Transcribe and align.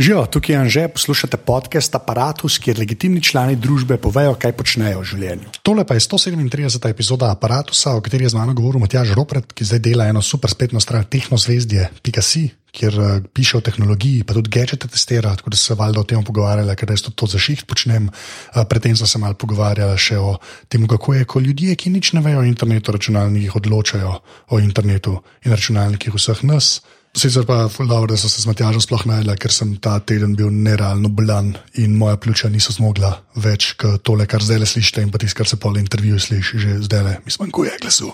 Živijo, 0.00 0.26
tukaj 0.26 0.54
je 0.54 0.58
Anže, 0.58 0.82
poslušate 0.88 1.36
podcast 1.36 1.94
Apparatus, 1.94 2.54
kjer 2.58 2.78
legitimni 2.78 3.20
člani 3.20 3.56
družbe 3.56 3.98
povejo, 4.00 4.32
kaj 4.32 4.54
počnejo 4.56 5.02
v 5.02 5.08
življenju. 5.10 5.50
Tole 5.60 5.82
pa 5.84 5.92
je 5.92 6.00
137. 6.00 6.86
epizoda 6.88 7.28
Apparatusa, 7.28 7.92
o 7.92 8.00
kateri 8.00 8.24
je 8.24 8.30
z 8.32 8.38
mano 8.38 8.54
govoril 8.56 8.80
Matjaž 8.80 9.12
Ropret, 9.12 9.52
ki 9.52 9.66
zdaj 9.68 9.82
dela 9.84 10.06
eno 10.08 10.22
super 10.24 10.48
spletno 10.48 10.80
stran 10.80 11.04
tehnozvezdje.si, 11.04 12.44
kjer 12.72 12.96
uh, 12.96 13.10
piše 13.28 13.58
o 13.58 13.60
tehnologiji, 13.60 14.22
pa 14.24 14.32
tudi 14.38 14.48
gadgete 14.56 14.88
testira, 14.88 15.34
tako 15.36 15.52
da 15.52 15.60
se 15.60 15.76
valjda 15.76 16.00
o 16.00 16.08
tem 16.08 16.24
pogovarjali, 16.24 16.76
ker 16.80 16.88
res 16.88 17.04
to, 17.04 17.28
za 17.28 17.36
šiht 17.36 17.66
počnem. 17.68 18.06
Uh, 18.08 18.62
predtem 18.64 18.96
sem 18.96 19.10
se 19.10 19.20
mal 19.20 19.36
pogovarjal 19.36 19.92
še 20.00 20.16
o 20.16 20.38
tem, 20.72 20.86
kako 20.88 21.18
je, 21.18 21.28
ko 21.28 21.44
ljudje, 21.44 21.76
ki 21.76 21.92
nič 21.92 22.14
ne 22.16 22.24
vejo 22.24 22.40
o 22.40 22.48
internetu, 22.48 22.96
računalnikih 22.96 23.60
odločajo 23.60 24.16
o 24.48 24.62
internetu 24.64 25.18
in 25.44 25.52
računalnikih 25.52 26.16
vseh 26.16 26.40
nas. 26.48 26.78
Sicer 27.16 27.42
pa 27.46 27.54
je 27.54 27.86
dobro, 27.88 28.06
da 28.06 28.16
so 28.16 28.28
se 28.28 28.42
z 28.42 28.46
Matjažem 28.46 28.80
sploh 28.80 29.02
najdela, 29.06 29.34
ker 29.34 29.50
sem 29.50 29.74
ta 29.82 29.98
teden 29.98 30.36
bil 30.38 30.50
nerealno 30.54 31.08
bolan 31.10 31.56
in 31.74 31.96
moja 31.98 32.16
pljuča 32.16 32.48
niso 32.48 32.72
zmogla 32.72 33.10
več 33.34 33.72
kot 33.74 34.04
tole, 34.06 34.28
kar 34.30 34.42
zdaj 34.42 34.62
le 34.62 34.68
slišite 34.70 35.02
in 35.02 35.10
pa 35.10 35.18
tisto, 35.18 35.40
kar 35.42 35.50
se 35.50 35.58
pol 35.58 35.78
intervjuju 35.80 36.20
sliši 36.20 36.58
že 36.58 36.76
zdaj 36.86 37.02
le, 37.02 37.16
mi 37.24 37.34
zmanjkuje 37.34 37.80
glasu. 37.82 38.12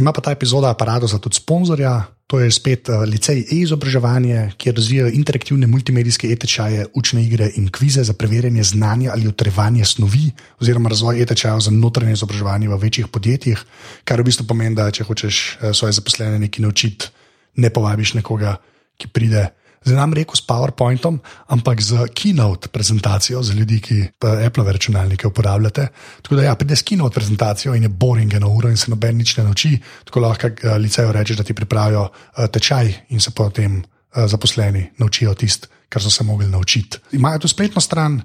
Ima 0.00 0.14
pa 0.16 0.24
ta 0.24 0.32
epizoda 0.32 0.70
aparata 0.70 1.06
za 1.06 1.18
tudi 1.18 1.36
sponzorja, 1.36 1.92
to 2.30 2.40
je 2.40 2.48
spet 2.50 2.88
uh, 2.88 3.02
licej 3.04 3.42
e-izobraževanje, 3.42 4.54
kjer 4.56 4.74
razvijajo 4.78 5.12
interaktivne 5.18 5.66
multimedijske 5.66 6.30
e-tečaje, 6.32 6.86
učne 6.94 7.24
igre 7.26 7.50
in 7.58 7.68
kvize 7.68 8.04
za 8.06 8.14
preverjanje 8.14 8.64
znanja 8.64 9.12
ali 9.12 9.28
utrjevanje 9.28 9.84
snovi, 9.84 10.30
oziroma 10.60 10.88
razvoj 10.88 11.20
e-tečajev 11.20 11.60
za 11.60 11.70
notranje 11.74 12.16
izobraževanje 12.16 12.68
v 12.68 12.78
večjih 12.80 13.08
podjetjih, 13.08 13.64
kar 14.04 14.22
v 14.22 14.30
bistvu 14.30 14.46
pomeni, 14.46 14.78
da 14.78 14.88
če 14.90 15.04
hočeš 15.04 15.58
uh, 15.58 15.74
svoje 15.74 15.98
zaposlene 15.98 16.38
nekaj 16.38 16.62
naučiti 16.62 17.19
ne 17.56 17.70
povabiš 17.70 18.14
nekoga, 18.14 18.56
ki 18.96 19.08
pride. 19.08 19.48
Zdaj 19.80 19.96
nam 19.96 20.12
reko 20.12 20.36
s 20.36 20.44
PowerPointom, 20.44 21.16
ampak 21.48 21.80
z 21.80 22.04
Keynote 22.12 22.68
prezentacijo 22.68 23.40
za 23.42 23.54
ljudi, 23.56 23.80
ki 23.80 24.00
Apple 24.46 24.72
računalnike 24.72 25.26
uporabljate. 25.26 25.86
Tako 26.22 26.36
da 26.36 26.42
ja, 26.42 26.54
pride 26.54 26.76
s 26.76 26.84
Keynote 26.84 27.14
prezentacijo 27.14 27.74
in 27.74 27.82
je 27.82 27.88
boring 27.88 28.34
eno 28.34 28.50
uro 28.52 28.68
in 28.68 28.76
se 28.76 28.90
noben 28.90 29.16
nič 29.16 29.36
ne 29.36 29.44
nauči. 29.44 29.78
Tako 30.04 30.20
lahko 30.20 30.46
uh, 30.52 30.76
licejo 30.76 31.12
rečeš, 31.12 31.36
da 31.36 31.44
ti 31.48 31.56
pripravijo 31.56 32.02
uh, 32.02 32.46
tečaj 32.52 32.92
in 33.08 33.20
se 33.20 33.30
potem 33.30 33.80
uh, 33.80 34.26
zaposleni 34.26 34.90
naučijo 34.98 35.34
tisto, 35.34 35.68
kar 35.88 36.02
so 36.02 36.10
se 36.10 36.24
mogli 36.24 36.48
naučiti. 36.48 36.98
Imajo 37.12 37.38
tu 37.38 37.48
spletno 37.48 37.80
stran, 37.80 38.20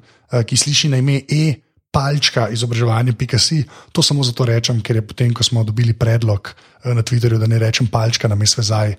ki 0.45 0.57
sliši 0.57 0.89
na 0.89 0.97
ime 0.97 1.21
E 1.29 1.53
palčka 1.95 2.49
izobraževanje 2.51 3.15
PKC. 3.15 3.63
To 3.95 4.03
samo 4.03 4.23
zato 4.27 4.43
rečem, 4.45 4.81
ker 4.83 4.99
je 4.99 5.07
potem, 5.07 5.31
ko 5.31 5.47
smo 5.47 5.63
dobili 5.63 5.95
predlog 5.95 6.51
eh, 6.51 6.91
na 6.91 6.99
Twitterju, 6.99 7.39
da 7.39 7.47
ne 7.47 7.59
rečem 7.59 7.87
palčka 7.87 8.27
na 8.27 8.35
mestu 8.35 8.59
zdaj, 8.59 8.97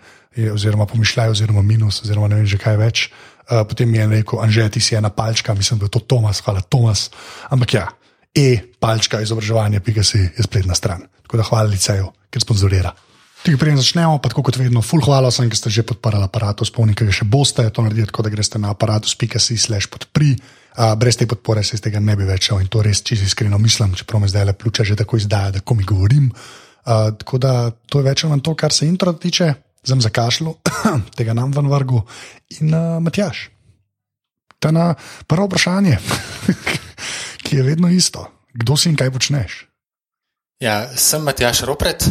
oziroma 0.53 0.87
pomišljaj, 0.89 1.33
oziroma 1.37 1.63
minus, 1.63 2.03
oziroma 2.05 2.29
ne 2.29 2.41
vem 2.41 2.49
že 2.49 2.61
kaj 2.61 2.77
več. 2.81 3.09
Uh, 3.47 3.63
potem 3.63 3.87
mi 3.87 3.99
je 3.99 4.07
rekel, 4.11 4.41
Anže, 4.43 4.65
ti 4.75 4.81
si 4.83 4.97
ena 4.99 5.07
palčka, 5.07 5.55
mislim, 5.55 5.79
da 5.79 5.87
je 5.87 5.95
to 5.95 6.01
Tomas, 6.03 6.43
hvala 6.43 6.61
Tomas. 6.61 7.11
Ampak 7.47 7.75
ja, 7.75 7.87
e-palčka 8.35 9.21
izobraževanje 9.23 9.81
PKC 9.81 10.35
je 10.35 10.43
spletna 10.43 10.75
stran. 10.75 11.07
Tako 11.23 11.39
da 11.39 11.47
hvala 11.47 11.71
liceju, 11.71 12.11
ker 12.31 12.43
sponzorira. 12.43 12.91
Tik 13.47 13.61
prej 13.61 13.79
začnemo, 13.79 14.19
pa 14.19 14.33
tako 14.33 14.43
kot 14.49 14.59
vedno, 14.59 14.83
full 14.83 15.05
hvala 15.07 15.31
vsem, 15.31 15.47
ki 15.47 15.61
ste 15.61 15.71
že 15.71 15.87
podprli 15.87 16.27
aparatus, 16.27 16.73
spomnite, 16.75 17.07
da 17.07 17.15
še 17.15 17.29
boste 17.31 17.63
to 17.71 17.85
naredili, 17.87 18.11
tako 18.11 18.27
da 18.27 18.35
greste 18.35 18.59
na 18.59 18.75
aparatus.si/slash 18.75 19.87
podpri. 19.87 20.35
Brez 20.77 21.17
te 21.17 21.27
podpore 21.27 21.63
se 21.65 21.77
iz 21.77 21.81
tega 21.81 22.01
ne 22.01 22.17
bi 22.17 22.27
več 22.29 22.51
šel 22.51 22.61
in 22.61 22.69
to 22.69 22.83
res 22.85 23.01
čisto 23.03 23.25
iskreno 23.25 23.59
mislim, 23.59 23.95
čeprav 23.97 24.21
me 24.21 24.29
zdaj 24.29 24.45
le 24.45 24.53
pljuča 24.53 24.85
že 24.85 24.97
tako 24.97 25.17
izdaja, 25.17 25.51
da 25.51 25.61
ko 25.61 25.75
mi 25.75 25.85
govorim. 25.85 26.31
Uh, 26.87 27.17
tako 27.19 27.39
da 27.39 27.71
to 27.71 27.99
je 27.99 28.05
več 28.05 28.25
ali 28.25 28.31
manj 28.31 28.43
to, 28.45 28.55
kar 28.55 28.73
se 28.73 28.87
intro 28.87 29.13
tiče, 29.13 29.55
zem 29.87 30.01
za 30.01 30.11
kašlo, 30.11 30.55
tega 31.19 31.35
nam 31.35 31.53
ven 31.53 31.71
vrgu 31.73 32.03
in 32.61 32.75
uh, 32.75 33.01
Matjaš. 33.03 33.49
Ta 34.59 34.71
na 34.71 34.95
prvo 35.27 35.49
vprašanje, 35.49 35.97
ki 37.45 37.57
je 37.57 37.63
vedno 37.63 37.89
isto. 37.89 38.29
Kdo 38.55 38.77
si 38.77 38.89
in 38.89 38.97
kaj 38.97 39.11
počneš? 39.13 39.65
Ja, 40.61 40.87
sem 40.97 41.25
Matjaš 41.25 41.65
Ropret, 41.69 42.07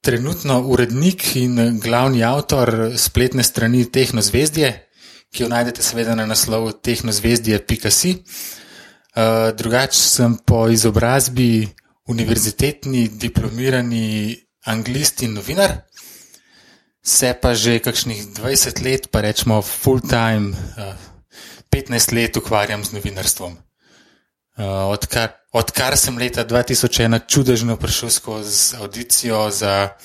trenutno 0.00 0.60
urednik 0.60 1.24
in 1.36 1.80
glavni 1.82 2.22
avtor 2.24 2.92
spletne 2.96 3.42
strani 3.42 3.86
Tehno 3.90 4.22
Zvezdje 4.22 4.85
ki 5.34 5.42
jo 5.42 5.48
najdete 5.48 5.82
seveda 5.82 6.14
na 6.14 6.26
naslovu 6.26 6.72
tehnozvezdje.si. 6.72 8.12
Uh, 9.16 9.56
drugače 9.56 9.98
sem 9.98 10.36
po 10.46 10.68
izobrazbi 10.68 11.68
univerzitetni 12.08 13.08
diplomirani 13.08 14.36
anglist 14.66 15.22
in 15.22 15.34
novinar, 15.34 15.72
se 17.02 17.32
pa 17.42 17.54
že 17.54 17.78
kakšnih 17.78 18.34
20 18.34 18.82
let, 18.84 19.08
pa 19.10 19.20
rečemo 19.20 19.62
full 19.62 20.00
time, 20.00 20.52
uh, 20.52 20.94
15 21.70 22.12
let 22.12 22.36
ukvarjam 22.36 22.84
z 22.84 22.92
novinarstvom. 22.92 23.56
Uh, 24.56 24.88
odkar, 24.88 25.36
odkar 25.52 25.96
sem 25.96 26.18
leta 26.18 26.44
2001 26.44 27.28
čudežno 27.28 27.76
prišel 27.76 28.10
skozi 28.10 28.76
audicijo 28.80 29.50
za 29.50 29.96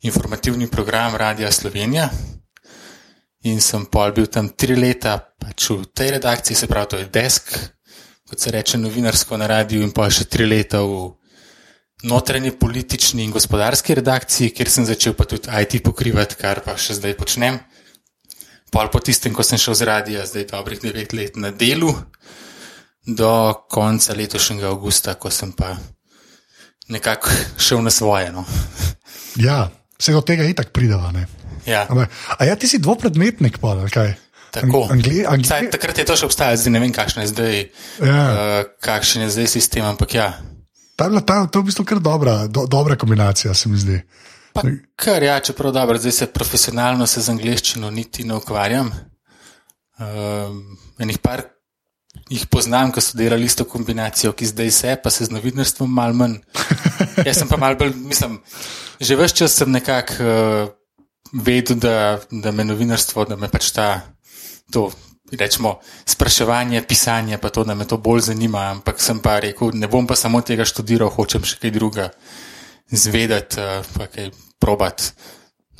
informativni 0.00 0.70
program 0.70 1.16
Radia 1.16 1.52
Slovenija, 1.52 2.08
in 3.48 3.60
sem 3.60 3.86
pol 3.86 4.12
bil 4.12 4.26
tam 4.28 4.50
tri 4.52 4.76
leta 4.76 5.16
pač 5.40 5.70
v 5.70 5.86
tej 5.94 6.16
redakciji, 6.18 6.56
se 6.56 6.68
pravi, 6.68 6.90
to 6.90 7.00
je 7.00 7.08
desk, 7.08 7.54
kot 8.28 8.40
se 8.40 8.50
reče 8.50 8.78
novinarsko 8.78 9.36
na 9.40 9.48
radiju, 9.48 9.82
in 9.82 9.94
pa 9.96 10.10
še 10.12 10.28
tri 10.28 10.46
leta 10.46 10.82
v 10.84 11.08
notranji 12.10 12.52
politični 12.56 13.24
in 13.24 13.32
gospodarski 13.32 13.96
redakciji, 13.98 14.52
kjer 14.56 14.70
sem 14.70 14.86
začel 14.88 15.16
pa 15.16 15.24
tudi 15.28 15.48
IT 15.48 15.80
pokrivati, 15.84 16.36
kar 16.40 16.62
pa 16.64 16.76
še 16.76 17.00
zdaj 17.00 17.16
počnem. 17.16 17.60
Pol 18.70 18.92
po 18.92 19.00
tistem, 19.02 19.34
ko 19.34 19.42
sem 19.42 19.58
šel 19.58 19.74
z 19.74 19.88
radija, 19.88 20.28
zdaj 20.28 20.46
dobrih 20.52 20.80
devet 20.80 21.12
let 21.16 21.36
na 21.40 21.50
delu, 21.50 21.90
do 23.06 23.32
konca 23.72 24.14
letošnjega 24.14 24.70
avgusta, 24.70 25.16
ko 25.18 25.32
sem 25.32 25.52
pa 25.56 25.74
nekako 26.88 27.34
šel 27.58 27.82
na 27.82 27.90
svoje. 27.90 28.30
No. 28.32 28.44
Ja, 29.40 29.70
vse 29.98 30.14
do 30.14 30.22
tega 30.22 30.46
itak 30.46 30.70
prideva. 30.76 31.10
Ja. 31.66 31.86
A 32.38 32.44
ja, 32.44 32.56
ti 32.56 32.68
si 32.68 32.80
dvopredmetnik, 32.82 33.60
pa 33.60 33.76
kaj? 33.92 34.14
Tako. 34.50 34.88
Angli, 34.90 35.22
angli... 35.26 35.46
Saj, 35.46 35.68
takrat 35.70 36.00
je 36.02 36.04
to 36.08 36.16
še 36.18 36.26
obstajalo, 36.26 36.58
zdaj 36.58 36.72
ne 36.74 36.80
vem, 36.82 36.94
kakšen 36.94 37.22
je 37.22 37.28
zdaj, 37.30 37.60
ja. 38.02 38.22
uh, 38.26 38.56
kakšen 38.82 39.26
je 39.26 39.28
zdaj 39.36 39.46
sistem, 39.52 39.86
ampak 39.86 40.16
ja. 40.16 40.32
Ta, 40.98 41.06
ta, 41.22 41.44
to 41.46 41.60
je 41.60 41.62
v 41.62 41.68
bistvu 41.70 41.86
kar 41.86 42.02
dobra, 42.02 42.34
do, 42.50 42.66
dobra 42.66 42.98
kombinacija, 42.98 43.54
se 43.54 43.70
mi 43.70 43.78
zdi. 43.78 44.00
Pa, 44.56 44.66
kar 44.98 45.22
ja, 45.22 45.38
čeprav 45.38 45.72
dobro, 45.76 46.00
zdaj 46.02 46.16
se 46.16 46.28
profesionalno 46.34 47.06
se 47.06 47.22
z 47.22 47.30
angliščino 47.30 47.92
niti 47.94 48.26
ne 48.26 48.40
ukvarjam. 48.40 48.90
Uh, 50.00 50.58
enih 50.98 51.22
par 51.22 51.44
jih 52.30 52.42
poznam, 52.50 52.90
ki 52.90 53.04
so 53.04 53.18
delali 53.18 53.46
isto 53.46 53.64
kombinacijo, 53.70 54.34
ki 54.34 54.50
zdaj 54.50 54.74
se, 54.74 54.96
pa 54.98 55.14
se 55.14 55.28
z 55.30 55.34
novinarstvom 55.36 55.94
mal 55.94 56.16
manj. 56.16 56.40
Jaz 57.26 57.38
sem 57.38 57.48
pa 57.48 57.58
mal 57.60 57.78
bolj, 57.78 57.94
mislim, 57.94 58.40
že 58.98 59.18
vse 59.20 59.44
čas 59.44 59.54
sem 59.62 59.70
nekako. 59.70 60.18
Uh, 60.18 60.76
vedel, 61.32 61.76
da, 61.76 62.18
da 62.30 62.52
me 62.52 62.64
novinarstvo, 62.64 63.24
da 63.24 63.36
me 63.36 63.48
pač 63.48 63.70
ta, 63.76 64.00
to, 64.72 64.90
rečemo, 65.32 65.78
spraševanje, 66.06 66.82
pisanje, 66.88 67.38
pa 67.38 67.48
to, 67.48 67.64
da 67.64 67.74
me 67.74 67.86
to 67.86 67.96
bolj 67.96 68.20
zanima. 68.30 68.70
Ampak 68.74 69.00
sem 69.00 69.20
pa 69.22 69.38
rekel, 69.40 69.72
ne 69.74 69.88
bom 69.88 70.06
pa 70.06 70.16
samo 70.18 70.42
tega 70.42 70.66
študiral, 70.66 71.12
hočem 71.14 71.46
še 71.46 71.60
kaj 71.62 71.74
druga 71.74 72.10
zvedeti, 72.90 73.60
eh, 73.60 73.82
pa 73.96 74.10
kaj 74.10 74.30
probat, 74.58 75.12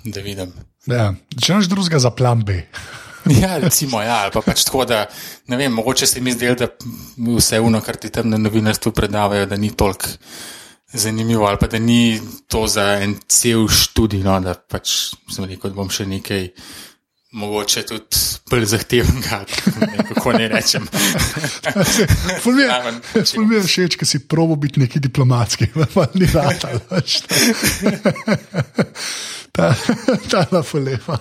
da 0.04 0.22
vidim. 0.24 0.54
Ja, 0.88 1.12
če 1.36 1.52
imaš 1.52 1.68
drugega 1.70 1.98
za 1.98 2.10
plan 2.10 2.44
B. 2.44 2.62
Ja, 3.28 3.58
recimo, 3.60 3.98
ja, 4.00 4.22
ali 4.24 4.32
pa 4.32 4.40
pač 4.40 4.62
tako, 4.64 4.86
da 4.88 5.02
ne 5.52 5.56
vem, 5.60 5.74
mogoče 5.76 6.06
se 6.08 6.22
mi 6.24 6.32
zdelo, 6.32 6.54
da 6.56 6.70
vse 7.36 7.58
uno, 7.60 7.82
kar 7.84 7.98
ti 8.00 8.08
tam 8.08 8.30
na 8.32 8.38
novinarstvu 8.40 8.94
predavajo, 8.96 9.44
da 9.46 9.58
ni 9.60 9.68
toliko 9.76 10.08
zanimivo, 10.92 11.46
ali 11.46 11.58
pa 11.60 11.66
da 11.66 11.78
ni 11.78 12.20
to 12.48 12.66
za 12.66 12.82
en 13.02 13.16
cel 13.28 13.68
študij, 13.68 14.22
no, 14.24 14.40
da 14.40 14.54
pač 14.54 15.14
sem 15.30 15.44
rekel, 15.44 15.70
da 15.70 15.76
bom 15.76 15.90
še 15.90 16.06
nekaj. 16.10 16.48
Mogoče 17.30 17.84
tudi 17.86 18.20
bolj 18.50 18.64
zahtevnega, 18.72 19.36
kako 20.08 20.32
ne 20.34 20.48
rečem. 20.50 20.88
Sploh 22.42 23.44
mi 23.46 23.54
je 23.54 23.60
všeč, 23.68 23.94
ker 24.00 24.08
si 24.10 24.18
probo 24.26 24.56
biti 24.58 24.82
neki 24.82 24.98
diplomatski, 24.98 25.68
pa 25.94 26.08
ni 26.18 26.26
rata. 26.26 26.74
Ta, 29.50 29.74
ta 30.30 30.46
na 30.52 30.62
fulepa. 30.62 31.18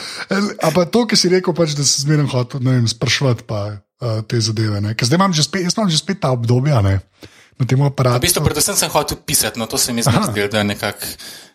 Ampak 0.66 0.90
to, 0.92 1.06
ki 1.08 1.16
si 1.16 1.30
rekel, 1.32 1.56
pač, 1.56 1.72
da 1.76 1.84
se 1.84 2.04
zmeraj 2.04 2.28
hotel 2.32 2.60
sprašovati 2.88 3.46
pa, 3.48 3.62
uh, 3.76 4.20
te 4.28 4.40
zadeve. 4.40 4.80
Zdaj 4.92 5.16
imam 5.16 5.32
že 5.32 5.44
spet, 5.44 5.64
imam 5.68 5.88
že 5.88 6.00
spet 6.00 6.20
ta 6.20 6.32
obdobja. 6.36 6.82
Ne? 6.84 7.00
Na 7.58 7.66
tem 7.66 7.82
aparatu. 7.82 8.18
V 8.18 8.26
bistvu, 8.26 8.44
predvsem 8.44 8.76
sem 8.76 8.90
hotel 8.90 9.18
pisati, 9.26 9.58
no 9.58 9.66
to 9.66 9.78
se 9.78 9.92
mi 9.92 10.02
zdi, 10.02 10.48
da 10.48 10.62
nekako 10.62 11.06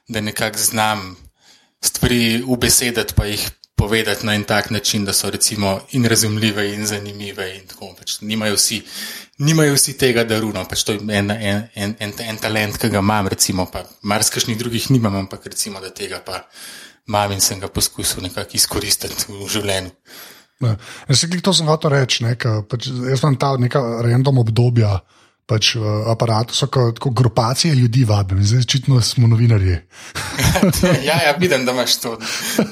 nekak 0.08 0.58
znam 0.58 1.16
stvari 1.82 2.44
ubesediti, 2.48 3.14
pa 3.14 3.26
jih 3.26 3.50
povedati 3.78 4.26
na 4.26 4.34
en 4.34 4.44
tak 4.44 4.70
način, 4.70 5.06
da 5.06 5.14
so 5.14 5.30
recimo 5.30 5.80
in 5.92 6.06
razumljive 6.06 6.74
in 6.74 6.86
zanimive. 6.86 7.56
In 7.58 7.68
tako, 7.68 7.94
pač 8.00 8.22
nimajo, 8.22 8.56
vsi, 8.56 8.82
nimajo 9.38 9.74
vsi 9.74 9.94
tega 9.98 10.24
daruno, 10.24 10.66
pač 10.66 10.84
to 10.84 10.92
je 10.92 11.00
en, 11.00 11.32
en, 11.32 11.68
en, 11.76 11.96
en, 12.00 12.14
en 12.20 12.38
talent, 12.38 12.78
ki 12.78 12.90
ga 12.90 13.04
imam, 13.04 13.28
recimo, 13.28 13.68
pa 13.72 13.84
marsikšnih 14.02 14.58
drugih 14.58 14.90
nimam, 14.92 15.16
ampak 15.16 15.46
recimo, 15.46 15.80
da 15.80 15.94
tega 15.94 16.24
pa 16.26 16.42
imam 17.08 17.32
in 17.32 17.42
sem 17.42 17.60
ga 17.60 17.70
poskusil 17.70 18.26
nekako 18.26 18.58
izkoristiti 18.58 19.30
v 19.30 19.46
življenju. 19.50 19.94
Jaz 21.08 21.20
se 21.20 21.30
to 21.42 21.54
sem 21.54 21.70
hotel 21.70 21.94
reči, 21.94 22.24
ne, 22.26 22.34
ka, 22.36 22.64
pač, 22.66 22.90
jaz 22.90 23.22
imam 23.22 23.38
ta 23.38 23.54
neka 23.62 23.84
random 24.02 24.42
obdobja. 24.42 24.98
Pač 25.48 25.78
v 25.80 25.92
aparatu 26.12 26.52
so 26.52 26.68
kot 26.68 27.00
grupacije 27.00 27.72
ljudi, 27.76 28.04
vabim, 28.04 28.42
zdaj 28.44 28.66
očitno 28.66 29.00
smo 29.02 29.30
novinarji. 29.32 29.78
ja, 31.08 31.16
ja, 31.24 31.36
vidim, 31.40 31.64
da 31.66 31.72
imaš 31.72 31.96
to, 32.04 32.18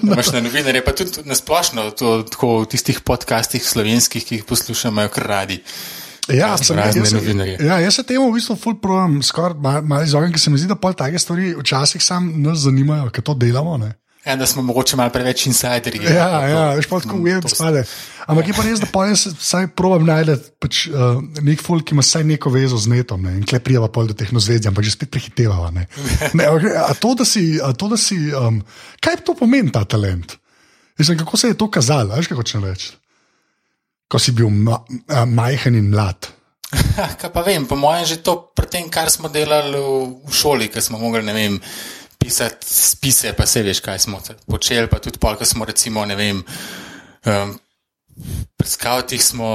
da 0.01 0.11
imaš 0.11 0.33
na 0.35 0.41
novinarje, 0.43 0.81
pa 0.83 0.91
tudi 0.91 1.23
na 1.23 1.37
splošno, 1.39 1.87
to, 1.95 2.17
tako 2.27 2.49
v 2.65 2.71
tistih 2.75 2.99
podcastih 2.99 3.63
slovenskih, 3.63 4.25
ki 4.27 4.41
jih 4.41 4.43
poslušamo, 4.49 5.07
kar 5.07 5.27
radi. 5.27 5.61
Ja, 6.27 6.57
sem, 6.57 6.77
jaz, 6.77 7.13
novinarje. 7.13 7.57
ja, 7.63 7.79
jaz 7.79 7.95
se 7.95 8.03
temu 8.03 8.27
v 8.27 8.41
bistvu 8.41 8.57
full 8.59 8.79
problem, 8.81 9.21
skoraj 9.23 9.55
malo 9.61 9.81
mal 9.85 10.03
izognem, 10.03 10.33
ker 10.35 10.41
se 10.41 10.51
mi 10.51 10.59
zdi, 10.59 10.67
da 10.67 10.75
pol 10.75 10.97
take 10.97 11.19
stvari 11.21 11.53
včasih 11.55 12.03
sam 12.03 12.33
nas 12.43 12.65
zanimajo, 12.65 13.07
ker 13.13 13.23
to 13.23 13.37
delamo. 13.39 13.77
Ne. 13.77 13.93
Ja, 14.25 14.35
da 14.35 14.45
smo 14.49 14.61
mogoče 14.65 14.97
malo 14.97 15.09
preveč 15.13 15.45
insiderji. 15.45 16.01
Ja, 16.03 16.47
ja, 16.49 16.69
veš 16.73 16.87
pa 16.89 16.99
tako 16.99 17.19
ujet 17.21 17.45
spade. 17.49 17.83
Ampak 18.25 18.47
je 18.49 18.55
pa 18.57 18.63
res, 18.65 18.79
da 18.81 18.87
pa 18.89 19.03
jaz 19.05 19.27
vsaj 19.37 19.67
probam 19.77 20.07
najti 20.07 20.33
pač, 20.61 20.79
uh, 20.89 21.19
nek 21.45 21.61
folk, 21.61 21.85
ki 21.85 21.93
ima 21.93 22.01
vsaj 22.01 22.25
neko 22.25 22.49
vezo 22.49 22.79
z 22.81 22.89
netom 22.89 23.21
ne, 23.21 23.35
in 23.37 23.45
kle 23.45 23.59
prijava 23.61 23.91
pol 23.93 24.09
do 24.09 24.17
teh 24.17 24.31
nozvedij, 24.33 24.71
ampak 24.71 24.87
že 24.87 24.95
spet 24.95 25.11
prehitevava. 25.13 25.69
Ne. 25.75 25.85
Ne, 26.33 26.49
okay, 26.49 26.73
a 26.73 26.97
to, 26.97 27.13
da 27.19 27.27
si, 27.29 27.59
a 27.61 27.69
to, 27.77 27.91
da 27.93 28.01
si 28.01 28.17
um, 28.33 28.63
kaj 28.97 29.21
to 29.27 29.37
pomeni 29.37 29.69
ta 29.69 29.85
talent? 29.85 30.39
Mislim, 30.97 31.19
kako 31.21 31.37
se 31.37 31.53
je 31.53 31.59
to 31.59 31.69
kazalo, 31.71 32.15
veš, 32.17 32.31
kako 32.31 32.41
hočem 32.41 32.65
reči? 32.65 32.95
Ko 34.09 34.17
si 34.21 34.33
bil 34.33 34.49
ma, 34.49 34.79
a, 35.07 35.25
majhen 35.29 35.77
in 35.77 35.91
mlad. 35.93 36.31
Kaj 37.21 37.29
pa 37.29 37.41
vem, 37.45 37.65
po 37.69 37.77
mojem, 37.77 38.05
že 38.09 38.17
to 38.25 38.49
pri 38.57 38.67
tem, 38.67 38.89
kar 38.89 39.09
smo 39.13 39.29
delali 39.29 39.77
v, 39.77 40.17
v 40.25 40.33
šoli, 40.33 40.67
ker 40.73 40.81
smo 40.81 40.97
mogli, 40.97 41.21
ne 41.23 41.33
vem, 41.35 41.59
pisati 42.19 42.67
spise, 42.69 43.33
pa 43.37 43.45
se 43.45 43.63
veš, 43.63 43.81
kaj 43.85 43.99
smo 43.99 44.21
počeli, 44.47 44.89
pa 44.91 44.99
tudi 44.99 45.19
pol, 45.21 45.37
ko 45.39 45.45
smo 45.45 45.65
recimo, 45.65 46.05
ne 46.05 46.15
vem, 46.15 46.43
um, 47.25 47.57
pri 48.57 48.69
skautih 48.69 49.23
smo 49.23 49.49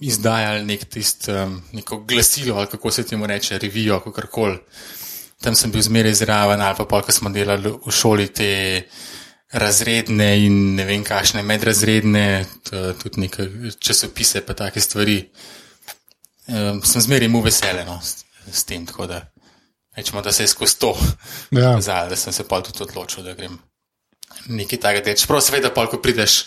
izdajali 0.00 0.64
nek 0.66 0.84
tist, 0.90 1.28
um, 1.28 1.60
neko 1.72 2.02
glasilo, 2.08 2.56
ali 2.56 2.70
kako 2.72 2.90
se 2.90 3.06
temu 3.06 3.26
reče, 3.26 3.58
revijo, 3.58 4.00
kako 4.00 4.26
koli. 4.32 4.58
Tam 5.40 5.54
sem 5.56 5.72
bil 5.72 5.82
zmeraj 5.82 6.14
zraven, 6.20 6.60
ali 6.60 6.76
pa 6.76 6.84
pol, 6.84 7.02
ko 7.02 7.12
smo 7.12 7.30
delali 7.32 7.72
v 7.86 7.92
šoli 7.92 8.28
te 8.28 8.50
razredne 9.52 10.28
in 10.44 10.58
ne 10.76 10.84
vem, 10.86 11.04
kakšne 11.04 11.42
medrazredne, 11.42 12.44
tudi 12.70 13.24
neke 13.26 13.48
časopise, 13.80 14.44
pa 14.46 14.54
take 14.54 14.80
stvari. 14.80 15.24
Um, 16.50 16.82
sem 16.82 17.02
zmeraj 17.02 17.28
mu 17.30 17.42
veselen 17.42 17.86
no, 17.86 18.00
s, 18.02 18.24
s 18.50 18.64
tem, 18.66 18.84
da 18.84 19.29
rečemo, 20.00 20.24
da 20.24 20.32
se 20.32 20.46
je 20.46 20.52
skozi 20.52 20.78
to 20.80 20.94
Ja. 21.60 21.74
kazalo, 21.76 22.10
da 22.10 22.16
sem 22.16 22.32
se 22.32 22.48
pa 22.48 22.62
tudi 22.64 22.82
odločil, 22.88 23.24
da 23.24 23.36
grem 23.38 23.58
nekaj 24.48 24.80
takega 24.80 25.04
delati. 25.04 25.22
Čeprav 25.22 25.42
seveda, 25.44 25.72
pol, 25.74 25.90
ko 25.90 26.00
prideš 26.02 26.44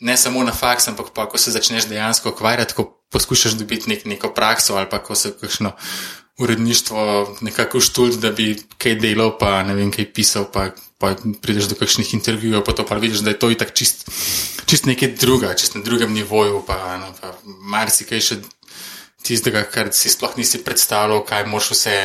ne 0.00 0.16
samo 0.16 0.42
na 0.44 0.52
faks, 0.52 0.88
ampak 0.92 1.14
pa, 1.16 1.26
ko 1.28 1.40
se 1.40 1.52
začneš 1.54 1.88
dejansko 1.88 2.34
ukvarjati, 2.34 2.74
ko 2.76 2.90
poskušaš 3.12 3.56
dobiti 3.56 3.88
nek, 3.88 4.04
neko 4.04 4.34
prakso 4.36 4.76
ali 4.76 4.90
pa 4.90 4.98
ko 5.02 5.14
se 5.14 5.32
kakšno 5.40 5.72
uredništvo 6.38 7.36
nekako 7.40 7.80
štulj, 7.80 8.18
da 8.20 8.32
bi 8.32 8.56
kaj 8.78 8.98
delal, 8.98 9.36
pa 9.38 9.62
ne 9.62 9.74
vem, 9.74 9.90
kaj 9.94 10.10
pisal, 10.12 10.48
pa, 10.52 10.70
pa 10.98 11.14
prideš 11.42 11.70
do 11.70 11.78
kakšnih 11.78 12.14
intervjujev, 12.14 12.64
pa 12.66 12.74
to 12.74 12.86
pa 12.86 12.98
vidiš, 12.98 13.22
da 13.22 13.30
je 13.30 13.38
to 13.38 13.50
itak 13.54 13.70
čist, 13.74 14.08
čist 14.66 14.86
nekaj 14.90 15.14
druga, 15.20 15.54
čist 15.54 15.78
na 15.78 15.82
drugem 15.86 16.12
nivoju, 16.12 16.64
pa, 16.66 16.98
no, 16.98 17.12
pa 17.20 17.36
marsikaj 17.44 18.20
še 18.20 18.40
tistega, 19.24 19.64
kar 19.72 19.88
si 19.92 20.12
sploh 20.12 20.36
nisi 20.36 20.60
predstavljal, 20.64 21.24
kaj 21.24 21.46
moš 21.48 21.70
vse 21.74 21.96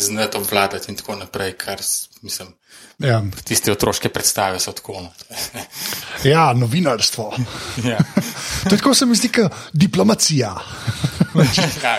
znati 0.00 0.36
obvladati 0.36 0.90
in 0.92 0.96
tako 0.96 1.16
naprej, 1.20 1.52
kar 1.60 1.80
mislim. 2.22 2.54
Ja, 3.02 3.22
Tiste 3.44 3.72
otroške 3.72 4.08
predstave 4.08 4.60
so 4.60 4.72
tako. 4.72 5.00
No. 5.00 5.10
ja 6.32 6.52
novinarstvo. 6.52 7.32
ja. 7.90 7.98
To 8.64 8.74
je 8.74 8.78
tako 8.78 8.94
se 8.94 9.06
mi 9.06 9.16
zdi, 9.16 9.28
kot 9.28 9.52
diplomacija. 9.72 10.56
Ja, 11.82 11.98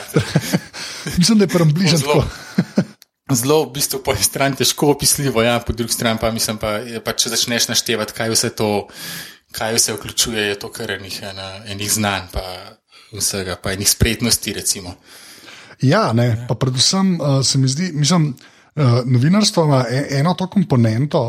Mislim, 1.17 1.37
da 1.37 1.43
je 1.43 1.47
prem 1.47 1.73
bližje 1.73 1.97
zelo, 1.97 2.13
tako. 2.21 3.35
zelo, 3.35 3.63
v 3.65 3.71
bistvu, 3.73 3.99
po 4.05 4.13
eni 4.13 4.23
strani 4.23 4.55
težko 4.55 4.91
opisljivo, 4.93 5.41
ja, 5.43 5.57
po 5.59 5.73
drugi 5.73 5.93
strani 5.93 6.19
pa 6.21 6.29
mislim, 6.31 6.59
pa, 6.61 6.75
je 6.85 7.01
pa, 7.03 7.15
če 7.17 7.31
začneš 7.33 7.67
naštevati, 7.71 8.13
kaj 8.13 8.29
vse 8.29 8.51
to, 8.53 8.69
kaj 9.51 9.73
vse 9.73 9.97
vključuje, 9.97 10.45
je 10.47 10.59
to 10.59 10.69
kar 10.71 10.91
enih, 10.91 11.17
ena, 11.31 11.49
enih 11.65 11.91
znanj, 11.91 12.29
pa 12.31 12.45
vsega, 13.13 13.55
pa 13.55 13.71
enih 13.71 13.89
spretnosti, 13.89 14.53
recimo. 14.53 14.95
Ja, 15.81 16.13
ne, 16.13 16.45
pa 16.47 16.55
predvsem 16.55 17.15
uh, 17.15 17.41
se 17.41 17.57
mi 17.57 17.67
zdi, 17.67 17.91
mislim, 17.93 18.29
uh, 18.75 18.83
novinarstvo 19.05 19.65
ima 19.65 19.85
e- 19.89 20.07
eno 20.11 20.33
to 20.33 20.47
komponento, 20.47 21.23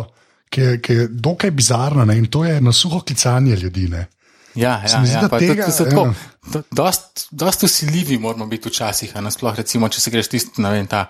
ki 0.49 0.61
je, 0.61 0.81
ki 0.81 0.93
je 0.95 1.07
dokaj 1.11 1.51
bizarna 1.51 2.05
ne, 2.05 2.19
in 2.19 2.27
to 2.27 2.45
je 2.45 2.61
na 2.61 2.73
suho 2.73 3.01
klicanje 3.01 3.57
ljudi. 3.57 3.89
Ne. 3.89 4.07
Ja, 4.55 4.83
Se 4.87 4.95
ja, 4.95 5.01
mi 5.01 5.07
zdi, 5.07 5.15
ja, 5.15 5.21
da 5.21 5.29
pa 5.29 5.39
tega- 5.39 5.65
tudi 5.65 5.73
so 5.73 5.85
tako, 5.85 6.05
ja. 6.05 6.15
do- 6.47 6.63
dost, 6.73 7.27
dost 7.33 7.63
usiljivi 7.63 8.19
moramo 8.19 8.47
biti 8.47 8.69
včasih, 8.69 9.17
a 9.17 9.21
nasploh 9.21 9.57
recimo, 9.57 9.89
če 9.89 10.01
se 10.01 10.11
greš 10.11 10.29
tisti, 10.29 10.63
ne 10.63 10.71
vem, 10.71 10.87
ta 10.87 11.09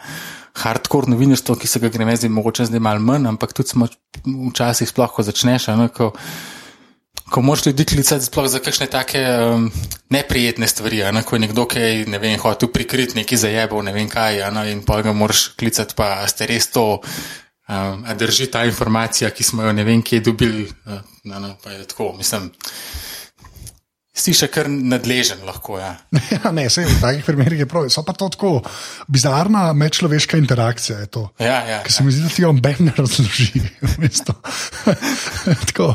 hardcore 0.54 1.10
novinarstvo, 1.10 1.56
ki 1.56 1.66
se 1.66 1.78
ga 1.78 1.88
greme 1.88 2.16
zdaj, 2.16 2.30
mogoče 2.30 2.64
zdaj 2.64 2.80
malo 2.80 3.00
manj, 3.00 3.26
ampak 3.26 3.52
tudi 3.52 3.68
smo 3.68 3.88
včasih 4.24 4.88
sploh, 4.88 5.12
ko 5.12 5.22
začneš, 5.22 5.68
a 5.68 5.76
ne, 5.76 5.88
ko, 5.88 6.12
ko 7.30 7.42
moraš 7.42 7.66
ljudi 7.66 7.84
klicati 7.84 8.24
sploh 8.24 8.48
za 8.48 8.58
kakšne 8.58 8.86
take 8.86 9.20
um, 9.20 9.70
neprijetne 10.10 10.68
stvari, 10.68 11.02
ne, 11.12 11.22
ko 11.22 11.36
je 11.36 11.40
nekdo, 11.40 11.66
ki 11.68 11.80
je, 11.80 12.06
ne 12.06 12.18
vem, 12.18 12.36
hotel 12.40 12.68
prikriti 12.72 13.16
neki 13.18 13.36
zajebov, 13.36 13.82
ne 13.84 13.92
vem 13.92 14.08
kaj, 14.08 14.42
ne, 14.54 14.66
in 14.72 14.84
pol 14.84 15.02
ga 15.02 15.12
moraš 15.12 15.48
klicati, 15.58 15.96
pa 15.96 16.26
ste 16.28 16.50
res 16.50 16.70
to. 16.74 17.00
Um, 17.64 18.02
drži 18.20 18.50
ta 18.52 18.66
informacija, 18.68 19.30
ki 19.32 19.44
smo 19.44 19.64
jo 19.64 19.72
ne 19.72 19.86
vem, 19.88 20.02
kje 20.04 20.20
dobili, 20.20 20.66
uh, 20.84 21.00
no, 21.24 21.38
no, 21.40 21.54
pa 21.62 21.72
je 21.72 21.86
tako, 21.88 22.10
mislim. 22.18 22.50
Si 24.14 24.30
še 24.30 24.46
kar 24.46 24.68
nadležen, 24.70 25.40
lahko. 25.42 25.74
Ja. 25.80 25.96
Ja, 26.34 26.52
ne, 26.54 26.68
se 26.70 26.84
v 26.86 26.98
takih 27.02 27.24
primerih 27.26 27.64
je 27.64 27.66
prav. 27.66 27.88
So 27.90 28.04
pa 28.06 28.14
to 28.14 28.28
tako 28.30 28.60
bizarna 29.10 29.66
medčloveška 29.74 30.38
interakcija. 30.38 31.00
To. 31.14 31.26
Ja, 31.42 31.64
ja, 31.66 31.80
Ker 31.82 31.92
se 31.92 32.04
mi 32.06 32.14
zdi, 32.14 32.22
da 32.22 32.30
ti 32.30 32.46
on 32.46 32.60
Ben 32.62 32.78
ne 32.86 32.94
razloži. 32.94 33.64
tako, 35.66 35.88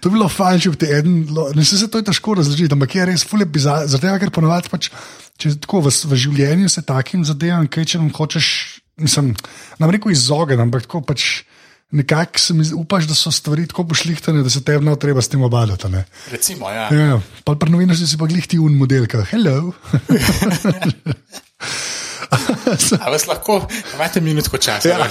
to 0.00 0.10
bi 0.10 0.18
bilo 0.18 0.28
fajn, 0.28 0.60
če 0.60 0.74
bi 0.74 0.80
ti 0.84 0.90
en, 0.98 1.16
ne 1.56 1.64
se, 1.64 1.80
se 1.80 1.88
to 1.88 2.02
je 2.02 2.08
težko 2.10 2.36
razložiti, 2.42 2.72
ampak 2.76 2.98
je 2.98 3.08
res 3.08 3.24
fulje 3.28 3.48
bizarno. 3.48 3.88
Zaradi 3.88 4.08
tega, 4.10 4.20
ker 4.26 4.34
ponovadi 4.36 4.72
pač, 4.72 4.90
če 5.40 5.56
tako 5.64 5.86
v, 5.86 5.94
v 6.12 6.20
življenju 6.26 6.68
se 6.72 6.84
takim 6.84 7.24
zadevam, 7.24 7.70
kaj 7.72 7.88
če 7.94 8.02
nam 8.02 8.12
hočeš, 8.12 8.50
mislim, 9.00 9.32
nam 9.80 9.96
reko 9.96 10.12
izogniti, 10.12 10.60
ampak 10.60 10.84
tako 10.88 11.04
pač. 11.08 11.30
Nekako 11.92 12.38
se 12.38 12.54
mi 12.54 12.64
upaš, 12.74 13.04
da 13.04 13.14
so 13.14 13.30
stvari 13.30 13.66
tako 13.66 13.84
pošlihtane, 13.84 14.40
da 14.40 14.48
se 14.48 14.62
tebi 14.62 14.84
ne 14.84 14.94
treba 14.96 15.20
s 15.20 15.28
tem 15.28 15.42
obadati. 15.42 15.88
ne. 15.88 16.04
Recimo, 16.30 16.70
ja. 16.70 16.86
Ja, 16.88 17.18
pa 17.44 17.54
pri 17.54 17.68
novinarstvu 17.70 18.06
si 18.06 18.16
pa 18.16 18.26
glih 18.26 18.46
ti 18.46 18.58
un 18.58 18.72
model, 18.74 19.04
ki 19.06 19.16
je 19.18 19.24
hello. 19.26 19.72
A 22.98 23.10
vas 23.10 23.26
lahko, 23.26 23.58
imate 23.92 24.20
minutko 24.20 24.56
časa. 24.56 24.88
Ja. 24.88 25.04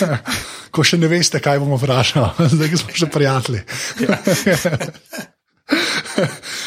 Ja. 0.00 0.18
Ko 0.72 0.80
še 0.80 0.96
ne 0.96 1.04
veste, 1.06 1.36
kaj 1.36 1.58
bomo 1.60 1.76
vprašali, 1.76 2.48
zdaj 2.54 2.76
smo 2.78 2.94
še 2.94 3.08
prijatelji. 3.08 3.60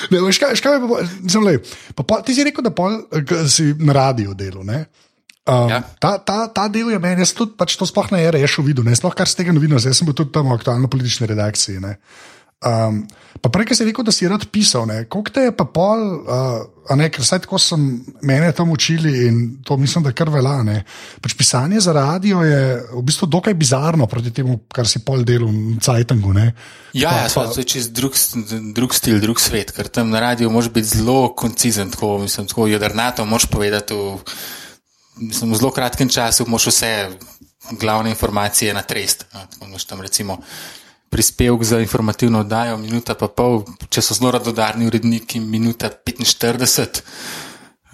Ne, 0.09 0.19
veš, 0.19 0.37
kaj, 0.37 0.51
veš, 0.51 0.61
kaj 0.61 0.75
je 0.75 0.81
pa, 0.83 0.99
mislim, 1.21 1.43
lej, 1.43 1.57
pa, 1.95 2.03
pol- 2.03 2.21
ti 2.21 2.33
si 2.33 2.45
rekel, 2.45 2.61
da 2.61 2.71
pol, 2.71 2.99
k- 3.19 3.41
si 3.49 3.71
na 3.77 3.93
radiju 3.93 4.33
delu. 4.37 4.61
ne? 4.63 4.85
Um, 5.45 5.69
Ja. 5.69 5.83
ta, 6.01 6.17
ta, 6.17 6.47
ta 6.49 6.67
del 6.67 6.89
je 6.89 6.97
meni, 6.99 7.21
jaz 7.21 7.33
tudi 7.37 7.53
pač 7.53 7.75
to 7.77 7.85
sploh 7.85 8.09
ne 8.11 8.23
rešu 8.33 8.63
videl, 8.65 8.81
ne 8.83 8.95
sploh 8.97 9.13
kar 9.13 9.29
z 9.29 9.35
tega 9.37 9.53
novinarstva, 9.53 9.91
jaz 9.93 9.99
sem 10.01 10.07
bil 10.09 10.17
tudi 10.17 10.33
tam 10.33 10.49
v 10.49 10.57
aktualno-politični 10.57 11.27
redakciji. 11.29 11.77
Ne? 11.79 11.99
Um, 12.65 13.03
pa 13.43 13.51
prej, 13.53 13.67
ki 13.67 13.75
si 13.77 13.85
rekel, 13.85 14.01
da 14.01 14.09
si 14.09 14.25
rad 14.25 14.41
pisal, 14.49 14.89
koliko 15.05 15.29
te 15.29 15.43
je 15.43 15.51
pa 15.53 15.67
pol, 15.69 16.01
uh, 16.25 16.95
ne, 16.97 17.11
ker 17.13 17.21
vsaj 17.21 17.43
tako 17.43 17.59
sem 17.61 17.77
mene 18.25 18.49
tam 18.57 18.71
učili 18.73 19.27
in 19.27 19.35
to 19.61 19.77
mislim, 19.77 20.01
da 20.01 20.15
kar 20.17 20.31
velja. 20.33 20.63
ne. 20.63 20.79
Pač 21.21 21.35
pisanje 21.37 21.77
za 21.77 21.93
radio 21.93 22.41
je 22.41 22.63
v 22.89 23.03
bistvu 23.03 23.27
dokaj 23.27 23.53
bizarno 23.53 24.07
proti 24.07 24.33
temu, 24.33 24.65
kar 24.65 24.87
si 24.87 24.97
pol 24.99 25.21
delal 25.21 25.51
v 25.51 25.77
Cajtangu. 25.77 26.33
ne. 26.33 26.55
Ja, 26.91 27.09
Pa- 27.11 27.21
ja 27.21 27.29
pa- 27.35 27.53
to 27.53 27.61
je 27.61 27.67
čist 27.67 27.93
drug, 27.93 28.17
drug 28.73 28.95
stil, 28.95 29.21
drug 29.21 29.37
svet, 29.37 29.69
ker 29.69 29.85
tam 29.85 30.09
na 30.09 30.19
radiju 30.19 30.49
moraš 30.49 30.71
biti 30.71 30.97
zelo 30.97 31.35
koncizen, 31.35 31.91
tako, 31.91 32.17
mislim, 32.17 32.47
tako 32.47 32.65
jedrnato 32.65 33.25
moraš 33.25 33.45
povedati 33.45 33.93
v, 33.93 34.17
mislim, 35.17 35.51
v 35.53 35.59
zelo 35.59 35.71
kratkem 35.71 36.09
času, 36.09 36.45
moraš 36.47 36.67
vse 36.67 36.91
glavne 37.79 38.09
informacije 38.09 38.73
natrest. 38.73 39.25
no, 39.33 39.45
tako 39.51 39.65
imaš 39.65 39.85
tam 39.85 40.01
recimo 40.01 40.37
prispevek 41.09 41.63
za 41.63 41.79
informativno 41.79 42.39
oddajo, 42.39 42.77
minuta 42.77 43.13
pa 43.15 43.29
pol, 43.31 43.61
če 43.89 44.01
so 44.03 44.17
zelo 44.17 44.33
radodarni 44.35 44.87
uredniki, 44.89 45.39
minuta 45.39 45.87
45. 45.89 47.01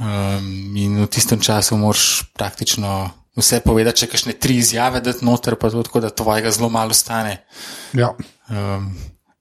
Um, 0.02 0.74
in 0.74 0.98
v 1.04 1.06
tistem 1.12 1.38
času 1.38 1.78
moraš 1.78 2.24
praktično 2.34 3.12
vse 3.38 3.60
povedati, 3.62 4.02
če 4.02 4.10
kakšne 4.10 4.34
tri 4.42 4.58
izjave 4.58 5.04
dati 5.06 5.26
noter, 5.26 5.54
pa 5.56 5.70
tako, 5.70 6.02
da 6.02 6.10
tvojega 6.10 6.50
zelo 6.52 6.72
malo 6.74 6.98
stane. 6.98 7.44
Ja. 7.94 8.10
Um, 8.50 8.90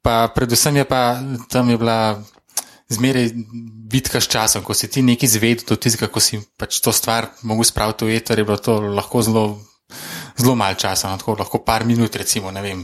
pa 0.05 0.29
predvsem 0.35 0.77
je 0.77 0.85
pa 0.85 1.17
tam 1.49 1.71
je 1.71 1.79
bila 1.81 2.21
zmeraj 2.91 3.31
bitka 3.91 4.21
s 4.21 4.29
časom, 4.29 4.67
ko 4.67 4.75
si 4.75 4.91
ti 4.91 5.03
nekaj 5.03 5.29
izvedel, 5.31 5.65
do 5.67 5.79
tistega, 5.79 6.11
ko 6.11 6.21
si 6.21 6.41
pač 6.59 6.83
to 6.83 6.93
stvar 6.93 7.31
mogel 7.47 7.67
spraviti 7.69 8.07
v 8.07 8.19
eter, 8.19 8.39
je 8.39 8.47
bilo 8.47 8.59
to 8.59 8.81
lahko 8.83 9.23
zelo, 9.23 9.45
zelo 10.35 10.55
malo 10.59 10.75
časa, 10.75 11.15
no, 11.15 11.35
lahko 11.39 11.63
par 11.63 11.87
minut, 11.87 12.17
recimo, 12.17 12.51
ne 12.51 12.63
vem, 12.63 12.83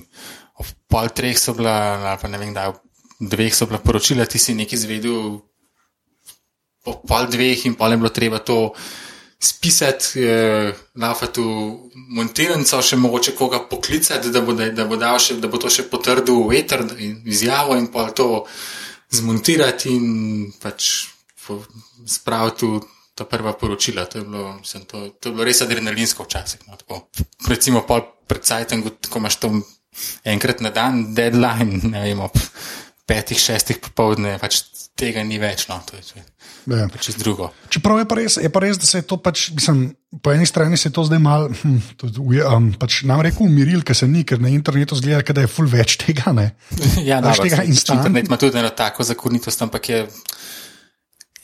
ob 0.63 0.67
pol 0.89 1.11
treh 1.11 1.39
so 1.39 1.55
bila, 1.59 1.99
ali 2.15 2.23
pa 2.23 2.31
ne 2.31 2.39
vem, 2.39 2.55
da 2.55 2.71
dveh 3.21 3.55
so 3.55 3.67
bila 3.67 3.83
poročila, 3.83 4.27
ti 4.31 4.39
si 4.39 4.55
nekaj 4.55 4.79
izvedel 4.79 5.43
po 6.87 7.01
pol 7.03 7.27
dveh 7.27 7.67
in 7.67 7.75
pol 7.75 7.91
je 7.91 7.99
bilo 7.99 8.13
treba 8.15 8.39
to 8.39 8.71
spisati, 9.43 10.23
eh, 10.23 10.73
lafati 10.97 11.41
v 11.41 11.91
montirnico, 12.15 12.79
še 12.83 12.97
mogoče 12.97 13.35
koga 13.37 13.61
poklicati, 13.69 14.31
da 14.31 14.41
bo, 14.41 14.55
da, 14.57 14.71
da 14.71 14.87
bo, 14.87 14.97
še, 15.19 15.37
da 15.43 15.49
bo 15.49 15.59
to 15.59 15.69
še 15.69 15.91
potrdil 15.91 16.47
v 16.47 16.63
eter 16.63 16.87
in 16.99 17.21
izjavo 17.27 17.77
in 17.77 17.91
pol 17.93 18.15
to 18.15 18.47
zmontirati 19.13 19.93
in 19.95 20.07
pač 20.63 21.07
spraviti 22.07 22.67
v 22.67 22.83
ta 23.17 23.25
prva 23.25 23.53
poročila. 23.57 24.05
To 24.05 24.19
je 24.19 24.25
bilo, 24.25 24.59
mislim, 24.61 24.85
to, 24.85 25.09
to 25.21 25.29
je 25.29 25.33
bilo 25.33 25.45
res 25.49 25.63
adrenalinsko 25.63 26.27
včasih. 26.27 26.67
No, 26.69 26.77
Recimo 27.49 27.87
pol 27.89 28.05
pred 28.29 28.45
sajtem, 28.45 28.85
ko 28.85 29.23
imaš 29.23 29.41
to 29.41 29.53
enkrat 30.29 30.61
na 30.61 30.71
dan, 30.71 31.15
deadline, 31.17 31.81
ne 31.89 32.03
vem, 32.05 32.21
ob 32.21 32.37
petih, 33.07 33.39
šestih 33.39 33.79
popovdne, 33.81 34.35
pač 34.43 34.61
tega 34.99 35.25
ni 35.25 35.39
več. 35.41 35.65
No, 35.71 35.79
to 35.87 35.97
je 35.97 36.21
ja. 36.21 36.89
pač 36.93 37.15
drugo. 37.17 37.53
Čeprav 37.73 38.03
je 38.03 38.09
pa, 38.11 38.19
res, 38.19 38.37
je 38.43 38.51
pa 38.53 38.61
res, 38.61 38.81
da 38.83 38.89
se 38.89 39.01
je 39.01 39.07
to 39.09 39.17
pač, 39.23 39.49
mislim, 39.57 39.89
po 40.23 40.33
eni 40.33 40.47
strani 40.47 40.77
se 40.77 40.89
je 40.89 40.93
to 40.93 41.05
zdaj 41.05 41.19
malo, 41.19 41.51
hm, 41.63 41.77
um, 42.55 42.73
pač 42.81 43.03
nam 43.09 43.21
rekel, 43.25 43.47
umiril, 43.47 43.83
ker 43.87 43.97
se 43.97 44.09
ni, 44.09 44.25
ker 44.25 44.41
na 44.41 44.53
internetu 44.53 44.99
zgleda, 44.99 45.35
da 45.37 45.45
je 45.45 45.51
full 45.51 45.71
več 45.71 45.99
tega. 46.03 46.33
Ne? 46.37 46.51
Ja, 47.09 47.21
da, 47.21 47.35
tega 47.37 47.63
internet 47.65 48.27
ima 48.27 48.39
tudi 48.41 48.59
eno 48.59 48.71
tako 48.75 49.05
zakonitost, 49.07 49.63
ampak 49.63 49.89
je 49.93 50.05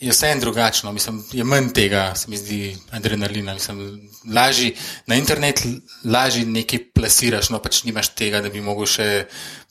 je 0.03 0.11
vse 0.11 0.33
en 0.35 0.41
drugačno, 0.41 0.93
mislim, 0.93 1.21
je 1.33 1.45
manj 1.45 1.69
tega, 1.75 2.15
se 2.19 2.31
mi 2.31 2.37
zdi, 2.37 2.77
adrenalina. 2.91 3.55
Mislim, 3.55 4.01
lažji, 4.35 4.75
na 5.07 5.15
internet 5.15 5.63
lažje 6.05 6.47
nekaj 6.47 6.81
plasiraš, 6.95 7.53
no 7.55 7.61
pač 7.63 7.85
nimaš 7.87 8.11
tega, 8.19 8.41
da 8.43 8.51
bi 8.51 8.61
mogel 8.61 8.89
še 8.91 9.07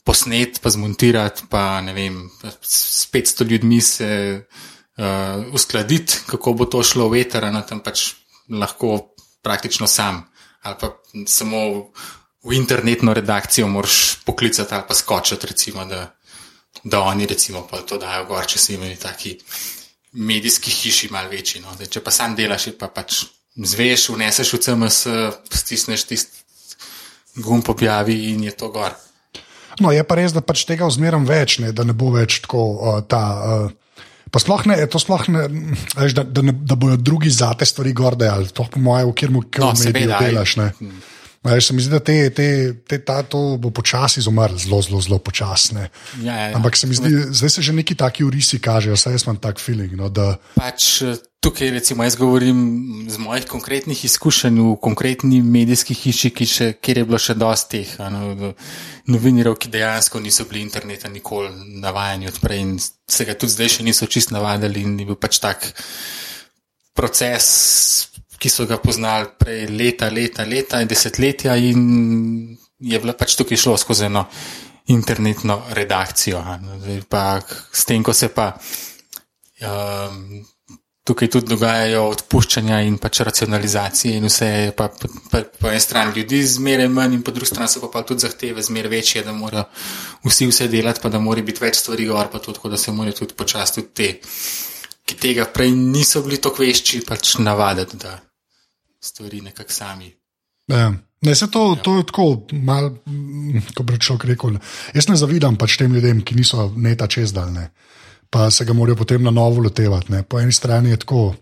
posnet, 0.08 0.56
pa 0.64 0.72
zmontirati, 0.72 1.50
pa 1.52 1.82
ne 1.84 1.92
vem, 1.92 2.16
s 2.64 3.04
500 3.12 3.48
ljudmi 3.50 3.80
se 3.84 4.08
uh, 4.40 5.52
uskladiti, 5.52 6.24
kako 6.32 6.56
bo 6.56 6.64
to 6.64 6.80
šlo 6.82 7.10
v 7.12 7.20
eter, 7.26 7.50
na 7.52 7.60
tem 7.68 7.84
pač 7.84 8.08
lahko 8.52 9.14
praktično 9.42 9.86
sam. 9.86 10.22
Ali 10.62 10.76
pa 10.80 10.92
samo 11.26 11.58
v 12.42 12.54
internetno 12.54 13.14
redakcijo 13.14 13.68
moraš 13.68 14.16
poklicati 14.24 14.74
ali 14.74 14.84
pa 14.88 14.94
skočiti, 14.94 15.46
recimo, 15.46 15.84
da, 15.84 16.14
da 16.84 17.00
oni 17.00 17.26
recimo 17.26 17.66
pa 17.70 17.82
to 17.82 17.98
dajo 17.98 18.24
gor, 18.30 18.46
če 18.46 18.58
si 18.58 18.74
imeli 18.74 18.96
taki 18.96 19.38
medijski 20.12 20.70
hiši 20.70 21.08
malo 21.10 21.28
večji. 21.28 21.60
No. 21.60 21.74
Zdaj, 21.74 21.86
če 21.86 22.04
pa 22.04 22.10
sam 22.10 22.36
delaš, 22.36 22.68
pa 22.78 22.88
pač 22.88 23.24
zveš, 23.56 24.08
vneseš 24.14 24.52
v 24.54 24.62
CMS, 24.66 25.06
stisneš 25.50 26.04
tisti 26.04 26.42
gumb 27.42 27.68
objavi 27.68 28.32
in 28.32 28.44
je 28.44 28.56
to 28.56 28.68
gor. 28.68 28.92
No, 29.80 29.92
je 29.92 30.04
pa 30.04 30.18
res, 30.18 30.34
da 30.36 30.42
pač 30.44 30.66
tega 30.68 30.86
vzmeram 30.88 31.24
več, 31.24 31.56
ne, 31.62 31.72
da 31.72 31.84
ne 31.84 31.94
bo 31.96 32.10
več 32.12 32.42
tako 32.44 32.64
uh, 32.72 32.98
ta. 33.08 33.22
Uh... 33.40 33.78
Pa 34.32 34.40
sploh 34.40 34.62
ne, 34.64 34.78
to 34.88 34.96
sploh 34.96 35.26
ne, 35.28 35.44
veš, 35.92 36.14
da, 36.16 36.22
da, 36.24 36.40
ne, 36.40 36.54
da 36.56 36.76
bojo 36.80 36.96
drugi 36.96 37.30
za 37.30 37.50
te 37.58 37.68
stvari 37.68 37.92
gorde, 37.92 38.30
ali 38.32 38.48
to 38.48 38.64
po 38.64 38.80
mojem, 38.80 39.10
v 39.10 39.16
kjer 39.20 39.34
mu 39.34 39.42
no, 39.44 39.72
delaš. 40.08 40.54
Hmm. 40.56 41.02
Veš, 41.42 41.66
se 41.66 41.74
mi 41.74 41.82
zdi, 41.82 41.90
da 41.90 41.98
te, 41.98 42.30
te, 42.30 42.46
te, 42.86 43.00
ta, 43.02 43.22
to 43.26 43.56
bo 43.58 43.72
počasi 43.74 44.20
izumrlo, 44.22 44.58
zelo, 44.58 44.78
zelo, 44.82 45.00
zelo 45.02 45.18
počasne. 45.18 45.88
Ja, 46.22 46.36
ja, 46.36 46.48
ja. 46.48 46.56
Ampak 46.56 46.76
se 46.78 46.86
mi 46.86 46.94
zdi, 46.94 47.10
zdaj 47.34 47.50
se 47.50 47.62
že 47.62 47.72
neki 47.72 47.94
taki 47.98 48.24
urisi 48.24 48.60
kažejo, 48.62 48.94
vsaj 48.94 49.12
jaz 49.18 49.26
imam 49.26 49.40
tak 49.42 49.58
feeling. 49.58 49.90
No, 49.98 50.06
da... 50.08 50.36
pač, 50.54 51.02
eh, 51.02 51.18
tukaj, 51.42 51.70
recimo, 51.74 52.06
jaz 52.06 52.14
govorim 52.16 52.60
z 53.10 53.18
mojih 53.18 53.48
konkretnih 53.50 54.04
izkušenj 54.04 54.60
v 54.60 54.76
konkretni 54.78 55.42
medijski 55.42 55.98
hiši, 55.98 56.30
še, 56.46 56.70
kjer 56.78 57.02
je 57.02 57.08
bilo 57.10 57.18
še 57.18 57.34
dosti 57.34 57.82
teh 57.82 57.98
no, 58.14 58.54
novinarjev, 59.10 59.58
ki 59.58 59.74
dejansko 59.74 60.22
niso 60.22 60.46
bili 60.46 60.62
interneta 60.62 61.10
nikoli 61.10 61.50
navajeni 61.82 62.30
odprej 62.30 62.62
in 62.62 62.76
se 62.78 63.26
ga 63.26 63.34
tudi 63.34 63.58
zdaj 63.58 63.78
še 63.78 63.90
niso 63.90 64.06
čist 64.06 64.30
navadili 64.30 64.86
in 64.86 64.94
je 65.02 65.10
bil 65.10 65.18
pač 65.18 65.42
tak 65.42 65.72
proces 66.94 67.50
ki 68.42 68.50
so 68.50 68.66
ga 68.66 68.80
poznali 68.82 69.30
prej 69.38 69.68
leta, 69.70 70.10
leta, 70.10 70.42
leta 70.42 70.80
in 70.82 70.90
desetletja, 70.90 71.54
in 71.56 72.56
je 72.82 72.98
bilo 72.98 73.14
pač 73.14 73.36
tukaj 73.38 73.60
šlo 73.64 73.76
skozi 73.78 74.08
eno 74.08 74.26
internetno 74.90 75.62
redakcijo. 75.70 76.42
Pa, 77.08 77.40
s 77.72 77.84
tem, 77.86 78.02
ko 78.02 78.12
se 78.12 78.32
pa 78.34 78.50
um, 79.62 80.42
tukaj 81.06 81.30
tudi 81.30 81.50
dogajajo 81.54 82.02
odpuščanja 82.10 82.80
in 82.86 82.98
pač 83.02 83.22
racionalizacije, 83.26 84.16
in 84.18 84.26
vse 84.26 84.48
je 84.48 84.74
pa 84.78 84.88
po, 84.88 85.10
po, 85.30 85.44
po 85.60 85.70
eni 85.70 85.82
strani 85.82 86.16
ljudi 86.18 86.42
zmeraj 86.56 86.90
manj, 86.90 87.16
in 87.18 87.22
po 87.22 87.34
drugi 87.34 87.52
strani 87.52 87.70
so 87.70 87.84
pa, 87.84 87.92
pa 87.94 88.04
tudi 88.06 88.26
zahteve 88.26 88.62
zmeraj 88.62 88.90
večje, 88.96 89.24
da 89.26 89.36
morajo 89.36 89.68
vsi 90.26 90.50
vse 90.50 90.68
delati, 90.72 91.02
pa 91.02 91.14
da 91.14 91.22
mora 91.22 91.46
biti 91.46 91.62
več 91.62 91.78
stvari 91.82 92.10
gor, 92.10 92.30
pa 92.32 92.42
tudi, 92.42 92.58
da 92.70 92.78
se 92.78 92.94
morajo 92.94 93.22
tudi 93.22 93.38
počasi 93.38 93.78
tudi 93.78 93.94
te. 93.94 94.12
Ki 95.06 95.18
tega 95.18 95.48
prej 95.50 95.72
niso 95.74 96.22
bili 96.22 96.38
tako 96.42 96.62
vešči, 96.62 97.02
pač 97.06 97.36
navaditi, 97.42 97.98
da 98.02 98.18
stvari 99.04 99.40
nekako 99.40 99.72
sami. 99.72 100.12
Ja. 100.70 100.92
Ne, 101.22 101.34
se 101.34 101.50
to, 101.50 101.74
ja. 101.76 101.82
to 101.82 101.96
je 101.96 102.06
tako, 102.06 102.26
malo, 102.52 102.96
kot 103.74 103.86
bi 103.86 103.98
človek 103.98 104.24
rekel. 104.32 104.56
Jaz 104.94 105.06
ne 105.08 105.16
zavidam 105.16 105.56
pač 105.58 105.76
tem 105.78 105.92
ljudem, 105.94 106.22
ki 106.26 106.34
niso 106.38 106.66
neta 106.76 107.06
čez 107.06 107.34
daljne, 107.34 107.68
pa 108.30 108.48
se 108.50 108.66
ga 108.66 108.74
morajo 108.74 108.98
potem 108.98 109.22
na 109.22 109.30
novo 109.30 109.62
lotevati. 109.62 110.22
Po 110.28 110.40
eni 110.40 110.52
strani 110.52 110.90
je 110.90 111.02
tako, 111.04 111.34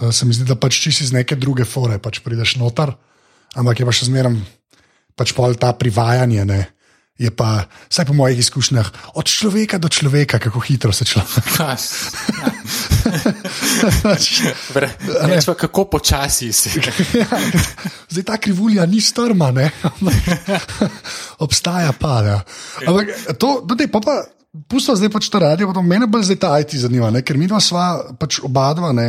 eh, 0.00 0.12
se 0.12 0.26
mi 0.26 0.36
zdi, 0.36 0.48
da 0.48 0.56
pač 0.56 0.80
če 0.80 0.92
si 0.92 1.04
iz 1.04 1.12
neke 1.12 1.36
druge 1.36 1.68
fore, 1.68 1.98
pač 1.98 2.22
prideš 2.24 2.56
noter, 2.56 2.94
ampak 3.56 3.80
je 3.80 3.88
pa 3.88 3.92
še 3.92 4.08
zmeraj 4.08 4.40
pač 5.16 5.34
pol 5.36 5.56
ta 5.58 5.72
privajanje. 5.76 6.44
Ne 6.44 6.77
je 7.18 7.30
pa, 7.34 7.66
vsaj 7.90 8.04
po 8.06 8.14
mojih 8.14 8.38
izkušnjah, 8.38 8.90
od 9.18 9.26
človeka 9.26 9.78
do 9.78 9.88
človeka, 9.90 10.38
kako 10.38 10.60
hitro 10.60 10.92
se 10.92 11.04
človek. 11.04 11.50
Reč 15.26 15.46
pa, 15.46 15.54
kako 15.58 15.84
počasi 15.84 16.52
si. 16.52 16.70
Zdaj 18.12 18.24
ta 18.24 18.38
krivulja 18.38 18.86
ni 18.86 19.00
strma, 19.02 19.50
ne? 19.50 19.70
obstaja 21.44 21.92
pa. 21.92 22.22
Ja. 22.22 22.38
Ampak 22.86 23.06
to, 23.38 23.66
dodej, 23.66 23.90
pa 23.90 24.00
pa. 24.00 24.22
Pusto 24.48 24.96
zdaj 24.96 25.12
pač 25.12 25.28
to 25.28 25.38
radi, 25.38 25.66
pa 25.68 25.82
mene 25.84 26.08
bolj 26.08 26.24
zdaj 26.32 26.38
ta 26.40 26.56
IT 26.58 26.72
zanima, 26.80 27.12
ne? 27.12 27.20
ker 27.20 27.36
mi 27.36 27.46
dva 27.46 27.60
sva 27.60 28.16
pač 28.16 28.40
oba 28.42 28.72
dva, 28.74 28.94
ne? 28.96 29.06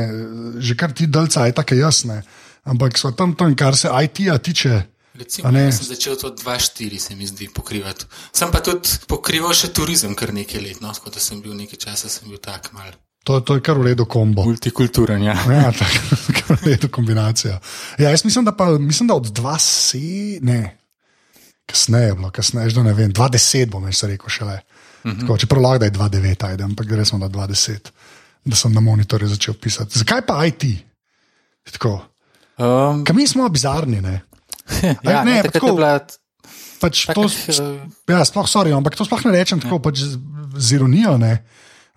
že 0.59 0.75
kar 0.75 0.91
ti 0.91 1.07
delca, 1.07 1.47
aj 1.47 1.55
tako 1.63 1.79
jasne. 1.79 2.19
Ampak 2.67 2.99
so 2.99 3.15
tam 3.15 3.31
in 3.47 3.55
kar 3.55 3.73
se 3.73 3.87
IT-a 3.87 4.37
tiče. 4.37 4.98
Recimo, 5.19 5.51
ne, 5.51 5.67
sem 5.71 5.83
začel 5.83 6.15
to 6.15 6.31
2-4, 6.31 6.99
se 6.99 7.15
mi 7.15 7.27
zdi, 7.27 7.49
pokrivati. 7.51 8.07
Sem 8.31 8.51
pa 8.53 8.61
tudi 8.63 8.87
pokrival 9.09 9.51
še 9.57 9.73
turizem 9.75 10.15
kar 10.15 10.31
nekaj 10.31 10.61
let, 10.63 10.79
no, 10.79 10.93
tako 10.95 11.11
da 11.11 11.19
sem 11.19 11.41
bil 11.43 11.57
nekaj 11.59 11.81
časa, 11.81 12.07
sem 12.07 12.29
bil 12.31 12.39
tak 12.39 12.71
mal. 12.71 12.93
To, 13.27 13.41
to 13.43 13.57
je 13.59 13.63
kar 13.65 13.75
v 13.75 13.91
redu 13.91 14.07
kombo. 14.07 14.45
Multikulturen, 14.47 15.25
ja. 15.27 15.35
ja 15.35 15.73
tak, 15.75 15.91
kar 16.39 16.55
v 16.55 16.71
redu 16.71 16.87
kombinacija. 16.87 17.59
Ja, 17.99 18.13
jaz 18.13 18.23
mislim, 18.23 18.47
da, 18.47 18.55
pa, 18.55 18.71
mislim, 18.79 19.11
da 19.11 19.17
od 19.19 19.27
2-7, 19.27 20.39
ne, 20.47 20.61
kasneje 21.67 22.13
je 22.13 22.15
bilo, 22.15 22.31
kasneje, 22.31 22.71
že 22.77 22.85
ne 22.87 22.95
vem, 22.95 23.11
2-10 23.11 23.73
bom 23.73 23.91
še 23.91 24.13
rekel 24.15 24.31
šele. 24.31 24.61
Uh 25.03 25.11
-huh. 25.11 25.39
Čeprav 25.39 25.61
lahko 25.61 25.83
da 25.83 25.85
je 25.85 25.91
2-9, 25.91 26.47
ajde, 26.47 26.63
ampak 26.63 26.87
gre 26.87 27.05
smo 27.05 27.19
na 27.19 27.29
2-10, 27.29 27.91
da 28.45 28.55
sem 28.55 28.73
na 28.73 28.79
monitorju 28.79 29.27
začel 29.27 29.53
pisati. 29.53 29.99
Zakaj 29.99 30.25
pa 30.25 30.45
IT? 30.45 30.63
Tako. 31.71 31.99
Um, 32.57 33.05
Kaj 33.05 33.15
mi 33.15 33.27
smo 33.27 33.49
bizarni, 33.49 34.01
ne? 34.01 34.21
ja, 35.05 35.23
ne, 35.23 35.39
ne, 35.41 35.51
tako, 35.51 35.75
bila, 35.77 35.97
pač 36.79 37.05
tak, 37.09 37.17
to, 37.17 37.27
uh, 37.27 37.81
ja, 38.09 38.23
sploh, 38.27 38.47
sorry, 38.49 38.73
ampak 38.75 38.97
to 38.97 39.07
sploh 39.07 39.23
ne 39.27 39.35
rečem 39.35 39.61
tako, 39.63 39.81
pač 39.83 40.03
z, 40.05 40.19
z 40.55 40.79
ironijo. 40.79 41.17
Ne. 41.21 41.39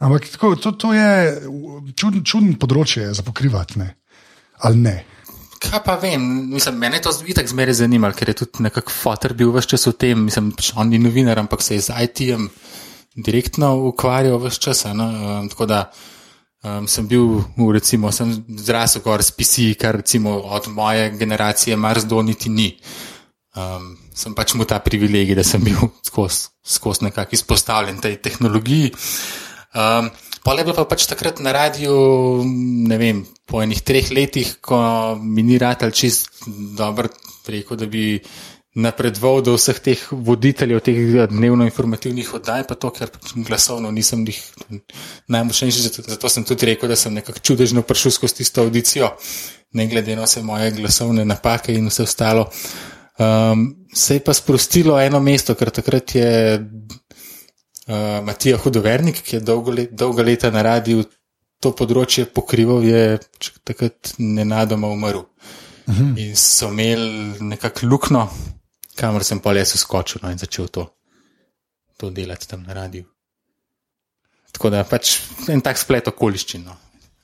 Ampak 0.02 0.26
tako, 0.34 0.54
to, 0.58 0.74
to 0.74 0.90
je 0.96 1.10
čudno 1.94 2.24
čudn 2.26 2.56
področje 2.58 3.12
za 3.14 3.22
pokrivati, 3.26 3.78
ne. 3.82 3.94
ali 4.66 4.78
ne. 4.82 4.96
Kaj 5.62 5.82
pa 5.86 5.94
vem, 6.02 6.22
mislim, 6.50 6.78
mene 6.82 6.98
je 6.98 7.06
to 7.06 7.12
zvitek 7.14 7.46
zmeraj 7.46 7.78
zanimalo, 7.84 8.16
ker 8.18 8.32
je 8.32 8.40
tudi 8.40 8.64
nekako 8.66 8.90
fotor 8.90 9.34
bil 9.38 9.52
vse 9.54 9.74
čas 9.74 9.86
v 9.86 9.94
tem, 9.94 10.24
mislim, 10.26 10.50
pač 10.58 10.72
on 10.74 10.90
ni 10.90 10.98
novinar, 10.98 11.38
ampak 11.38 11.62
se 11.62 11.78
je 11.78 11.84
z 11.86 12.02
IT-jem 12.02 12.48
direktno 13.14 13.76
ukvarjal 13.92 14.42
vse 14.42 14.58
čas. 14.58 14.82
No, 14.90 15.06
um, 15.06 15.46
tako 15.52 15.70
da 15.70 15.84
Um, 16.62 16.87
sem 16.87 17.07
bil, 17.11 17.42
recimo, 17.75 18.12
sem 18.14 18.31
zrasel 18.62 19.02
gor 19.02 19.23
s 19.23 19.35
PC, 19.35 19.75
kar 19.75 19.99
recimo 19.99 20.38
od 20.47 20.69
moje 20.71 21.11
generacije 21.19 21.76
Marsdo 21.76 22.23
niti 22.23 22.49
ni. 22.49 22.69
Um, 23.59 23.97
sem 24.14 24.35
pač 24.35 24.54
mu 24.54 24.64
ta 24.64 24.78
privilegij, 24.78 25.35
da 25.35 25.45
sem 25.45 25.62
bil 25.62 25.76
skozi 26.62 27.04
nekako 27.04 27.35
izpostavljen 27.35 27.99
tej 27.99 28.21
tehnologiji. 28.23 28.92
Um, 29.75 30.12
Pol 30.42 30.59
je 30.59 30.64
bilo 30.66 30.75
pa 30.75 30.85
pač 30.90 31.07
takrat 31.07 31.38
na 31.38 31.52
radiju, 31.54 31.95
ne 32.90 32.97
vem, 32.99 33.23
po 33.47 33.62
enih 33.62 33.78
treh 33.78 34.11
letih, 34.11 34.59
ko 34.59 35.14
mi 35.14 35.45
ni 35.47 35.59
rad 35.59 35.87
ali 35.87 35.95
čist 35.95 36.42
dobro 36.75 37.07
rekel, 37.47 37.78
da 37.78 37.87
bi 37.87 38.19
napredoval 38.74 39.42
do 39.44 39.54
vseh 39.56 39.78
teh 39.84 40.00
voditeljev, 40.10 40.80
teh 40.80 40.96
dnevno-informativnih 41.28 42.30
oddaj, 42.38 42.64
pa 42.68 42.74
to, 42.74 42.90
ker 42.90 43.10
glasovno 43.44 43.90
nisem 43.92 44.24
jih 44.24 44.40
najmočnejši. 45.28 45.82
Zato, 45.88 46.04
zato 46.08 46.28
sem 46.32 46.46
tudi 46.48 46.72
rekel, 46.72 46.88
da 46.88 46.96
sem 46.96 47.12
nekako 47.14 47.44
čudežno 47.44 47.84
prišel 47.84 48.16
skozi 48.16 48.40
tisto 48.40 48.64
audicijo, 48.64 49.12
ne 49.76 49.86
glede 49.86 50.16
na 50.16 50.24
vse 50.24 50.42
moje 50.42 50.70
glasovne 50.78 51.24
napake 51.24 51.76
in 51.76 51.88
vse 51.92 52.08
ostalo. 52.08 52.48
Um, 53.20 53.84
se 53.94 54.16
je 54.16 54.24
pa 54.24 54.32
sprostilo 54.32 54.96
eno 55.00 55.20
mesto, 55.20 55.54
ker 55.54 55.70
takrat 55.70 56.14
je 56.16 56.30
uh, 56.56 58.24
Matija 58.24 58.56
Hudovernik, 58.56 59.20
ki 59.20 59.36
je 59.36 59.40
dolgo 59.40 59.76
let, 59.76 59.92
dolga 59.92 60.24
leta 60.24 60.50
na 60.50 60.62
radiju 60.64 61.04
to 61.62 61.74
področje 61.76 62.24
pokrival, 62.24 62.82
je 62.82 63.20
takrat 63.68 64.14
nenadoma 64.18 64.88
umrl. 64.88 65.26
Uh 65.86 65.94
-huh. 65.94 66.18
In 66.18 66.36
so 66.36 66.68
imeli 66.70 67.36
nekako 67.40 67.86
luknjo, 67.86 68.28
kamor 68.99 69.25
sem 69.25 69.40
pa 69.40 69.54
jaz 69.56 69.75
uskočil 69.78 70.22
no, 70.22 70.30
in 70.32 70.40
začel 70.40 70.68
to, 70.68 70.87
to 71.96 72.11
delati 72.11 72.49
tam 72.49 72.62
na 72.66 72.76
radiju. 72.76 73.08
Tako 74.52 74.70
da 74.70 74.84
pač 74.84 75.16
en 75.49 75.62
tak 75.64 75.80
splet 75.80 76.08
okoliščin. 76.12 76.66
No. 76.66 76.76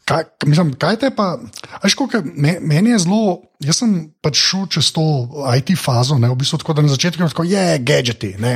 Kaj, 0.09 0.25
mislim, 0.49 0.73
kaj 0.81 0.97
te 1.03 1.11
pa, 1.13 1.35
veš, 1.83 1.99
kako 2.01 2.23
meni 2.41 2.95
je 2.95 3.03
zelo, 3.05 3.43
jaz 3.61 3.83
sem 3.83 3.93
pač 4.25 4.41
šel 4.41 4.65
čez 4.73 4.89
to 4.97 5.05
IT 5.53 5.75
fazo, 5.77 6.17
ne, 6.17 6.31
v 6.33 6.39
bistvu 6.41 6.63
tako, 6.63 6.79
da 6.79 6.87
na 6.87 6.93
začetku 6.95 7.23
je 7.23 7.29
tako, 7.35 7.45
je, 7.45 7.67
gadgeti, 7.85 8.33
ne. 8.41 8.55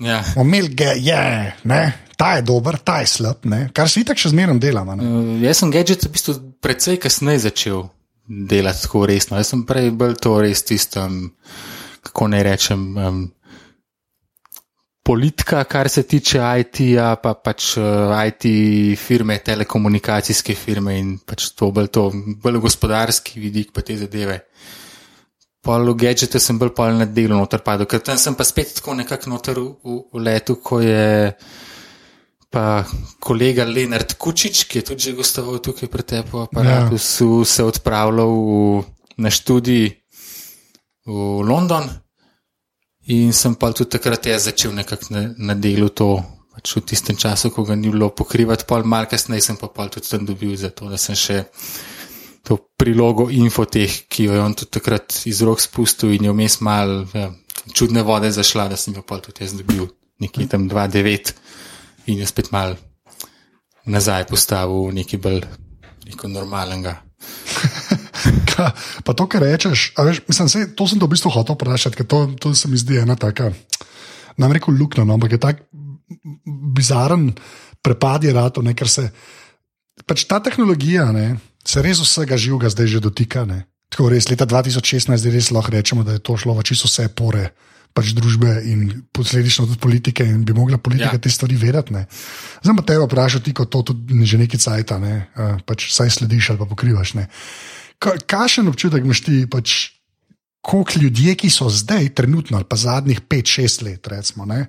Ja. 0.00 0.22
Omel 0.40 0.70
ga 0.72 0.94
je, 0.96 1.52
ne. 1.68 1.82
Ta 2.16 2.36
je 2.38 2.46
dober, 2.46 2.78
ta 2.78 3.00
je 3.02 3.10
slab, 3.10 3.44
ne? 3.50 3.66
kar 3.74 3.90
se 3.90 4.00
itak 4.00 4.18
še 4.20 4.30
zmeraj 4.32 4.56
dela. 4.62 4.84
Uh, 4.86 5.34
jaz 5.42 5.60
sem 5.60 5.72
gadget 5.74 6.06
v 6.06 6.12
bistvu 6.14 6.34
precej 6.62 6.96
kasneje 7.02 7.44
začel 7.48 7.88
delati 8.24 8.86
tako 8.86 9.04
resno. 9.10 9.36
Jaz 9.36 9.50
sem 9.52 9.64
prej 9.66 9.90
bolj 9.98 10.16
to 10.22 10.36
res 10.40 10.62
tistem, 10.64 11.34
kako 12.04 12.28
naj 12.32 12.42
rečem, 12.46 12.84
um, 12.96 13.24
politika, 15.04 15.64
kar 15.64 15.88
se 15.88 16.02
tiče 16.02 16.40
IT-ja, 16.60 17.10
pa 17.20 17.34
pač 17.34 17.74
uh, 17.76 18.14
IT 18.24 18.46
firme, 18.98 19.36
telekomunikacijske 19.44 20.56
firme 20.56 20.96
in 20.98 21.18
pač 21.20 21.50
to 21.52 21.68
bolj, 21.76 21.90
to, 21.92 22.08
bolj 22.40 22.62
gospodarski 22.64 23.42
vidik 23.42 23.74
pa 23.76 23.84
te 23.84 23.98
zadeve. 24.00 24.40
Pol 25.64 25.92
v 25.92 25.96
gadgete 26.00 26.40
sem 26.40 26.56
bolj 26.60 26.72
pol 26.76 26.96
na 26.96 27.08
delu 27.08 27.36
noter 27.36 27.60
padel, 27.64 27.88
ker 27.88 28.00
tam 28.04 28.20
sem 28.20 28.36
pa 28.36 28.44
spet 28.48 28.78
tako 28.80 28.96
nekako 28.96 29.32
noter 29.32 29.60
v, 29.60 29.68
v, 29.84 30.00
v 30.12 30.24
letu, 30.24 30.56
ko 30.64 30.80
je 30.80 31.04
pa 32.54 32.84
kolega 33.18 33.66
Leonard 33.66 34.14
Kučič, 34.16 34.64
ki 34.70 34.78
je 34.78 34.86
tudi 34.88 35.10
že 35.10 35.16
gostoval 35.18 35.58
tukaj 35.58 35.90
pri 35.90 36.04
tebi, 36.06 36.44
pa 36.48 36.62
ja. 36.62 36.86
se 36.96 37.62
odpravljal 37.66 38.30
v, 38.30 38.84
na 39.18 39.30
študij 39.30 40.03
v 41.06 41.42
London. 41.44 41.88
In 43.12 43.32
sem 43.36 43.54
pa 43.60 43.68
tudi 43.72 43.90
takrat 43.92 44.26
jaz 44.26 44.48
začel 44.48 44.72
nekako 44.72 45.12
na, 45.12 45.22
na 45.36 45.54
delu 45.54 45.90
to, 45.92 46.16
pač 46.54 46.72
v 46.78 46.84
tistem 46.88 47.16
času, 47.20 47.50
ko 47.52 47.64
ga 47.68 47.76
ni 47.76 47.92
bilo 47.92 48.08
pokrivati, 48.16 48.64
pol 48.64 48.86
mal 48.88 49.04
kasneje 49.10 49.44
sem 49.44 49.58
pa 49.60 49.68
pol 49.68 49.92
tudi 49.92 50.08
tam 50.08 50.24
dobil 50.24 50.56
za 50.56 50.72
to, 50.72 50.88
da 50.88 50.96
sem 50.96 51.18
še 51.18 51.44
to 52.44 52.56
prilogo 52.80 53.28
infoteh, 53.28 54.08
ki 54.08 54.28
jo 54.28 54.32
je 54.36 54.40
on 54.40 54.56
tudi 54.56 54.72
takrat 54.80 55.20
iz 55.28 55.42
rok 55.44 55.60
spustil 55.60 56.16
in 56.16 56.28
je 56.28 56.32
vmes 56.32 56.56
mal 56.64 57.04
ja, 57.12 57.28
čudne 57.76 58.04
vode 58.04 58.32
zašla, 58.32 58.70
da 58.72 58.80
sem 58.80 58.96
jo 58.96 59.04
pol 59.04 59.20
tudi 59.24 59.44
jaz 59.44 59.52
dobil, 59.56 59.88
nekje 60.20 60.48
tam 60.48 60.68
2-9 60.72 61.34
in 62.08 62.24
je 62.24 62.28
spet 62.28 62.52
mal 62.56 62.76
nazaj 63.84 64.24
postavil 64.32 64.92
nekaj 64.96 65.20
bolj 65.20 65.44
neko 66.08 66.32
normalnega. 66.32 66.96
pa 69.06 69.12
to, 69.16 69.26
kar 69.30 69.44
rečeš, 69.44 69.92
veš, 69.98 70.22
mislim, 70.28 70.48
se, 70.48 70.66
to 70.76 70.88
sem 70.88 71.00
to 71.00 71.08
v 71.08 71.14
bistvu 71.16 71.32
hotel 71.34 71.58
vprašati, 71.58 72.00
ker 72.00 72.06
to, 72.06 72.26
to 72.40 72.54
se 72.54 72.70
mi 72.70 72.80
zdi 72.80 73.02
ena 73.02 73.16
taka, 73.16 73.52
nam 74.40 74.52
reko 74.54 74.74
luknja, 74.74 75.04
no, 75.06 75.18
ampak 75.18 75.36
je 75.36 75.40
tak 75.42 75.64
bizaren 76.46 77.32
prepad 77.84 78.24
je 78.24 78.32
rado, 78.32 78.64
ker 78.74 78.88
se 78.88 79.10
pač 80.08 80.24
ta 80.24 80.40
tehnologija 80.40 81.10
ne, 81.12 81.36
se 81.64 81.82
res 81.84 82.00
vsega 82.00 82.38
živega 82.40 82.72
zdaj 82.72 82.96
že 82.96 83.04
dotika. 83.04 83.44
Ne. 83.44 83.64
Tako 83.92 84.08
res, 84.12 84.28
leta 84.30 84.48
2016 84.48 85.12
res 85.30 85.52
lahko 85.52 85.76
rečemo, 85.76 86.04
da 86.04 86.16
je 86.16 86.24
to 86.24 86.36
šlo 86.40 86.56
v 86.56 86.64
čisto 86.64 86.88
vse 86.88 87.08
pore 87.12 87.52
pač 87.94 88.10
družbe 88.10 88.50
in 88.66 88.88
posledično 89.14 89.68
tudi 89.68 89.78
politike, 89.78 90.24
in 90.26 90.42
bi 90.42 90.50
mogla 90.56 90.80
politika 90.82 91.14
ja. 91.14 91.22
te 91.22 91.30
stvari 91.30 91.54
vedeti. 91.54 91.94
Zdaj 92.64 92.74
pa 92.80 92.82
te 92.82 92.96
vprašati, 92.98 93.54
kot 93.54 93.70
to 93.70 93.84
tudi 93.92 94.18
že 94.26 94.40
nekaj 94.40 94.58
cajta, 94.58 94.98
ne? 94.98 95.14
uh, 95.38 95.60
pač 95.62 95.92
saj 95.94 96.10
slediš 96.10 96.50
ali 96.50 96.58
pa 96.58 96.66
pokrivaš. 96.66 97.14
Kakšen 98.04 98.68
občutek 98.68 99.04
imaš 99.04 99.24
ti, 99.24 99.42
pač, 99.50 99.76
koliko 100.64 101.00
ljudi, 101.02 101.34
ki 101.38 101.50
so 101.50 101.68
zdaj, 101.72 102.12
trenutno 102.16 102.58
ali 102.60 102.68
pa 102.68 102.76
zadnjih 102.76 103.22
5-6 103.28 103.84
let, 103.84 104.08
recimo, 104.12 104.48
ne? 104.48 104.66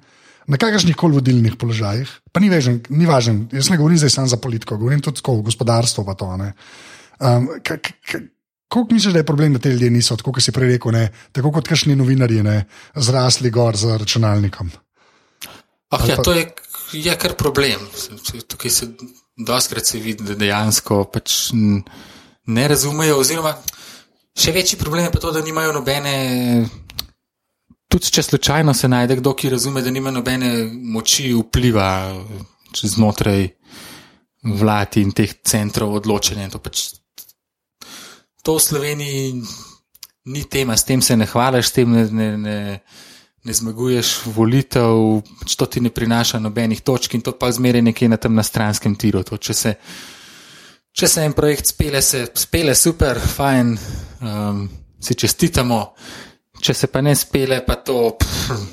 na 0.48 0.58
kakršnih 0.62 0.96
koli 0.98 1.18
vodilnih 1.18 1.56
položajih, 1.58 2.10
pa 2.32 2.42
ni, 2.44 2.52
vežen, 2.54 2.80
ni 2.94 3.08
važen, 3.10 3.46
jaz 3.54 3.70
ne 3.72 3.80
govorim 3.80 3.98
zdaj 3.98 4.14
samo 4.14 4.30
za 4.30 4.38
politiko, 4.38 4.78
govorim 4.78 5.02
tudi 5.02 5.22
o 5.26 5.42
gospodarstvu. 5.42 6.06
To, 6.18 6.28
um, 6.36 7.50
Kako 8.66 8.94
misliš, 8.94 9.14
da 9.14 9.20
je 9.20 9.26
problem, 9.26 9.54
da 9.54 9.60
te 9.60 9.70
ljudje 9.70 9.90
niso, 9.90 10.16
tako 10.18 10.34
kot 10.36 10.44
si 10.44 10.52
prej 10.52 10.76
rekel, 10.76 10.92
ne, 10.92 11.10
tako 11.32 11.52
kot 11.56 11.68
kašni 11.70 11.96
novinarji, 11.96 12.44
ne, 12.44 12.56
zrasli 12.96 13.50
gor 13.54 13.78
z 13.78 13.98
računalnikom? 14.02 14.72
Ah, 15.94 16.02
ja, 16.10 16.16
pa... 16.18 16.24
to 16.24 16.34
je, 16.34 16.48
je 16.94 17.14
kar 17.18 17.36
problem. 17.38 17.86
Tukaj 18.48 18.72
se 18.72 18.90
doskrat 19.38 19.86
se 19.86 20.02
vidi, 20.02 20.26
da 20.26 20.36
dejansko 20.36 21.04
pač 21.14 21.54
ne 22.46 22.68
razumejo. 22.68 23.20
Oziroma, 23.20 23.56
še 24.38 24.54
večji 24.56 24.80
problem 24.80 25.08
je 25.08 25.14
pa 25.14 25.20
to, 25.20 25.32
da 25.32 25.44
nimajo 25.46 25.74
nobene. 25.76 26.16
Tudi 27.92 28.12
če 28.12 28.24
slučajno 28.24 28.74
se 28.74 28.90
najde 28.92 29.20
kdo, 29.22 29.36
ki 29.38 29.54
razume, 29.54 29.82
da 29.82 29.92
nima 29.94 30.12
nobene 30.12 30.66
moči 30.68 31.32
vpliva 31.34 31.88
znotraj 32.76 33.48
vlad 34.46 34.98
in 35.02 35.14
teh 35.16 35.32
centrov 35.46 35.96
odločanja. 36.02 36.50
To 36.54 36.60
pač 36.62 36.90
to 38.46 38.58
v 38.58 38.62
Sloveniji 38.62 39.42
ni 40.26 40.44
tema, 40.50 40.78
s 40.78 40.86
tem 40.86 41.02
se 41.02 41.18
ne 41.18 41.26
hvališ, 41.26 41.70
s 41.70 41.72
tem 41.74 41.92
ne, 41.92 42.04
ne, 42.10 42.30
ne, 42.38 42.58
ne 43.46 43.54
zmaguješ 43.54 44.26
volitev, 44.36 45.22
pač 45.42 45.56
to 45.58 45.66
ti 45.70 45.82
ne 45.82 45.90
prinaša 45.94 46.42
nobenih 46.42 46.82
točk 46.82 47.18
in 47.18 47.26
to 47.26 47.34
pa 47.38 47.52
zmeraj 47.54 47.82
nekje 47.86 48.10
na 48.10 48.18
tem 48.22 48.34
nastranskem 48.38 48.98
tiru. 48.98 49.24
To, 49.26 49.38
če, 49.38 49.54
se, 49.54 49.76
če 50.96 51.08
se 51.12 51.26
en 51.28 51.34
projekt 51.36 51.74
spele, 51.74 52.02
se 52.02 52.24
spele 52.40 52.76
super, 52.76 53.20
fajn, 53.20 53.74
um, 54.24 54.62
si 55.02 55.18
čestitamo, 55.20 55.80
če 56.62 56.74
se 56.74 56.88
pa 56.92 57.02
ne 57.04 57.16
spele, 57.20 57.60
pa 57.68 57.76
to, 57.84 57.98
pff, 58.20 58.70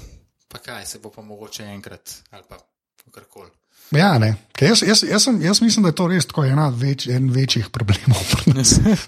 pa 0.52 0.62
kaj 0.62 0.86
se 0.86 1.02
bo 1.02 1.10
pa 1.10 1.24
mogoče 1.26 1.66
enkrat 1.72 2.14
ali 2.30 2.46
pa 2.48 2.60
karkoli. 3.12 3.50
Ja, 3.92 4.18
ne. 4.18 4.34
Jaz, 4.62 4.82
jaz, 4.86 5.00
jaz, 5.02 5.24
sem, 5.24 5.40
jaz 5.42 5.60
mislim, 5.60 5.82
da 5.82 5.90
je 5.90 5.96
to 5.98 6.06
res 6.06 6.26
ena 6.46 6.68
več, 6.68 7.08
večjih 7.08 7.66
problemov. 7.74 8.20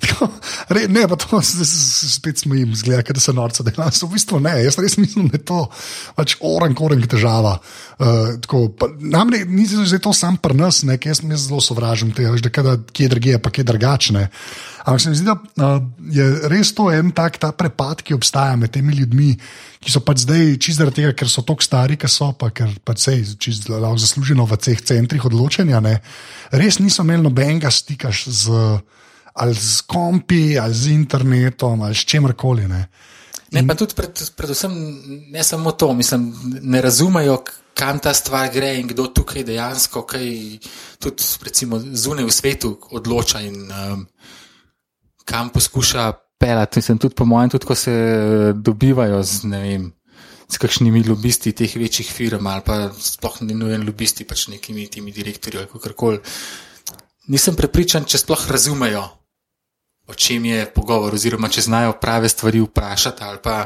tako, 0.02 0.28
re, 0.74 0.86
ne, 0.90 1.04
pa 1.08 1.16
to 1.20 1.40
se 1.42 1.66
spet 2.10 2.42
smejim, 2.42 2.74
zgleda, 2.74 3.14
da 3.14 3.20
se 3.20 3.32
norce 3.32 3.62
dela. 3.62 3.86
V 3.94 4.10
bistvu 4.16 4.40
ne, 4.42 4.56
jaz 4.64 4.78
res 4.82 4.96
mislim, 4.98 5.28
da 5.30 5.38
je 5.38 5.44
to 5.46 5.60
pač 6.16 6.36
oren, 6.40 6.74
koren 6.74 7.04
težava. 7.06 7.58
Uh, 7.98 8.34
Namreč 8.98 9.46
ni 9.48 9.68
za 9.68 10.00
to 10.02 10.12
sam 10.16 10.40
pri 10.42 10.58
nas, 10.58 10.82
ne, 10.88 10.98
jaz, 10.98 11.22
jaz 11.22 11.46
zelo 11.46 11.62
sovražim 11.62 12.10
te, 12.16 12.26
da 12.42 12.78
kje 12.90 13.12
drugje, 13.14 13.38
pa 13.38 13.54
kje 13.54 13.68
drugačne. 13.70 14.28
Ampak 14.84 15.00
se 15.00 15.10
mi 15.10 15.16
zdi, 15.16 15.24
da 15.24 15.36
uh, 15.76 15.84
je 16.12 16.24
res 16.52 16.74
to 16.76 16.90
en 16.92 17.08
tak 17.16 17.38
ta 17.40 17.54
prepad, 17.56 18.02
ki 18.04 18.12
obstaja 18.12 18.52
med 18.60 18.74
temi 18.74 18.92
ljudmi, 18.92 19.30
ki 19.80 19.92
so 19.92 20.02
pač 20.04 20.26
zdaj 20.26 20.58
čisto 20.60 20.82
zaradi 20.82 21.00
tega, 21.00 21.14
ker 21.16 21.30
so 21.32 21.40
tako 21.40 21.64
stari, 21.64 21.96
ker 21.96 22.12
so 22.12 22.34
pa 22.36 22.50
ker 22.52 22.68
pač 22.84 23.06
sej 23.06 23.22
zasluženo 23.32 24.44
v 24.44 24.60
teh 24.60 24.84
centrih 24.84 25.24
odločanja. 25.24 25.80
Ne, 25.80 25.96
res 26.52 26.82
niso 26.84 27.00
imeli 27.00 27.24
nobenega 27.24 27.72
stika 27.72 28.12
z, 28.12 28.52
ali 29.32 29.56
z 29.56 29.88
kompi, 29.88 30.58
ali 30.60 30.76
z 30.76 30.92
internetom, 30.92 31.80
ali 31.80 31.96
s 31.96 32.04
čemkoli. 32.04 32.68
Ne. 32.68 32.84
Ne, 33.56 33.64
pa 33.64 33.76
tudi 33.78 33.96
pred, 33.96 34.20
predvsem 34.36 34.72
ne 35.32 35.42
samo 35.46 35.72
to, 35.72 35.94
mislim, 35.96 36.28
ne 36.60 36.84
razumejo, 36.84 37.40
kam 37.74 37.98
ta 38.04 38.12
stvar 38.14 38.52
gre 38.52 38.74
in 38.78 38.88
kdo 38.92 39.08
tukaj 39.16 39.48
dejansko, 39.48 40.04
kaj 40.06 40.28
tudi 41.00 41.24
zunaj 41.96 42.28
v 42.28 42.34
svetu 42.34 42.76
odloča. 42.92 43.40
In, 43.46 43.64
um, 43.72 44.04
kam 45.24 45.50
poskuša 45.50 46.12
pelati. 46.38 46.78
Mislim, 46.78 46.98
tudi 46.98 47.14
po 47.14 47.24
mojem, 47.24 47.50
tudi 47.50 47.66
ko 47.66 47.74
se 47.74 47.92
eh, 47.92 48.52
dobivajo 48.52 49.22
z 49.22 49.44
ne 49.44 49.60
vem. 49.60 49.92
S 50.48 50.60
kakšnimi 50.60 51.02
lobisti 51.08 51.54
teh 51.56 51.72
večjih 51.76 52.10
firm, 52.12 52.46
ali 52.46 52.62
pa 52.64 52.92
sploh 52.92 53.40
ne 53.42 53.54
nujen 53.56 53.86
lobisti, 53.86 54.26
pač 54.28 54.48
nekimi 54.52 54.86
temi 54.92 55.12
direktorji 55.12 55.58
ali 55.58 55.70
kako 55.72 55.92
koli. 55.96 56.20
Nisem 57.32 57.56
prepričan, 57.56 58.04
če 58.04 58.20
sploh 58.20 58.44
razumejo, 58.52 59.02
o 60.06 60.14
čem 60.14 60.44
je 60.44 60.66
pogovor, 60.74 61.16
oziroma 61.16 61.48
če 61.48 61.64
znajo 61.64 61.96
prave 62.00 62.28
stvari 62.28 62.60
vprašati, 62.60 63.24
ali 63.24 63.40
pa 63.42 63.64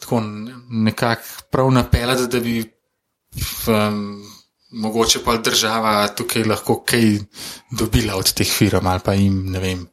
tako 0.00 0.20
nekako 0.68 1.48
prav 1.50 1.72
napeljati, 1.72 2.28
da 2.28 2.40
bi 2.44 2.60
um, 3.72 4.20
mogoče 4.84 5.24
pa 5.24 5.40
država 5.40 5.96
tukaj 6.12 6.44
lahko 6.44 6.82
kaj 6.84 7.08
dobila 7.72 8.20
od 8.20 8.34
teh 8.36 8.52
firm, 8.52 8.86
ali 8.86 9.00
pa 9.00 9.16
jim 9.16 9.46
ne 9.50 9.64
vem 9.64 9.86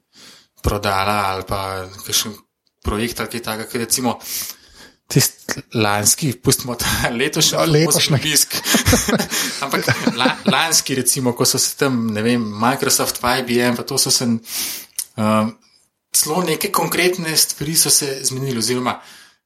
prodala 0.64 1.20
ali 1.34 1.46
pa 1.48 1.62
kakšen 2.06 2.36
projekt 2.84 3.20
ali 3.20 3.32
kaj 3.36 3.44
takega, 3.48 3.70
ker 3.72 3.84
recimo. 3.86 4.20
Tisti 5.14 5.62
lanski, 5.76 6.32
pustimo 6.40 6.78
ta 6.80 7.10
letošnji, 7.20 7.58
no, 7.60 7.66
letošnji 7.74 8.16
obisk. 8.16 8.56
Ampak 9.66 9.90
la, 10.18 10.30
lanski, 10.48 10.96
recimo, 10.96 11.36
ko 11.38 11.46
so 11.46 11.60
se 11.60 11.76
tam, 11.78 12.08
ne 12.16 12.24
vem, 12.26 12.42
Microsoft, 12.42 13.20
IBM, 13.20 13.78
pa 13.78 13.84
to 13.84 14.00
so 14.00 14.12
se. 14.12 14.30
Um, 15.20 15.52
celo 16.14 16.44
neke 16.46 16.72
konkretne 16.72 17.36
stvari 17.38 17.76
so 17.76 17.90
se 17.90 18.20
zmenili, 18.24 18.58
oziroma 18.58 19.00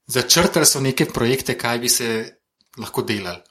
začrtali 0.08 0.66
so 0.66 0.80
neke 0.84 1.08
projekte, 1.10 1.58
kaj 1.58 1.80
bi 1.80 1.90
se 1.90 2.10
lahko 2.78 3.02
delali. 3.08 3.42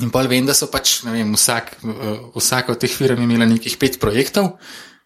In 0.00 0.10
pa 0.10 0.22
vem, 0.24 0.46
da 0.48 0.56
so 0.56 0.70
pač, 0.72 1.02
ne 1.04 1.12
vem, 1.12 1.34
vsak, 1.36 1.74
uh, 1.84 2.30
vsaka 2.36 2.72
od 2.72 2.80
teh 2.80 2.92
firm 2.92 3.22
imela 3.22 3.46
nekih 3.48 3.76
pet 3.78 4.00
projektov, 4.00 4.56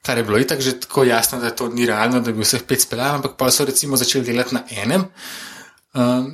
kar 0.07 0.19
je 0.19 0.25
bilo 0.25 0.39
itak 0.39 0.61
že 0.63 0.79
tako 0.81 1.05
jasno, 1.05 1.41
da 1.43 1.51
to 1.51 1.69
ni 1.69 1.87
realno, 1.87 2.21
da 2.21 2.33
bi 2.33 2.45
vseh 2.45 2.63
pet 2.63 2.81
speljali, 2.87 3.19
ampak 3.19 3.37
pa 3.39 3.51
so 3.51 3.67
recimo 3.67 3.99
začeli 3.99 4.25
delati 4.25 4.55
na 4.55 4.63
enem. 4.71 5.09
Um, 5.95 6.29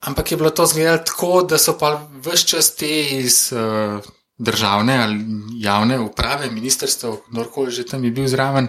ampak 0.00 0.30
je 0.30 0.36
bilo 0.36 0.50
to 0.50 0.66
zgledalo 0.66 1.00
tako, 1.06 1.42
da 1.48 1.58
so 1.58 1.78
pa 1.80 1.94
vse 2.26 2.46
čas 2.46 2.74
te 2.76 2.90
iz 3.18 3.38
uh, 3.56 4.04
državne 4.38 4.98
ali 5.02 5.24
javne 5.62 5.98
uprave, 6.00 6.50
ministrstva, 6.50 7.16
kdorkoli 7.30 7.72
že 7.72 7.86
tam 7.86 8.04
je 8.04 8.10
bil 8.10 8.28
zraven, 8.28 8.68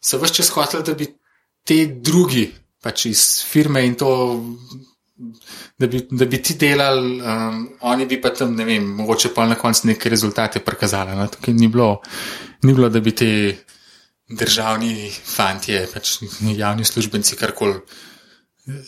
so 0.00 0.20
vse 0.22 0.34
čas 0.34 0.52
hoteli, 0.54 0.86
da 0.86 0.94
bi 0.94 1.10
te 1.66 1.86
drugi, 1.86 2.46
pač 2.82 3.06
iz 3.10 3.24
firme 3.44 3.84
in 3.86 3.98
to. 3.98 4.10
Da 5.78 5.86
bi, 5.86 6.00
da 6.10 6.24
bi 6.24 6.38
ti 6.42 6.54
delali, 6.56 7.20
um, 7.20 7.64
oni 7.92 8.06
bi 8.08 8.20
pa 8.20 8.30
tam, 8.32 8.54
ne 8.56 8.64
vem, 8.64 8.86
mogoče 8.96 9.34
pa 9.34 9.44
na 9.48 9.54
koncu 9.54 9.90
neke 9.90 10.08
rezultate 10.08 10.62
prikazali. 10.64 11.16
No? 11.16 11.26
Tukaj 11.28 11.54
ni 11.54 11.68
bilo, 11.68 12.00
ni 12.62 12.74
bilo, 12.74 12.88
da 12.88 13.00
bi 13.00 13.12
ti 13.12 13.30
državni 14.30 15.10
fantje, 15.10 15.82
pač 15.92 16.16
javni 16.56 16.84
službenci, 16.84 17.36
karkoli 17.36 17.80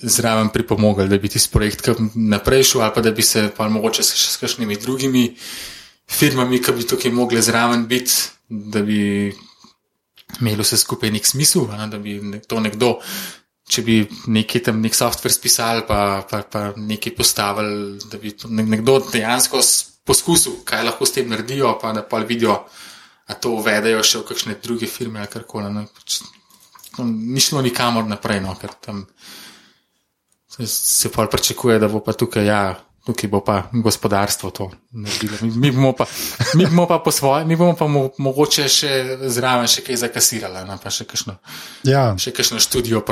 zraven 0.03 0.49
pripomogli, 0.49 1.09
da 1.09 1.18
bi 1.18 1.29
ti 1.29 1.40
projekt 1.53 1.88
naprej 2.14 2.62
šel, 2.62 2.83
ali 2.83 2.95
pa 2.95 3.01
da 3.01 3.11
bi 3.11 3.23
se 3.23 3.49
pa 3.57 3.68
mogoče 3.68 4.03
še 4.03 4.35
s 4.35 4.40
kakšnimi 4.40 4.77
drugimi 4.81 5.25
firmami, 6.11 6.61
ki 6.62 6.77
bi 6.77 6.87
tukaj 6.87 7.12
mogli 7.12 7.42
zraven 7.42 7.87
biti, 7.90 8.12
da 8.49 8.83
bi 8.83 9.33
imeli 10.40 10.62
vse 10.62 10.79
skupaj 10.81 11.11
nek 11.12 11.27
smisel, 11.27 11.68
ne? 11.73 11.88
da 11.90 11.99
bi 11.99 12.18
to 12.49 12.61
nekdo. 12.61 12.99
Če 13.62 13.83
bi 13.87 13.96
neki 14.35 14.61
tam 14.66 14.81
nek 14.83 14.94
softver 14.96 15.33
spisali, 15.33 15.85
pa, 15.87 16.25
pa, 16.29 16.42
pa 16.51 16.62
nekaj 16.77 17.14
postavili, 17.16 18.01
da 18.11 18.18
bi 18.18 18.35
nekdo 18.66 18.98
dejansko 19.07 19.61
poskusil, 20.05 20.59
kaj 20.66 20.83
lahko 20.88 21.07
s 21.07 21.14
tem 21.14 21.31
naredijo, 21.31 21.77
pa 21.81 21.92
da 21.94 22.03
pa 22.03 22.18
vidijo, 22.27 22.57
da 23.29 23.38
to 23.38 23.55
uvedejo 23.61 24.03
še 24.03 24.22
v 24.22 24.29
kakšne 24.33 24.59
druge 24.62 24.90
firme 24.90 25.22
ali 25.22 25.31
karkoli. 25.31 25.70
No. 25.70 25.87
Ni 27.07 27.40
šlo 27.40 27.62
nikamor 27.62 28.05
naprej, 28.11 28.42
no, 28.44 28.57
ker 28.59 28.75
tam 28.83 29.07
se 30.66 31.09
pa 31.09 31.27
pričakuje, 31.31 31.79
da 31.79 31.88
bo 31.88 32.03
pa 32.05 32.12
tukaj, 32.12 32.44
ja, 32.44 32.62
tukaj 33.07 33.31
bo 33.31 33.41
pa 33.45 33.57
gospodarstvo 33.73 34.51
to 34.51 34.71
naredilo. 34.93 35.37
Mi, 35.43 35.51
mi, 35.57 35.71
bomo 35.71 35.93
pa, 35.93 36.07
mi 36.55 36.67
bomo 36.67 36.87
pa 36.87 36.99
po 36.99 37.11
svoje, 37.11 37.45
mi 37.45 37.57
bomo 37.57 37.75
pa 37.77 37.87
mo, 37.87 38.09
mogoče 38.19 38.69
še 38.71 38.93
zraven 39.27 39.67
še 39.71 39.83
kaj 39.87 39.97
zakasirali, 40.05 40.65
ne, 40.69 40.79
pa 40.83 40.91
še 40.91 41.07
kakšno, 41.11 41.37
Ja, 41.88 42.12
še 42.19 42.31
kakšno 42.33 42.61
študijo 42.62 43.03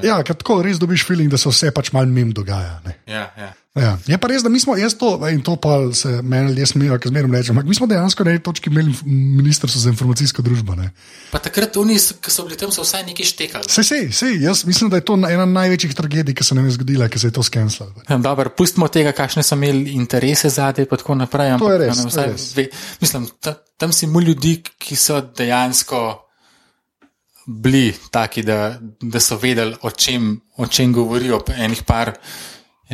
ja 0.04 0.22
ker 0.26 0.34
tako 0.34 0.62
res 0.62 0.78
dobiš 0.82 1.06
feeling, 1.06 1.30
da 1.30 1.38
se 1.38 1.48
vse 1.48 1.70
pač 1.74 1.92
malo 1.92 2.10
mim 2.10 2.32
dogaja. 2.34 2.80
Ne. 2.84 2.98
Ja, 3.06 3.30
ja. 3.38 3.52
Ja. 3.74 3.96
Je 4.06 4.14
pa 4.22 4.28
res, 4.30 4.44
da 4.46 4.50
mi 4.54 4.60
smo, 4.62 4.76
jaz 4.78 4.94
to, 4.94 5.16
in 5.34 5.40
to 5.42 5.56
pa 5.58 5.80
se 5.98 6.20
meni 6.22 6.52
ljudje 6.52 6.66
smejijo, 6.70 6.98
ker 7.02 7.10
zmeraj 7.10 7.32
rečem, 7.32 7.56
ampak 7.56 7.66
mi 7.66 7.74
smo 7.74 7.88
dejansko 7.90 8.24
na 8.24 8.30
eni 8.30 8.42
točki 8.46 8.70
imeli 8.70 8.94
ministrstvo 9.10 9.80
za 9.80 9.90
informacijsko 9.90 10.44
družbo. 10.46 10.76
Ne. 10.78 10.92
Pa 11.32 11.40
takrat 11.42 11.74
oni, 11.82 11.96
ki 11.98 12.30
so 12.30 12.44
bili 12.46 12.58
tam, 12.60 12.70
so 12.70 12.84
vsaj 12.86 13.02
nekaj 13.08 13.26
štekali. 13.32 13.66
Sej, 13.66 13.88
sej, 13.88 14.06
sej, 14.14 14.38
jaz 14.46 14.62
mislim, 14.68 14.92
da 14.94 15.02
je 15.02 15.06
to 15.10 15.18
ena 15.18 15.46
največjih 15.50 15.96
tragedij, 15.98 16.38
ki 16.38 16.46
se 16.46 16.54
nam 16.54 16.70
je 16.70 16.76
zgodila, 16.78 17.10
ki 17.10 17.18
se 17.18 17.32
je 17.32 17.34
to 17.34 17.42
skenslalo. 17.42 18.06
Ja, 18.06 18.20
Dobro, 18.22 18.54
pustimo 18.54 18.86
tega, 18.86 19.10
kakšne 19.10 19.42
so 19.42 19.58
imeli 19.58 19.98
interese 19.98 20.54
zadaj, 20.54 20.86
pa 20.86 21.00
tako 21.02 21.18
naprej. 21.18 21.56
To 21.58 21.74
je 21.74 21.82
res, 21.82 21.98
a 21.98 21.98
ne, 21.98 22.06
to 22.06 22.06
je 22.06 22.14
vsaj 22.14 22.30
res. 22.30 22.48
Ve, 22.54 22.68
mislim, 23.02 23.26
ta, 23.42 23.58
tam 23.74 23.90
si 23.90 24.06
mu 24.06 24.22
ljudi, 24.22 24.60
ki 24.62 24.94
so 24.94 25.18
dejansko 25.34 26.06
bili 27.46 27.88
taki, 28.14 28.46
da, 28.46 28.76
da 29.02 29.20
so 29.20 29.42
vedeli, 29.42 29.74
o 29.82 29.90
čem, 29.90 30.36
o 30.62 30.70
čem 30.70 30.94
govorijo. 30.94 31.42
Enih 31.58 31.82
par, 31.82 32.14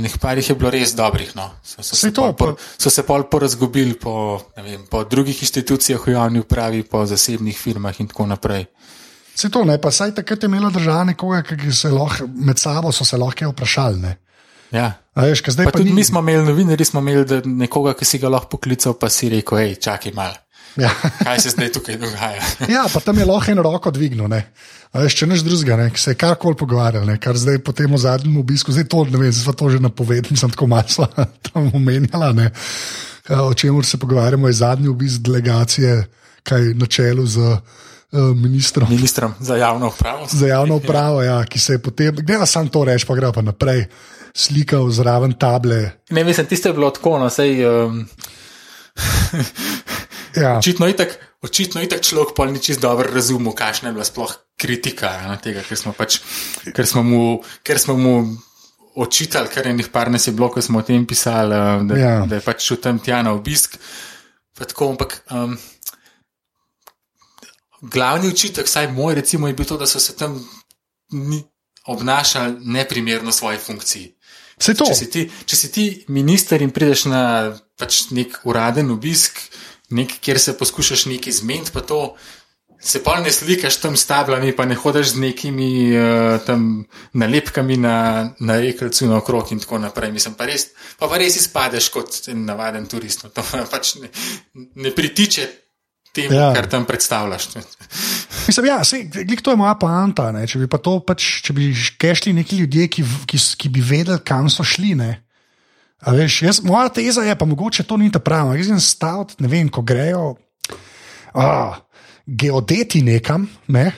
enih 0.00 0.16
par 0.18 0.38
jih 0.38 0.48
je 0.48 0.56
bilo 0.56 0.70
res 0.70 0.94
dobrih. 0.94 1.34
No. 1.36 1.50
So, 1.62 1.82
so, 1.82 1.96
se 1.96 2.10
to, 2.10 2.32
pol, 2.32 2.54
pa- 2.56 2.62
so 2.76 2.90
se 2.90 3.04
pol 3.04 3.28
porazgubili 3.28 3.94
po, 3.94 4.40
vem, 4.56 4.86
po 4.88 5.04
drugih 5.04 5.36
inštitucijah 5.38 6.00
v 6.00 6.16
javni 6.16 6.40
upravi, 6.40 6.82
po 6.82 7.04
zasebnih 7.06 7.54
firmah 7.54 8.00
in 8.00 8.08
tako 8.08 8.26
naprej. 8.26 8.66
Se 9.34 9.48
to 9.48 9.62
ne, 9.64 9.78
pa 9.80 9.90
saj 9.90 10.14
takrat 10.14 10.42
je 10.42 10.48
imela 10.48 10.68
država 10.70 11.04
nekoga, 11.04 11.42
ki 11.42 11.72
se 11.72 11.88
lahko 11.88 12.26
med 12.28 12.58
sabo 12.58 12.92
so 12.92 13.04
se 13.04 13.16
lahko 13.16 13.52
vprašali. 13.52 14.00
Ne. 14.00 14.16
Ja. 14.72 14.92
A 15.14 15.24
veš, 15.26 15.42
Pa 15.42 15.64
pa, 15.64 15.70
tudi 15.72 15.90
ni. 15.90 15.94
mi 15.94 16.04
smo 16.04 16.20
imeli 16.20 16.44
novinarji, 16.44 16.84
smo 16.84 17.00
imeli 17.00 17.40
nekoga, 17.44 17.94
ki 17.94 18.04
si 18.04 18.18
ga 18.18 18.28
lahko 18.28 18.56
poklical, 18.56 18.94
pa 18.94 19.08
si 19.08 19.28
rekel, 19.28 19.58
hej, 19.58 19.74
čakaj 19.76 20.12
malo. 20.12 20.36
Ja. 20.76 20.90
Kaj 21.24 21.40
se 21.40 21.50
zdaj 21.50 21.72
tukaj 21.72 21.96
dogaja? 21.96 22.42
ja, 22.76 22.85
pa 22.92 23.00
tam 23.00 23.18
je 23.18 23.24
lahko 23.24 23.50
eno 23.50 23.62
roko 23.62 23.90
dvignil. 23.90 24.28
Ne. 24.30 24.44
Veš, 24.94 25.20
če 25.20 25.28
nič 25.30 25.44
drugega, 25.46 25.76
ne, 25.78 25.90
se 25.94 26.14
je 26.14 26.18
karkoli 26.18 26.59
pogovarjal, 26.59 27.04
ne, 27.06 27.14
kar 27.22 27.38
zdaj 27.38 27.61
po 27.62 27.70
tem 27.76 27.92
zadnjem 27.98 28.40
obisku, 28.40 28.74
zdaj 28.74 28.88
to 28.90 29.04
ne 29.06 29.20
vem, 29.20 29.30
zdaj 29.30 29.44
sva 29.44 29.54
to 29.54 29.68
že 29.70 29.78
napovedali, 29.78 30.38
sem 30.38 30.50
tako 30.50 30.66
malo 30.66 31.06
tam 31.46 31.70
omenjala. 31.74 32.33
Ne. 32.35 32.50
O 33.30 33.54
čemer 33.54 33.87
se 33.87 34.00
pogovarjamo, 34.02 34.50
je 34.50 34.59
zadnji 34.62 34.90
obisk 34.90 35.22
delegacije, 35.22 36.02
kaj 36.42 36.74
na 36.74 36.87
čelu 36.90 37.26
z 37.26 37.38
uh, 37.38 38.35
ministrom. 38.35 38.90
Ministrom 38.90 39.35
za 39.38 39.56
javno 39.56 39.92
upravo. 39.94 40.26
za 40.26 40.46
javno 40.46 40.80
upravo, 40.83 41.22
ja, 41.22 41.44
ki 41.46 41.59
se 41.59 41.78
je 41.78 41.83
potem, 41.83 42.16
gdje 42.16 42.46
sam 42.46 42.68
to 42.68 42.85
reči, 42.85 43.06
pa 43.06 43.14
gre 43.14 43.30
pa 43.33 43.42
naprej, 43.46 43.87
slikal 44.35 44.90
zraven 44.90 45.33
table. 45.38 45.90
Ne, 46.11 46.24
mislim, 46.24 46.46
tiste 46.46 46.68
je 46.68 46.72
bilo 46.72 46.90
tako, 46.90 47.18
no, 47.18 47.30
sej, 47.30 47.62
um, 47.66 48.06
Ja, 50.36 50.58
očitno 50.58 50.86
je 50.86 50.96
tako. 50.96 51.26
Očitno 51.40 51.80
je 51.80 51.88
tako 51.88 52.04
človek 52.04 52.34
pol 52.36 52.50
ni 52.52 52.60
čist 52.60 52.80
dobro 52.80 53.08
razumel, 53.08 53.54
kakšna 53.56 53.88
je 53.88 53.92
bila 53.96 54.04
sploh 54.04 54.34
kritika 54.60 55.08
ja, 55.08 55.36
tega, 55.40 55.62
ker 55.64 55.78
smo, 55.78 55.94
pač, 55.96 56.18
ker 56.76 56.84
smo, 56.86 57.02
mu, 57.02 57.20
ker 57.64 57.80
smo 57.80 57.96
mu 57.96 58.12
očitali, 59.00 59.48
kar 59.48 59.66
je 59.66 59.72
nekaj 59.72 59.92
par 59.92 60.10
nas 60.12 60.26
je 60.28 60.34
bilo, 60.36 60.50
ko 60.52 60.60
smo 60.60 60.82
o 60.82 60.84
tem 60.84 61.06
pisali, 61.08 61.56
eh, 61.56 61.84
da, 61.88 61.96
Ja. 61.96 62.26
da 62.28 62.36
je 62.36 62.44
pač 62.44 62.66
šel 62.68 62.76
tam 62.76 62.98
tja 63.00 63.22
na 63.22 63.32
obisk. 63.32 63.78
Pa 64.58 64.68
Tako, 64.68 64.90
ampak 64.92 65.22
um, 65.32 65.56
glavni 67.80 68.28
učitek, 68.28 68.66
vsaj 68.66 68.92
moj, 68.92 69.14
recimo, 69.14 69.48
je 69.48 69.54
bil 69.54 69.66
to, 69.66 69.78
da 69.80 69.86
so 69.86 70.00
se 70.00 70.16
tam 70.16 70.36
ni, 71.16 71.40
obnašali 71.86 72.56
neprimerno 72.60 73.32
svoji 73.32 73.58
funkciji. 73.58 74.16
Če 74.60 74.94
si, 74.94 75.06
ti, 75.08 75.22
če 75.48 75.56
si 75.56 75.68
ti 75.72 75.84
minister 76.12 76.60
in 76.60 76.68
prideš 76.70 77.06
na 77.08 77.22
pač 77.80 78.10
nek 78.12 78.42
uraden 78.44 78.90
obisk, 78.92 79.40
nek, 79.90 80.20
kjer 80.20 80.38
se 80.38 80.59
poskušaš 80.59 81.07
nekaj 81.11 81.33
zmeniti, 81.33 81.72
pa 81.74 81.81
to 81.81 82.16
se 82.81 83.03
pa 83.05 83.20
ne 83.20 83.33
slikaš 83.33 83.76
tam 83.76 83.96
s 83.96 84.07
tablami, 84.09 84.55
pa 84.57 84.64
ne 84.64 84.74
hodiš 84.74 85.12
z 85.12 85.20
nekimi 85.20 85.92
uh, 85.92 86.40
tam 86.46 86.85
nalepkami 87.12 87.76
na, 87.76 88.31
na 88.40 88.61
rekelcu 88.61 89.07
naokrog 89.07 89.53
in 89.53 89.61
tako 89.61 89.79
naprej. 89.79 90.12
Mislim, 90.12 90.35
pa 90.35 90.48
res, 90.48 90.70
pa, 90.98 91.09
pa 91.09 91.20
res 91.20 91.37
izpadeš 91.37 91.90
kot 91.92 92.22
en 92.33 92.46
navaden 92.48 92.87
turist. 92.88 93.24
No, 93.24 93.31
to 93.37 93.44
pač 93.72 93.98
ne, 94.00 94.09
ne 94.81 94.94
pritiče 94.96 95.48
temu, 96.16 96.35
Ja. 96.35 96.55
kar 96.55 96.68
tam 96.68 96.85
predstavljaš. 96.88 97.48
Mislim, 98.46 98.66
ja, 98.66 98.85
sej, 98.85 99.11
to 99.42 99.53
je 99.53 99.57
moja 99.57 99.74
poanta. 99.74 100.31
Ne? 100.33 100.46
Če 100.48 100.64
bi 100.64 100.68
pa 100.70 100.81
to 100.83 100.98
pač, 101.05 101.26
če 101.44 101.55
bi 101.55 101.70
kešli 102.00 102.33
neki 102.40 102.64
ljudje, 102.64 102.88
ki, 102.88 103.05
ki, 103.29 103.42
ki 103.61 103.68
bi 103.68 103.85
vedeli, 103.85 104.18
kam 104.24 104.48
so 104.50 104.64
šli. 104.64 104.94
Ne? 104.98 105.12
A 106.00 106.14
Veš, 106.16 106.42
jaz, 106.42 106.60
moja 106.64 106.88
teza 106.88 107.22
je, 107.26 107.34
pa 107.36 107.44
mogoče 107.44 107.84
to 107.84 107.96
ni 108.00 108.10
ta 108.12 108.22
prava. 108.24 108.56
Jaz 108.56 108.70
sem 108.72 108.80
stal, 108.80 109.26
ne 109.40 109.48
vem, 109.48 109.68
ko 109.68 109.82
grejo 109.84 110.34
a, 111.34 111.76
geodeti 112.24 113.02
nekam, 113.04 113.44
ne, 113.68 113.90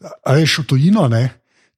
a 0.00 0.36
veš, 0.38 0.62
v 0.62 0.66
tujino, 0.72 1.08
ne, 1.12 1.26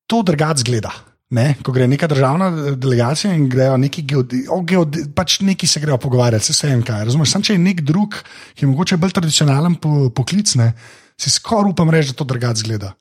to 0.06 0.22
drugače 0.22 0.62
zgleda. 0.66 0.92
Ne, 1.32 1.54
ko 1.64 1.72
gre 1.72 1.86
neka 1.88 2.04
državna 2.12 2.46
eh, 2.52 2.74
delegacija 2.76 3.30
in 3.32 3.46
grejo 3.48 3.78
neki 3.80 4.02
geodeti, 4.04 4.42
geode, 4.68 5.06
pač 5.16 5.38
neki 5.40 5.64
se 5.66 5.80
grejo 5.80 5.96
pogovarjati, 5.96 6.44
se 6.44 6.52
vse 6.52 6.72
en 6.74 6.82
kaj. 6.84 7.06
Razumeš, 7.08 7.30
samo 7.32 7.48
če 7.48 7.56
je 7.56 7.62
nek 7.62 7.80
drug, 7.88 8.18
ki 8.52 8.66
je 8.66 8.68
mogoče 8.68 8.98
bolj 9.00 9.14
tradicionalen 9.16 9.78
po, 9.80 10.10
poklic, 10.12 10.52
ne, 10.60 10.74
si 11.16 11.32
skoraj 11.32 11.72
upam 11.72 11.88
reči, 11.90 12.12
da 12.12 12.20
to 12.20 12.28
drugače 12.28 12.66
zgleda. 12.66 12.92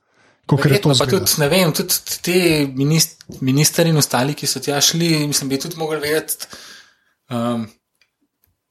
Verjetno 0.50 0.94
pa 0.98 1.06
tudi, 1.06 1.30
ne 1.38 1.48
vem, 1.48 1.70
tudi 1.72 2.18
te 2.24 2.38
minist, 2.74 3.22
ministri 3.40 3.88
in 3.88 3.96
ostali, 3.96 4.34
ki 4.34 4.48
so 4.50 4.60
tja 4.60 4.80
šli, 4.82 5.26
mislim, 5.30 5.48
bi 5.48 5.60
tudi 5.62 5.78
mogli 5.80 6.00
vedeti, 6.02 6.48
um, 7.30 7.64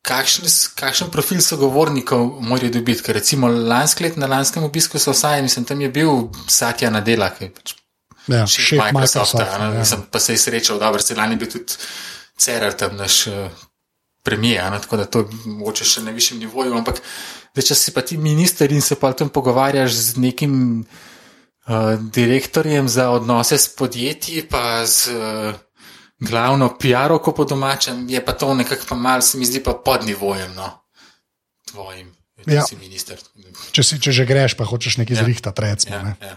kakšen, 0.05 0.49
kakšen 0.77 1.12
profil 1.13 1.41
sogovornikov 1.41 2.41
morajo 2.43 2.73
dobiti. 2.75 3.05
Ker 3.05 3.17
recimo 3.17 3.49
lansko 3.49 4.03
let 4.05 4.19
na 4.19 4.29
lanskem 4.29 4.67
obisku 4.67 4.99
so 4.99 5.15
vsaj, 5.15 5.41
mislim, 5.47 5.65
tam 5.65 5.81
je 5.81 5.89
bil 5.89 6.27
Satya 6.47 6.91
Nadela, 6.93 7.31
ki 7.34 7.47
je 7.47 7.53
pač 7.55 7.77
Ja, 8.27 8.45
šef 8.47 8.65
šef 8.65 8.79
Microsofta, 8.79 9.38
Microsofta. 9.38 9.65
ja. 9.65 9.79
mislim, 9.79 10.01
pa 10.12 10.19
se 10.19 10.34
je 10.34 10.38
srečal, 10.38 10.79
dobro, 10.79 11.01
se 11.01 11.15
lani 11.15 11.34
je 11.34 11.38
bil 11.38 11.51
tudi 11.51 11.73
Cerar 12.38 12.73
tam 12.73 12.95
naš 12.97 13.27
uh, 13.27 13.34
premijer, 14.23 14.71
ne, 14.71 14.79
tako 14.81 14.97
da 14.97 15.05
to 15.05 15.19
je 15.19 15.25
mogoče 15.45 15.86
še 15.86 16.01
na 16.01 16.12
višjem 16.12 16.39
nivoju, 16.39 16.73
ampak 16.77 17.01
da 17.55 17.62
če 17.62 17.75
si 17.75 17.93
pa 17.93 18.01
ti 18.01 18.17
minister 18.17 18.71
in 18.71 18.81
se 18.81 18.95
pa 18.95 19.13
tam 19.13 19.29
pogovarjaš 19.29 19.91
z 19.93 20.21
nekim 20.21 20.53
direktorjem 22.12 22.88
za 22.89 23.10
odnose 23.10 23.57
s 23.57 23.75
podjetji, 23.75 24.43
pa 24.49 24.86
z 24.86 25.07
uh, 25.07 25.53
glavno 26.19 26.77
PR-oko 26.79 27.34
po 27.34 27.45
domačem, 27.45 28.10
je 28.10 28.25
pa 28.25 28.34
to 28.34 28.53
nekako 28.53 28.86
pa 28.89 28.95
mal, 28.95 29.21
se 29.21 29.38
mi 29.38 29.45
zdi 29.45 29.63
pa 29.63 29.73
pod 29.86 30.05
nivojem, 30.05 30.53
no, 30.55 30.69
tvojim. 31.71 32.12
Ja. 32.49 32.63
si 32.65 32.75
minister. 32.75 33.19
Če, 33.69 33.84
si, 33.86 33.97
če 34.01 34.12
že 34.12 34.25
greš, 34.25 34.55
pa 34.57 34.65
hočeš 34.65 34.97
nekaj 34.97 35.13
Ja. 35.13 35.23
zrihtati, 35.23 35.62
recimo. 35.62 35.95
Ja, 35.95 36.01
ne. 36.03 36.13
ja. 36.21 36.36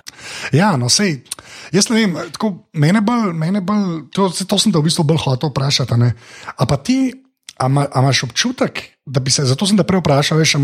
Ja, 0.53 0.68
no, 0.77 0.92
sej, 0.92 1.25
jaz 1.73 1.88
ne 1.88 1.97
vem, 1.97 2.16
tako, 2.33 2.68
mene 2.77 3.01
bolj, 3.01 3.33
mene 3.33 3.64
bolj 3.64 4.11
to, 4.12 4.29
to 4.29 4.59
sem 4.61 4.68
te 4.68 4.79
v 4.79 4.85
bistvu 4.85 5.05
bolj 5.09 5.23
hotel 5.25 5.49
vprašati. 5.49 5.97
a. 5.97 6.12
A 6.61 6.66
pa 6.68 6.77
ti, 6.77 7.09
a, 7.57 7.68
ma, 7.73 7.88
a 7.88 8.05
imaš 8.05 8.27
občutek, 8.29 8.93
da 9.07 9.21
bi 9.21 9.31
se, 9.31 9.45
zato 9.45 9.67
sem 9.69 9.77
te 9.77 9.85
prej 9.85 10.01
vprašal, 10.01 10.38
veš, 10.40 10.57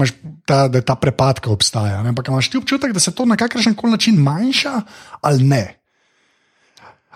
ta, 0.48 0.64
da 0.68 0.80
ta 0.80 0.96
prepadka 0.96 1.50
obstaja. 1.52 2.00
ne, 2.02 2.08
Ampak 2.08 2.28
imaš 2.28 2.48
ti 2.50 2.56
občutek, 2.56 2.92
da 2.92 3.00
se 3.00 3.12
to 3.12 3.28
na 3.28 3.36
kakršen 3.36 3.74
koli 3.74 3.92
način 3.92 4.16
manjša 4.16 4.80
ali 5.20 5.44
ne? 5.44 5.64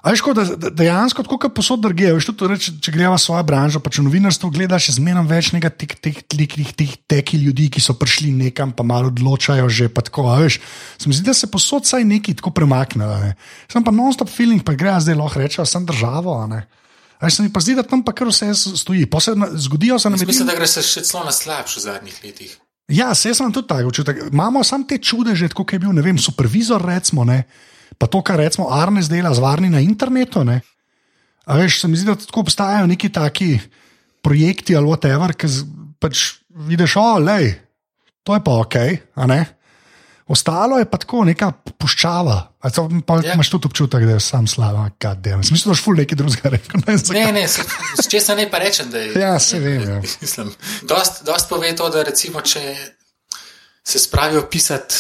A 0.05 0.13
veš, 0.13 0.21
kot 0.21 0.37
da 0.37 0.45
da- 0.45 0.69
dejansko, 0.69 1.23
tako 1.25 1.39
kot 1.41 1.55
posod 1.57 1.81
drugje, 1.81 2.11
veš, 2.13 2.27
tudi 2.29 2.51
reč, 2.53 2.67
če 2.85 2.93
greva 2.93 3.17
svojo 3.17 3.41
branžo, 3.49 3.81
pa 3.81 3.89
če 3.89 4.05
novinarstvo 4.05 4.51
gledaš, 4.53 4.91
je 4.91 4.99
zmeraj 5.01 5.25
več 5.31 5.49
nekaj 5.57 5.73
teh, 5.81 5.95
teh, 5.97 6.19
teh, 6.29 6.73
teh 6.77 6.93
teki 7.09 7.41
ljudi, 7.41 7.71
ki 7.73 7.81
so 7.81 7.97
prišli 7.97 8.29
nekam, 8.29 8.77
pa 8.77 8.85
malo 8.85 9.09
odločajo 9.09 9.65
že. 9.73 9.89
Pa 9.89 10.05
tako, 10.05 10.29
a 10.29 10.37
veš, 10.45 10.61
se 11.01 11.09
mi 11.09 11.17
zdi, 11.17 11.25
da 11.25 11.33
se 11.33 11.49
posod 11.49 11.89
vsaj 11.89 12.05
neki 12.05 12.37
tako 12.37 12.53
premaknejo. 12.53 13.17
Ne. 13.25 13.33
Sem 13.73 13.81
pa 13.81 13.89
non-stop 13.97 14.29
feeling, 14.29 14.61
pa 14.61 14.77
gre 14.77 14.93
zdaj 15.01 15.17
lahko 15.17 15.41
rečejo, 15.41 15.65
sem 15.65 15.89
državo. 15.89 16.37
ne. 16.53 16.67
A 17.18 17.27
veš, 17.27 17.37
se 17.37 17.42
mi 17.42 17.53
pa 17.53 17.61
zdi, 17.61 17.77
da 17.79 17.83
tam 17.87 18.03
pa 18.05 18.12
kar 18.12 18.29
vse 18.29 18.50
stoji. 18.55 19.07
Zgodijo 19.55 19.98
se 19.98 20.11
nam 20.11 20.18
Jaz 20.18 20.27
Mislim, 20.27 20.48
da 20.48 20.57
gre 20.57 20.66
se 20.66 20.83
še 20.83 21.03
celo 21.07 21.24
na 21.24 21.33
slabše 21.33 21.81
v 21.81 21.83
zadnjih 21.83 22.20
letih. 22.24 22.57
Ja, 22.88 23.14
se 23.14 23.33
imam 23.33 23.53
tudi 23.53 23.68
tako 23.68 23.88
občutek. 23.88 24.18
Imamo 24.33 24.64
samo 24.64 24.85
te 24.88 24.98
čudeže, 24.98 25.48
kot 25.48 25.72
je 25.72 25.79
bil, 25.79 25.94
vem, 26.03 26.18
supervizor, 26.18 26.85
recimo, 26.85 27.24
ne, 27.24 27.44
pa 27.98 28.07
to, 28.07 28.20
kar 28.22 28.37
recimo 28.42 28.68
Arnes 28.68 29.09
dela 29.09 29.33
z 29.35 29.40
varni 29.40 29.70
na 29.72 29.81
internetu. 29.81 30.44
Ne. 30.44 30.61
A 31.46 31.57
veš, 31.57 31.81
se 31.81 31.88
mi 31.88 31.96
zdi, 31.96 32.11
da 32.11 32.16
tako 32.20 32.44
obstajajo 32.44 32.87
neki 32.87 33.09
taki 33.12 33.59
projekti 34.24 34.77
ali 34.77 34.88
whatever, 34.88 35.33
ki 35.37 35.48
pač 36.00 36.40
vidiš, 36.68 36.96
o, 37.00 37.18
lej, 37.24 37.55
to 38.24 38.37
je 38.37 38.44
pa 38.44 38.59
ok, 38.61 38.77
a 39.16 39.27
ne. 39.29 39.40
Ostalo 40.29 40.79
je 40.81 40.88
pa 40.88 41.00
tako 41.00 41.24
neka 41.29 41.50
puščava. 41.53 42.54
A 42.64 42.70
to, 42.70 42.87
pa 43.05 43.18
Ja. 43.18 43.35
imaš 43.35 43.50
tudi 43.50 43.66
občutek, 43.66 44.03
da 44.03 44.12
je 44.12 44.20
sam 44.22 44.46
slava, 44.46 44.88
kaj 44.96 45.14
delam. 45.16 45.40
Mislim, 45.42 45.61
da 45.66 45.70
je 45.70 45.83
ful 45.83 45.94
nekaj 45.94 46.16
drugega 46.16 46.48
rekel. 46.50 46.81
Ne. 46.81 46.96
Ne, 47.14 47.33
ne, 47.35 47.48
se- 47.48 47.64
s 47.98 48.09
česa 48.09 48.35
ne 48.35 48.48
pa 48.48 48.59
rečem, 48.59 48.88
da 48.88 48.98
je. 48.98 49.12
Ja, 49.14 49.38
saj 49.38 49.61
vem, 49.61 49.83
ja. 49.83 50.00
Mislim, 50.22 50.48
dost, 50.85 51.22
dost 51.22 51.48
pove 51.48 51.74
to, 51.74 51.88
da 51.88 52.03
recimo, 52.03 52.40
če 52.42 52.62
se 53.85 53.98
spravijo 53.98 54.46
pisati 54.48 54.94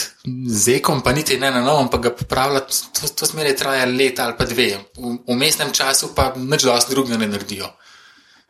z 0.46 0.68
ekom, 0.70 1.00
pa 1.00 1.12
niti 1.12 1.38
ne 1.38 1.50
na 1.50 1.62
novo, 1.62 1.88
pa 1.88 1.98
ga 1.98 2.10
popravljati, 2.12 2.68
to, 2.92 3.08
to 3.10 3.26
zmeraj 3.26 3.56
traja 3.56 3.86
leta 3.86 4.24
ali 4.24 4.36
pa 4.36 4.44
dve. 4.44 4.66
V, 4.94 5.16
v 5.24 5.36
mestnem 5.36 5.72
času 5.72 6.12
pa 6.14 6.34
nič 6.36 6.62
dosti 6.62 6.92
drugega 6.92 7.16
ne 7.16 7.28
naredijo. 7.28 7.70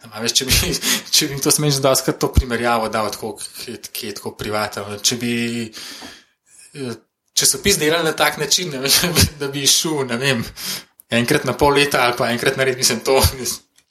A 0.04 0.20
Veš, 0.20 0.32
če, 0.32 0.44
bi, 0.44 0.74
če 1.14 1.28
bi 1.28 1.38
to 1.38 1.50
smeš 1.50 1.78
dosti 1.78 2.12
to 2.14 2.28
primerjavo 2.28 2.88
dal, 2.88 3.08
tako, 3.08 3.36
ki, 3.38 3.70
je- 3.70 3.88
ki 3.90 4.06
je 4.06 4.14
tako 4.14 4.34
privatno. 4.34 4.98
Če 4.98 5.16
bi 5.16 5.32
eh, 6.74 6.94
časopis 7.34 7.78
delali 7.78 8.04
na 8.04 8.12
tak 8.12 8.38
način, 8.38 8.70
ne 8.70 8.88
da 9.40 9.48
bi 9.48 9.66
šel, 9.66 10.06
vem, 10.18 10.44
enkrat 11.10 11.44
na 11.44 11.52
pol 11.52 11.74
leta 11.74 12.04
ali 12.06 12.16
pa 12.18 12.30
enkrat 12.30 12.56
narediti, 12.56 12.78
mislim, 12.78 13.00
to. 13.00 13.20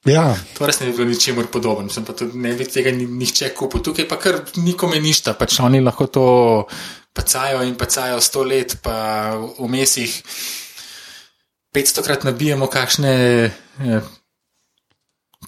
Ja, 0.06 0.36
To 0.58 0.68
res 0.68 0.82
ne 0.82 0.90
bi 0.90 0.98
bilo 0.98 1.08
ničemur 1.08 1.48
podobno, 1.48 1.88
sem 1.90 2.04
pa 2.04 2.12
tudi 2.14 2.36
ne 2.38 2.52
bi 2.60 2.66
tega 2.68 2.92
ni- 2.92 3.08
nihče 3.08 3.54
kupil. 3.56 3.80
Tukaj 3.84 4.08
pa 4.08 4.18
kar 4.20 4.42
nikome 4.60 5.00
ništa, 5.00 5.32
pač 5.40 5.60
oni 5.64 5.80
lahko 5.80 6.08
to 6.12 6.26
pacajo 7.16 7.62
in 7.64 7.78
pacajo 7.80 8.20
sto 8.22 8.44
let, 8.44 8.76
pa 8.84 9.32
vmes 9.60 9.98
jih 9.98 10.18
500 11.76 12.04
krat 12.04 12.24
nabijemo, 12.28 12.68
kakšne 12.68 13.14
eh, 13.80 14.02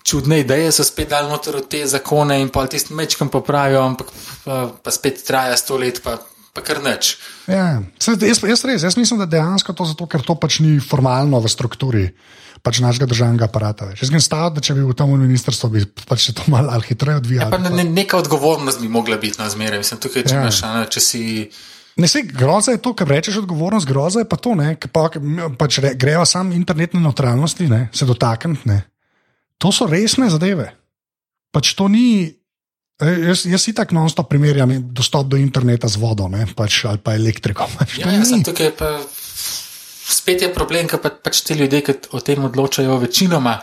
čudne 0.04 0.40
ideje 0.40 0.72
so 0.72 0.84
spet 0.88 1.10
dal 1.10 1.28
noter 1.30 1.58
v 1.60 1.66
te 1.70 1.84
zakone 1.88 2.40
in 2.40 2.50
pol 2.50 2.68
tisti 2.72 2.94
mečkam 2.96 3.30
popravijo, 3.34 3.84
ampak 3.84 4.08
pa, 4.46 4.62
pa 4.84 4.92
spet 4.92 5.20
traja 5.28 5.58
sto 5.58 5.78
let, 5.78 6.00
pa, 6.04 6.16
pa 6.56 6.64
kar 6.64 6.80
nič. 6.80 7.18
Ja, 7.52 7.84
Saj, 8.00 8.16
jaz, 8.24 8.40
jaz 8.40 8.64
res, 8.64 8.88
jaz 8.88 8.96
mislim, 8.96 9.20
da 9.20 9.28
dejansko 9.28 9.76
to 9.76 9.86
zato, 9.92 10.08
ker 10.08 10.24
to 10.24 10.38
pač 10.40 10.62
ni 10.64 10.80
formalno 10.80 11.44
v 11.44 11.52
strukturi 11.52 12.06
pač 12.66 12.80
našega 12.82 13.06
državnega 13.12 13.46
aparata. 13.46 13.86
Več. 13.92 14.02
Jaz 14.02 14.10
grem 14.10 14.24
staviti, 14.24 14.56
da 14.58 14.64
če 14.66 14.74
bi 14.74 14.82
v 14.88 14.96
tem 14.98 15.12
ministrstvu 15.20 15.68
bi 15.70 15.84
pač 16.08 16.32
se 16.32 16.34
to 16.34 16.48
malo 16.50 16.72
ali 16.74 16.88
hitreje 16.88 17.20
odvijalo. 17.22 17.52
Pa 17.54 17.60
ne, 17.62 17.70
ne, 17.70 17.84
neka 17.86 18.18
odgovornost 18.18 18.82
bi 18.82 18.90
mogla 18.90 19.20
biti 19.22 19.38
na 19.38 19.52
zmeraj. 19.52 19.84
Mislim, 19.84 20.00
tukaj, 20.02 20.24
če, 20.26 20.36
Ja. 20.40 20.50
a 20.50 20.72
ne, 20.80 20.86
če 20.90 21.04
si. 21.04 21.22
Ne, 22.00 22.08
sej, 22.10 22.26
groza 22.32 22.74
je 22.74 22.82
to, 22.82 22.96
kar 22.98 23.08
rečeš 23.08 23.38
odgovornost, 23.44 23.86
groza 23.88 24.24
je 24.24 24.28
pa 24.28 24.40
to, 24.40 24.56
ne, 24.58 24.74
pa, 24.92 25.12
pač 25.60 25.78
re, 25.84 25.94
grejo 25.94 26.26
sam 26.26 26.50
internetne 26.56 27.00
neutralnosti, 27.00 27.70
ne, 27.70 27.86
se 27.94 28.08
dotakniti. 28.10 28.66
ne. 28.68 28.82
To 29.62 29.72
so 29.72 29.86
resne 29.88 30.28
zadeve. 30.34 30.72
Pač 31.54 31.76
to 31.78 31.88
ni. 31.88 32.34
Jaz, 33.02 33.44
jaz 33.44 33.60
si 33.60 33.74
tako 33.76 33.98
non-stop 33.98 34.30
primerjam 34.32 34.72
dostop 34.96 35.28
do 35.28 35.38
interneta 35.38 35.90
z 35.92 36.00
vodo 36.00 36.30
ne, 36.32 36.46
pač, 36.56 36.86
ali 36.88 37.02
pa 37.04 37.16
elektriko. 37.18 37.68
Pač, 37.78 38.00
Ja, 38.00 38.12
ja, 38.16 38.24
tukaj 38.24 38.72
pa. 38.78 38.98
Spet 40.06 40.46
je 40.46 40.52
problem, 40.54 40.88
ker 40.88 41.02
pa, 41.02 41.10
pač 41.10 41.42
ti 41.44 41.58
ljudje, 41.58 41.82
ki 41.82 41.94
o 42.14 42.22
tem 42.22 42.44
odločajo, 42.46 43.00
večinoma 43.02 43.58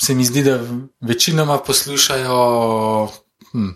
se 0.00 0.14
mi 0.14 0.24
zdi, 0.24 0.42
da 0.42 0.60
večinoma 1.00 1.58
poslušajo, 1.58 2.36
hm, 3.52 3.68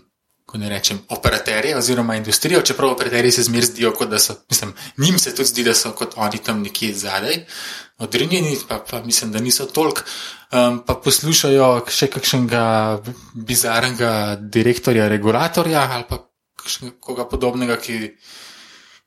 ko 0.55 0.59
ne 0.63 0.69
rečem, 0.71 1.01
operaterje 1.11 1.75
oziroma 1.75 2.15
industrijo, 2.15 2.61
čeprav 2.63 2.93
operaterji 2.95 3.33
se 3.35 3.43
zmer 3.43 3.65
zdijo, 3.67 3.91
kot 3.99 4.13
da 4.13 4.21
so, 4.23 4.37
mislim, 4.51 4.75
njim 5.03 5.19
se 5.19 5.33
tudi 5.35 5.49
zdi, 5.49 5.65
da 5.67 5.75
so 5.75 5.91
kot 5.99 6.13
oni 6.17 6.39
tam 6.39 6.61
nekje 6.63 6.93
zadaj, 6.95 7.41
odrinjeni, 7.99 8.55
pa, 8.69 8.79
pa 8.91 9.01
mislim, 9.03 9.33
da 9.33 9.41
niso 9.43 9.67
toliko. 9.67 10.07
Um, 10.55 10.79
pa 10.87 10.95
poslušajo 10.95 11.67
še 11.91 12.07
kakšnega 12.07 12.63
bizarnega 13.35 14.13
direktorja, 14.39 15.09
regulatorja 15.11 15.89
ali 15.91 16.07
pa 16.09 16.21
koga 17.03 17.27
podobnega, 17.29 17.77
ki 17.83 18.15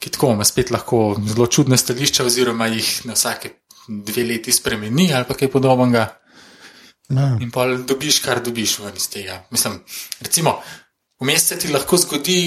ki 0.04 0.12
tako 0.14 0.34
ima 0.36 0.44
spet 0.46 0.72
lahko 0.76 1.16
zelo 1.26 1.48
čudne 1.48 1.78
stališča, 1.78 2.26
oziroma 2.28 2.68
jih 2.68 2.90
na 3.08 3.16
vsake 3.16 3.54
dve 3.88 4.28
leti 4.28 4.52
spremeni 4.52 5.14
ali 5.14 5.26
pa 5.26 5.34
kaj 5.34 5.52
podobnega. 5.56 6.10
Ja. 7.10 7.30
In 7.40 7.52
pa 7.56 7.70
dobiš, 7.72 8.20
kar 8.20 8.44
dobiš 8.44 8.80
ven 8.84 9.00
iz 9.00 9.08
tega. 9.10 9.40
Mislim, 9.52 9.80
recimo, 10.20 10.58
vmes 11.20 11.48
se 11.48 11.58
ti 11.60 11.72
lahko 11.74 11.98
zgodi 11.98 12.40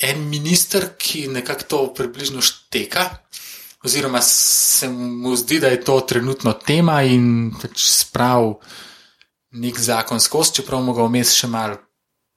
en 0.00 0.28
minister, 0.28 0.92
ki 0.98 1.28
nekako 1.28 1.68
to 1.68 1.80
približno 1.94 2.40
šteka, 2.42 3.04
oziroma 3.84 4.20
se 4.22 4.88
mu 4.88 5.36
zdi, 5.36 5.60
da 5.60 5.68
je 5.68 5.80
to 5.84 6.00
trenutno 6.00 6.52
tema 6.52 7.02
in 7.02 7.50
pač 7.60 7.84
sprav 7.90 8.54
nek 9.60 9.78
zakon 9.78 10.20
skozi, 10.20 10.60
čeprav 10.60 10.82
mu 10.84 10.94
ga 10.94 11.06
vmes 11.08 11.34
še 11.34 11.50
malo 11.50 11.80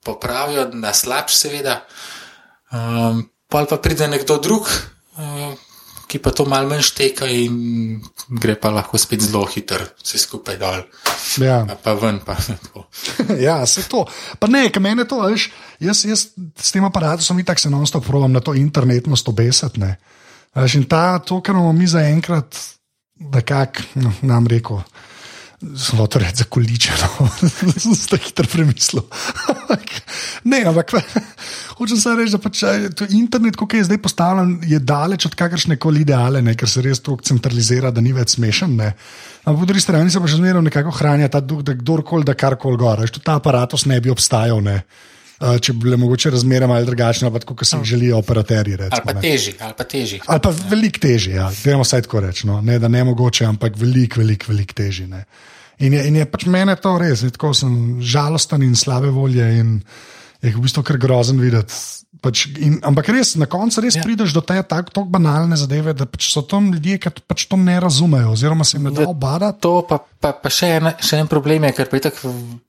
popravijo, 0.04 0.68
na 0.74 0.92
slabš, 0.94 1.36
seveda. 1.46 1.84
Um, 2.72 3.24
Pol 3.48 3.68
pa 3.70 3.76
pride 3.78 4.08
nekdo 4.10 4.38
drug, 4.42 4.66
uh, 5.16 5.52
ki 6.14 6.20
pa 6.22 6.30
to 6.30 6.46
malo 6.46 6.70
manj 6.70 6.84
šteka 6.92 7.26
in 7.26 7.98
gre 8.38 8.54
pa 8.54 8.70
lahko 8.70 8.94
spet 9.02 9.24
zelo 9.26 9.42
hiter, 9.50 9.82
vse 9.98 10.20
skupaj 10.22 10.58
dol, 10.62 10.84
Ja. 11.42 11.64
pa, 11.82 11.96
ven. 11.98 12.20
Pa, 12.22 12.36
tako. 12.46 12.86
ja, 13.42 13.58
se 13.66 13.82
to. 13.90 14.04
Pa 14.38 14.46
ne, 14.46 14.68
kaj 14.70 14.82
meni 14.82 15.02
to, 15.10 15.18
veš, 15.26 15.48
jaz, 15.82 16.04
jaz 16.06 16.26
s 16.38 16.70
tem 16.70 16.86
aparatom 16.86 17.42
itak 17.42 17.58
se 17.58 17.72
non-stop 17.72 18.06
provam 18.06 18.30
na 18.30 18.38
to 18.44 18.54
internetnost 18.54 19.26
obesati. 19.28 19.82
in 20.78 20.84
ta, 20.86 21.18
to, 21.18 21.40
kar 21.42 21.54
imamo 21.58 21.72
mi 21.72 21.86
zaenkrat, 21.90 22.54
da 23.18 23.42
kak, 23.42 23.82
no, 23.98 24.12
nam 24.22 24.46
rekel. 24.46 24.82
Zelo 25.72 26.06
to 26.06 26.18
reči 26.18 26.42
za 26.42 26.44
količeno, 26.44 27.28
tako 28.10 28.22
hitro 28.24 28.46
premislil. 28.52 29.02
ne, 30.44 30.62
ampak 30.66 30.92
hočem 31.78 32.00
samo 32.00 32.20
reči, 32.20 32.34
da 32.36 32.40
pač, 32.42 32.62
to 32.96 33.08
internet, 33.10 33.56
kot 33.56 33.74
je 33.74 33.84
zdaj 33.88 34.00
postavljen, 34.04 34.58
je 34.68 34.78
daleč 34.78 35.26
od 35.26 35.34
kakršne 35.38 35.78
koli 35.80 36.04
ideale, 36.04 36.42
ne, 36.42 36.54
ker 36.58 36.70
se 36.70 36.84
res 36.84 37.02
tako 37.02 37.24
centralizira, 37.24 37.90
da 37.94 38.04
ni 38.04 38.12
več 38.14 38.36
smešen. 38.36 38.76
Ne. 38.76 38.92
Ampak 39.44 39.64
po 39.64 39.70
drugi 39.72 39.84
strani 39.84 40.12
se 40.12 40.20
pa 40.20 40.30
še 40.30 40.38
zmeraj 40.40 40.64
nekako 40.68 40.94
hranja 40.98 41.32
ta 41.32 41.40
duh, 41.40 41.64
da 41.64 41.74
kdorkoli 41.76 42.24
da 42.24 42.36
karkoli 42.38 42.80
gor. 42.80 43.02
Veš, 43.04 43.16
tudi 43.18 43.26
ta 43.26 43.38
aparatus 43.40 43.88
ne 43.90 44.00
bi 44.00 44.12
obstajal. 44.12 44.62
Ne. 44.64 44.82
Uh, 45.34 45.56
če 45.58 45.74
bi 45.74 45.88
bile 45.88 45.96
mogoče 45.98 46.30
razmere 46.30 46.68
malo 46.70 46.86
drugačne, 46.86 47.28
pa 47.34 47.40
tako, 47.42 47.56
kot 47.58 47.66
si 47.66 47.74
jih 47.76 47.88
želijo 47.96 48.20
operaterji. 48.22 48.76
Recimo, 48.78 49.02
Ali 49.02 49.08
pa 49.10 49.14
ne. 49.18 49.24
teži, 49.24 49.54
ali 49.60 49.74
pa 49.76 49.84
teži. 49.84 50.20
Ali 50.30 50.40
pa 50.44 50.52
veliko 50.70 51.02
težje, 51.02 51.34
ja. 51.34 51.48
Dajmo 51.64 51.82
vsaj 51.82 52.04
tako 52.06 52.22
reči. 52.22 52.46
No. 52.46 52.60
Ne, 52.62 52.78
da 52.78 52.88
ne 52.88 53.02
mogoče, 53.04 53.44
ampak 53.50 53.76
veliko, 53.76 54.22
veliko, 54.22 54.52
veliko 54.52 54.78
težje. 54.78 55.08
ne. 55.10 55.24
In 55.78 55.92
je, 55.92 56.04
in 56.06 56.16
je 56.16 56.24
pač 56.30 56.46
mene 56.46 56.76
to 56.76 56.92
res, 56.98 57.22
ne, 57.26 57.30
tako 57.34 57.50
sem 57.54 58.00
žalosten 58.00 58.62
in 58.62 58.76
slabe 58.78 59.10
volje 59.10 59.46
in 59.58 59.80
je 60.44 60.52
v 60.54 60.60
bistvu 60.62 60.82
kar 60.86 60.98
grozen 61.02 61.40
videti. 61.40 61.74
Pač, 62.24 62.46
in, 62.56 62.78
ampak 62.86 63.08
res, 63.12 63.34
na 63.36 63.44
koncu 63.50 63.82
res 63.84 63.98
ja. 63.98 64.02
Prideš 64.06 64.32
do 64.32 64.40
te 64.40 64.56
tako 64.64 65.02
banalne 65.10 65.56
zadeve, 65.60 65.92
da 65.92 66.06
pač 66.08 66.30
so 66.32 66.40
tam 66.48 66.70
ljudje, 66.72 66.96
ki 67.02 67.10
pač 67.28 67.44
to 67.50 67.58
ne 67.60 67.74
razumejo, 67.82 68.30
oziroma 68.32 68.64
se 68.64 68.78
jim 68.78 68.86
ne 68.88 68.94
da 68.96 69.02
Ja. 69.04 69.08
obadati. 69.10 69.60
To 69.60 69.82
pa, 69.88 69.98
pa, 69.98 70.32
pa 70.32 70.48
še, 70.48 70.70
en, 70.78 70.92
še 71.04 71.18
en 71.20 71.28
problem 71.28 71.64
je, 71.68 71.72
ker 71.76 71.90
pa 71.90 71.98
je 71.98 72.06
tak 72.06 72.22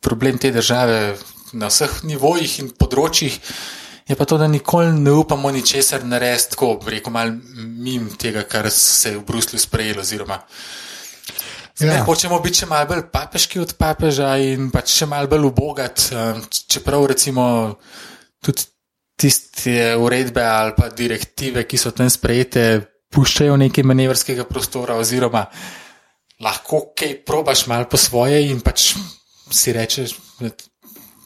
problem 0.04 0.38
te 0.42 0.52
države 0.52 1.16
na 1.54 1.70
vseh 1.72 2.02
nivojih 2.04 2.60
in 2.66 2.74
področjih. 2.76 3.38
Je 4.06 4.14
pa 4.18 4.26
to, 4.28 4.38
da 4.38 4.46
nikoli 4.48 4.92
ne 5.00 5.14
upamo 5.18 5.50
ničesar 5.56 6.04
narediti, 6.06 6.52
tako 6.58 6.76
rekel, 6.86 7.14
malo 7.16 7.38
mim 7.56 8.10
tega, 8.22 8.44
kar 8.44 8.68
se 8.70 9.14
je 9.14 9.18
v 9.18 9.24
Bruslju 9.26 9.58
sprejelo. 9.62 10.04
Oziroma, 10.04 10.42
Ja. 11.80 11.94
ja. 11.94 12.04
hočemo 12.08 12.40
biti 12.40 12.64
še 12.64 12.70
malo 12.72 12.88
bolj 12.88 13.08
papeški 13.12 13.60
od 13.60 13.74
papeža 13.80 14.36
in 14.40 14.70
pač 14.72 14.94
še 15.02 15.10
malo 15.12 15.28
bolj 15.32 15.50
ubogat. 15.50 16.08
um, 16.16 16.44
Čeprav 16.48 17.08
recimo 17.12 17.46
tudi 18.40 18.68
tiste 19.16 19.96
uredbe 20.00 20.44
ali 20.44 20.76
pa 20.78 20.90
direktive, 20.92 21.64
ki 21.68 21.80
so 21.80 21.92
tam 21.96 22.12
sprejete, 22.12 22.84
puščajo 23.12 23.56
nekaj 23.60 23.88
manevrskega 23.88 24.48
prostora, 24.48 24.98
oziroma 25.00 25.46
lahko 26.44 26.92
kaj 26.96 27.22
probaš 27.28 27.66
malo 27.72 27.88
po 27.92 28.00
svoje 28.00 28.42
in 28.50 28.60
pač 28.64 28.94
si 29.52 29.76
rečeš. 29.76 30.18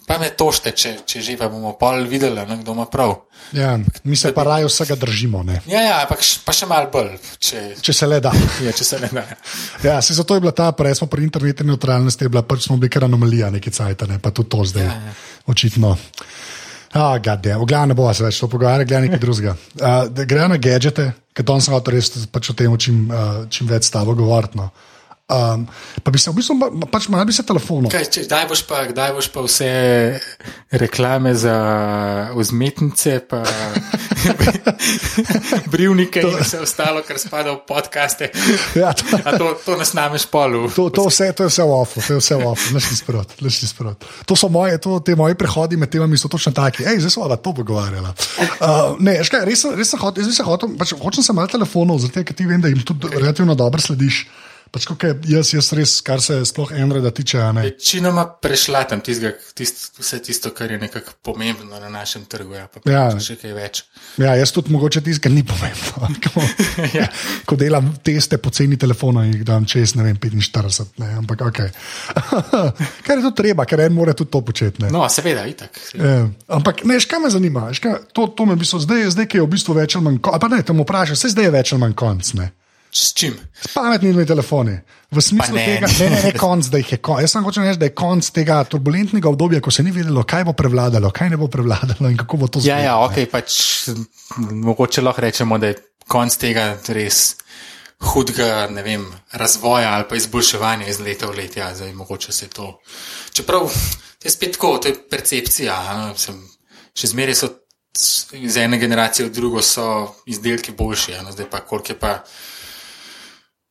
Pa 0.09 0.17
me 0.17 0.31
tošte, 0.33 0.71
če, 0.73 0.91
če 1.05 1.19
že 1.21 1.35
pa 1.37 1.45
bomo 1.53 1.75
pol 1.77 2.07
videli, 2.09 2.41
ne, 2.49 2.55
kdo 2.63 2.73
ima 2.73 2.87
prav. 2.89 3.11
Ja, 3.53 3.75
mi 4.09 4.17
se 4.17 4.31
pa 4.33 4.41
raje 4.47 4.65
vsega 4.65 4.97
držimo. 4.97 5.43
Ne? 5.45 5.59
Ja, 5.69 5.83
ja 5.85 5.99
pa, 6.09 6.17
pa 6.17 6.55
še 6.55 6.65
malo 6.69 6.89
bolj. 6.89 7.11
Če, 7.37 7.61
če 7.77 7.93
se 7.93 8.09
le 8.09 8.17
da. 8.25 8.31
Ja, 8.65 8.73
če 8.73 8.87
se 8.87 8.97
le 8.97 9.11
da. 9.13 9.27
Ja, 9.85 9.99
se 10.01 10.17
zato 10.17 10.33
je 10.33 10.41
bila 10.41 10.55
ta, 10.57 10.71
prej 10.73 10.97
smo 10.97 11.07
pri 11.13 11.27
internetu 11.27 11.67
neutralnosti, 11.69 12.25
bila 12.25 12.41
pač 12.41 12.65
smo 12.65 12.79
bili 12.81 12.89
kar 12.89 13.05
anomalija, 13.05 13.51
nekaj 13.53 13.77
cajt, 13.77 14.07
ne? 14.09 14.17
pa 14.17 14.33
tudi 14.33 14.49
to 14.49 14.65
zdaj. 14.73 14.89
Ja, 14.89 14.97
ja. 15.11 15.15
Očitno. 15.53 15.93
Ah, 16.89 17.19
gade, 17.21 17.53
v 17.53 17.69
glavnem 17.69 17.93
ne 17.93 18.01
bo 18.01 18.09
se 18.09 18.25
več 18.25 18.41
to 18.41 18.49
pogovarjati, 18.49 18.89
gledaj 18.89 19.05
nekaj 19.05 19.21
drugega. 19.21 19.57
Uh, 19.77 20.25
Grejo 20.25 20.49
na 20.49 20.57
gadžete, 20.57 21.11
ker 21.37 21.45
to 21.45 21.61
sem 21.61 21.77
hotel 21.77 21.99
res 21.99 22.09
pač 22.33 22.49
o 22.49 22.57
tem, 22.57 22.73
čim, 22.81 23.03
uh, 23.13 23.43
čim 23.45 23.69
več 23.69 23.85
s 23.85 23.93
tabo 23.93 24.17
govoriti. 24.17 24.57
No. 24.57 24.71
Um, 25.29 25.67
pa 26.03 26.09
bi 26.09 26.17
se 26.17 26.31
v 26.31 26.39
bistvu, 26.39 26.55
pač 26.89 27.05
malo 27.13 27.27
bi 27.29 27.33
se 27.35 27.43
telefonov. 27.45 27.93
Kdaj 27.93 28.47
boš, 28.49 28.63
kdaj 28.65 29.11
boš 29.13 29.27
pa 29.29 29.43
vse 29.45 29.69
reklame 30.73 31.35
za 31.37 31.53
vzmetnice, 32.33 33.19
pa 33.29 33.43
brivnike 35.73 36.23
to, 36.25 36.31
in 36.33 36.41
vse 36.41 36.63
ostalo, 36.65 37.05
kar 37.05 37.21
spada 37.21 37.53
v 37.53 37.61
podkaste? 37.61 38.31
Ja, 38.73 38.89
to, 38.97 39.21
to, 39.21 39.51
to 39.67 39.77
nas 39.77 39.93
nameš 39.93 40.25
polu. 40.33 40.65
To, 40.73 40.89
to, 40.89 41.05
vse, 41.13 41.29
to 41.37 41.45
je 41.45 41.53
vse 41.53 41.69
v 41.69 41.77
ofu, 41.77 42.01
to 42.01 42.17
je 42.17 42.25
vse 42.25 42.41
v 42.41 42.49
ofu, 42.49 42.73
lešni 42.73 42.97
sprot, 42.97 43.37
lešni 43.45 43.69
sprot. 43.69 44.09
To 44.25 44.33
so 44.33 44.49
moje, 44.49 44.81
to, 44.81 44.97
te 45.05 45.13
moje 45.13 45.37
prehodi 45.37 45.77
med 45.77 45.93
temami 45.93 46.17
so 46.17 46.25
točno 46.25 46.57
taki. 46.57 46.89
Ej, 46.89 47.05
zdaj 47.05 47.19
smo 47.19 47.29
pa 47.29 47.37
to 47.37 47.53
pogovarjali. 47.53 48.17
Uh, 48.57 48.97
ne, 48.97 49.19
škaj, 49.21 49.45
res, 49.45 49.69
res 49.77 49.93
sem 49.93 50.01
hotel, 50.01 50.25
zdaj 50.25 50.41
se 50.41 50.49
hotel, 50.49 50.73
pač, 50.73 50.97
hočem 50.97 51.21
se 51.21 51.37
malo 51.37 51.53
telefonov, 51.53 52.01
zato 52.01 52.25
ker 52.25 52.33
ti 52.33 52.49
vem, 52.49 52.65
da 52.65 52.73
jim 52.73 52.81
tudi 52.81 53.13
relativno 53.13 53.53
dobro 53.53 53.77
slediš. 53.77 54.25
Pač, 54.69 54.86
jaz, 55.25 55.49
jaz 55.55 55.71
res, 55.73 55.95
kar 56.05 56.21
se 56.21 56.36
sploh 56.45 56.69
Androida 56.77 57.10
tiče. 57.15 57.41
Večinoma 57.58 58.25
prešla 58.41 58.84
tam 58.91 59.01
tistega, 59.01 59.32
tist, 59.58 59.97
vse 59.97 60.19
tisto, 60.21 60.51
kar 60.53 60.71
je 60.71 60.77
nekako 60.77 61.15
pomembno 61.25 61.79
na 61.82 61.89
našem 61.89 62.27
trgu. 62.29 62.53
Ja, 62.53 62.67
pa 62.69 62.84
ja. 62.86 63.08
še 63.17 63.39
kaj 63.41 63.55
več. 63.58 63.82
Ja, 64.21 64.36
jaz 64.38 64.53
tudi 64.53 64.73
mogoče 64.75 65.01
tisto, 65.05 65.23
kar 65.25 65.34
ni 65.34 65.41
pomembno. 65.47 66.12
Ko, 66.21 66.45
ja. 66.99 67.08
ko 67.49 67.58
delam 67.58 67.89
teste 68.05 68.38
po 68.38 68.53
ceni 68.53 68.77
telefona 68.77 69.25
in 69.25 69.39
jih 69.39 69.47
dam 69.47 69.65
čez, 69.69 69.95
ne 69.97 70.05
vem, 70.05 70.21
45. 70.21 70.99
Ne, 71.01 71.12
ampak 71.23 71.43
ok. 71.49 71.63
kar 73.08 73.17
je 73.17 73.25
to 73.25 73.34
treba, 73.41 73.65
ker 73.69 73.88
en 73.88 73.97
mora 73.97 74.13
tudi 74.13 74.29
to 74.36 74.43
početi. 74.45 74.86
No, 74.93 75.08
seveda, 75.10 75.47
itak. 75.49 75.82
Ja. 75.97 76.21
Ampak 76.60 76.86
ne, 76.86 77.01
škaj 77.01 77.25
me 77.25 77.34
zanima, 77.34 77.67
škaj, 77.73 78.12
to, 78.13 78.29
to 78.38 78.45
me 78.45 78.53
v 78.53 78.62
bistvu 78.62 78.84
zdaj, 78.86 79.10
zdaj, 79.17 79.32
ki 79.34 79.41
je 79.41 79.49
v 79.49 79.51
bistvu 79.58 79.79
več 79.82 79.97
ali 79.97 80.12
manj 80.12 80.21
konc. 80.21 80.41
Pa 80.45 80.53
ne, 80.53 80.62
te 80.62 80.77
mu 80.77 80.86
vprašaj, 80.86 81.17
vse 81.17 81.34
zdaj 81.34 81.49
je 81.49 81.58
več 81.58 81.73
ali 81.73 81.88
manj 81.88 81.97
konc. 81.97 82.34
Ne. 82.38 82.51
S 82.91 83.13
čim? 83.13 83.36
S 83.62 83.73
pametnimi 83.73 84.25
telefoni. 84.25 84.80
V 85.12 85.21
smislu 85.21 85.56
ne. 85.56 85.65
tega, 85.65 85.88
ne, 85.99 86.10
ne, 86.10 86.21
ne, 86.23 86.32
konc, 86.38 86.67
da 86.69 86.78
je 86.78 86.97
konc. 87.02 87.21
Jaz 87.23 87.34
sem 87.34 87.45
hočel 87.45 87.65
reči, 87.65 87.80
da 87.82 87.88
je 87.89 87.93
konc 87.97 88.30
tega 88.34 88.60
turbulentnega 88.69 89.30
obdobja, 89.30 89.62
ko 89.62 89.73
se 89.73 89.84
ni 89.86 89.93
vedelo, 89.93 90.21
kaj 90.23 90.45
bo 90.45 90.54
prevladalo, 90.58 91.10
kaj 91.13 91.32
ne 91.34 91.39
bo 91.41 91.47
prevladalo 91.49 92.10
in 92.10 92.17
kako 92.17 92.38
bo 92.38 92.49
to 92.49 92.62
zgodilo. 92.62 92.78
Ja, 92.78 92.93
ja, 92.93 92.97
ok, 93.06 93.23
pač 93.32 93.56
mogoče 94.38 95.02
lahko 95.02 95.25
rečemo, 95.25 95.58
da 95.58 95.71
je 95.71 95.80
konc 96.10 96.38
tega 96.38 96.71
res 96.93 97.23
hudega 97.99 98.67
vem, 98.86 99.04
razvoja 99.34 99.95
ali 99.97 100.06
pa 100.10 100.15
izboljševanja 100.15 100.88
iz 100.88 100.99
leta 101.04 101.28
v 101.28 101.41
let. 101.41 101.58
Ja, 101.58 101.71
zdaj 101.75 101.93
mogoče 101.93 102.32
se 102.32 102.47
to. 102.54 102.80
Čeprav 103.34 103.65
je 104.23 104.32
spet 104.32 104.58
tako, 104.58 104.78
to 104.78 104.93
je 104.93 104.99
percepcija. 105.10 105.80
No, 105.97 106.13
sem, 106.17 106.38
še 106.93 107.12
zmeraj 107.13 107.41
so 107.41 107.49
iz 108.38 108.58
ene 108.58 108.78
generacije 108.78 109.25
v 109.28 109.34
drugo 109.34 109.62
izdelki 110.30 110.71
boljši, 110.71 111.17
no, 111.25 111.34
zdaj 111.34 111.49
pa 111.49 111.65
koliko 111.65 111.93
je 111.93 111.99
pa. 111.99 112.13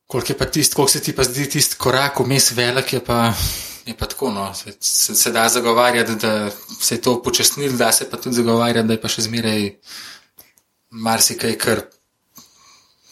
Koliko 0.09 0.31
je 0.31 0.37
pa 0.37 0.45
tisto, 0.45 0.75
koliko 0.75 0.91
se 0.91 1.01
ti 1.05 1.13
pa 1.15 1.23
zdi 1.23 1.45
tisti 1.49 1.75
korak 1.77 2.19
vmes 2.19 2.51
velik, 2.57 2.93
je 2.93 3.03
pa, 3.05 3.33
je 3.85 3.93
pa 3.97 4.07
tako. 4.09 4.31
No. 4.33 4.53
Se, 4.53 4.73
se, 4.79 5.15
se 5.15 5.31
da 5.31 5.49
zagovarjati, 5.49 6.15
da 6.15 6.49
se 6.81 6.95
je 6.95 7.01
to 7.01 7.13
upočasnilo, 7.19 7.77
da 7.77 7.91
se 7.91 8.09
pa 8.09 8.17
tudi 8.17 8.35
zagovarjati, 8.35 8.87
da 8.87 8.97
je 8.97 9.01
pa 9.01 9.11
še 9.11 9.27
zmeraj 9.27 9.67
marsikaj, 10.89 11.53
kar, 11.61 11.83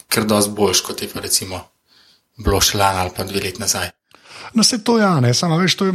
kar 0.09 0.25
dosti 0.25 0.55
boljš, 0.57 0.81
kot 0.81 1.01
je 1.01 1.11
pa 1.13 1.21
recimo 1.21 1.61
bilo 2.37 2.61
še 2.61 2.81
lani 2.81 3.03
ali 3.05 3.13
pa 3.15 3.25
dve 3.29 3.45
leti 3.45 3.61
nazaj. 3.61 3.91
No, 4.53 4.63
se 4.63 4.81
to 4.83 4.97
ja, 4.97 5.19
ne, 5.21 5.33
samo 5.37 5.57
veš, 5.61 5.75
to 5.77 5.91
je. 5.91 5.93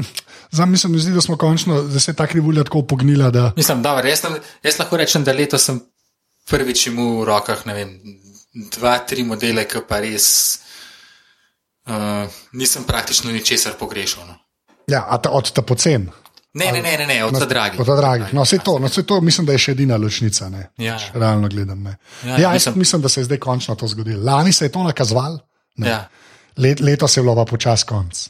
Zdaj 0.52 0.66
mi 0.68 0.78
se 0.78 0.88
zdi, 0.88 1.16
da 1.16 1.20
smo 1.24 1.38
končno, 1.40 1.82
da 1.88 2.00
se 2.00 2.10
je 2.10 2.16
ta 2.16 2.26
krivulja 2.26 2.62
tako 2.64 2.82
pognila. 2.86 3.30
Da... 3.30 3.52
Mislim, 3.56 3.82
da 3.82 3.96
jaz, 4.06 4.22
jaz 4.62 4.78
lahko 4.78 5.00
rečem, 5.00 5.24
da 5.24 5.32
letos 5.32 5.64
sem 5.66 5.80
prvič 6.50 6.86
imel 6.90 7.22
v 7.22 7.24
rokah, 7.26 7.66
ne 7.66 7.74
vem, 7.74 7.94
dva, 8.74 8.98
tri 9.08 9.24
modele, 9.24 9.64
ki 9.66 9.82
pa 9.88 10.02
res. 10.04 10.28
Uh, 11.86 12.30
nisem 12.52 12.84
praktično 12.84 13.32
ničesar 13.32 13.72
pogrešal. 13.78 14.26
No. 14.26 14.34
Ja, 14.86 15.18
ta, 15.18 15.30
od 15.30 15.52
ta 15.52 15.62
pocen. 15.62 16.10
Ne, 16.54 16.72
ne, 16.72 16.82
ne, 16.82 16.96
ne, 16.98 17.06
ne 17.06 17.24
od 17.24 17.38
ta 17.38 17.46
dragih. 17.48 17.80
Od 17.80 17.86
ta 17.86 17.96
dragih. 17.96 18.34
No, 18.34 18.42
vse 18.44 18.58
to, 18.58 18.78
no, 18.78 18.88
to 18.88 19.20
mislim, 19.20 19.46
da 19.46 19.52
je 19.56 19.58
še 19.58 19.72
edina 19.72 19.96
ločnica. 19.96 20.50
Ja. 20.78 20.98
Realno 21.14 21.48
gledam. 21.48 21.86
Ja, 21.86 21.96
ja, 22.26 22.38
ja, 22.38 22.50
mislim, 22.52 22.78
mislim, 22.78 23.02
da 23.02 23.08
se 23.08 23.20
je 23.20 23.24
zdaj 23.24 23.38
končno 23.38 23.74
to 23.74 23.88
zgodilo. 23.88 24.20
Lani 24.24 24.52
se 24.52 24.68
je 24.68 24.72
to 24.72 24.82
nakazval, 24.84 25.38
ja. 25.76 26.08
Let, 26.56 26.80
letos 26.80 27.16
je 27.16 27.22
bilo 27.22 27.34
pa 27.34 27.44
počas 27.48 27.84
konc. 27.88 28.28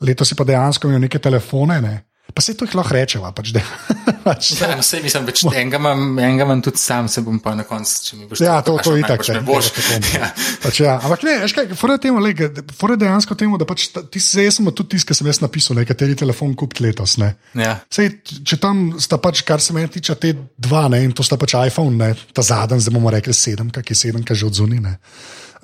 Letos 0.00 0.28
si 0.28 0.36
pa 0.38 0.44
dejansko 0.44 0.88
imel 0.88 1.00
neke 1.00 1.18
telefone. 1.18 1.80
Ne? 1.82 1.94
Pa 2.34 2.42
se 2.42 2.54
to 2.54 2.66
jih 2.66 2.74
lahko 2.76 2.92
rečeva. 2.92 3.30
Pač, 3.32 3.52
pač, 4.26 4.48
ja, 4.60 4.74
no, 4.76 4.82
se, 4.84 4.98
mislim, 5.00 5.24
več, 5.28 5.42
enega, 5.46 5.78
imam, 5.80 6.18
enega 6.20 6.44
imam 6.44 6.62
tudi 6.64 6.80
sam, 6.82 7.06
se 7.08 7.22
bom 7.24 7.38
pa 7.40 7.54
na 7.56 7.64
koncu, 7.68 7.94
če 8.04 8.18
mi 8.18 8.26
boš 8.28 8.42
ja, 8.44 8.58
to 8.66 8.74
rekel. 8.76 8.98
Ja, 8.98 9.14
to 9.16 9.22
je 9.22 9.38
tako. 9.38 10.12
Ja. 10.16 10.28
Pač, 10.62 10.80
ja. 10.82 10.96
Ampak 11.00 11.24
ne, 11.26 11.36
veš 11.44 11.54
kaj, 11.56 11.70
fora 11.78 11.96
temu, 12.02 12.20
le, 12.24 12.34
fora 12.76 12.96
dejansko 13.00 13.36
temu, 13.38 13.60
da 13.60 13.68
pač 13.68 13.88
ti 14.12 14.20
se, 14.22 14.44
jaz 14.44 14.58
sem 14.58 14.68
tudi 14.68 14.96
tisti, 14.96 15.08
ki 15.08 15.16
sem 15.16 15.30
jaz 15.30 15.40
napisal, 15.44 15.78
nekateri 15.80 16.16
telefon 16.18 16.54
kupiti 16.58 16.84
letos. 16.84 17.16
Ja. 17.56 17.76
Sej, 17.92 18.12
če 18.46 18.60
tam 18.62 18.86
sta 19.02 19.20
pač, 19.22 19.44
kar 19.46 19.62
se 19.62 19.76
meni 19.76 19.90
tiče, 19.92 20.18
te 20.20 20.34
dva, 20.60 20.86
ne, 20.92 21.02
in 21.06 21.16
to 21.16 21.24
sta 21.26 21.38
pač 21.40 21.56
iPhone, 21.62 21.96
ne, 21.96 22.12
ta 22.36 22.44
zadnji, 22.44 22.84
zdaj 22.84 22.96
bomo 22.96 23.12
rekli 23.14 23.36
sedem, 23.36 23.72
kak 23.74 23.92
je 23.92 23.98
sedem, 23.98 24.24
kaj 24.26 24.42
že 24.42 24.50
odzunine. 24.50 24.96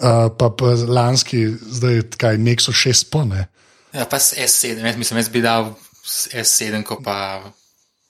Uh, 0.03 0.33
pa, 0.39 0.49
pa 0.49 0.75
lanski, 0.89 1.45
zdaj 1.79 2.05
kaj, 2.19 2.41
Nexus 2.41 2.81
6 2.81 3.11
pa 3.13 3.27
ne. 3.29 3.47
Ja, 3.93 4.07
pa 4.09 4.17
S7, 4.17 4.81
jaz 4.81 4.97
mislim, 4.97 5.21
jaz 5.21 5.29
bi 5.33 5.45
dal. 5.45 5.75
S7, 6.03 6.83
ko 6.87 6.99
pa, 7.05 7.43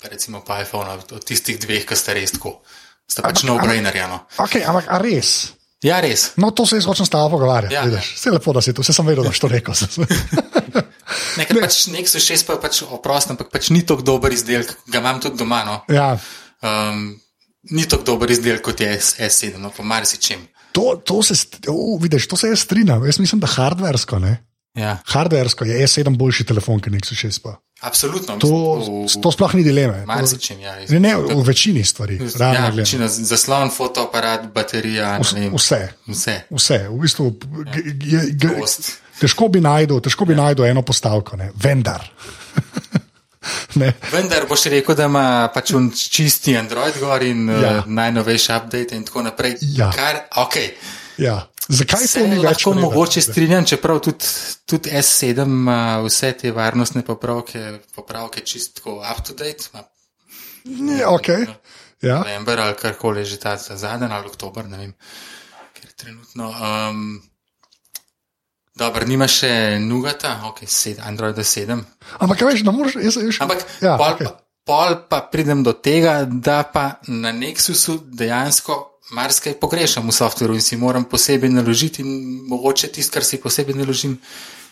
pa 0.00 0.08
recimo 0.08 0.40
pa 0.46 0.62
iPhone, 0.62 0.96
od 0.96 1.24
tistih 1.24 1.58
dveh, 1.60 1.84
ki 1.88 1.98
sta 1.98 2.16
res 2.16 2.36
tako. 2.38 2.60
Sta 3.08 3.24
pač 3.24 3.44
no-brainer. 3.44 3.92
No. 4.08 4.22
Okay, 4.40 4.64
ampak 4.64 4.88
a 4.88 5.00
res? 5.02 5.52
Ja, 5.82 5.98
res. 6.00 6.30
No, 6.38 6.52
to 6.54 6.64
se 6.64 6.78
jaz 6.78 6.86
hočem 6.86 7.06
s 7.06 7.10
tabo 7.10 7.34
pogovarjati. 7.34 7.74
Ja, 7.74 7.84
Vse 7.98 8.30
lepo, 8.30 8.54
da 8.54 8.62
si 8.62 8.72
to, 8.72 8.84
vse 8.86 8.94
sem 8.94 9.06
vedel, 9.06 9.26
da 9.26 9.32
si 9.34 9.42
to 9.42 9.50
rekel. 9.50 9.74
Nekaj 11.38 11.56
ne. 11.56 11.64
pač 11.64 11.78
nek 11.92 12.08
so 12.08 12.22
šest, 12.22 12.46
pa 12.46 12.56
je 12.56 12.62
pač 12.62 12.78
oprost, 12.86 13.32
ampak 13.34 13.50
pač 13.52 13.72
ni 13.74 13.82
tako 13.86 14.06
dober 14.06 14.32
izdelek, 14.32 14.70
ga 14.88 15.02
imam 15.02 15.18
tudi 15.20 15.42
doma. 15.42 15.60
No. 15.66 15.76
Ja. 15.92 16.14
Um, 16.62 17.10
ni 17.74 17.84
tako 17.90 18.14
dober 18.14 18.30
izdelek 18.30 18.62
kot 18.64 18.80
je 18.80 18.94
S7, 18.94 19.58
no, 19.60 19.72
po 19.74 19.84
marsičem. 19.84 20.46
To, 20.72 20.94
to 21.04 21.18
se, 21.26 21.36
uh, 21.68 21.98
vidiš, 22.00 22.30
to 22.30 22.38
se 22.38 22.48
jaz 22.48 22.62
strinjam. 22.64 23.04
Jaz 23.04 23.18
mislim, 23.20 23.42
da 23.42 23.50
hardversko, 23.50 24.22
ne? 24.22 24.38
Ja. 24.78 24.96
Hardversko 25.04 25.66
je 25.68 25.82
S7 25.84 26.16
boljši 26.16 26.46
telefon, 26.48 26.80
kot 26.80 26.94
Nexus 26.94 27.18
6. 27.26 27.42
Pa. 27.44 27.58
Absolutno. 27.82 28.36
To, 28.38 28.78
to 29.22 29.32
sploh 29.34 29.54
ni 29.58 29.64
dileme. 29.66 30.04
Marsičem, 30.06 30.60
ja, 30.62 30.76
ne, 30.88 31.00
ne, 31.02 31.16
v 31.18 31.42
večini 31.42 31.82
stvari. 31.84 32.20
Ja, 32.38 32.70
večina, 32.70 33.08
zaslon, 33.08 33.70
fotoaparat, 33.74 34.46
baterija. 34.54 35.18
Vse. 35.18 35.88
Vse. 36.06 36.36
Vse. 36.50 36.78
V 36.88 37.00
bistvu, 37.02 37.32
je, 37.74 38.22
je, 38.38 38.62
težko 39.18 39.48
bi 39.50 39.60
najdel, 39.60 39.98
težko 40.00 40.28
bi 40.30 40.36
ja. 40.36 40.44
najdel 40.44 40.70
eno 40.70 40.86
postavko, 40.86 41.36
ne. 41.36 41.50
vendar. 41.58 42.06
vendar 44.14 44.46
boš 44.48 44.68
rekel, 44.70 44.94
da 44.94 45.10
ima 45.10 45.26
pač 45.54 45.74
čisti 45.98 46.54
Android 46.56 46.98
gor 47.02 47.22
in 47.26 47.48
ja. 47.50 47.78
uh, 47.80 47.90
najnovejši 47.90 48.52
update 48.56 48.94
in 48.94 49.04
tako 49.10 49.26
naprej. 49.26 49.58
Ja. 49.74 49.90
Kar, 49.90 50.22
okay. 50.46 50.70
ja. 51.18 51.40
Zakaj 51.68 52.06
se 52.10 52.22
več? 52.26 52.42
Lahko 52.42 52.72
mogoče 52.74 53.22
strinjam, 53.22 53.66
čeprav 53.66 54.00
tudi, 54.02 54.26
tudi 54.66 54.90
S7 54.90 55.44
ima 55.46 56.00
vse 56.02 56.32
te 56.40 56.50
varnostne 56.52 57.04
popravke, 57.06 57.78
popravke 57.94 58.42
čistko 58.46 58.98
up 58.98 59.22
to 59.26 59.36
date. 59.38 59.70
Ma, 59.74 59.84
ne, 60.64 61.04
ok. 61.06 61.28
Ja. 62.02 62.18
November 62.18 62.60
ali 62.60 62.74
karkoli 62.74 63.24
že 63.24 63.38
ta 63.38 63.56
zadnji 63.56 64.08
ali 64.10 64.26
oktober, 64.26 64.66
ne 64.66 64.78
vem. 64.78 64.94
Ker 65.72 65.86
je 65.90 65.94
trenutno. 65.96 66.50
Um, 66.50 67.22
Dobro, 68.72 69.04
nima 69.04 69.26
še 69.28 69.76
nugata, 69.84 70.38
ok, 70.48 70.62
sed, 70.64 70.96
Android 71.04 71.36
7. 71.36 71.76
Ampak, 72.24 72.40
veš, 72.48 72.62
ne 72.64 72.72
moreš, 72.72 72.96
jaz 73.04 73.18
sem 73.18 73.28
Ampak, 73.44 73.66
ja, 73.84 73.98
pol, 74.00 74.14
okay. 74.16 74.30
pa, 74.30 74.40
pol 74.64 74.96
pa 75.12 75.18
pridem 75.28 75.60
do 75.60 75.74
tega, 75.76 76.22
da 76.24 76.62
pa 76.64 76.86
na 77.12 77.34
Nexusu 77.36 77.98
dejansko 78.00 78.91
marsikaj 79.12 79.54
pogrešam 79.60 80.08
v 80.08 80.12
softveru 80.12 80.54
in 80.54 80.60
si 80.60 80.76
moram 80.76 81.04
posebej 81.04 81.50
naložiti, 81.50 82.02
in 82.02 82.42
mogoče 82.48 82.88
tisto, 82.88 83.14
kar 83.14 83.24
si 83.24 83.40
posebej 83.40 83.74
naložim, 83.74 84.18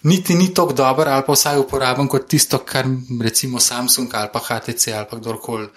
niti 0.02 0.34
ni 0.34 0.48
tako 0.54 0.72
dobro, 0.72 1.10
ali 1.10 1.24
pa 1.26 1.32
vsaj 1.32 1.58
uporabim 1.58 2.08
kot 2.08 2.28
tisto, 2.28 2.58
kar 2.58 2.86
recimo 3.20 3.60
Samsung 3.60 4.08
ali 4.14 4.28
pa 4.32 4.40
HTC 4.40 4.88
ali 4.88 5.06
pa 5.10 5.16
kdorkoli 5.16 5.68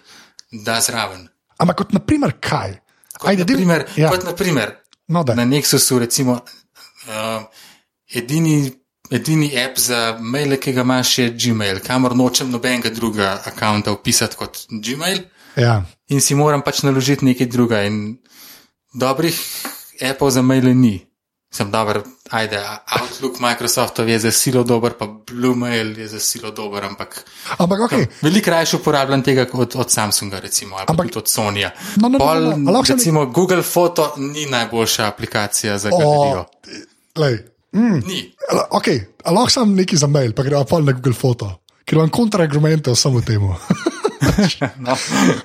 da 0.52 0.80
zraven. 0.82 1.28
Ampak 1.58 1.78
kot 1.78 1.94
naprimer 1.94 2.34
kaj? 2.40 2.78
Kot 3.20 3.30
Ajde, 3.30 3.46
naprimer, 3.46 3.86
ja. 3.96 4.10
kot 4.10 4.24
naprimer, 4.24 4.80
No, 5.08 5.24
da. 5.24 5.36
na 5.36 5.44
Nexusu, 5.46 6.00
recimo, 6.00 6.40
uh, 7.08 7.44
edini, 8.10 8.72
edini 9.12 9.52
app 9.60 9.78
za 9.78 10.18
maile, 10.20 10.58
ki 10.58 10.72
ga 10.74 10.82
imaš, 10.82 11.18
je 11.20 11.30
Gmail, 11.32 11.80
kamor 11.84 12.16
nočem 12.16 12.50
nobenega 12.52 12.90
drugega 12.90 13.42
računa 13.46 13.92
upisati 13.92 14.36
kot 14.40 14.58
Gmail 14.72 15.20
Ja. 15.56 15.84
in 16.10 16.22
si 16.22 16.36
moram 16.36 16.62
pač 16.62 16.82
naložiti 16.84 17.26
nekaj 17.26 17.48
drugega. 17.48 17.84
In 17.84 18.18
dobrih 18.94 19.36
appov 20.02 20.30
za 20.30 20.42
maile 20.42 20.74
ni. 20.74 21.06
Sem 21.54 21.70
dober, 21.72 22.02
ajde, 22.34 22.58
Outlook, 23.02 23.38
Microsoftov 23.40 24.10
je 24.10 24.20
za 24.20 24.32
silo 24.32 24.64
dober, 24.64 24.94
pa 24.98 25.06
Bluemail 25.06 25.94
je 26.00 26.08
za 26.08 26.20
silo 26.20 26.50
dober, 26.52 26.84
ampak 26.84 27.26
Ampak, 27.58 27.80
okay. 27.80 28.06
veliko 28.22 28.50
raje 28.50 28.74
uporabljam 28.74 29.22
tega 29.22 29.46
kot 29.46 29.76
od 29.76 29.92
Samsunga, 29.92 30.40
recimo, 30.40 30.76
ali 30.76 30.86
pa 30.88 30.94
Ampak- 30.94 31.18
od 31.18 31.28
Sonija. 31.30 31.70
No, 31.96 32.10
no, 32.10 32.18
no, 32.18 32.18
Pol, 32.18 32.42
no, 32.42 32.58
no, 32.58 32.72
lahko 32.72 32.86
sem- 32.86 32.98
recimo, 32.98 33.26
Google 33.26 33.62
Photo 33.64 34.14
ni 34.18 34.46
najboljša 34.46 35.08
aplikacija 35.08 35.78
za 35.78 35.90
galerijo. 35.90 36.46
Mm, 37.74 38.02
Ni. 38.08 38.34
okay. 38.72 39.06
a 39.24 39.32
lahko 39.32 39.50
sam 39.50 39.76
nekaj 39.76 39.98
za 39.98 40.08
mail, 40.08 40.34
pa 40.34 40.44
gremo 40.44 40.64
pa 40.64 40.80
na 40.80 40.92
Google 40.92 41.14
Foto, 41.14 41.62
ker 41.86 41.98
imam 41.98 42.10
kontraargumente 42.10 42.92
o 42.92 42.96
samo 42.96 43.22
temu. 43.22 43.56
No. 44.80 44.96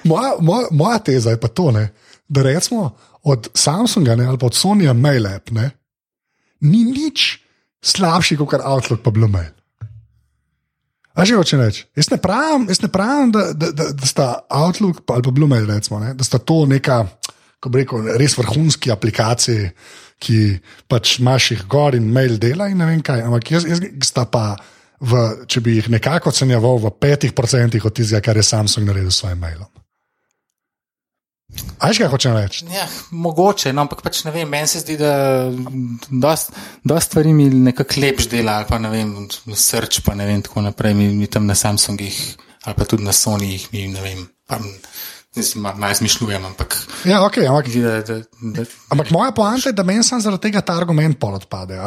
moja, 0.05 0.33
moja, 0.41 0.69
moja 0.71 0.99
teza 0.99 1.31
je 1.31 1.41
pa 1.41 1.49
to, 1.49 1.71
ne, 1.71 1.89
da 2.29 2.43
recimo 2.43 2.97
od 3.33 3.51
Samsunga 3.55 4.17
ne, 4.17 4.27
ali 4.27 4.39
pa 4.39 4.49
od 4.49 4.57
Sonyja 4.57 4.95
mail 4.97 5.27
app 5.27 5.53
ne, 5.55 5.71
ni 6.61 6.85
nič 6.85 7.39
slabši 7.85 8.37
kot 8.41 8.61
Outlook 8.65 9.03
pa 9.05 9.11
Blue 9.15 9.31
Mail. 9.31 9.55
A 11.19 11.27
že 11.27 11.35
hoče 11.35 11.59
reči? 11.59 11.87
Jaz 11.99 12.11
ne 12.15 12.19
pravim, 12.23 12.69
jaz 12.71 12.79
ne 12.83 12.89
pravim 12.95 13.33
da, 13.35 13.51
da, 13.53 13.73
da, 13.75 13.91
da 13.91 14.07
sta 14.07 14.27
Outlook 14.55 15.03
ali 15.11 15.23
pa 15.23 15.31
Blue 15.35 15.51
Mail, 15.51 15.67
recimo, 15.67 15.99
ne, 15.99 16.15
da 16.15 16.25
sta 16.25 16.39
to 16.39 16.63
neka, 16.67 17.05
ko 17.59 17.73
bi 17.75 17.83
rekel, 17.83 18.07
res 18.19 18.37
vrhunski 18.39 18.93
aplikaciji, 18.95 19.73
ki 20.23 20.39
pač 20.91 21.19
imaš 21.19 21.53
jih 21.53 21.65
gor 21.71 21.95
in 21.95 22.07
mail 22.11 22.39
dela 22.43 22.69
in 22.71 22.79
ne 22.79 22.87
vem 22.91 23.03
kaj. 23.03 23.23
Ampak 23.27 23.51
jaz, 23.55 23.67
jaz 23.67 23.83
sta 24.07 24.27
pa, 24.31 24.57
v, 24.99 25.25
če 25.51 25.63
bi 25.63 25.77
jih 25.79 25.91
nekako 25.95 26.33
ocenjeval, 26.33 26.81
v 26.83 26.95
petih 26.99 27.35
procentih 27.35 27.85
od 27.87 27.95
tistega, 27.95 28.23
kar 28.25 28.39
je 28.39 28.47
Samsung 28.47 28.87
naredil 28.87 29.11
s 29.15 29.23
svojim 29.23 29.39
mailom. 29.43 29.71
A 31.79 31.89
veš, 31.89 31.99
kaj 32.03 32.11
hočem 32.13 32.35
reči? 32.37 32.67
Ja, 32.75 32.85
mogoče, 33.15 33.71
no, 33.73 33.87
ampak 33.87 34.03
pač 34.05 34.21
ne 34.27 34.33
vem, 34.35 34.49
meni 34.51 34.69
se 34.69 34.83
zdi, 34.83 34.99
da 35.01 35.49
dost, 36.11 36.53
dost 36.85 37.09
stvari 37.09 37.33
mi 37.33 37.47
nekako 37.49 38.03
lepš 38.03 38.29
dela, 38.29 38.59
ali 38.61 38.69
pa 38.69 38.77
ne 38.83 38.91
vem, 38.93 39.15
srč, 39.57 40.03
pa 40.05 40.13
ne 40.19 40.27
vem, 40.29 40.43
tako 40.45 40.67
naprej, 40.67 40.93
mi, 40.99 41.09
mi 41.17 41.27
tam 41.31 41.47
na 41.49 41.57
Samsungih 41.59 42.19
ali 42.69 42.75
pa 42.77 42.85
tudi 42.85 43.07
na 43.07 43.15
Sonyjih, 43.17 43.69
mi 43.73 43.87
ne 43.89 44.03
vem, 44.03 44.27
pa 44.45 44.59
znam, 45.33 45.63
malo 45.63 45.81
mal 45.81 45.95
zmišljujem, 45.95 46.45
ampak 46.51 46.77
Ja, 47.09 47.23
okay, 47.25 47.47
ampak, 47.49 47.71
da, 47.73 48.03
da, 48.05 48.19
da, 48.43 48.67
ampak 48.93 49.15
moja 49.15 49.33
poanta 49.33 49.71
je, 49.71 49.77
da 49.79 49.87
meni 49.87 50.05
sam 50.05 50.21
zaradi 50.21 50.51
tega 50.51 50.61
ta 50.61 50.77
argument 50.77 51.17
pol 51.23 51.39
odpade. 51.39 51.79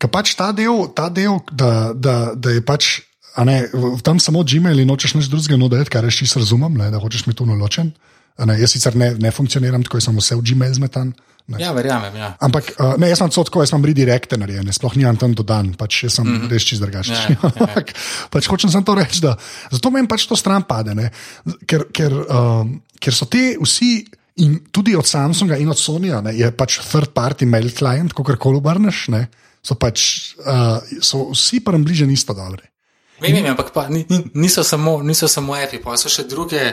Ker 0.00 0.10
pač 0.10 0.34
ta 0.34 0.50
del, 0.56 0.88
ta 0.96 1.06
del 1.12 1.38
da, 1.52 1.92
da, 1.94 2.32
da 2.34 2.56
je 2.56 2.64
pač. 2.66 3.02
Ne, 3.46 3.68
v- 3.70 4.00
tam 4.02 4.18
samo 4.18 4.42
Gmail 4.42 4.80
in 4.82 4.88
nočeš 4.90 5.14
nič 5.14 5.28
drugega 5.30 5.60
nuditi, 5.60 5.92
kar 5.92 6.02
je 6.08 6.10
čisto 6.24 6.40
razumem, 6.42 6.74
ne, 6.80 6.88
da 6.90 6.98
hočeš 6.98 7.28
mi 7.28 7.36
to 7.36 7.46
naločen. 7.46 7.92
A 7.94 8.19
Ne, 8.46 8.56
jaz 8.60 8.72
sicer 8.72 8.96
ne, 8.96 9.12
ne 9.20 9.32
funkcioniram 9.34 9.82
tako, 9.84 10.00
sem 10.00 10.16
vse 10.16 10.38
v 10.38 10.46
Gmail 10.52 10.76
zmetan. 10.78 11.12
Ne. 11.50 11.58
ja, 11.58 11.72
verjamem, 11.74 12.14
ja. 12.14 12.28
Ampak 12.46 12.68
uh, 12.76 12.92
ne, 13.00 13.08
jaz 13.10 13.18
sem 13.18 13.32
tako, 13.34 13.64
jaz 13.64 13.72
sem 13.72 13.82
redirekte 13.82 14.38
narejene, 14.38 14.70
sploh 14.74 14.94
nimam 14.94 15.18
tam 15.18 15.34
dodan, 15.34 15.72
pač 15.74 16.04
sem 16.06 16.22
mm 16.22 16.36
-hmm. 16.36 16.52
res 16.52 16.62
čist 16.62 16.82
drugačen. 16.82 17.14
Ja, 17.14 17.26
ja, 17.26 17.34
ja. 17.42 17.50
Ampak 17.66 17.92
pač 18.30 18.46
hočem 18.46 18.70
samo 18.70 18.86
to 18.86 18.94
reči, 18.94 19.20
da 19.20 19.34
zato 19.70 19.90
meni 19.90 20.08
pač 20.08 20.28
to 20.30 20.36
stran 20.36 20.62
pade, 20.62 20.94
ne? 20.94 21.10
ker, 21.66 21.88
ker, 21.92 22.12
um, 22.12 22.82
ker 23.00 23.14
so 23.14 23.26
te 23.26 23.56
vsi. 23.60 24.06
In 24.40 24.60
tudi 24.72 24.96
od 24.96 25.04
Samsunga 25.04 25.56
in 25.56 25.68
od 25.68 25.76
Sonyja 25.76 26.22
ne, 26.22 26.32
je 26.32 26.48
pač 26.52 26.78
third 26.80 27.10
party 27.12 27.44
mail 27.46 27.68
client, 27.70 28.12
kako 28.12 28.36
koli 28.36 28.56
obrneš, 28.56 29.08
ne, 29.08 29.28
so 29.60 29.74
pač 29.74 30.32
uh, 30.38 30.78
so 31.02 31.30
vsi 31.34 31.60
pa 31.60 31.72
nam 31.72 31.84
bliže 31.84 32.06
isto 32.06 32.32
dobri. 32.32 32.62
Vem, 33.20 33.34
vem, 33.34 33.46
ampak 33.52 33.72
pa, 33.72 33.88
ni, 33.88 34.06
ni- 34.08 34.30
niso, 34.34 34.64
samo, 34.64 35.02
niso 35.02 35.28
samo 35.28 35.54
api, 35.54 35.78
pa 35.78 35.96
so 35.96 36.08
še 36.08 36.24
druge. 36.24 36.72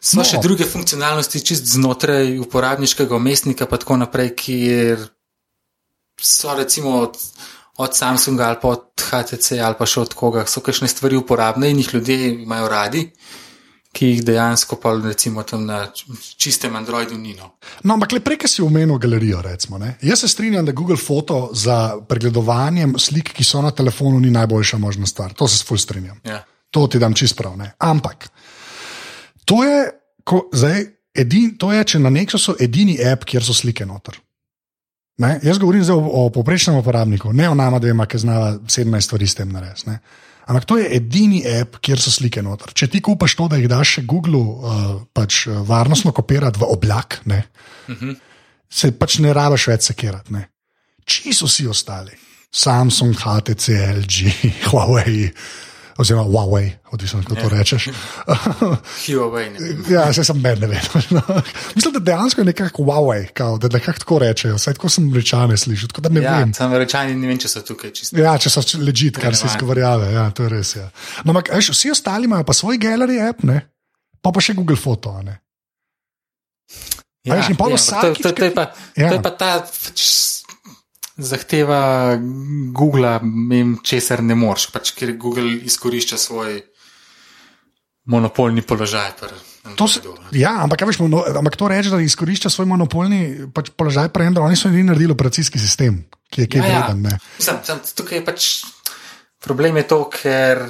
So 0.00 0.16
No. 0.16 0.24
še 0.24 0.40
druge 0.40 0.64
funkcionalnosti, 0.64 1.42
čist 1.44 1.66
znotraj 1.76 2.38
uporabniškega 2.40 3.16
umestnika, 3.16 3.66
pa 3.66 3.76
tako 3.76 3.96
naprej, 4.00 4.32
kjer 4.36 5.02
so 6.20 6.54
recimo 6.56 6.90
od, 7.04 7.18
od 7.76 7.96
Samsunga 7.96 8.48
ali 8.48 8.56
pa 8.62 8.68
od 8.68 9.02
HTC 9.10 9.60
ali 9.60 9.76
pa 9.78 9.86
še 9.86 10.00
od 10.00 10.14
koga, 10.14 10.46
so 10.46 10.60
kakšne 10.60 10.88
stvari 10.88 11.16
uporabne 11.16 11.70
in 11.70 11.78
jih 11.80 11.94
ljudje 11.94 12.16
imajo 12.42 12.68
radi, 12.68 13.10
ki 13.92 14.06
jih 14.06 14.22
dejansko 14.24 14.76
pa 14.80 14.94
recimo 15.04 15.42
tam 15.42 15.66
na 15.66 15.88
čistem 16.36 16.76
Androidu 16.76 17.18
ni. 17.18 17.34
No. 17.34 17.56
No, 17.82 17.94
ampak 17.94 18.12
le 18.12 18.20
prej, 18.20 18.46
si 18.46 18.62
omenil 18.62 18.98
galerijo. 18.98 19.42
Recimo, 19.42 19.78
ne. 19.78 19.96
Jaz 20.02 20.20
se 20.20 20.28
strinjam, 20.28 20.64
da 20.64 20.72
Google 20.72 20.96
Foto 20.96 21.50
za 21.52 21.98
pregledovanje 22.08 22.86
slik, 22.98 23.32
ki 23.34 23.44
so 23.44 23.60
na 23.62 23.70
telefonu, 23.70 24.20
ni 24.20 24.30
najboljša 24.30 24.78
možna 24.78 25.06
stvar. 25.06 25.34
To 25.34 25.48
se 25.48 25.64
fulj 25.64 25.78
strinjam. 25.78 26.20
Ja. 26.24 26.44
To 26.70 26.86
ti 26.86 26.98
dam 26.98 27.14
čist 27.14 27.36
prav. 27.36 27.56
Ne. 27.58 27.72
Ampak 27.78 28.30
to 29.50 29.60
je, 29.66 29.78
ko, 30.24 30.44
zdaj, 30.54 30.84
edin, 31.18 31.54
to 31.58 31.72
je, 31.74 31.84
če 31.92 32.00
na 32.02 32.12
Nexusu 32.14 32.54
edini 32.62 32.96
app, 33.02 33.26
kjer 33.26 33.44
so 33.44 33.56
slike 33.56 33.86
noter. 33.88 34.20
Ne? 35.20 35.34
Jaz 35.44 35.58
govorim 35.60 35.84
o, 35.92 35.98
o 35.98 36.26
povprečnem 36.32 36.78
uporabniku, 36.80 37.34
ne 37.36 37.50
o 37.50 37.56
nama 37.58 37.80
dvema, 37.82 38.06
ki 38.08 38.22
znava 38.22 38.54
17 38.62 39.04
stvari 39.04 39.28
s 39.28 39.36
tem 39.36 39.50
narediti. 39.52 39.98
Ampak 40.50 40.64
to 40.66 40.78
je 40.80 40.86
edini 40.96 41.42
app, 41.46 41.76
kjer 41.84 42.00
so 42.00 42.12
slike 42.14 42.42
noter. 42.42 42.72
Če 42.74 42.88
ti 42.90 43.02
kupaš 43.04 43.36
to, 43.38 43.48
da 43.50 43.58
jih 43.60 43.68
daš 43.70 43.98
še 43.98 44.06
Google 44.08 44.40
uh, 44.40 44.88
pač, 45.14 45.44
uh, 45.50 45.60
varnostno 45.66 46.14
kopirati 46.16 46.62
v 46.62 46.70
oblak, 46.72 47.20
ne, 47.30 47.42
se 48.70 48.92
pač 48.96 49.18
ne 49.20 49.34
rabiš 49.36 49.68
več 49.70 49.90
sekirati. 49.90 50.32
ne. 50.34 50.46
Čisto 51.04 51.50
vsi 51.50 51.66
ostali. 51.70 52.16
Samsung, 52.50 53.14
HTC, 53.18 53.76
LG, 54.00 54.32
Huawei, 54.70 55.28
oziroma 56.00 56.24
Huawei, 56.24 56.70
odvisno 56.92 57.20
kako 57.22 57.40
to 57.40 57.48
rečeš. 57.52 57.88
Huawei, 59.04 59.48
ja, 59.92 60.12
se 60.16 60.24
sem 60.24 60.40
meni, 60.40 60.60
ne 60.60 60.66
vem. 60.66 60.80
Mislim, 61.76 61.92
da 61.94 62.00
dejansko 62.00 62.40
je 62.40 62.44
nekako 62.44 62.82
Huawei, 62.82 63.26
kao, 63.36 63.58
da 63.58 63.68
nekako 63.72 63.98
tako 63.98 64.18
rečejo. 64.18 64.56
Vsaj 64.56 64.74
tako 64.78 64.88
sem 64.88 65.10
rečane 65.14 65.56
slišal, 65.56 65.92
tako 65.92 66.00
da 66.08 66.14
ne 66.14 66.22
Ja, 66.24 66.38
vem. 66.38 66.54
sam 66.54 66.72
rečani 66.74 67.14
ne 67.14 67.28
vem, 67.28 67.38
če 67.38 67.48
so 67.52 67.62
tukaj 67.66 67.92
čisto. 67.92 68.16
Ja, 68.16 68.38
če 68.38 68.50
so 68.50 68.64
ležit, 68.80 69.20
kar 69.20 69.36
se 69.36 69.46
izgovarjave, 69.50 70.12
ja, 70.14 70.30
to 70.30 70.48
je 70.48 70.54
res. 70.56 70.76
Ja. 70.76 70.88
No, 71.24 71.34
ampak, 71.34 71.52
veš, 71.54 71.72
vsi 71.76 71.92
ostali 71.92 72.30
imajo 72.30 72.44
pa 72.48 72.56
svoj 72.56 72.80
gallery 72.80 73.20
app, 73.28 73.44
ne? 73.44 73.60
pa 74.20 74.32
pa 74.32 74.40
še 74.44 74.54
Google 74.56 74.76
a 74.76 75.22
Ne? 75.24 75.36
A 77.28 77.36
veš, 77.36 77.50
ja, 77.52 77.54
vsakič, 77.76 78.22
to, 78.22 78.32
to, 78.32 78.36
to, 78.36 78.44
je 78.48 78.52
pa, 78.56 78.72
Ja. 78.96 79.08
to 79.12 79.14
je 79.14 79.22
pa 79.22 79.30
ta 79.36 79.50
zahteva 81.20 82.16
Google, 82.72 83.18
vem, 83.50 83.76
česar 83.84 84.22
ne 84.24 84.34
moreš, 84.34 84.68
pač, 84.74 84.92
ker 84.96 85.14
Google 85.20 85.52
izkorišča 85.68 86.18
svoj 86.18 86.60
monopolni 88.10 88.62
položaj. 88.62 89.12
To 89.76 89.88
se, 89.88 90.00
ja, 90.32 90.56
ampak, 90.64 90.82
veš, 90.88 90.98
mono, 91.04 91.22
ampak 91.36 91.56
to 91.56 91.68
reče, 91.68 91.92
da 91.92 92.00
izkorišča 92.00 92.50
svoj 92.50 92.66
monopolni 92.66 93.50
pač, 93.54 93.70
položaj 93.76 94.08
pri 94.08 94.30
Androidu. 94.30 94.48
Oni 94.48 94.56
so 94.58 94.68
edini 94.72 94.88
naredili 94.88 95.12
operacijski 95.12 95.60
sistem, 95.60 96.02
ki 96.32 96.46
je 96.46 96.50
kaj 96.50 96.60
Ja, 96.60 96.66
ja. 96.66 96.78
vreden. 96.80 97.02
ne. 97.02 97.18
Mislim, 97.38 97.60
sam, 97.64 97.82
tukaj 97.94 98.18
je 98.18 98.24
pač 98.24 98.48
problem 99.40 99.76
je 99.76 99.86
to, 99.88 100.04
ker 100.12 100.64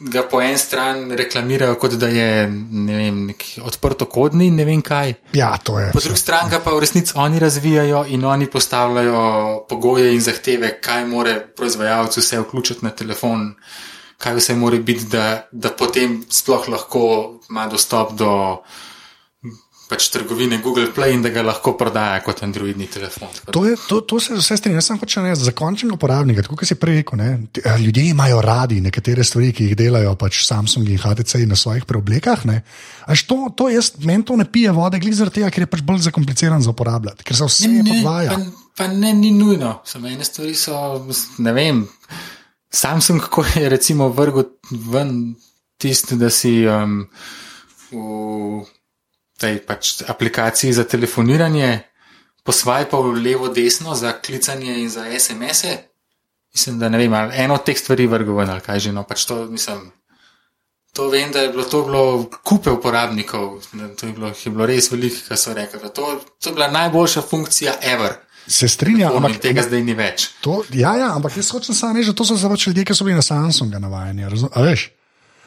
ga 0.00 0.22
po 0.22 0.40
eni 0.40 0.58
strani 0.58 1.16
reklamirajo, 1.16 1.74
kot 1.80 1.94
da 2.00 2.08
je 2.08 2.46
ne 2.70 2.96
vem, 2.96 3.24
neki 3.26 3.60
odprtokodni 3.64 4.46
in 4.48 4.56
ne 4.56 4.64
vem 4.64 4.82
kaj. 4.82 5.14
Ja, 5.36 5.52
to 5.62 5.78
je. 5.78 5.90
Po 5.92 6.00
drugi 6.00 6.18
strani 6.18 6.60
pa 6.64 6.74
v 6.74 6.80
resnici 6.80 7.12
oni 7.16 7.38
razvijajo 7.38 8.04
in 8.08 8.24
oni 8.24 8.46
postavljajo 8.50 9.22
pogoje 9.68 10.14
in 10.14 10.20
zahteve, 10.20 10.72
kaj 10.80 11.04
more 11.06 11.36
proizvajalec 11.56 12.16
vse 12.16 12.40
vključiti 12.40 12.84
na 12.84 12.90
telefon, 12.90 13.54
kaj 14.18 14.38
vse 14.40 14.56
more 14.56 14.78
biti, 14.78 15.04
da, 15.12 15.48
da 15.52 15.70
potem 15.70 16.22
sploh 16.30 16.68
lahko 16.68 17.04
ima 17.50 17.66
dostop 17.66 18.16
do 18.16 18.30
pač 19.90 20.06
trgovine 20.08 20.58
Google 20.58 20.86
Play 20.94 21.12
in 21.12 21.22
da 21.22 21.28
ga 21.28 21.42
lahko 21.42 21.72
prodaja 21.74 22.20
kot 22.22 22.42
Androidni 22.42 22.86
telefon. 22.86 23.28
To, 23.50 23.64
je, 23.66 23.74
to, 23.84 24.00
to 24.02 24.20
se 24.20 24.34
vse 24.34 24.56
strinja. 24.56 24.80
Sem 24.80 24.96
hočem 24.96 25.26
reči, 25.26 25.42
za 25.42 25.52
končnega 25.52 25.96
uporabnika, 25.96 26.44
kot 26.44 26.62
si 26.62 26.74
prej 26.74 27.00
rekel, 27.00 27.18
ne, 27.18 27.28
eh, 27.56 27.78
ljudje 27.78 28.04
imajo 28.08 28.38
radi 28.40 28.78
nekatere 28.80 29.24
stvari, 29.24 29.50
ki 29.50 29.64
jih 29.64 29.76
delajo 29.76 30.14
pač 30.14 30.44
Samsung 30.44 30.86
in 30.86 30.98
HTC 30.98 31.42
na 31.44 31.56
svojih 31.56 31.84
preoblekah. 31.84 32.46
ne. 32.46 32.62
A 33.04 33.12
veš, 33.12 33.26
To, 33.26 33.50
to 33.50 33.68
jaz, 33.68 33.92
meni 34.00 34.24
to 34.24 34.36
ne 34.36 34.44
pije 34.44 34.70
vode, 34.70 34.98
glede 34.98 35.16
zaradi 35.16 35.34
tega, 35.36 35.50
ker 35.50 35.62
je 35.62 35.68
pač 35.68 35.82
bolj 35.82 36.00
zakompliciran 36.00 36.62
za 36.62 36.70
uporabljati, 36.70 37.22
ker 37.22 37.36
se 37.36 37.44
vse 37.44 37.68
Ne, 37.68 37.82
podvaja. 37.84 38.30
pa, 38.30 38.38
pa 38.76 38.86
ne, 38.88 39.12
ni 39.12 39.30
nujno. 39.30 39.80
Samo 39.84 40.08
ene 40.08 40.24
stvari 40.24 40.54
so, 40.54 40.74
ne 41.38 41.52
vem. 41.52 41.84
Samsung, 42.70 43.20
kako 43.20 43.44
je 43.50 43.68
recimo 43.68 44.08
vrgel 44.08 44.44
ven 44.70 45.34
tisto, 45.76 46.16
da 46.16 46.30
si 46.30 46.62
um, 46.64 47.06
v 47.90 48.64
tej 49.40 49.60
pač 49.60 50.02
aplikaciji 50.04 50.72
za 50.72 50.84
telefoniranje 50.84 51.80
posvajal 52.44 53.12
levo-desno 53.16 53.94
za 53.94 54.12
klicanje 54.14 54.80
in 54.80 54.90
za 54.90 55.06
SMS-e. 55.08 55.76
Mislim, 56.54 56.78
da 56.78 56.88
ne 56.88 56.98
vem, 56.98 57.12
ali 57.14 57.32
eno 57.36 57.54
od 57.54 57.64
teh 57.64 57.78
stvari 57.78 58.06
vrgel 58.06 58.34
ven 58.34 58.50
ali 58.50 58.60
kaj 58.60 58.78
že. 58.80 58.92
No, 58.92 59.04
pač 59.04 59.24
to, 59.24 59.46
mislim, 59.46 59.90
To 60.92 61.08
vem, 61.08 61.30
da 61.32 61.40
je 61.40 61.48
bilo 61.48 61.62
to 61.64 61.82
bilo 61.82 62.26
kupe 62.44 62.70
uporabnikov, 62.70 63.62
to 63.96 64.06
je 64.06 64.12
bilo, 64.12 64.32
je 64.34 64.50
bilo 64.50 64.66
res 64.66 64.90
veliko, 64.90 65.16
kar 65.28 65.38
so 65.38 65.54
rekli. 65.54 65.78
To, 65.94 66.20
to 66.40 66.50
je 66.50 66.54
bila 66.54 66.66
najboljša 66.70 67.22
funkcija 67.22 67.74
ever. 67.82 68.16
Se 68.46 68.68
strinjam, 68.68 69.14
ampak 69.16 69.38
tega 69.38 69.62
zdaj 69.62 69.82
ni 69.82 69.94
več. 69.94 70.26
To, 70.40 70.64
ja, 70.72 70.96
ja, 70.96 71.12
ampak 71.14 71.36
jaz 71.36 71.50
hočem 71.50 71.74
samo 71.74 71.94
reči, 71.94 72.10
da 72.10 72.14
to 72.14 72.24
so 72.24 72.34
zdaj 72.34 72.50
pač 72.50 72.66
ljudje, 72.66 72.84
ki 72.84 72.94
so 72.94 73.04
bili 73.04 73.14
na 73.14 73.22
Samsunga 73.22 73.78
navajeni. 73.78 74.26
razum- 74.26 74.50
a 74.50 74.62
veš? 74.62 74.90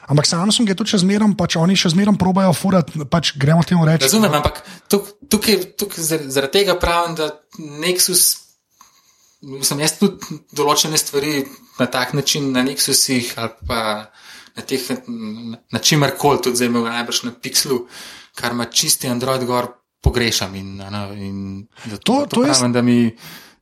Ampak 0.06 0.26
Samsung 0.26 0.68
je 0.68 0.76
tudi 0.76 0.90
še 0.90 1.00
zmeraj, 1.00 1.32
pač 1.34 1.56
oni 1.56 1.76
še 1.76 1.90
zmeraj 1.90 2.16
probajo 2.16 2.52
furati, 2.52 3.06
pač 3.06 3.34
gremo 3.36 3.64
temu 3.64 3.84
reči. 3.84 4.04
Razumem, 4.04 4.34
ampak 4.34 4.60
tuk- 4.86 5.14
tukaj, 5.26 5.56
tukaj 5.74 6.02
zar- 6.02 6.28
zaradi 6.28 6.52
tega 6.54 6.76
pravim, 6.76 7.16
da 7.16 7.30
Nexus, 7.80 8.24
mislim, 9.42 9.80
jaz 9.80 9.98
tudi 9.98 10.20
določene 10.52 10.98
stvari 10.98 11.46
na 11.78 11.88
tak 11.88 12.14
način, 12.14 12.52
na 12.52 12.64
Nexusih 12.64 13.34
ali 13.36 13.54
pa 13.64 13.80
na 14.54 14.62
teh, 14.62 14.84
na, 15.08 15.58
na 15.68 15.80
čimer 15.80 16.14
koli, 16.14 16.38
tudi 16.40 16.56
zdaj 16.56 16.68
imel 16.68 16.84
najbrž 16.86 17.24
na 17.24 17.32
Pixelu, 17.34 17.80
kar 18.34 18.52
ima 18.52 18.66
čisti 18.66 19.08
Android 19.08 19.42
gor, 19.44 19.72
pogrešam. 20.00 20.54
In, 20.54 20.78
ne, 20.78 21.02
in 21.18 21.38
da, 21.86 21.98
To- 21.98 22.26
to 22.28 22.44
jaz- 22.44 22.60
pravim, 22.60 22.72
da 22.72 22.82
mi, 22.82 23.16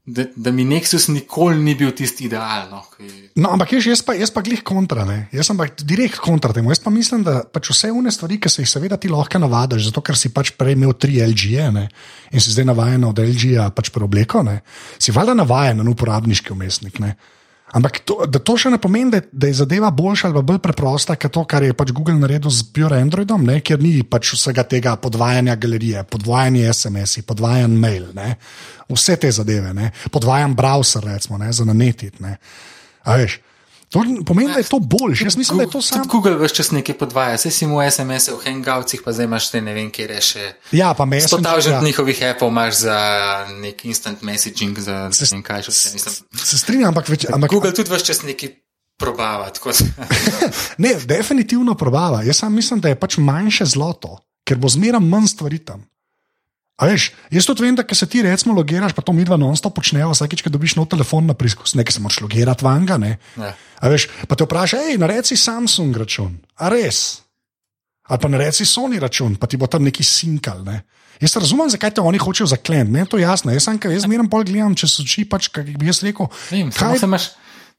da, 0.06 0.26
da 0.36 0.52
mi 0.52 0.64
Nexus 0.66 1.08
nikoli 1.14 1.60
ni 1.62 1.76
bil 1.78 1.92
tisti 1.94 2.26
idealno. 2.26 2.82
Ki, 2.96 3.10
No, 3.36 3.52
ampak 3.54 3.76
jaz, 3.76 3.86
jaz, 3.86 4.02
pa, 4.06 4.16
jaz 4.18 4.32
pa 4.34 4.42
glih 4.42 4.64
kontra, 4.66 5.06
ne? 5.06 5.28
jaz 5.32 5.52
sem 5.52 5.60
pa 5.60 5.68
direkt 5.70 6.18
kontra 6.24 6.54
temu. 6.54 6.72
Jaz 6.74 6.82
pa 6.82 6.90
mislim, 6.94 7.22
da 7.28 7.42
pač 7.46 7.70
vse 7.70 7.92
une 7.94 8.12
stvari, 8.12 8.40
ki 8.42 8.50
se 8.50 8.66
jih 8.66 8.72
seveda 8.72 8.98
ti 8.98 9.12
lahko 9.12 9.40
navadiš, 9.40 9.92
zato 9.92 10.02
ker 10.06 10.18
si 10.18 10.34
pač 10.34 10.54
prej 10.58 10.76
imel 10.76 10.96
tri 10.98 11.22
LG-je 11.22 11.68
in 11.70 12.42
si 12.42 12.56
zdaj 12.56 12.68
navaden 12.72 13.06
od 13.12 13.22
LG-ja 13.22 13.70
pač 13.76 13.94
preobleko, 13.94 14.44
si 14.98 15.14
valjda 15.14 15.38
navaden 15.38 15.86
na 15.86 15.94
uporabniški 15.94 16.54
umestnik. 16.56 17.00
Ne? 17.00 17.16
Ampak 17.72 18.02
to, 18.04 18.18
da 18.28 18.40
to 18.44 18.58
še 18.60 18.70
ne 18.74 18.78
pomeni, 18.82 19.14
da, 19.14 19.22
da 19.32 19.48
je 19.48 19.56
zadeva 19.62 19.92
boljša 19.96 20.28
ali 20.28 20.44
bolj 20.44 20.60
preprosta, 20.64 21.16
kot 21.16 21.32
to, 21.32 21.44
kar 21.48 21.64
je 21.64 21.76
pač 21.78 21.94
Google 21.96 22.18
naredil 22.20 22.52
z 22.52 22.66
Pure 22.76 23.00
Androidom, 23.00 23.46
ne? 23.48 23.62
kjer 23.64 23.80
ni 23.80 23.94
pač 24.04 24.34
vsega 24.36 24.66
tega 24.68 24.98
podvajanja 25.00 25.56
galerije, 25.56 26.04
podvajanje 26.12 26.66
SMS-i, 26.74 27.24
podvajan 27.28 27.78
mail, 27.80 28.10
ne? 28.18 28.36
vse 28.92 29.16
te 29.16 29.32
zadeve, 29.32 29.72
ne? 29.78 29.94
podvajan 30.12 30.56
browser, 30.58 31.08
recimo, 31.14 31.40
ne? 31.40 31.54
za 31.56 31.68
nanetit. 31.68 32.20
Ne? 32.20 32.36
A 33.08 33.16
veš, 33.22 33.40
to 33.92 34.04
pomeni, 34.26 34.54
da 34.54 34.60
je 34.60 34.70
to 34.72 34.80
boljše. 34.80 35.24
Jaz 35.24 35.36
mislim, 35.38 35.58
da 35.58 35.64
je 35.64 35.70
to 35.70 35.82
samo. 35.82 36.06
Google 36.06 36.36
vse 36.40 36.56
čas 36.56 36.72
nekaj 36.72 36.96
podvaja, 36.98 37.36
vse 37.36 37.52
si 37.52 37.68
mu 37.68 37.84
SMS-e 37.84 38.32
v 38.32 38.40
Hangoutsih, 38.46 39.04
pa 39.04 39.12
zdaj 39.12 39.28
imaš 39.28 39.52
te 39.52 39.62
ne 39.62 39.74
vem, 39.76 39.92
kje 39.92 40.08
reše. 40.08 40.54
Ja, 40.72 40.94
pa 40.94 41.06
me 41.06 41.20
100 41.20 41.44
je 41.44 41.62
tisoč 41.62 41.84
njihovih 41.84 42.24
appov 42.32 42.50
imaš 42.50 42.76
za 42.88 42.98
nek 43.60 43.86
instant 43.86 44.22
messaging, 44.22 44.80
za 44.80 45.12
ne 45.12 45.14
Se- 45.14 45.28
vem 45.36 45.44
kaj 45.44 45.68
še 45.68 45.72
vse. 45.72 45.94
Mislim, 45.94 46.16
Se 46.40 46.58
strinjam, 46.58 46.96
ampak, 46.96 47.12
več, 47.12 47.28
ampak 47.28 47.52
Google 47.52 47.74
tudi 47.76 47.92
vse 47.92 48.06
čas 48.06 48.24
nekaj 48.24 48.56
probava. 48.98 49.52
ne, 50.84 50.96
definitivno 51.06 51.76
probava. 51.76 52.24
Jaz 52.24 52.38
sam 52.38 52.56
mislim, 52.56 52.80
da 52.80 52.90
je 52.90 53.00
pač 53.00 53.18
manjše 53.18 53.66
zlato, 53.66 54.18
ker 54.48 54.58
bo 54.58 54.70
zmeraj 54.70 55.04
manj 55.04 55.28
stvari 55.36 55.60
tam. 55.60 55.91
A 56.80 56.88
veš, 56.90 57.12
jaz 57.30 57.46
tudi 57.46 57.66
vem, 57.66 57.76
da 57.78 57.84
se 57.96 58.08
ti 58.10 58.24
recimo 58.26 58.56
logiraš, 58.58 58.94
pa 58.98 59.04
to 59.06 59.14
mi 59.14 59.26
dva 59.28 59.38
non-stop 59.38 59.76
počneva, 59.78 60.12
vsakeč, 60.14 60.42
ko 60.42 60.50
dobiš 60.50 60.78
nov 60.80 60.88
telefon 60.90 61.28
na 61.30 61.36
preizkus, 61.38 61.76
nekaj 61.78 61.98
se 61.98 62.02
moraš 62.02 62.22
logirati 62.24 62.66
vanga, 62.66 62.98
ne. 62.98 63.18
Ja. 63.38 63.52
A 63.82 63.92
veš, 63.92 64.08
pa 64.30 64.38
te 64.38 64.48
vpraša, 64.48 64.80
hej, 64.88 64.98
naredi 65.02 65.34
si 65.34 65.38
Samsung 65.38 66.00
račun, 66.02 66.40
a 66.58 66.72
res. 66.74 67.22
Ali 68.10 68.20
pa 68.20 68.32
naredi 68.32 68.62
si 68.62 68.66
Sony 68.66 68.98
račun, 69.00 69.38
pa 69.38 69.48
ti 69.48 69.60
bo 69.62 69.70
tam 69.70 69.86
neki 69.86 70.04
sinkal. 70.04 70.66
Ne? 70.66 70.82
Jaz 71.22 71.38
razumem, 71.38 71.70
zakaj 71.70 71.94
te 71.96 72.02
oni 72.02 72.18
hočejo 72.18 72.48
zakleniti, 72.50 72.98
je 72.98 73.06
to 73.14 73.20
jasno. 73.22 73.54
Jaz 73.54 73.68
sem, 73.68 73.78
ker 73.78 73.94
jaz 73.94 74.08
zmeraj 74.08 74.30
pol 74.32 74.44
gledam 74.48 74.74
čez 74.76 74.98
oči, 75.04 75.28
pač, 75.30 75.52
kaj 75.54 75.70
bi 75.78 75.86
jaz 75.86 76.02
rekel. 76.04 76.32
Vem, 76.50 76.72
kaj, 76.74 76.98
se 76.98 77.06
imaš, 77.06 77.28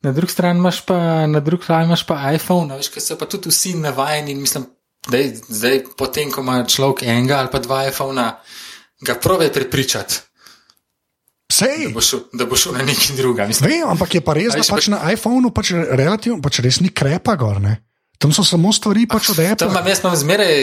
na 0.06 0.12
drugi 0.14 0.32
strani 0.32 0.62
imaš 0.62 0.78
pa, 0.86 0.98
na 1.26 1.42
drugi 1.42 1.66
strani 1.66 1.90
imaš 1.90 2.06
pa 2.06 2.20
iPhone, 2.36 2.78
veš, 2.78 2.92
ker 2.94 3.02
so 3.02 3.18
pa 3.18 3.26
tudi 3.26 3.50
vsi 3.50 3.74
navajeni 3.82 4.38
mislim, 4.38 4.68
da 5.10 5.18
je 5.18 5.34
zdaj, 5.48 5.82
potem, 5.98 6.30
ko 6.30 6.46
ima 6.46 6.62
človek 6.70 7.02
enega 7.02 7.42
ali 7.42 7.50
pa 7.50 7.58
dva 7.58 7.82
iPhona, 7.90 8.28
ga 9.02 9.14
prove 9.20 9.52
prepričati, 9.52 10.20
Sej, 11.52 11.86
da 11.88 11.94
bo 11.94 12.00
šel, 12.00 12.20
da 12.32 12.46
bo 12.48 12.56
šel 12.56 12.72
na 12.72 12.84
neki. 12.86 13.12
Mislim, 13.48 13.70
vem, 13.70 13.88
ampak 13.88 14.14
je 14.14 14.20
pa 14.24 14.32
res, 14.36 14.54
da 14.56 14.64
pač 14.64 14.88
na 14.88 15.02
iPhonu 15.12 15.50
pač 15.52 15.74
relativno, 15.76 16.40
pač 16.40 16.62
res 16.64 16.80
ni 16.80 16.88
krepa 16.88 17.34
gor. 17.36 17.60
Ne? 17.60 17.76
Tam 18.16 18.32
so 18.32 18.44
samo 18.46 18.72
stvari 18.72 19.04
pač 19.10 19.32
od 19.34 19.36
Tam 19.36 19.52
Apple. 19.52 19.68
imam 19.68 19.88
jaz 19.90 20.00
imam 20.00 20.16
zmeraj 20.16 20.54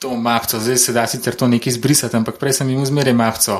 to 0.00 0.14
mapco, 0.16 0.60
zdaj 0.60 0.78
se 0.78 0.92
da 0.94 1.06
sicer 1.10 1.34
to 1.34 1.48
nekaj 1.50 1.72
izbrisati, 1.74 2.16
ampak 2.16 2.38
prej 2.38 2.60
sem 2.60 2.70
imel 2.70 2.86
zmeraj 2.86 3.16
mapco. 3.16 3.58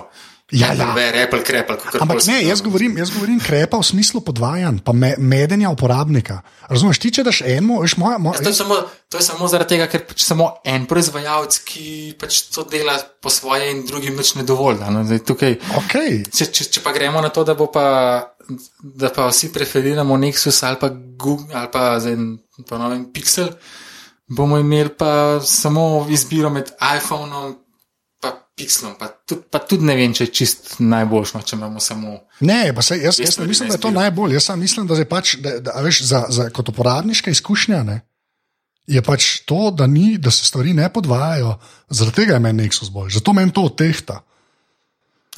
Ja, 0.50 0.72
ja. 0.74 0.90
Apple, 1.24 1.44
krepel, 1.46 1.76
Ampak 2.00 2.24
ne, 2.26 2.40
jaz 2.42 2.62
govorim, 2.62 2.96
jaz 2.98 3.12
govorim 3.14 3.38
krepa 3.38 3.78
v 3.78 3.86
smislu 3.86 4.20
podvajanj, 4.26 4.80
pa 4.82 4.92
me, 4.92 5.12
medenja 5.18 5.70
uporabnika. 5.70 6.40
Razumeš, 6.66 6.98
ti 6.98 7.12
če 7.14 7.24
daš 7.26 7.42
enemu, 7.46 7.78
veš, 7.84 7.94
moja, 8.02 8.18
moja, 8.18 8.42
To 8.42 8.50
je, 8.50 8.56
samo, 8.58 8.80
to 9.08 9.20
je 9.20 9.26
samo 9.28 9.46
zaradi 9.50 9.76
tega, 9.76 9.86
ker 9.92 10.02
pač 10.10 10.24
samo 10.26 10.48
en 10.66 10.88
proizvajalec, 10.90 11.60
ki 11.70 11.86
pač 12.18 12.40
to 12.50 12.66
dela 12.70 12.98
po 13.22 13.30
svoje, 13.30 13.70
in 13.70 13.84
drugim 13.86 14.18
nič 14.18 14.34
ne 14.40 14.46
dovolj. 14.46 14.82
No? 14.82 15.04
Zdaj, 15.06 15.22
tukaj, 15.30 15.56
okay. 15.84 16.18
če, 16.26 16.50
če, 16.50 16.66
če 16.74 16.82
pa 16.82 16.94
gremo 16.98 17.22
na 17.22 17.30
to, 17.30 17.46
da, 17.46 17.54
bo 17.54 17.70
pa, 17.70 17.86
da 18.82 19.14
pa 19.14 19.30
vsi 19.30 19.52
preferiramo 19.54 20.18
Nexus 20.18 20.64
ali 20.66 20.82
pa 20.82 20.90
Google 20.90 21.54
ali 21.54 21.70
pa, 21.70 21.94
zdaj, 22.02 22.18
pa 22.66 22.82
novem 22.82 23.06
Pixel, 23.14 23.54
bomo 24.26 24.58
imeli 24.58 24.90
pa 24.98 25.38
samo 25.46 26.06
izbiro 26.10 26.50
med 26.50 26.74
iPhonom 26.74 27.54
in 28.56 28.66
Pixelom. 28.66 28.94
Pa 28.98 29.08
tudi, 29.08 29.42
pa 29.50 29.58
tudi 29.58 29.84
ne 29.84 29.96
vem, 29.96 30.12
če 30.14 30.26
je 30.26 30.32
čist 30.32 30.74
najboljšno, 30.78 31.42
če 31.42 31.56
imamo 31.56 31.80
samo. 31.80 32.18
Ne, 32.40 32.72
pa 32.74 32.82
se, 32.82 32.98
jaz, 33.00 33.20
jaz 33.20 33.38
ne 33.38 33.46
mislim, 33.46 33.68
da 33.68 33.78
je 33.78 33.80
to 33.80 33.90
najbolj. 33.90 34.34
Jaz 34.36 34.44
samo 34.50 34.62
mislim, 34.62 34.86
da 34.86 34.98
je 34.98 35.08
pač, 35.08 35.36
da, 35.40 35.58
da, 35.60 35.76
a 35.78 35.84
veš, 35.84 36.02
za, 36.08 36.24
za, 36.28 36.48
kot 36.54 36.68
uporabniška 36.68 37.30
izkušnja 37.30 37.82
ne, 37.86 38.00
je 38.90 39.02
pač 39.02 39.30
to, 39.48 39.70
da, 39.70 39.86
ni, 39.86 40.18
da 40.18 40.30
se 40.30 40.46
stvari 40.46 40.74
ne 40.74 40.88
podvajajo. 40.92 41.54
Zaradi 41.88 42.22
tega 42.22 42.36
je 42.36 42.44
meni 42.46 42.64
Nexus 42.64 42.90
bolj, 42.92 43.14
zato 43.18 43.32
meni 43.36 43.54
to 43.54 43.68
tehta. 43.68 44.20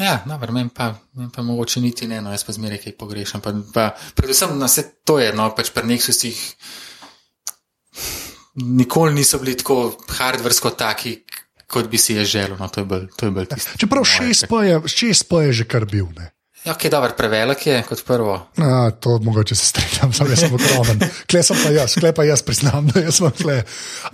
Ja, 0.01 0.23
dobro, 0.25 0.55
meni 0.57 0.73
pa, 0.73 0.95
men 1.19 1.29
pa 1.31 1.45
mogoče 1.45 1.81
niti 1.85 2.09
ne, 2.09 2.23
no, 2.25 2.33
jaz 2.33 2.47
pa 2.49 2.55
zmeraj 2.57 2.81
kaj 2.87 2.97
pogrešam. 2.99 3.45
Pa, 3.45 3.53
pa, 3.75 3.91
predvsem 4.17 4.57
na 4.59 4.71
vse 4.71 4.87
to 5.05 5.19
je, 5.21 5.35
no, 5.37 5.51
pač 5.57 5.71
pri 5.75 5.85
Nexusih 5.93 6.41
nikoli 8.55 9.15
niso 9.15 9.39
bili 9.39 9.57
tako 9.57 9.97
hardversko 10.09 10.71
taki, 10.71 11.23
kot 11.73 11.89
bi 11.89 11.99
si 11.99 12.18
je 12.18 12.29
želel. 12.29 12.61
No, 12.61 12.68
to 12.68 12.85
je 12.85 12.91
bolj, 12.93 13.09
to 13.16 13.27
je 13.27 13.35
bolj 13.35 13.49
tisto. 13.55 13.79
Čeprav 13.81 14.05
moje, 14.05 14.37
6 14.37 14.47
pa 14.53 14.62
je, 14.68 14.79
6 15.01 15.29
pa 15.29 15.43
je 15.49 15.59
že 15.62 15.68
kar 15.68 15.89
bil. 15.89 16.12
Ne. 16.18 16.33
Ja, 16.62 16.77
ok, 16.77 16.85
dobro, 16.87 17.11
prevelik 17.18 17.64
je 17.66 17.81
kot 17.83 18.05
prvo. 18.07 18.37
A, 18.62 18.91
to 18.95 19.16
mogoče 19.18 19.55
se 19.59 19.66
strinjam, 19.66 20.12
jaz 20.31 20.45
sem 20.45 20.53
ogromen. 20.55 21.01
Kle 21.31 21.43
sem 21.43 21.59
pa 21.59 21.73
jaz, 21.75 21.97
kle 21.99 22.12
pa 22.14 22.23
jaz 22.23 22.45
priznam, 22.47 22.87
da 22.87 23.03
jaz 23.03 23.18
sem 23.18 23.33
kle. 23.41 23.57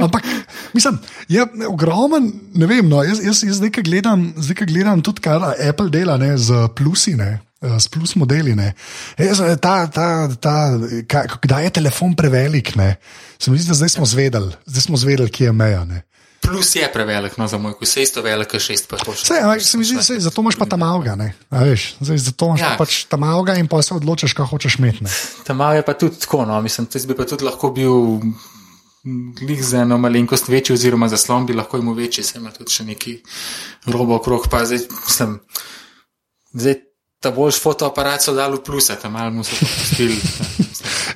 Ampak, 0.00 0.24
mislim, 0.72 0.96
je 1.28 1.44
ogromen, 1.68 2.30
ne 2.56 2.70
vem, 2.70 2.88
no, 2.88 3.02
jaz, 3.04 3.20
jaz, 3.20 3.42
jaz 3.44 3.60
zdaj, 3.60 3.74
ko 3.76 3.84
gledam, 3.84 4.30
zdaj, 4.40 4.64
gledam 4.70 5.04
tudi, 5.04 5.26
kar 5.28 5.44
Apple 5.52 5.92
dela 5.92 6.16
ne, 6.16 6.32
z 6.40 6.70
plusi, 6.72 7.18
ne, 7.20 7.34
eh, 7.60 7.76
s 7.76 7.92
plus 7.92 8.16
modeli. 8.16 8.56
Ne. 8.56 8.72
Jaz, 9.20 9.44
eh, 9.44 9.58
ta, 9.60 9.82
ta, 9.92 10.08
ta, 10.40 10.56
kaj, 11.04 11.34
kdaj 11.44 11.68
je 11.68 11.76
telefon 11.82 12.16
prevelik? 12.16 12.78
Ne. 12.80 12.94
Se 13.36 13.52
mi 13.52 13.60
zdi, 13.60 13.74
da 13.74 13.76
zdaj 13.76 13.98
smo 13.98 14.08
zvedeli, 14.08 14.56
zdaj 14.64 14.88
smo 14.88 14.96
zvedeli, 14.96 15.28
kje 15.28 15.52
je 15.52 15.52
meja. 15.52 15.84
Ne. 15.84 16.06
Plus 16.48 16.74
je 16.76 16.88
prevelik, 16.92 17.36
no, 17.38 17.48
za 17.48 17.58
moj 17.58 17.74
kus, 17.78 17.96
je 17.96 18.02
isto 18.02 18.22
velik, 18.24 18.50
kot 18.50 18.64
šest 18.64 18.88
pa 18.88 18.96
ampak 18.96 19.62
se 19.62 19.78
mi 19.78 19.84
zdi, 19.84 19.96
da 20.00 20.20
zato 20.26 20.40
imaš 20.40 20.56
pa 20.56 20.66
tam 20.66 20.82
avga. 20.82 21.16
Zdaj, 22.00 22.18
zato 22.18 22.46
imaš 22.52 22.60
ja. 22.60 22.74
Pa 22.74 22.84
pač 22.84 23.04
tam 23.10 23.26
avga 23.28 23.58
in 23.60 23.68
pa 23.68 23.82
se 23.82 23.94
odločiš, 23.94 24.32
kaj 24.32 24.48
hočeš 24.52 24.78
imeti. 24.78 25.04
ne. 25.04 25.10
Tam 25.46 25.60
je 25.60 25.82
pa 25.82 25.94
tudi 25.94 26.18
tako, 26.20 26.44
no, 26.48 26.60
mislim, 26.62 26.88
da 26.92 27.06
bi 27.06 27.16
pa 27.16 27.24
tudi 27.28 27.44
lahko 27.44 27.70
bil 27.70 28.20
glih 29.40 29.64
za 29.64 29.82
eno 29.82 29.98
malenkost 29.98 30.48
večji, 30.48 30.74
oziroma 30.74 31.08
zaslon 31.08 31.46
bi 31.46 31.54
lahko 31.54 31.78
imel 31.78 31.94
večji, 31.94 32.24
se 32.24 32.38
ima 32.38 32.50
tudi 32.50 32.72
še 32.72 32.84
neki 32.84 33.18
robo 33.86 34.16
okrog, 34.16 34.48
pa 34.50 34.64
zdaj, 34.64 34.84
mislim, 35.06 35.38
zdaj 36.52 36.74
ta 37.20 37.30
boljš 37.30 37.60
fotoaparat 37.62 38.22
so 38.22 38.34
dali 38.34 38.58
v 38.58 38.64
pluse, 38.64 38.96
tam 39.02 39.12
malo 39.12 39.30
mu 39.30 39.44
so 39.44 39.56
popustili. 39.60 40.18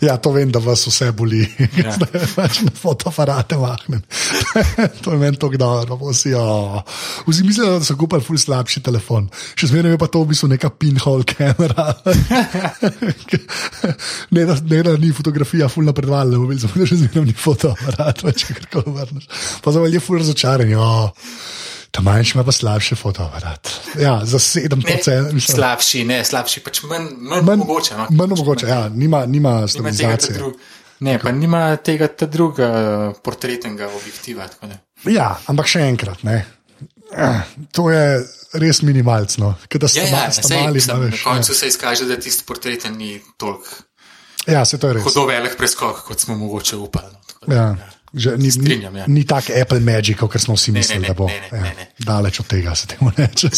Ja, 0.02 0.16
to 0.18 0.32
vem, 0.34 0.50
da 0.50 0.58
vas 0.58 0.82
vse 0.88 1.12
boli, 1.14 1.44
Ja. 1.78 1.94
da 1.96 2.08
ja. 2.10 2.26
pač 2.34 2.58
na 2.66 2.72
fotoaparate 2.74 3.54
mahnem. 3.60 4.02
to 5.04 5.14
je 5.14 5.18
meni 5.20 5.38
tako 5.38 5.60
dobro, 5.60 5.98
vsi, 6.10 6.34
oh. 6.34 6.80
vsi 7.28 7.46
mislijo, 7.46 7.78
da 7.78 7.86
so 7.86 7.94
kupili 8.00 8.24
ful 8.26 8.40
slabši 8.40 8.82
telefon. 8.82 9.28
Še 9.54 9.70
zmeraj 9.70 9.94
je 9.94 10.00
pa 10.02 10.10
to 10.10 10.24
v 10.24 10.32
bistvu 10.32 10.50
neka 10.50 10.72
pinhole 10.74 11.26
kamera. 11.28 11.92
ne, 14.34 14.46
da, 14.48 14.58
ne, 14.58 14.82
da 14.82 14.96
ni 14.98 15.12
fotografija 15.14 15.70
ful 15.70 15.86
napredovala, 15.86 16.40
mobil 16.42 16.58
sem, 16.58 16.74
da 16.74 16.88
še 16.88 16.98
zmeraj 17.04 17.28
ni 17.30 17.38
fotoaparat, 17.38 18.26
več 18.26 18.48
karkoli 18.50 18.96
vrneš. 18.98 19.30
Pa 19.62 19.74
za 19.74 19.86
je 19.86 20.02
ful 20.02 20.18
razočaran. 20.18 20.74
Oh. 20.82 21.12
Ta 21.92 22.00
manjši 22.00 22.32
ima 22.34 22.44
pa 22.44 22.52
slabši 22.52 22.94
fotoaparat. 22.94 23.68
Ja, 23.98 24.20
za 24.24 24.38
7%. 24.38 25.32
Ne, 25.32 25.40
slabši, 25.42 26.04
ne, 26.04 26.24
slabši, 26.24 26.60
pač 26.60 26.82
manj, 26.82 27.02
manj, 27.12 27.12
Manj- 27.20 27.44
manj 27.44 27.58
mogoče. 27.58 27.94
No, 27.94 28.06
Manj 28.10 28.28
mogoče, 28.30 28.66
ja, 28.66 28.88
nima, 28.88 29.26
nima 29.26 29.50
Nima 29.50 29.68
stabilizacije. 29.68 30.34
drug, 30.34 30.54
ne, 31.00 31.18
pa 31.18 31.32
nima 31.32 31.76
tega 31.76 32.08
ta 32.08 32.26
druga 32.26 32.68
portretnega 33.22 33.90
objektiva. 33.90 34.48
tako. 34.48 34.72
Ja, 35.04 35.38
ampak 35.46 35.66
še 35.66 35.80
enkrat, 35.82 36.22
ne. 36.22 36.46
Eh, 37.12 37.40
To 37.72 37.90
je 37.90 38.24
res 38.54 38.82
minimalno, 38.82 39.54
da 39.70 39.88
ste 39.88 40.00
Ja, 40.00 40.06
ja, 40.06 40.32
sej, 40.32 40.56
mali. 40.56 40.72
mislim, 40.72 40.96
a 40.96 40.98
na 40.98 41.06
veš, 41.06 41.22
koncu 41.22 41.54
se 41.54 41.68
izkaže, 41.68 42.04
da 42.04 42.16
tisti 42.16 42.44
portret 42.46 42.84
ni 42.90 43.20
toliko 43.36 43.68
Ja, 44.46 44.52
ja 44.54 44.64
se 44.64 44.78
to 44.78 44.88
je 44.88 44.94
res. 44.94 45.02
hudo 45.04 45.26
velik 45.26 45.56
preskok, 45.56 46.00
kot 46.02 46.20
smo 46.20 46.34
mogoče 46.36 46.76
upali. 46.76 47.12
no, 47.12 47.18
tako 47.26 47.46
da, 47.46 47.54
Ja. 47.54 47.76
Že 48.12 48.36
ni, 48.36 48.50
Strinjam, 48.52 48.92
ni, 48.92 49.00
ja. 49.00 49.04
ni 49.08 49.22
tako 49.24 49.54
Apple 49.56 49.80
Magic, 49.80 50.18
kot 50.20 50.36
smo 50.36 50.52
vsi 50.52 50.72
mislili, 50.72 51.00
ne, 51.00 51.08
da 51.08 51.14
bo. 51.16 51.30
ne, 51.32 51.38
ne, 51.40 51.58
ja, 51.58 51.62
ne, 51.64 51.72
ne. 51.78 51.86
Daleč 52.04 52.42
od 52.42 52.46
tega 52.46 52.74
se 52.76 52.90
temu 52.90 53.12
reče. 53.16 53.48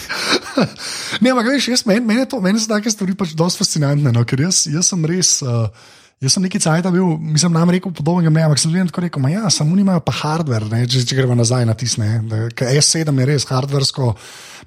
ne, 1.24 1.32
ampak 1.32 1.48
veš, 1.48 1.70
jaz, 1.72 1.86
meni, 1.88 2.04
meni, 2.04 2.26
to, 2.28 2.42
meni 2.44 2.60
so 2.60 2.68
take 2.68 2.92
stvari 2.92 3.16
pač 3.16 3.32
dosti 3.38 3.64
fascinantne, 3.64 4.12
no, 4.12 4.26
ker 4.28 4.44
jaz, 4.44 4.66
jaz 4.68 4.92
sem 4.92 5.08
res. 5.08 5.38
Uh, 5.40 5.96
Jaz 6.20 6.34
sem 6.36 6.44
neki 6.44 6.58
cajt 6.60 6.84
bil, 6.92 7.14
mislim, 7.32 7.54
nam 7.56 7.70
rekel 7.72 7.94
podobnega 7.96 8.28
mnenja, 8.28 8.50
ampak 8.50 8.60
sem 8.60 8.68
ljudem 8.74 8.90
tako 8.90 9.06
rekel, 9.06 9.22
"Ma 9.24 9.30
ja, 9.30 9.50
samo 9.50 9.72
nimajo 9.76 10.02
pa 10.04 10.12
hardware, 10.12 10.68
ne, 10.68 10.82
če, 10.84 11.00
če 11.08 11.16
gremo 11.16 11.34
nazaj 11.34 11.64
na 11.64 11.72
tisne. 11.72 12.20
S7 12.60 13.20
je 13.20 13.26
res 13.26 13.46
hardversko, 13.48 14.10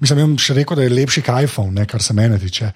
mislim, 0.02 0.18
bom 0.18 0.34
še 0.34 0.56
rekel, 0.58 0.74
da 0.76 0.82
je 0.82 0.90
lepši 0.90 1.22
kot 1.22 1.46
iPhone, 1.46 1.70
ne, 1.78 1.86
kar 1.86 2.02
se 2.02 2.12
mene 2.12 2.40
tiče. 2.42 2.72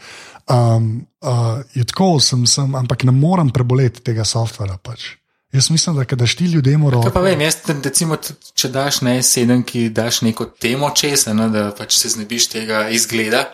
Um, 0.47 1.09
uh, 1.27 1.59
je 1.75 1.85
tako, 1.91 2.21
sem, 2.23 2.47
sem, 2.47 2.71
ampak 2.79 3.03
ne 3.03 3.11
morem 3.11 3.51
preboleti 3.51 4.01
tega 4.01 4.23
softvera. 4.23 4.79
Pač. 4.79 5.18
Jaz 5.53 5.71
mislim, 5.73 5.97
da 5.97 6.05
če 6.05 6.17
daš 6.21 6.35
ti 6.37 6.45
ljudem 6.53 6.83
roko. 6.89 7.11
pa 7.11 7.21
vem, 7.25 7.41
jaz, 7.41 7.57
recimo, 7.85 8.19
če 8.55 8.69
daš 8.69 9.01
na 9.01 9.15
S7, 9.17 9.63
ki 9.65 9.87
daš 9.97 10.21
neko 10.27 10.45
temo 10.61 10.91
česa, 10.91 11.33
no, 11.35 11.47
da 11.49 11.71
pač 11.79 11.97
se 11.97 12.09
znebiš 12.13 12.49
tega 12.53 12.89
izgleda 12.93 13.47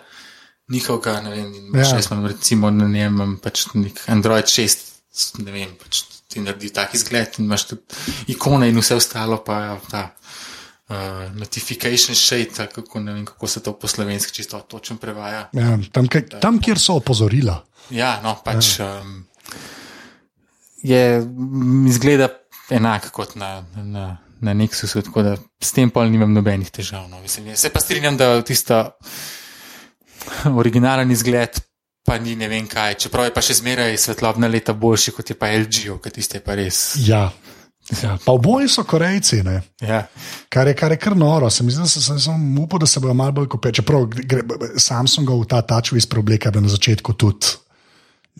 njihovega, 0.72 1.20
ne 1.20 1.30
vem, 1.30 1.52
Ja. 1.74 1.80
ja. 1.84 1.94
jaz 1.96 2.08
imam 2.10 2.26
recimo 2.26 2.70
na 2.70 2.88
njem 2.88 3.38
pač 3.42 3.66
nek 3.74 4.00
Android 4.10 4.50
6, 4.50 4.78
ne 5.44 5.52
vem, 5.54 5.74
pač 5.78 6.02
ti 6.28 6.40
naredi 6.42 6.72
tak 6.74 6.94
izgled 6.98 7.38
in 7.38 7.44
imaš 7.46 7.68
tudi 7.70 7.82
ikone 8.34 8.68
in 8.68 8.78
vse 8.80 8.96
ostalo, 8.98 9.38
pa 9.46 9.58
ja, 9.62 9.76
ta 9.90 10.02
uh, 10.88 11.30
notification 11.38 12.16
shade, 12.18 12.66
kako, 12.74 13.00
ne 13.04 13.12
vem, 13.12 13.24
kako 13.28 13.46
se 13.46 13.62
to 13.62 13.72
po 13.78 13.86
slovenski 13.88 14.32
čisto 14.34 14.58
točno 14.68 14.96
prevaja. 14.96 15.46
Ja, 15.52 15.78
tam, 15.92 16.08
kaj, 16.10 16.26
tam, 16.42 16.58
kjer 16.58 16.78
so 16.80 16.96
opozorila. 16.98 17.60
Ja, 17.94 18.16
no, 18.24 18.34
pač 18.44 18.80
ja. 18.80 18.98
Um, 19.04 19.26
je, 20.84 21.04
m, 21.24 21.86
izgleda 21.88 22.28
enak 22.70 23.10
kot 23.12 23.34
na, 23.40 23.64
na, 23.76 24.06
na 24.40 24.54
Nexusu, 24.54 25.02
tako 25.04 25.24
da 25.24 25.36
s 25.60 25.72
tem 25.72 25.90
pol 25.90 26.10
nimam 26.12 26.32
nobenih 26.32 26.70
težav. 26.70 27.08
No. 27.08 27.20
Mislim, 27.24 27.54
se 27.56 27.72
pa 27.72 27.80
strinjam, 27.80 28.16
da 28.20 28.36
tisto 28.44 28.84
originalen 30.60 31.10
izgled 31.10 31.60
pa 32.04 32.18
ni 32.20 32.36
ne 32.36 32.48
vem 32.48 32.66
kaj, 32.68 32.98
čeprav 33.06 33.30
je 33.30 33.32
pa 33.32 33.40
še 33.40 33.56
zmeraj 33.62 33.96
svetlobna 33.96 34.48
leta 34.52 34.74
boljši 34.76 35.14
kot 35.16 35.30
je 35.32 35.36
pa 35.40 35.48
LG, 35.56 35.96
ker 36.04 36.12
tiste 36.12 36.40
je 36.40 36.44
pa 36.44 36.56
res. 36.60 36.84
Ja. 37.00 37.30
Ja, 38.00 38.14
pa 38.24 38.32
oboji 38.32 38.68
so 38.72 38.80
Korejci, 38.88 39.42
ne? 39.44 39.58
Ja, 39.84 39.98
kar 40.48 40.70
je, 40.70 40.72
kar 40.72 40.94
je 40.94 40.96
kar 40.96 41.12
noro. 41.20 41.50
Sem, 41.52 41.68
sem, 41.68 41.84
sem, 41.84 42.16
sem 42.16 42.46
upal, 42.62 42.80
da 42.80 42.88
se 42.88 43.00
bodo 43.00 43.12
malo 43.12 43.34
bolj 43.36 43.50
kopeli. 43.52 43.76
Čeprav 43.76 44.06
Samsungov 44.80 45.42
ta 45.50 45.60
tačvis 45.68 46.08
preobleka, 46.08 46.48
da 46.48 46.62
na 46.64 46.72
začetku 46.72 47.12
tudi 47.20 47.52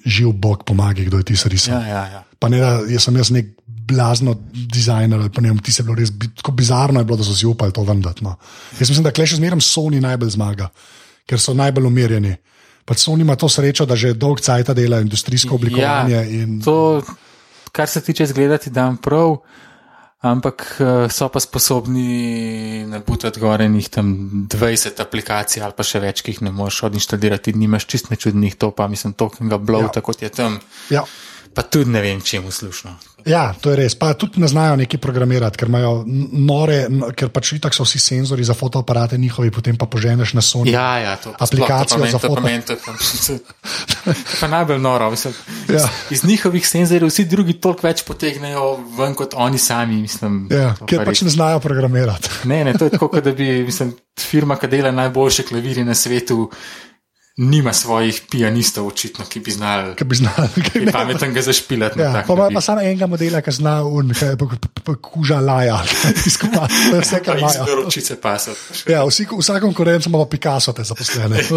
živ 0.05 0.32
Bog 0.32 0.64
pomaga, 0.64 1.02
kdo 1.02 1.18
je 1.18 1.24
ti 1.24 1.36
risal. 1.48 1.80
ja, 1.80 1.88
ja. 1.88 2.07
ja. 2.07 2.22
Pa 2.38 2.48
ne, 2.48 2.61
da 2.61 2.82
jaz 2.88 3.07
sem 3.07 3.16
jaz 3.16 3.30
nek 3.32 3.55
blazno 3.66 4.34
dizajner, 4.52 5.20
ali 5.20 5.30
pa 5.32 5.40
ne 5.40 5.52
vem, 5.52 5.59
ti 5.59 5.72
se 5.72 5.82
bilo 5.82 5.96
res 5.96 6.12
tako 6.36 6.52
bizarno, 6.52 7.00
je 7.00 7.05
bilo, 7.05 7.16
da 7.16 7.24
so 7.24 7.34
si 7.36 7.46
upali 7.46 7.72
to 7.72 7.84
vendati. 7.84 8.24
No. 8.24 8.36
Jaz 8.78 8.88
mislim, 8.90 9.05
da 9.05 9.12
klej 9.12 9.32
še 9.32 9.40
zmeraj 9.40 9.61
Sony 9.64 10.00
najbolj 10.05 10.34
zmaga, 10.36 10.68
ker 11.28 11.40
so 11.40 11.55
najbolj 11.57 11.88
umirjeni. 11.88 12.34
Pač 12.84 13.05
Sony 13.07 13.24
ima 13.24 13.36
to 13.36 13.48
srečo, 13.48 13.86
da 13.88 13.96
že 13.96 14.12
dolg 14.12 14.40
cajt 14.44 14.74
dela 14.76 15.00
industrijsko 15.00 15.57
oblikovanje. 15.57 16.14
Ja, 16.14 16.24
in, 16.24 16.59
To, 16.64 17.02
kar 17.72 17.88
se 17.88 18.00
tiče 18.05 18.24
izgledati, 18.28 18.70
da 18.70 18.90
je 18.90 18.96
prav, 19.02 19.38
ampak 20.25 20.81
eh, 20.81 21.07
so 21.12 21.29
pa 21.29 21.41
sposobni 21.41 22.85
nabutati 22.89 23.41
gore 23.41 23.68
njih 23.68 23.89
tam 23.89 24.09
20 24.49 25.03
aplikacij 25.03 25.62
ali 25.62 25.77
pa 25.77 25.85
še 25.85 26.01
več, 26.01 26.22
ki 26.25 26.35
jih 26.35 26.43
ne 26.49 26.53
moreš 26.55 26.85
odinstalirati, 26.89 27.53
nimaš 27.53 27.87
čist 27.91 28.09
nečudnih, 28.12 28.57
to 28.57 28.70
pa 28.72 28.89
mislim, 28.89 29.12
tokenga 29.12 29.61
blowta, 29.61 30.01
ja. 30.01 30.07
kot 30.07 30.25
je 30.25 30.33
tam, 30.33 30.59
ja. 30.91 31.05
Pa 31.55 31.62
tudi 31.64 31.90
ne 31.90 32.00
vem, 32.00 32.20
čemu 32.20 32.50
slušno. 32.50 32.90
Ja, 33.24 33.55
to 33.55 33.70
je 33.70 33.76
res. 33.76 33.94
Pa 33.94 34.12
tudi 34.12 34.36
ne 34.36 34.48
znajo 34.48 34.76
neki 34.76 34.98
programirati, 34.98 35.57
ker 35.57 35.68
imajo 35.68 36.05
nore, 36.30 36.84
ker 37.14 37.30
pač 37.30 37.55
itak 37.55 37.72
so 37.72 37.82
vsi 37.82 37.98
senzori 37.98 38.44
za 38.44 38.52
fotoaparate 38.52 39.16
njihovi, 39.16 39.48
potem 39.50 39.76
pa 39.76 39.86
poženeš 39.86 40.34
na 40.34 40.42
Sony. 40.42 40.68
Ja, 40.68 40.98
ja, 40.98 41.14
to 41.16 41.32
pa 41.32 41.40
Aplikacijo 41.40 41.98
sploh, 41.98 42.11
za 42.11 42.18
to 42.18 42.28
pa 42.28 42.28
foto. 42.28 42.42
meni, 42.42 42.62
to 42.62 42.76
pa 42.76 42.92
meni, 42.92 43.00
to 43.24 43.38
pa- 44.05 44.12
to 44.12 44.36
pa 44.40 44.46
najbolj 44.48 44.78
noro. 44.78 45.11
Mislim, 45.11 45.32
Ja. 45.68 45.74
iz, 45.76 45.84
iz 46.11 46.24
njihovih 46.24 46.68
senzorjev 46.68 47.09
vsi 47.09 47.24
drugi 47.24 47.52
toliko 47.55 47.80
več 47.82 48.05
potegnejo 48.05 48.66
ven 48.92 49.14
kot 49.14 49.32
oni 49.34 49.59
sami. 49.59 49.96
Mislim, 49.96 50.48
Ja, 50.50 50.74
ker 50.78 50.98
pa 50.98 51.05
pač 51.07 51.22
ne 51.22 51.30
znajo 51.30 51.61
programirati. 51.61 52.28
Ne, 52.44 52.64
ne, 52.64 52.72
to 52.74 52.84
je 52.84 52.90
tako, 52.90 53.20
da 53.20 53.32
bi 53.32 53.62
mislim, 53.62 53.94
firma, 54.20 54.57
ki 54.57 54.68
dela 54.68 54.90
najboljše 54.92 55.42
klavirje 55.44 55.84
na 55.84 55.94
svetu, 55.94 56.50
nima 57.37 57.72
svojih 57.72 58.22
pianistov, 58.30 58.87
očitno, 58.87 59.24
ki 59.24 59.41
bi 59.41 59.51
znali 59.51 59.97
Ki 59.97 60.05
bi 60.05 60.14
znali. 60.14 60.49
zašpilati. 61.43 61.99
na 61.99 62.05
Ja, 62.05 62.12
tak 62.12 62.26
pa 62.26 62.32
ima 62.32 62.43
način. 62.43 62.55
pa 62.55 62.61
samo 62.61 62.80
enega 62.80 63.07
modela, 63.07 63.41
ki 63.41 63.51
zna 63.51 63.82
un, 63.82 64.12
kaj 64.14 64.28
je 64.28 64.37
kuža 65.03 65.41
laja. 65.41 65.80
Je 66.95 67.01
vse, 67.01 67.20
kar 67.24 67.37
iz 67.37 67.57
imajo. 67.57 67.76
ročice 67.76 68.20
pasati. 68.20 68.59
Ja, 68.87 69.05
vsi, 69.05 69.26
vsa 69.39 69.61
konkurenca 69.61 70.09
ima 70.09 70.18
pa 70.18 70.28
Picasso, 70.30 70.72
te 70.72 70.85
zaposlene. 70.85 71.43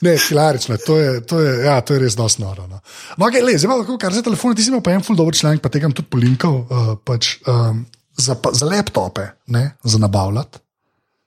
Ne, 0.00 0.16
hilarično, 0.28 0.74
je, 0.74 0.84
to 0.84 0.98
je, 0.98 1.26
to 1.26 1.40
je, 1.40 1.64
ja, 1.64 1.80
to 1.80 1.94
je 1.94 2.00
res 2.00 2.14
dosti 2.16 2.42
noro. 2.42 2.66
No. 2.66 2.80
No, 3.16 3.26
okay, 3.26 3.40
le, 3.40 3.58
zdaj 3.58 3.78
lahko, 3.78 3.96
kar 3.98 4.12
za 4.12 4.20
telefone, 4.22 4.54
ti 4.54 4.62
si 4.62 4.68
imel 4.68 4.82
pa 4.84 4.92
en 4.92 5.00
full 5.02 5.16
dobro 5.16 5.32
članek, 5.32 5.62
pa 5.64 5.68
tega 5.72 5.88
bom 5.88 5.94
tudi 5.96 6.10
polinkal, 6.12 6.52
uh, 6.68 6.90
pač, 7.04 7.38
um, 7.48 7.86
za, 8.16 8.36
za 8.52 8.66
laptope, 8.68 9.24
ne, 9.46 9.70
za 9.84 9.98
nabavljati. 9.98 10.58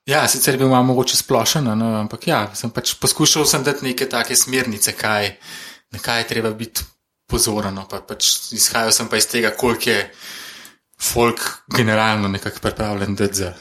Ja, 0.09 0.23
sicer 0.27 0.57
bil 0.57 0.71
malo 0.71 0.87
mogoče 0.87 1.13
splošen, 1.15 1.67
no, 1.77 1.89
ampak 1.99 2.25
ja, 2.25 2.39
sem 2.57 2.71
pač 2.73 2.95
poskušal 2.97 3.45
sem 3.45 3.61
dati 3.63 3.85
neke 3.85 4.07
take 4.09 4.33
smernice, 4.35 4.95
kaj, 4.97 5.35
na 5.91 5.99
kaj 5.99 6.23
je 6.23 6.27
treba 6.27 6.49
biti 6.51 6.81
pozoren. 7.29 7.75
no, 7.75 7.85
Pa 7.85 8.01
pač 8.01 8.25
izhajal 8.51 8.89
sem 8.91 9.05
pa 9.05 9.17
iz 9.17 9.27
tega, 9.27 9.51
koliko 9.53 9.89
je 9.89 10.01
folk 11.01 11.39
generalno 11.69 12.27
nekako 12.27 12.59
pripravljen 12.59 13.15
dati 13.15 13.33
za. 13.35 13.53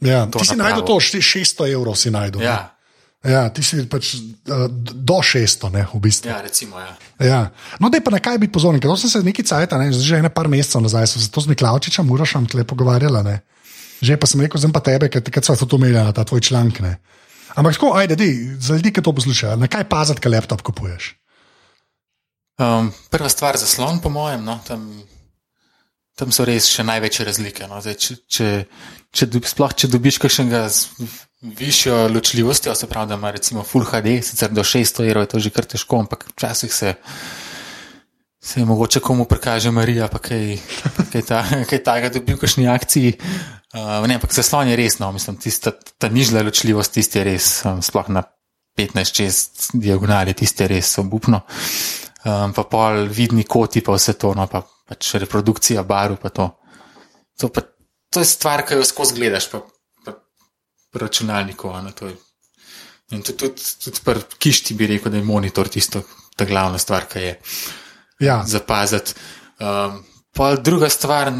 Ja, 0.00 0.26
ti 0.26 0.44
si 0.46 0.56
najdel 0.56 0.84
to, 0.86 1.00
šti- 1.02 1.24
600 1.24 1.72
evrov 1.72 1.96
si 1.96 2.10
najdel. 2.10 2.40
ne. 2.40 2.46
Ja, 2.46 2.74
Ja, 3.18 3.48
ti 3.50 3.66
si 3.66 3.82
pač 3.82 4.14
uh, 4.14 4.70
do 4.94 5.18
600, 5.18 5.72
ne, 5.72 5.82
v 5.90 5.98
bistvu. 5.98 6.30
ja 6.30 6.38
recimo. 6.38 6.78
Ja. 6.78 6.94
Ja. 7.18 7.40
No, 7.80 7.90
da 7.90 7.98
je 7.98 8.04
pa 8.04 8.14
na 8.14 8.20
kaj 8.20 8.38
biti 8.38 8.52
pozoren, 8.54 8.78
ker 8.78 8.94
sem 8.94 9.10
se 9.10 9.22
nekaj 9.26 9.44
cajt, 9.44 9.74
ne, 9.74 9.90
že 9.90 10.16
ene 10.16 10.30
par 10.30 10.46
mesecev 10.46 10.78
nazaj, 10.80 11.06
sem 11.06 11.22
se 11.22 11.30
to 11.30 11.42
z 11.42 11.50
Miklavčičem, 11.50 12.06
Urašem 12.06 12.46
tle 12.46 12.62
pogovarjala. 12.62 13.22
Ne. 13.26 13.40
Že 13.98 14.16
pa 14.16 14.26
sem 14.30 14.42
rekel, 14.42 14.60
zdaj 14.62 14.74
pa 14.74 14.82
tebe, 14.84 15.10
ker 15.10 15.22
takrat 15.24 15.44
smo 15.44 15.58
to 15.58 15.78
imeli 15.80 15.98
na 15.98 16.12
ta 16.14 16.24
tvoj 16.24 16.40
članek. 16.40 16.80
Ne. 16.80 16.98
Ampak 17.58 17.74
tako, 17.74 17.94
ajde, 17.98 18.14
dej, 18.18 18.34
za 18.62 18.78
ljudi, 18.78 18.92
ki 18.94 19.02
to 19.02 19.12
poslušajo, 19.12 19.56
na 19.58 19.66
kaj 19.66 19.88
paziti, 19.90 20.22
kaj 20.22 20.32
laptop 20.32 20.62
kupuješ. 20.62 21.14
Um, 22.58 22.92
prva 23.10 23.30
stvar 23.30 23.58
za 23.58 23.66
slon, 23.66 24.00
po 24.02 24.10
mojem, 24.10 24.44
no, 24.44 24.58
tam, 24.66 24.86
tam 26.18 26.34
so 26.34 26.46
res 26.46 26.66
še 26.70 26.86
največje 26.86 27.26
razlike. 27.26 27.66
No. 27.70 27.78
Zdaj, 27.82 27.96
če, 27.98 28.16
če, 28.26 28.48
če, 29.14 29.28
sploh 29.46 29.74
če 29.74 29.90
dobiš 29.90 30.18
kakšnega 30.22 30.64
z 30.70 31.10
višjo 31.58 32.08
ločljivostjo, 32.14 32.74
se 32.74 32.86
pravi, 32.90 33.08
da 33.08 33.18
ima 33.18 33.30
recimo 33.30 33.62
Full 33.62 33.86
HD, 33.86 34.18
sicer 34.26 34.50
do 34.50 34.66
600 34.66 35.06
evrov 35.06 35.26
je 35.26 35.32
to 35.34 35.42
že 35.42 35.54
kar 35.54 35.70
težko, 35.70 36.02
ampak 36.02 36.26
včasih 36.34 36.74
se. 36.74 36.94
Se 38.42 38.60
je 38.60 38.66
mogoče 38.66 39.00
komu 39.02 39.24
prikaže 39.26 39.70
Marija, 39.74 40.06
pa 40.08 40.18
kaj, 40.22 40.58
kaj, 41.12 41.22
ta, 41.26 41.42
kaj 41.70 41.82
takega 41.82 42.10
dobi 42.14 42.34
v 42.34 42.42
kakšni 42.42 42.68
akciji. 42.70 43.18
Uh, 43.74 44.06
ne, 44.08 44.16
ampak 44.16 44.32
zaslon 44.32 44.70
je 44.70 44.76
res, 44.80 44.96
no, 44.98 45.10
mislim, 45.12 45.36
tista, 45.36 45.74
ta 46.00 46.08
nižja 46.08 46.40
ločljivost, 46.42 46.94
tisti 46.94 47.18
je 47.20 47.24
res, 47.24 47.48
um, 47.68 47.82
sploh 47.84 48.08
na 48.08 48.22
15-6 48.78 49.74
diagonali, 49.76 50.32
tisti 50.34 50.64
je 50.64 50.68
res 50.72 50.94
obupno. 51.02 51.42
Um, 52.24 52.54
pa 52.56 52.64
pol 52.64 53.04
vidni 53.12 53.44
koti, 53.44 53.82
pa 53.84 53.92
vse 53.92 54.16
to, 54.16 54.32
no, 54.34 54.46
pa 54.48 54.62
pač 54.88 55.12
reprodukcija 55.20 55.84
barv, 55.84 56.16
pa 56.22 56.32
to. 56.32 56.48
To, 57.38 57.50
pa, 57.52 57.62
to 58.08 58.24
je 58.24 58.30
stvar, 58.30 58.64
ki 58.64 58.80
jo 58.80 58.86
skozi 58.88 59.18
gledaš, 59.20 59.50
pa, 59.52 59.60
pa 60.04 60.16
pri 60.90 61.04
računalniku. 61.04 61.68
to 61.94 62.08
je- 62.08 62.16
In 63.10 63.22
tudi, 63.22 63.36
tudi, 63.52 63.62
tudi 63.84 64.00
pri 64.04 64.20
kišti 64.38 64.74
bi 64.74 64.86
rekel, 64.86 65.12
da 65.12 65.16
je 65.16 65.24
monitor 65.24 65.68
tisto, 65.68 66.02
ta 66.36 66.44
glavna 66.44 66.78
stvar, 66.78 67.04
ki 67.08 67.18
je 67.18 67.40
Ja, 68.20 68.42
zapaziti. 68.46 69.14
Um, 69.60 70.02
pa 70.32 70.56
druga 70.56 70.88
stvar, 70.88 71.32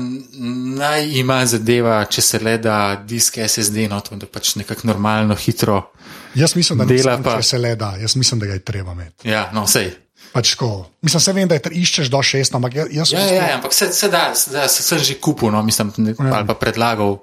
naj 0.74 1.04
ima 1.10 1.46
zadeva, 1.46 2.04
če 2.04 2.22
se 2.22 2.38
le 2.38 2.58
da 2.58 2.76
disk 2.98 3.38
SSD, 3.38 3.76
no, 3.88 4.00
to, 4.00 4.16
da 4.16 4.26
pač 4.26 4.54
nekako 4.56 4.86
normalno, 4.86 5.34
hitro. 5.34 5.92
jaz 6.34 6.56
mislim, 6.56 6.78
da, 6.78 6.84
Dela 6.84 6.96
nisem, 7.12 7.22
pa- 7.24 7.36
če 7.36 7.42
se 7.44 7.58
le 7.58 7.74
da, 7.76 7.96
jaz 7.96 8.16
mislim, 8.16 8.40
da 8.40 8.46
ga 8.46 8.52
je 8.52 8.64
treba 8.64 8.92
imeti. 8.92 9.28
Ja, 9.28 9.50
no, 9.52 9.66
sej. 9.66 9.90
Pač 10.32 10.50
tako. 10.50 10.90
Mislim, 11.02 11.20
se 11.20 11.32
vem, 11.32 11.48
da 11.48 11.54
je 11.54 11.70
iščeš 11.72 12.08
do 12.08 12.18
600, 12.18 12.54
ampak 12.54 12.74
ja- 12.74 12.88
jaz 12.92 13.12
Ja, 13.12 13.20
ja, 13.20 13.34
ja, 13.44 13.54
ampak 13.54 13.72
se, 13.72 13.92
se 13.92 14.08
da, 14.08 14.34
se, 14.34 14.50
da 14.50 14.68
se 14.68 14.82
sem 14.82 14.98
že 14.98 15.14
kupil, 15.14 15.50
no, 15.50 15.62
mislim, 15.62 15.92
ne, 15.96 16.10
Ja. 16.10 16.34
ali 16.34 16.46
pa 16.46 16.54
predlagal 16.54 17.18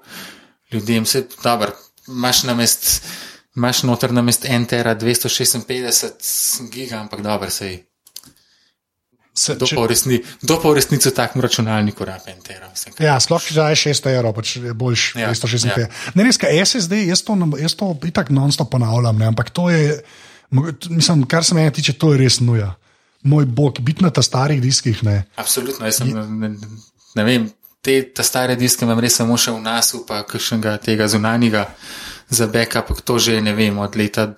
ljudem, 0.72 1.06
se 1.06 1.28
dobro, 1.44 1.72
imaš 2.08 2.44
na 2.44 2.54
mest. 2.54 3.04
Imaš 3.56 3.84
noter 3.84 4.12
na 4.12 4.22
mest 4.22 4.44
1 4.44 4.66
tera 4.68 4.96
256 4.96 6.70
giga, 6.70 6.98
ampak 6.98 7.22
dobro, 7.22 7.50
sej. 7.50 7.86
Se, 9.36 9.54
Kdo 9.54 9.68
če, 9.68 9.76
pa 9.76 9.82
resni- 9.84 10.22
kdo 10.42 10.56
pa 10.58 10.70
v 10.70 10.76
resnici 10.76 11.10
v 11.10 11.14
takem 11.14 11.42
računalniku 11.42 12.06
rabe 12.06 12.24
1 12.26 12.42
tera? 12.42 12.70
Mislim, 12.70 12.96
Ja, 13.00 13.20
sploh 13.20 13.42
če 13.42 13.54
daš 13.54 13.84
600 13.84 14.14
evrov, 14.14 14.34
pač 14.34 14.56
je 14.56 14.74
boljš 14.74 15.04
Ja, 15.16 15.28
256. 15.30 15.76
ja. 15.78 15.88
Ne, 16.14 16.24
res, 16.24 16.38
kaj 16.38 16.56
SSD, 16.56 17.04
jaz 17.06 17.22
to, 17.22 17.36
jaz 17.58 17.76
to 17.76 17.92
itak 18.04 18.30
non-stop 18.30 18.72
ponavljam, 18.72 19.18
ne, 19.18 19.28
ampak 19.28 19.50
to 19.50 19.68
je, 19.70 20.00
mislim, 20.90 21.26
kar 21.26 21.44
se 21.44 21.54
mene 21.54 21.70
tiče, 21.70 21.94
to 21.94 22.14
je 22.14 22.20
res 22.20 22.40
nuja. 22.40 22.76
Moj 23.24 23.46
bog, 23.48 23.80
biti 23.80 24.04
na 24.04 24.10
ta 24.10 24.22
starih 24.22 24.62
diskih, 24.62 25.04
ne. 25.04 25.24
Absolutno, 25.36 25.86
jaz 25.86 25.98
sem, 25.98 26.12
ne, 26.40 26.50
ne, 27.16 27.24
vem, 27.24 27.50
te, 27.82 28.00
ta 28.06 28.24
stare 28.24 28.56
diske 28.56 28.86
imam 28.86 29.00
res 29.00 29.16
samo 29.16 29.36
še 29.36 29.52
v 29.52 29.62
nas, 29.62 29.96
pa 30.08 30.24
kakšnega 30.24 30.78
tega 30.78 31.08
zunanjega 31.08 31.68
za 32.30 32.48
backup, 32.48 32.94
to 33.02 33.20
že 33.20 33.42
ne 33.42 33.54
vem, 33.54 33.78
od 33.78 33.96
leta 33.96 34.30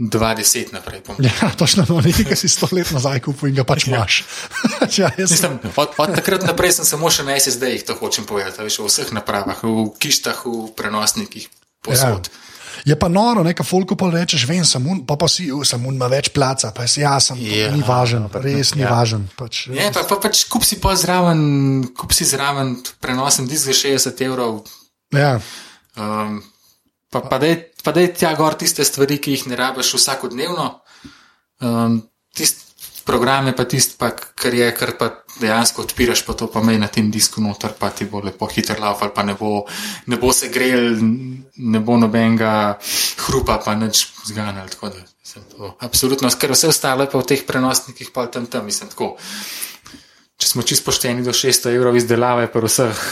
20 0.00 0.72
naprej. 0.72 1.04
Pom. 1.04 1.16
Ja, 1.20 1.52
točno, 1.52 1.84
no, 1.84 2.00
nekaj, 2.00 2.24
ki 2.24 2.36
si 2.36 2.48
sto 2.48 2.64
let 2.72 2.88
nazaj 2.90 3.20
kupil 3.20 3.52
in 3.52 3.54
ga 3.54 3.64
pač 3.64 3.84
imaš. 3.84 4.24
ja, 4.98 5.12
jaz 5.12 5.28
sem- 5.30 5.52
Mislim, 5.52 5.72
od, 5.76 5.88
od 5.94 6.14
takrat 6.14 6.42
naprej 6.42 6.72
sem 6.72 6.88
samo 6.88 7.06
še 7.06 7.22
na 7.22 7.36
SSD-jih, 7.36 7.84
to 7.84 7.92
hočem 7.94 8.24
povedati, 8.24 8.56
veš, 8.58 8.80
v 8.80 8.88
vseh 8.88 9.12
napravah, 9.12 9.60
v 9.60 9.92
kištah, 9.94 10.40
v 10.40 10.72
prenosnikih, 10.72 11.52
posod. 11.84 12.32
Je 12.80 12.96
pa 12.96 13.12
noro, 13.12 13.44
nekaj 13.44 13.60
folko 13.60 13.92
pa 13.92 14.08
rečeš, 14.08 14.48
vem, 14.48 14.64
samun, 14.64 15.04
pa 15.04 15.12
pa 15.12 15.28
si, 15.28 15.52
"U, 15.52 15.60
samun 15.60 15.94
ima 15.94 16.08
več 16.08 16.32
placa, 16.32 16.72
pa 16.72 16.88
si 16.88 17.04
ja, 17.04 17.20
sem, 17.20 17.36
Ja, 17.36 17.68
ni 17.68 17.84
važen, 17.84 18.24
res 18.32 18.72
ni 18.72 18.80
ja. 18.80 18.88
važen. 18.88 19.28
Pač, 19.36 19.68
Ja, 19.68 19.92
pa, 19.92 20.00
pa 20.02 20.16
pač 20.16 20.48
kup 20.48 20.64
si 20.64 20.80
pa 20.80 20.96
zraven, 20.96 21.92
kup 21.92 22.16
si 22.16 22.24
zraven 22.24 22.80
prenosen 22.96 23.44
disk 23.44 23.68
za 23.68 23.76
60 23.76 24.16
evrov, 24.24 24.64
ja, 25.12 25.36
um, 25.98 26.40
pa, 27.12 27.20
pa 27.20 27.36
daj 27.36 27.69
pa 27.84 27.94
daj 27.96 28.12
tja 28.14 28.34
gor 28.38 28.56
tiste 28.60 28.84
stvari, 28.84 29.18
ki 29.18 29.36
jih 29.36 29.46
ne 29.50 29.58
rabiš 29.58 29.94
vsakodnevno. 29.98 30.66
Um, 31.60 32.00
tist 32.36 32.70
program 33.10 33.46
je 33.46 33.56
pa 33.56 33.64
tisti, 33.64 33.94
pa, 33.98 34.10
kar 34.14 34.54
je, 34.54 34.68
kar 34.76 34.92
pa 34.98 35.08
dejansko 35.40 35.82
odpiraš, 35.82 36.22
pa 36.26 36.36
to 36.38 36.46
pa 36.52 36.62
mej 36.62 36.78
na 36.78 36.86
tem 36.86 37.10
disku 37.10 37.42
noter, 37.42 37.72
pa 37.78 37.90
ti 37.90 38.06
bo 38.06 38.20
lepo 38.22 38.46
hiter 38.46 38.78
lauf, 38.80 39.02
ali 39.02 39.14
pa 39.14 39.24
ne 39.26 39.34
bo, 39.34 39.64
ne 40.06 40.18
bo 40.20 40.30
se 40.36 40.50
grel, 40.52 41.00
ne 41.56 41.80
bo 41.80 41.96
nobenega 41.98 42.78
hrupa, 43.26 43.58
pa 43.64 43.74
nič 43.74 44.04
zganjal. 44.30 44.70
Da, 44.70 45.72
absolutno, 45.82 46.30
ker 46.38 46.54
vse 46.54 46.70
ostalo 46.70 47.06
je 47.06 47.10
pa 47.10 47.18
v 47.18 47.28
teh 47.32 47.42
prenosnikih, 47.46 48.12
pa 48.14 48.28
tam 48.30 48.46
tam, 48.46 48.70
mislim, 48.70 48.92
tako. 48.94 49.16
Če 50.40 50.54
smo 50.54 50.62
čisto 50.64 50.88
pošteni 50.88 51.26
do 51.26 51.34
600 51.36 51.74
evrov 51.76 51.98
izdelave, 51.98 52.46
pa 52.52 52.62
vseh, 52.64 53.02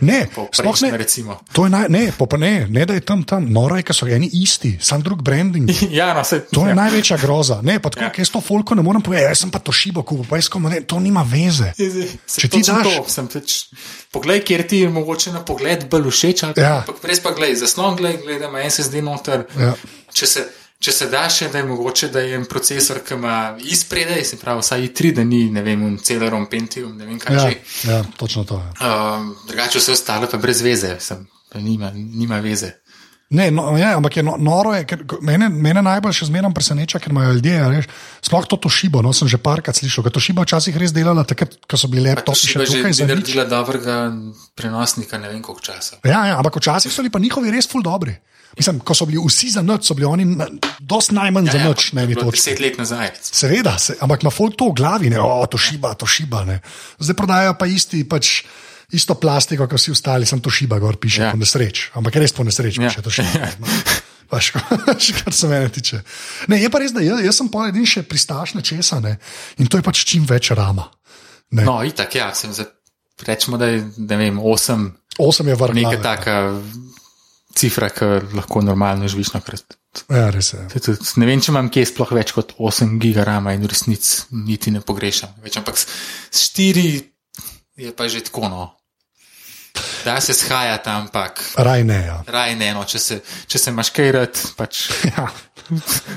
ne, 0.00 0.26
sploh 0.50 0.76
ne. 0.82 0.90
recimo. 0.96 1.38
To 1.52 1.64
je 1.64 1.70
naj, 1.70 1.86
ne, 1.88 2.12
pa, 2.12 2.36
ne, 2.36 2.66
ne, 2.66 2.86
da 2.86 2.94
je 2.94 3.00
tam 3.02 3.22
tam, 3.22 3.46
noro 3.46 3.76
je, 3.76 3.82
ker 3.82 3.94
so 3.94 4.06
eni 4.06 4.30
isti, 4.34 4.78
sam 4.80 5.02
drug 5.02 5.22
branding. 5.22 5.70
Ja, 5.90 6.14
no, 6.14 6.24
se, 6.24 6.40
To 6.46 6.66
je 6.66 6.74
največja 6.74 7.16
groza. 7.16 7.60
Ne, 7.62 7.78
pa 7.78 7.90
tako, 7.90 8.04
Ja. 8.04 8.06
ja. 8.08 8.18
jaz 8.18 8.30
to 8.30 8.40
folko 8.40 8.74
ne 8.74 8.82
morem 8.82 9.02
povedati, 9.02 9.26
jaz 9.26 9.38
sem 9.38 9.50
pa 9.50 9.58
to 9.58 9.72
šibo 9.72 10.02
kupil, 10.02 10.24
pa 10.24 10.36
jaz 10.36 10.48
komu 10.48 10.68
ne, 10.68 10.80
to 10.82 11.00
nima 11.00 11.22
veze. 11.22 11.72
Če 11.76 12.40
Če 12.40 12.48
ti 12.48 12.62
daš- 12.62 12.96
to, 12.96 13.04
sem 13.08 13.28
teč, 13.28 13.68
poglej, 14.10 14.40
kjer 14.42 14.62
ti 14.64 14.78
je 14.78 14.88
mogoče 14.90 15.32
na 15.32 15.40
pogled 15.40 15.88
bolj 15.88 16.10
všeč, 16.10 16.42
Ja. 16.56 16.84
pa 16.86 16.94
res 17.02 17.20
pa 17.20 17.30
gledaj, 17.30 17.56
zaslon 17.56 17.96
gledaj, 17.96 18.22
gledaj, 18.22 18.48
ima 18.48 18.60
SSD 18.62 19.02
noter. 19.02 19.46
Ja. 19.56 19.74
Če 20.12 20.26
se, 20.26 20.40
če 20.80 20.94
se 20.96 21.08
da 21.12 21.26
še, 21.28 21.50
da 21.52 21.60
je 21.60 21.68
mogoče, 21.68 22.08
da 22.12 22.22
je 22.24 22.38
en 22.38 22.46
procesor, 22.48 23.02
ki 23.04 23.16
ima 23.18 23.36
izpredaj, 23.60 24.24
se 24.24 24.40
pravi, 24.40 24.64
vsaj 24.64 24.86
i3, 24.88 25.12
da 25.20 25.24
ni, 25.28 25.42
ne 25.52 25.64
vem, 25.64 25.84
Celeron 26.00 26.46
Pentium, 26.50 26.94
ne 26.96 27.08
vem 27.08 27.18
kaj 27.20 27.36
Ja, 27.36 27.48
že. 27.48 27.58
ja, 27.90 28.02
točno 28.16 28.46
to 28.48 28.60
je. 28.62 28.70
Um, 28.80 29.34
drugače 29.48 29.82
vse 29.82 29.92
ostalo 29.92 30.30
pa 30.30 30.40
brez 30.40 30.62
veze, 30.64 30.96
sem, 31.04 31.26
pa 31.52 31.60
nima, 31.60 31.92
nima 31.94 32.40
veze. 32.40 32.78
Ne, 33.30 33.46
no, 33.54 33.76
ja, 33.78 33.92
ampak 33.94 34.16
je 34.16 34.22
no, 34.26 34.32
noro, 34.42 34.72
je, 34.74 34.82
ker 34.90 35.04
mene, 35.22 35.46
mene 35.52 35.84
najbolj 35.86 36.16
še 36.16 36.26
zmeraj 36.32 36.50
preseneča, 36.56 36.98
ker 36.98 37.12
imajo 37.14 37.36
ljudje, 37.36 37.52
a 37.62 37.68
veš, 37.70 37.86
sploh 38.26 38.48
to 38.50 38.58
Toshibo, 38.64 39.04
no, 39.06 39.12
sem 39.14 39.30
že 39.30 39.38
parkrat 39.38 39.78
slišal, 39.78 40.02
ker 40.02 40.16
Toshiba 40.16 40.42
včasih 40.42 40.74
res 40.80 40.90
delala 40.96 41.22
takrat, 41.22 41.54
ko 41.62 41.78
so 41.78 41.86
bili 41.92 42.08
laptopi 42.08 42.40
še 42.40 42.64
že 42.64 42.80
tukaj 42.80 42.96
za 42.96 43.06
nič. 43.06 43.12
naredila 43.12 43.44
dobrega 43.46 44.00
prenosnika, 44.58 45.20
ne 45.22 45.30
vem 45.30 45.44
koliko 45.46 45.62
časa. 45.62 46.00
Ja, 46.02 46.24
ja, 46.26 46.40
ampak 46.40 46.58
včasih 46.58 46.90
so 46.90 47.06
bili 47.06 47.14
pa 47.14 47.22
njihovi 47.22 47.54
res 47.54 47.70
ful 47.70 47.86
dobri. 47.86 48.16
Mislim, 48.52 48.80
ko 48.80 48.94
so 48.94 49.06
bili 49.06 49.20
vsi 49.20 49.50
za 49.50 49.62
noč, 49.62 49.84
so 49.84 49.94
bili 49.94 50.06
oni 50.06 50.24
na- 50.26 50.48
dosti 50.80 51.14
najmanj 51.14 51.46
ja, 51.46 51.52
za 51.52 51.58
noč 51.60 51.92
na 51.92 52.00
to 52.00 52.02
je 52.02 52.06
bilo 52.08 52.24
točki. 52.24 52.40
Deset 52.40 52.60
let 52.60 52.78
nazaj. 52.78 53.10
Seveda, 53.22 53.78
se, 53.78 53.94
ampak 54.00 54.22
ima 54.22 54.30
folk 54.30 54.56
to 54.56 54.66
v 54.66 54.74
glavi, 54.74 55.10
ne, 55.10 55.20
o, 55.20 55.46
to 55.46 55.56
šiba, 55.56 55.94
to 55.94 56.06
šiba. 56.06 56.44
Ne. 56.44 56.60
Zdaj 56.98 57.14
prodajajo 57.14 57.54
pa 57.54 57.66
isti, 57.66 58.02
pač, 58.04 58.42
isto 58.90 59.14
plastiko, 59.14 59.64
kot 59.64 59.78
vsi 59.78 59.90
ostali, 59.90 60.26
sem 60.26 60.40
to 60.40 60.50
šiba, 60.50 60.78
gor 60.78 60.96
piše, 60.96 61.20
Ja. 61.20 61.26
ja. 61.26 61.32
po 61.32 61.38
nesreč. 61.38 61.90
Ampak 61.94 62.16
res 62.16 62.32
po 62.32 62.42
nesreč 62.42 62.74
Ja. 62.76 62.88
piše 62.88 63.02
to 63.02 63.10
šiba. 63.10 63.50
Paš, 64.30 64.52
kar 65.16 65.34
se 65.34 65.48
mene 65.48 65.68
tiče. 65.68 66.02
Ne, 66.46 66.58
je 66.58 66.70
pa 66.70 66.78
res, 66.78 66.92
da 66.92 67.00
jaz, 67.00 67.18
jaz 67.20 67.34
sem 67.34 67.48
pa 67.48 67.64
edin 67.66 67.82
še 67.82 68.02
pristaš 68.02 68.54
nečesa 68.54 69.00
ne, 69.00 69.16
in 69.58 69.66
to 69.66 69.74
je 69.74 69.82
pač 69.82 70.04
čim 70.04 70.22
več 70.22 70.50
rama. 70.50 70.86
Ne. 71.50 71.64
No, 71.64 71.80
itak, 71.82 72.14
ja, 72.14 72.28
sem 72.34 72.52
za, 72.54 72.62
rečemo, 73.26 73.58
da 73.58 73.66
je, 73.66 73.80
ne 73.98 74.16
vem, 74.16 74.38
osem, 74.38 74.92
Osem 75.18 75.50
je 75.50 75.56
vrh. 75.58 75.74
neka 75.74 75.96
glave. 75.98 76.62
Cifra, 77.56 77.90
ki 77.90 78.08
lahko 78.36 78.62
normalno 78.64 79.08
živiš 79.10 79.34
na 79.34 79.40
krat. 79.44 79.76
Ja, 80.06 80.28
res 80.30 80.52
je. 80.54 80.62
Ne 81.18 81.26
vem, 81.26 81.40
če 81.42 81.50
imam 81.50 81.70
kje 81.72 81.88
sploh 81.90 82.12
več 82.14 82.30
kot 82.36 82.54
8 82.58 82.98
gigarama 83.02 83.56
in 83.56 83.64
v 83.64 83.72
resnici 83.72 84.28
niti 84.46 84.70
ne 84.70 84.82
pogrešam. 84.86 85.34
Več, 85.42 85.58
ampak 85.58 85.78
s 85.78 85.88
s 86.30 86.50
4 86.54 87.02
je 87.76 87.90
pa 87.96 88.08
že 88.08 88.22
tako, 88.22 88.48
no. 88.48 88.76
Da 90.04 90.20
se 90.20 90.34
shajati, 90.34 90.88
ampak 90.90 91.40
Raj 91.56 91.84
ne. 91.84 92.06
Ja. 92.06 92.24
raj 92.26 92.56
ne, 92.56 92.72
no, 92.74 92.84
če 92.84 92.98
se, 92.98 93.20
če 93.46 93.58
se 93.58 93.70
imaš 93.70 93.90
kaj 93.94 94.10
rad, 94.16 94.40
pač 94.56 94.88
Ja. 95.12 95.28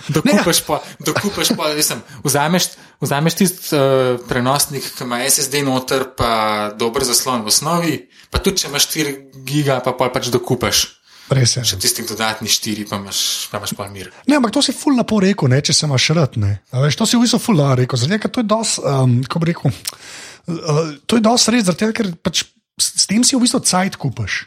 dokupaš 0.10 0.64
pa, 0.66 0.80
dokupaš 1.04 1.52
pa, 1.54 1.70
mislim, 1.76 2.02
vzameš, 2.24 2.72
vzameš 3.04 3.38
tisti 3.38 3.76
uh, 3.78 4.18
prenosnik, 4.30 4.88
ki 4.98 5.06
ima 5.06 5.22
SSD 5.28 5.62
noter, 5.68 6.08
pa 6.18 6.72
dober 6.80 7.06
zaslon 7.06 7.46
v 7.46 7.54
osnovi, 7.54 7.94
pa 8.34 8.42
tudi 8.42 8.64
če 8.64 8.72
imaš 8.72 8.90
4 8.96 9.46
giga, 9.46 9.80
pa 9.86 9.94
pač 9.94 10.32
dokupaš. 10.34 11.03
Res 11.32 11.56
je. 11.56 11.64
Še 11.64 11.80
tistih 11.80 12.08
dodatnih 12.08 12.52
4, 12.52 12.88
pa 12.90 13.00
imaš, 13.00 13.20
pa 13.52 13.62
imaš 13.62 13.74
pa 13.78 13.88
mir. 13.92 14.10
Ne, 14.28 14.38
ampak 14.40 14.52
to 14.56 14.64
si 14.66 14.76
ful 14.76 14.98
lepo 15.00 15.22
rekel, 15.24 15.48
ne, 15.52 15.62
če 15.64 15.76
se 15.76 15.88
imaš 15.88 16.10
rad. 16.18 16.36
Veš, 16.76 16.98
to 17.00 17.08
si 17.08 17.16
v 17.16 17.24
bistvu 17.24 17.40
ful 17.40 17.60
lepo 17.60 17.78
rekel. 17.80 18.02
Zato, 18.02 18.20
ker 18.20 18.34
to 18.34 18.44
je 18.44 18.50
dosti, 18.52 18.84
um, 18.84 19.16
kako 19.24 19.44
bi 19.44 19.52
rekel, 19.54 19.72
uh, 19.72 20.82
to 21.08 21.20
je 21.20 21.24
dosti 21.24 21.56
res, 21.56 21.68
zato, 21.70 21.92
ker 21.96 22.12
pač 22.20 22.44
s, 22.44 22.90
s 23.04 23.08
tem 23.10 23.24
si 23.24 23.38
v 23.38 23.44
bistvu 23.46 23.64
cajt 23.64 24.00
kupaš. 24.02 24.44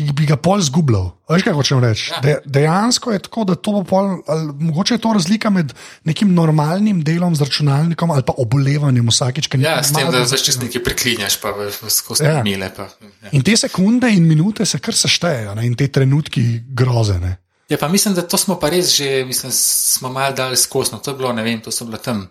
Ki 0.00 0.14
bi 0.16 0.24
ga 0.24 0.36
pol 0.40 0.62
zgubljal. 0.64 1.10
Veš, 1.28 1.42
kaj 1.44 1.52
hočem 1.52 1.80
reči? 1.84 2.06
Ja. 2.10 2.20
De, 2.24 2.34
dejansko 2.48 3.12
je 3.12 3.18
tako, 3.26 3.44
da 3.44 3.54
to 3.54 3.74
bo 3.74 3.82
pol, 3.84 4.06
ali, 4.26 4.46
mogoče 4.64 4.94
je 4.96 5.02
to 5.04 5.12
razlika 5.12 5.50
med 5.52 5.74
nekim 6.08 6.32
normalnim 6.34 7.02
delom 7.04 7.36
z 7.36 7.44
računalnikom 7.44 8.10
ali 8.10 8.24
pa 8.24 8.32
obolevanjem 8.38 9.08
vsakič, 9.08 9.50
ki 9.52 9.60
Ja, 9.60 9.82
s 9.84 9.92
tem, 9.92 10.08
da 10.08 10.24
začneš 10.24 10.56
nekaj 10.62 10.82
preklinjaš, 10.84 11.36
pa 11.42 11.52
skozi 11.92 12.24
Ja. 12.24 12.40
mile. 12.42 12.70
Pa, 12.76 12.88
ja. 13.22 13.34
In 13.36 13.44
te 13.44 13.56
sekunde 13.56 14.08
in 14.08 14.24
minute 14.24 14.64
se 14.66 14.78
kar 14.78 14.96
seštejejo, 14.96 15.52
in 15.60 15.76
te 15.76 15.88
trenutki 15.88 16.62
grozene. 16.72 17.36
ja, 17.68 17.76
pa 17.78 17.88
mislim, 17.88 18.14
da 18.14 18.22
to 18.22 18.36
smo 18.36 18.56
pa 18.58 18.68
res 18.72 18.96
že, 18.96 19.24
mislim, 19.26 19.52
smo 19.54 20.08
mal 20.08 20.34
dali 20.34 20.56
skosno. 20.56 20.98
To 20.98 21.10
je 21.10 21.16
bilo, 21.16 21.32
ne 21.32 21.42
vem, 21.42 21.60
to 21.60 21.70
so 21.70 21.84
bila 21.84 21.98
tam. 21.98 22.28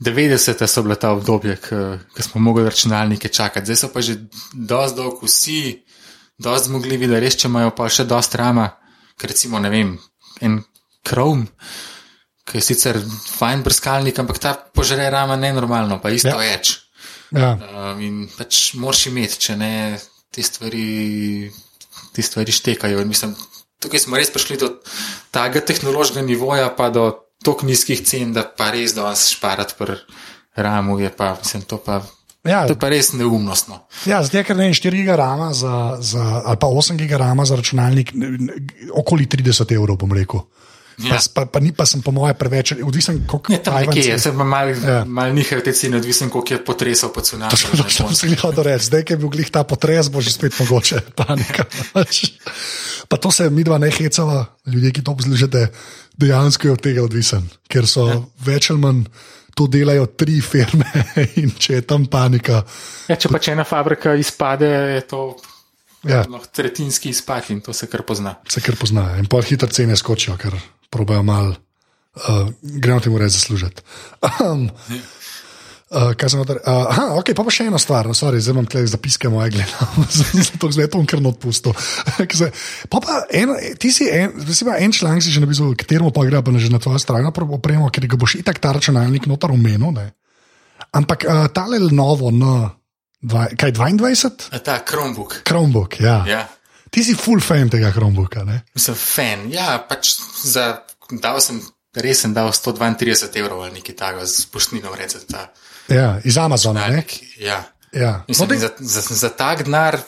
90. 0.00 0.66
so 0.66 0.82
bila 0.82 0.94
ta 0.94 1.10
obdobja, 1.12 1.56
ko 1.60 2.22
smo 2.22 2.40
mogli 2.40 2.64
računalnike 2.64 3.28
čakati, 3.28 3.66
zdaj 3.66 3.76
so 3.76 3.88
pa 3.92 4.00
že 4.00 4.14
dosti 4.52 4.96
dolg 4.96 5.20
vsi, 5.22 5.82
dosti 6.40 6.70
zmogljivi, 6.70 7.08
da 7.10 7.20
res, 7.22 7.36
če 7.40 7.48
imajo 7.50 7.72
pa 7.76 7.88
še 7.92 8.06
dosti 8.08 8.40
rama, 8.40 8.66
ker 9.20 9.32
recimo, 9.32 9.60
ne 9.62 9.70
vem, 9.72 9.94
en 10.40 10.60
Chrome, 11.06 11.46
ki 12.48 12.58
je 12.58 12.64
sicer 12.64 12.98
fajn 13.38 13.62
brskalnik, 13.66 14.18
ampak 14.18 14.40
ta 14.42 14.54
požre 14.74 15.06
rama 15.12 15.36
nenormalno, 15.38 16.00
pa 16.02 16.10
isto 16.10 16.32
Ja. 16.32 16.38
več. 16.40 16.78
Ja. 17.30 17.52
Um, 17.54 18.00
in 18.02 18.16
pač 18.34 18.72
moraš 18.74 19.06
imeti, 19.06 19.38
če 19.38 19.56
ne 19.56 19.72
te 20.34 20.42
stvari, 20.42 21.46
te 22.12 22.22
stvari 22.26 22.52
štekajo. 22.52 23.00
In 23.04 23.08
Mislim, 23.08 23.36
tukaj 23.78 24.02
smo 24.02 24.18
res 24.18 24.32
prišli 24.34 24.58
do 24.58 24.72
tega 25.30 25.62
tehnološkega 25.62 26.24
nivoja, 26.26 26.70
pa 26.74 26.90
do 26.90 27.04
tako 27.44 27.68
nizkih 27.70 28.02
cen, 28.02 28.32
da 28.34 28.42
pa 28.44 28.72
res 28.74 28.96
da 28.96 29.06
vas 29.06 29.28
šparati 29.30 29.78
pri 29.78 30.00
ramu. 30.58 30.98
Je 30.98 31.12
pa, 31.14 31.36
mislim, 31.38 31.62
to, 31.70 31.78
pa, 31.78 32.00
Ja, 32.44 32.64
to 32.64 32.72
je 32.72 32.78
pa 32.80 32.88
res 32.88 33.12
neumnost. 33.12 33.68
No. 33.68 33.82
Ja, 34.08 34.22
zdaj, 34.24 34.46
ker 34.48 34.56
ne 34.56 34.70
vem, 34.70 34.72
4 34.76 34.96
giga 34.96 35.16
rama 35.20 35.50
za, 35.52 35.98
za, 36.00 36.22
ali 36.40 36.56
pa 36.56 36.70
8 36.72 36.96
giga 36.96 37.20
rama 37.20 37.44
za 37.44 37.58
računalnik, 37.60 38.14
ne, 38.16 38.30
ne, 38.38 38.56
okoli 38.96 39.28
30 39.28 39.74
evrov, 39.76 40.00
bom 40.00 40.12
rekel. 40.16 40.40
Ja. 41.00 41.16
Pa, 41.16 41.20
pa, 41.32 41.42
pa, 41.56 41.58
ni, 41.64 41.72
pa 41.72 41.86
sem 41.88 42.02
po 42.04 42.12
moje 42.12 42.34
preveč, 42.36 42.74
odvisen 42.84 43.22
koliko 43.28 43.52
Ne, 43.52 43.58
tam 43.64 43.76
nekje 43.80 44.04
je, 44.04 44.18
se 44.20 44.32
pa 44.36 44.44
mal, 44.44 44.68
Ja. 44.68 45.04
mal 45.08 45.32
nihajo 45.32 45.62
te 45.64 45.72
cene, 45.72 45.96
odvisen, 45.96 46.28
koliko 46.28 46.54
je 46.54 46.64
potresal 46.64 47.12
pod 47.12 47.24
cunami. 47.24 47.52
To 47.52 48.12
sem 48.12 48.32
jih 48.32 48.40
hotel 48.40 48.64
reči, 48.68 48.88
zdaj, 48.88 49.04
ki 49.08 49.16
je 49.16 49.20
bil 49.20 49.32
glih 49.32 49.48
ta 49.48 49.64
potres, 49.64 50.08
bo 50.12 50.20
že 50.20 50.32
spet 50.32 50.52
mogoče 50.60 51.00
panika. 51.20 51.64
Pa 53.08 53.16
to 53.16 53.30
se 53.32 53.48
mi 53.50 53.64
dva 53.64 53.78
ne 53.80 53.88
hecava, 53.90 54.44
ljudje, 54.68 54.92
ki 54.92 55.04
to 55.04 55.16
poslušate, 55.16 55.66
dejansko 56.20 56.68
je 56.68 56.72
od 56.72 56.80
tega 56.84 57.04
odvisen, 57.04 57.48
ker 57.68 57.88
so 57.88 58.04
ja. 58.08 58.20
več 58.44 58.68
ali 58.70 58.80
manj 58.84 59.04
to 59.54 59.66
delajo 59.66 60.06
tri 60.06 60.40
firme 60.40 60.86
in 61.42 61.50
če 61.58 61.74
je 61.74 61.86
tam 61.86 62.06
panika. 62.06 62.62
Ja, 63.08 63.16
če 63.16 63.28
pa 63.28 63.38
če 63.38 63.52
ena 63.52 63.64
fabrika 63.64 64.14
izpade, 64.14 64.68
je 64.96 65.00
to 65.06 65.24
Ja. 66.08 66.22
tretjinski 66.52 67.10
izpad 67.12 67.50
in 67.52 67.58
to 67.60 67.72
se 67.76 67.86
kar 67.86 68.00
pozna. 68.02 68.34
se 68.48 68.60
kar 68.64 68.76
poznajo. 68.76 69.18
In 69.20 69.26
pol 69.28 69.42
hitro 69.44 69.68
cene 69.68 69.96
skočijo, 69.96 70.36
ker 70.40 70.54
probajo 70.90 71.22
mal, 71.22 71.50
uh, 71.52 72.48
gremo 72.62 73.00
temu 73.04 73.18
reči 73.20 73.34
zaslužiti. 73.36 73.82
Um, 74.40 74.70
Uh, 75.90 76.12
kaj 76.14 76.30
sem 76.30 76.38
hotel? 76.38 76.60
Uh, 76.62 76.86
aha, 76.86 77.04
ok, 77.18 77.32
pa, 77.34 77.42
pa 77.42 77.50
še 77.50 77.66
ena 77.66 77.78
stvar, 77.82 78.06
no, 78.06 78.14
sorry, 78.14 78.38
zdaj 78.38 78.54
imam 78.54 78.66
tukaj 78.70 78.86
zapiske 78.92 79.26
moje, 79.26 79.50
gledam, 79.56 80.04
zato 80.06 80.70
zdaj 80.76 80.86
to 80.92 81.02
kar 81.02 81.22
odpustil. 81.32 81.74
Pa 82.92 83.02
pa 83.02 83.16
en, 83.34 83.56
ti 83.74 83.90
si 83.90 84.06
en, 84.06 84.38
si 84.46 84.62
pa 84.66 84.78
en 84.78 84.94
članek 84.94 85.26
si 85.26 85.34
že 85.34 85.42
napisal, 85.42 85.74
kateremu 85.74 86.14
pa 86.14 86.22
gre 86.28 86.42
pa 86.46 86.54
že 86.54 86.70
na 86.70 86.78
tvojo 86.78 87.02
stran, 87.02 87.26
opremo, 87.26 87.90
ker 87.90 88.06
ga 88.06 88.14
boš 88.14 88.38
itak 88.38 88.62
ta 88.62 88.70
računalnik 88.70 89.26
notar 89.26 89.50
omenil. 89.50 89.90
Ne? 89.90 90.14
Ampak 90.94 91.26
uh, 91.26 91.50
tale 91.50 91.82
novo, 91.90 92.30
no, 92.30 92.70
Dva, 93.20 93.50
kaj 93.52 93.74
22? 93.76 94.48
A 94.56 94.58
ta 94.64 94.80
Chromebook. 94.80 95.42
Chromebook, 95.44 96.00
ja. 96.00 96.24
Ja. 96.24 96.48
Ti 96.90 97.04
si 97.04 97.14
full 97.14 97.42
fan 97.44 97.68
tega 97.68 97.92
Chromebooka, 97.92 98.46
ne? 98.48 98.62
Sem 98.72 98.96
fan. 98.96 99.44
Ja, 99.52 99.76
pač 99.84 100.16
za, 100.40 100.86
dal 101.20 101.36
sem, 101.44 101.60
res 102.00 102.24
sem 102.24 102.32
dal 102.32 102.48
132 102.48 103.28
evrov 103.42 103.66
ali 103.66 103.76
nekaj 103.78 103.96
takega 103.98 104.24
z 104.24 104.48
poštnino, 104.48 104.94
recimo. 104.96 105.44
Ja, 105.90 106.20
iz 106.24 106.38
Amazona, 106.38 106.80
ne? 106.80 106.86
računalnik. 106.86 107.38
Ja. 107.38 107.64
Ja. 107.92 108.12
No, 108.12 108.24
Mislim, 108.28 108.48
daj- 108.48 108.58
za, 108.58 108.70
za, 108.78 109.14
za 109.14 109.28
tak 109.28 109.64
denar 109.64 109.98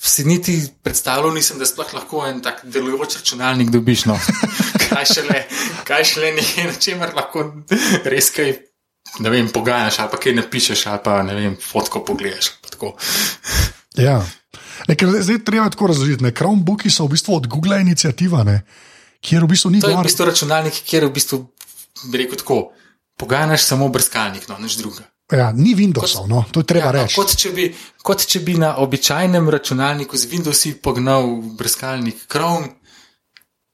si 0.00 0.24
niti 0.24 0.62
predstavljal 0.82 1.34
nisem, 1.34 1.58
da 1.58 1.66
sploh 1.66 1.94
lahko 1.94 2.26
en 2.26 2.42
tak 2.42 2.60
delujoč 2.64 3.16
računalnik 3.16 3.70
dobiš. 3.70 4.04
No. 4.04 4.18
kaj 4.88 5.04
šele, 5.14 5.44
kaj 5.84 6.04
šele 6.04 6.32
nekaj, 6.32 6.64
na 6.64 6.78
čemer 6.80 7.14
lahko 7.16 7.46
res 8.04 8.30
kaj. 8.34 8.56
Ne 9.20 9.30
vem, 9.30 9.48
pogajaš 9.52 9.98
ali 10.00 10.10
pa 10.10 10.18
kaj 10.18 10.34
napišeš, 10.34 10.86
ali 10.90 11.00
pa 11.04 11.22
ne 11.22 11.34
vem, 11.34 11.56
fotko 11.60 12.02
pogledaš. 12.04 12.50
Ja. 14.00 14.18
Ne, 14.88 14.96
ker 14.98 15.12
zdaj 15.20 15.44
treba 15.46 15.68
tako 15.70 15.86
razložiti. 15.92 16.24
ne, 16.24 16.32
Chromebooki 16.34 16.90
so 16.90 17.06
v 17.06 17.14
bistvu 17.14 17.36
od 17.36 17.46
Google 17.46 17.80
inicijativa, 17.80 18.42
ne, 18.44 18.62
kjer 19.20 19.44
v 19.44 19.52
bistvu 19.52 19.70
ni 19.70 19.80
To 19.80 19.92
je 19.92 19.96
v 19.96 20.02
bistvu 20.08 20.26
računalnik, 20.26 20.80
kjer 20.88 21.06
v 21.06 21.12
bistvu, 21.14 21.38
bi 22.10 22.24
rekel 22.24 22.40
tako, 22.40 22.58
pogajaš 23.16 23.64
samo 23.64 23.88
brskalnik, 23.88 24.48
no, 24.48 24.58
nič 24.58 24.76
drugega. 24.76 25.08
Ja, 25.32 25.52
ni 25.52 25.72
Windowsov, 25.74 26.28
no, 26.28 26.44
to 26.52 26.60
je 26.60 26.66
treba 26.66 26.86
Ja, 26.86 26.92
no, 26.92 27.02
reči. 27.02 27.16
kot, 27.16 27.32
če 27.32 27.50
bi, 27.50 27.64
kot 28.02 28.26
če 28.26 28.40
bi 28.40 28.54
na 28.54 28.76
običajnem 28.76 29.48
računalniku 29.48 30.16
z 30.16 30.28
Windowsi 30.28 30.74
pognal 30.76 31.24
brskalnik 31.56 32.26
Chrome 32.28 32.68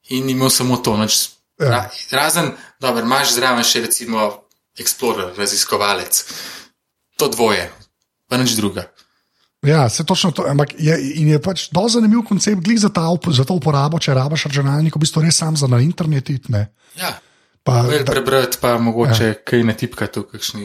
in 0.09 0.29
imel 0.29 0.51
samo 0.51 0.77
to. 0.77 0.97
Noč, 0.97 1.31
Ja. 1.61 1.69
ra, 1.69 1.81
razen, 2.13 2.53
dobro, 2.81 3.03
imaš 3.03 3.35
zraven 3.35 3.65
še 3.65 3.81
recimo 3.81 4.47
Explorer, 4.79 5.35
raziskovalec. 5.37 6.25
To 7.17 7.29
dvoje, 7.29 7.69
pa 8.29 8.39
nič 8.39 8.57
druga. 8.57 8.87
Ja, 9.61 9.89
se 9.89 10.05
točno 10.05 10.31
to. 10.31 10.47
Ampak 10.49 10.73
je, 10.79 10.97
je 11.21 11.37
pač 11.37 11.69
zelo 11.69 11.89
zanimiv 11.89 12.23
koncept, 12.25 12.65
za, 12.79 12.89
ta, 12.89 13.05
za 13.13 13.45
to 13.45 13.55
uporabo, 13.55 13.99
če 13.99 14.15
rabaš 14.15 14.49
računalnik, 14.49 14.97
v 14.97 15.01
bistvu 15.01 15.21
res 15.21 15.37
sam 15.37 15.53
za 15.53 15.67
na 15.67 15.81
internet. 15.81 16.31
iti, 16.31 16.49
ne. 16.49 16.73
Ja, 16.97 17.13
Pa, 17.63 17.83
Vel 17.85 18.05
da, 18.05 18.13
prebrati, 18.13 18.59
pa 18.61 18.79
mogoče 18.79 19.27
ja. 19.27 19.35
kaj 19.45 19.65
natipkati 19.69 20.21
v 20.21 20.29
kakšni 20.33 20.65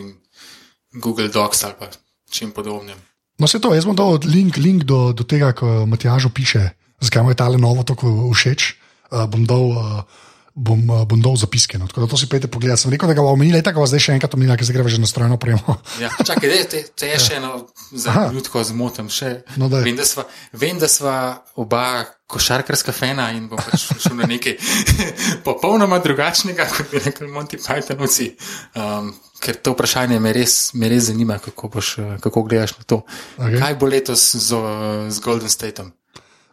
Google 1.04 1.28
Docs 1.28 1.64
ali 1.68 1.76
pa 1.80 1.90
čim 2.32 2.52
podobnem. 2.56 2.98
no, 3.40 3.48
se 3.48 3.60
to, 3.60 3.74
jaz 3.76 3.86
bom 3.86 3.96
dal 3.96 4.20
link, 4.24 4.58
link 4.58 4.84
do, 4.88 5.12
do 5.12 5.24
tega, 5.28 5.52
ko 5.52 5.84
Matjažu 5.86 6.32
piše, 6.32 6.70
zakaj 7.04 7.24
mu 7.24 7.36
je 7.36 7.40
ta 7.40 7.50
novo 7.52 7.84
tako 7.84 8.32
všeč. 8.32 8.76
Uh, 9.12 9.28
bom 9.30 9.44
dal. 9.46 9.66
Uh, 9.76 10.24
Bom, 10.56 10.80
uh, 10.88 11.04
bom 11.04 11.20
dal 11.20 11.36
zapiske, 11.36 11.76
no. 11.76 11.88
tako 11.88 12.06
da 12.06 12.08
to 12.08 12.18
si 12.18 12.30
pejte 12.32 12.48
pogled. 12.48 12.80
Sem 12.80 12.92
rekel, 12.94 13.10
da 13.12 13.16
ga 13.18 13.24
bomo 13.26 13.36
omenili, 13.36 13.60
tako 13.60 13.84
da 13.84 13.90
zdaj 13.92 14.04
še 14.06 14.14
enkrat 14.16 14.38
omenili, 14.38 14.56
ker 14.56 14.68
se 14.68 14.76
greva 14.76 14.92
že 14.92 15.02
na 15.04 15.10
strojno 15.10 15.36
opremo. 15.36 15.76
Ja, 16.00 16.08
čakaj, 16.16 16.48
dej, 16.48 16.64
te, 16.72 16.84
te 16.96 17.10
je 17.12 17.18
še 17.20 17.40
eno 17.42 17.66
zanimivo 17.92 18.64
zmotam. 18.64 19.12
Še. 19.12 19.42
No, 19.60 19.68
daj. 19.68 19.84
vem, 19.84 20.00
da 20.00 20.08
sva, 20.08 20.24
vem, 20.56 20.80
da 20.80 20.88
sva 20.88 21.18
oba 21.60 22.06
košarkarska 22.32 22.96
fena 22.96 23.28
in 23.36 23.50
bom 23.52 23.60
pač 23.60 23.84
šel 24.00 24.16
na 24.16 24.30
nekaj 24.32 24.56
popolnoma 25.48 26.00
drugačnega, 26.00 26.70
kot 26.72 26.88
bi 26.94 27.04
rekli 27.04 27.28
Monty 27.28 27.60
Pythonovci. 27.60 28.32
Um, 28.80 29.12
ker 29.44 29.60
to 29.60 29.76
vprašanje 29.76 30.24
me 30.24 30.32
res, 30.34 30.72
me 30.74 30.88
res 30.90 31.10
zanima, 31.12 31.38
kako, 31.44 31.70
boš, 31.76 31.92
eh, 32.00 32.16
kako 32.24 32.48
gledaš 32.48 32.78
na 32.80 32.88
to. 32.88 33.04
Okej. 33.38 33.60
Kaj 33.60 33.78
bo 33.84 33.92
letos 33.92 34.24
z, 34.40 34.64
z 35.12 35.20
Golden 35.20 35.52
Stateom? 35.52 35.92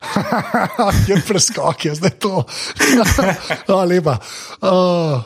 je 1.09 1.23
preskok, 1.23 1.85
je 1.85 1.95
zdaj 1.95 2.11
to. 2.19 2.45
oh, 3.69 3.85
lepa. 3.85 4.19
Oh, 4.61 5.23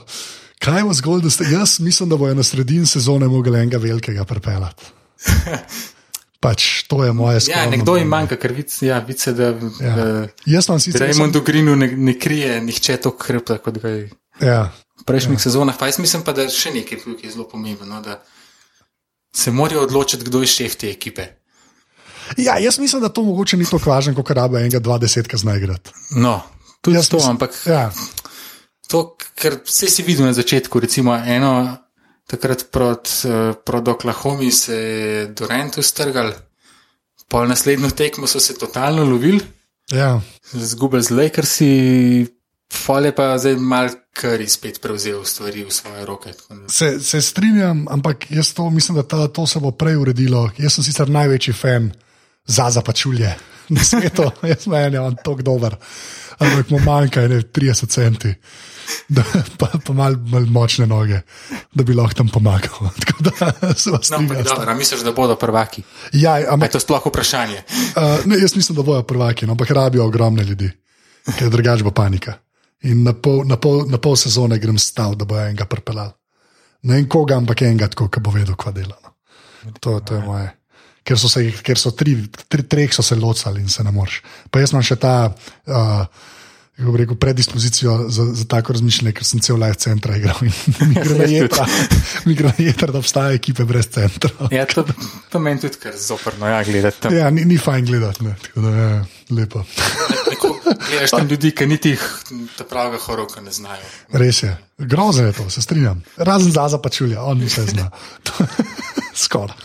kaj 0.58 0.82
bo 0.82 0.92
zgolj, 0.92 1.22
da 1.22 1.30
ste? 1.30 1.44
Jaz 1.44 1.80
mislim, 1.80 2.08
da 2.08 2.16
bojo 2.16 2.34
na 2.34 2.42
sredini 2.42 2.86
sezone 2.86 3.28
mogli 3.28 3.58
enega 3.58 3.78
velikega 3.78 4.24
pripeljati. 4.24 4.84
Pač, 6.40 6.82
to 6.82 7.04
je 7.04 7.12
moje 7.12 7.40
skromno. 7.40 7.62
Ja, 7.62 7.70
nekdo 7.70 7.96
jim 7.96 8.08
manjka, 8.08 8.36
ker 8.36 8.52
vic, 8.52 8.82
ja, 8.82 8.98
vice, 8.98 9.32
da, 9.32 9.44
Ja. 9.80 9.94
da 9.96 10.28
Jaz 10.46 10.66
sem 10.66 10.80
sicer. 10.80 11.08
jaz 11.08 11.16
sem- 11.16 11.32
Greenu 11.44 11.76
ne, 11.76 11.88
ne 11.88 12.18
krije 12.18 12.60
nihče 12.60 12.96
to 12.96 13.10
krpta, 13.10 13.58
kot 13.58 13.78
ga 13.78 13.88
je 13.88 14.10
Ja, 14.40 14.72
v 15.00 15.04
prejšnjih 15.04 15.38
ja. 15.38 15.42
sezonah. 15.42 15.74
Pa 15.78 15.86
jaz 15.86 15.98
mislim 15.98 16.22
pa, 16.22 16.32
da 16.32 16.42
je 16.42 16.52
še 16.52 16.70
nekaj, 16.70 16.98
ki 16.98 17.26
je 17.26 17.32
zelo 17.32 17.48
pomembno, 17.48 17.86
no, 17.86 18.02
da 18.02 18.20
se 19.34 19.50
morajo 19.50 19.82
odločiti, 19.82 20.24
kdo 20.24 20.40
je 20.40 20.46
šef 20.46 20.76
te 20.76 20.90
ekipe. 20.90 21.26
Ja, 22.36 22.58
jaz 22.58 22.78
mislim, 22.78 23.02
da 23.02 23.08
to 23.08 23.22
mogoče 23.22 23.56
ni 23.56 23.64
tako 23.64 23.90
važno, 23.90 24.14
kot 24.14 24.30
rabe 24.30 24.60
enega, 24.60 24.78
dva 24.78 24.98
desetka 24.98 25.36
znaj 25.36 25.58
igrati. 25.58 25.90
No, 26.10 26.40
tudi 26.80 26.96
Jaz 26.96 27.08
to, 27.08 27.16
mislim- 27.16 27.30
ampak 27.30 27.50
Ja, 27.66 27.90
to, 28.88 29.16
ker 29.34 29.58
vse 29.66 29.90
si 29.90 30.02
videl 30.06 30.26
na 30.26 30.32
začetku, 30.32 30.80
recimo 30.80 31.14
eno, 31.16 31.76
takrat 32.26 32.66
proti 32.70 33.10
prot 33.64 33.88
Oklahomi 33.88 34.50
se 34.50 34.76
je 34.76 35.26
Durant 35.26 35.78
ustrgal, 35.78 36.32
pol 37.28 37.48
naslednjo 37.48 37.90
tekmo 37.90 38.26
so 38.26 38.40
se 38.40 38.54
totalno 38.58 39.04
lovili, 39.04 39.40
ja. 39.90 40.20
zgubili 40.52 41.02
z 41.02 41.10
Lakersi, 41.10 42.26
pol 42.86 43.04
je 43.04 43.14
pa 43.14 43.38
zdaj 43.38 43.56
mal 43.56 43.90
kar 44.16 44.40
spet 44.48 44.80
prevzel 44.82 45.24
stvari 45.24 45.64
v 45.64 45.70
svoje 45.70 46.06
roke. 46.06 46.32
Se, 46.68 47.00
se 47.00 47.20
strinjam, 47.22 47.86
ampak 47.90 48.30
jaz 48.30 48.54
to 48.54 48.70
mislim, 48.70 48.96
da 48.96 49.02
ta, 49.02 49.28
to 49.28 49.46
se 49.46 49.60
bo 49.60 49.70
prej 49.70 49.96
uredilo. 49.96 50.50
Jaz 50.58 50.78
sem 50.78 50.84
sicer 50.84 51.10
največji 51.10 51.52
fan 51.54 51.92
za 52.46 52.70
zapačulje 52.70 53.34
na 53.74 53.84
svetu, 53.84 54.30
jaz 54.42 54.66
meni 54.66 54.96
je 54.96 55.00
on 55.00 55.16
tako 55.16 55.42
dober. 55.42 55.76
Ampak 56.38 56.70
mu 56.70 56.78
manjka 56.78 57.24
ne, 57.28 57.40
30 57.40 57.88
centi, 57.88 58.34
da, 59.08 59.22
pa, 59.58 59.70
pa 59.86 59.92
malo 59.92 60.16
mal 60.28 60.44
močne 60.46 60.86
noge, 60.86 61.20
da 61.74 61.84
bi 61.84 61.94
lahko 61.94 62.14
tam 62.14 62.28
pomagal. 62.28 62.90
Da 63.24 63.30
No, 63.40 63.56
ampak 63.56 64.04
strinjam. 64.04 64.44
dobro, 64.44 64.74
misliš, 64.74 65.00
da 65.00 65.12
bodo 65.12 65.36
prvaki? 65.36 65.82
Ja, 66.12 66.32
A 66.32 66.38
je 66.38 66.46
ampak 66.50 66.72
to 66.72 66.80
sploh 66.80 67.06
vprašanje? 67.06 67.62
uh, 67.96 68.26
ne, 68.28 68.36
jaz 68.38 68.56
mislim, 68.56 68.76
da 68.76 68.82
bojo 68.82 69.02
prvaki, 69.02 69.46
no, 69.46 69.52
ampak 69.52 69.70
rabijo 69.70 70.04
ogromne 70.04 70.44
ljudi, 70.44 70.70
ker 71.38 71.48
drugače 71.50 71.84
bo 71.84 71.90
panika. 71.90 72.34
In 72.82 73.02
na 73.02 73.12
pol, 73.12 73.44
na 73.48 73.56
pol, 73.56 73.86
na 73.88 73.98
pol 73.98 74.16
sezone 74.16 74.58
grem 74.58 74.78
stav, 74.78 75.14
da 75.16 75.24
bo 75.24 75.40
enega 75.40 75.64
pripeljal. 75.64 76.12
Ne 76.82 76.94
vem 77.00 77.08
koga, 77.08 77.36
ampak 77.40 77.62
enega, 77.62 77.88
tako, 77.88 78.08
ki 78.12 78.20
bo 78.20 78.30
vedel, 78.30 78.54
kva 78.54 78.72
dela. 78.72 78.94
No. 79.02 79.16
To, 79.80 80.00
to 80.00 80.14
je 80.14 80.20
moje. 80.20 80.52
Ker 81.06 81.18
so, 81.18 81.30
se, 81.30 81.44
ker 81.62 81.78
so 81.78 81.92
tri, 81.94 82.16
tri, 82.50 82.64
treh 82.66 82.90
so 82.94 83.02
se 83.06 83.14
locali 83.14 83.60
in 83.62 83.68
se 83.70 83.84
ne 83.86 83.92
moreš. 83.94 84.22
Pa 84.50 84.58
jaz 84.58 84.72
imam 84.74 84.82
še 84.82 84.96
ta, 84.98 85.12
uh, 85.30 86.32
kako 86.76 86.92
bi 86.92 86.98
rekel, 86.98 87.16
predispozicijo 87.16 88.08
za, 88.08 88.24
za 88.24 88.44
tako 88.44 88.72
razmišljanje, 88.72 89.12
ker 89.12 89.24
sem 89.24 89.40
cel 89.40 89.56
live 89.56 89.74
centra 89.74 90.16
igral 90.16 90.36
in 90.42 90.52
mi 92.26 92.34
gre 92.34 92.52
na 92.52 92.92
da 92.92 92.98
obstaja 92.98 93.32
ekipe 93.32 93.64
brez 93.64 93.88
centra. 93.88 94.30
Ja, 94.50 94.66
to, 94.66 94.84
to 95.30 95.38
meni 95.38 95.60
tudi 95.60 95.80
kar 95.82 95.96
zoprno, 95.96 96.48
ja, 96.48 96.62
gledati 96.64 97.00
tam. 97.00 97.14
Ja, 97.16 97.30
ni, 97.30 97.44
ni 97.44 97.58
fajn 97.58 97.86
gledati, 97.86 98.24
ne. 98.24 98.34
tako 98.42 98.60
da 98.60 98.68
je 98.68 99.04
lepo. 99.30 99.64
Neko, 100.30 100.52
gledaš 100.88 101.10
tam 101.10 101.26
ljudi, 101.32 101.50
ki 101.50 101.66
niti 101.66 101.96
ta 102.58 102.64
pravega 102.64 102.98
horoka 103.06 103.40
ne 103.40 103.52
znajo. 103.52 103.82
Res 104.12 104.42
je, 104.42 104.56
grozno 104.78 105.26
je 105.26 105.32
to, 105.32 105.50
se 105.50 105.62
strinjam. 105.62 106.02
Razen 106.16 106.52
za 106.52 106.68
zapačulja, 106.68 107.22
on 107.22 107.40
vse 107.42 107.64
zna. 107.66 107.90
Skoraj. 109.24 109.56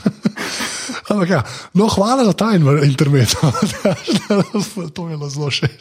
Ampak 1.11 1.29
ja, 1.29 1.43
no, 1.73 1.87
hvala 1.87 2.25
za 2.25 2.33
ta 2.33 2.51
in- 2.55 2.83
internet. 2.83 3.35
to 4.95 5.09
je 5.09 5.17
bilo 5.17 5.29
zelo 5.29 5.49
všeč. 5.49 5.71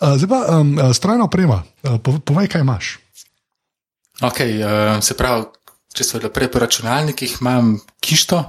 Zdaj 0.00 0.28
pa 0.28 0.58
um, 0.60 0.76
strojna 0.94 1.24
oprema. 1.24 1.62
Pove- 1.82 2.20
povej, 2.20 2.48
kaj 2.48 2.60
imaš. 2.60 2.98
Okay, 4.20 4.60
uh, 4.60 5.00
se 5.00 5.16
pravi, 5.16 5.46
če 5.96 6.04
so 6.04 6.20
prej 6.28 6.50
po 6.52 6.60
računalnikih, 6.60 7.38
imam 7.40 7.78
kišto 8.00 8.42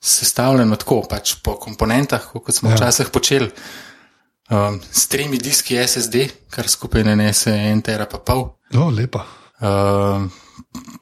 sestavljeno 0.00 0.76
tako, 0.76 1.02
pač 1.10 1.34
po 1.42 1.58
komponentah, 1.60 2.30
kot 2.32 2.54
smo 2.54 2.70
Ja. 2.70 2.72
ja. 2.72 2.76
včasih 2.76 3.10
počeli, 3.12 3.50
um, 4.50 4.80
s 4.92 5.08
tremi 5.08 5.38
diski 5.38 5.76
SSD, 5.76 6.28
kar 6.50 6.68
skupaj 6.68 7.04
nanese 7.04 7.50
en 7.50 7.82
tera 7.82 8.06
pa 8.06 8.18
pol. 8.18 8.59
No, 8.70 8.90
lepa. 8.90 9.26
Uh, 9.60 10.30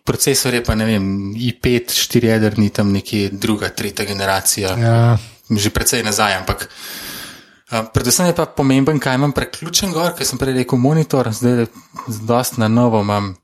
procesor 0.05 0.55
je 0.55 0.63
pa 0.65 0.75
ne 0.75 0.87
vem, 0.89 1.05
i5, 1.37 1.93
štirijedrni, 1.95 2.71
tam 2.71 2.93
nekje 2.93 3.29
druga, 3.33 3.69
tretja 3.69 4.07
generacija. 4.09 4.73
Ja, 4.79 5.19
že 5.51 5.71
precej 5.71 6.03
nazaj, 6.03 6.41
ampak 6.41 6.65
uh, 6.69 7.85
predvsem 7.95 8.33
je 8.33 8.37
pa 8.37 8.49
pomemben, 8.49 8.99
kaj 8.99 9.21
imam 9.21 9.37
preključen 9.37 9.93
gor, 9.93 10.17
ker 10.17 10.27
sem 10.27 10.41
prej 10.41 10.57
rekel 10.63 10.81
monitor, 10.81 11.29
zdaj 11.33 11.69
dost 12.25 12.57
na 12.59 12.69
novo 12.73 13.03
imam 13.05 13.35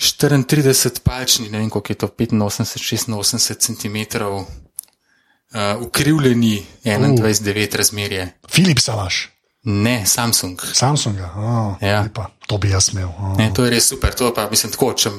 34 0.00 1.02
palčni, 1.04 1.50
ne 1.50 1.58
vem 1.58 1.70
koliko 1.70 1.92
je 1.92 1.98
to, 1.98 2.08
85, 2.08 3.10
86 3.10 3.58
cm, 3.58 4.22
uh, 4.22 4.46
ukrivljeni 5.82 6.62
21-9 6.84 7.76
razmerje. 7.76 8.32
Philipsa 8.48 8.94
imaš, 8.94 9.28
Ne, 9.62 10.06
Samsung. 10.06 10.60
Samsunga. 10.72 11.32
Oh, 11.36 11.74
Ja. 11.82 12.00
lepa. 12.02 12.30
To 12.46 12.58
bi 12.58 12.70
jaz 12.70 12.88
imel. 12.92 13.08
Oh. 13.08 13.36
Ne, 13.36 13.50
to 13.54 13.64
je 13.64 13.70
res 13.70 13.88
super, 13.88 14.14
to 14.14 14.32
pa 14.34 14.48
mislim 14.50 14.72
tako, 14.72 14.92
če 14.92 15.10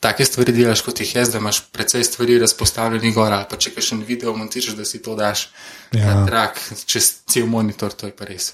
take 0.00 0.24
stvari 0.24 0.52
delaš 0.52 0.80
kot 0.82 1.00
jih 1.00 1.14
jaz, 1.14 1.30
da 1.30 1.38
imaš 1.38 1.60
precej 1.70 2.04
stvari 2.04 2.38
razpostavljenih 2.38 3.14
gor, 3.14 3.32
ali 3.32 3.46
pa 3.50 3.56
če 3.56 3.70
še 3.76 3.94
en 3.94 4.04
video 4.04 4.32
montiraš, 4.34 4.74
da 4.74 4.84
si 4.84 5.02
to 5.02 5.14
daš 5.14 5.48
Ja. 5.92 6.14
na 6.14 6.26
trak 6.26 6.56
čez 6.86 7.12
cel 7.26 7.46
monitor, 7.46 7.92
to 7.92 8.06
je 8.06 8.16
pa 8.16 8.24
res. 8.24 8.52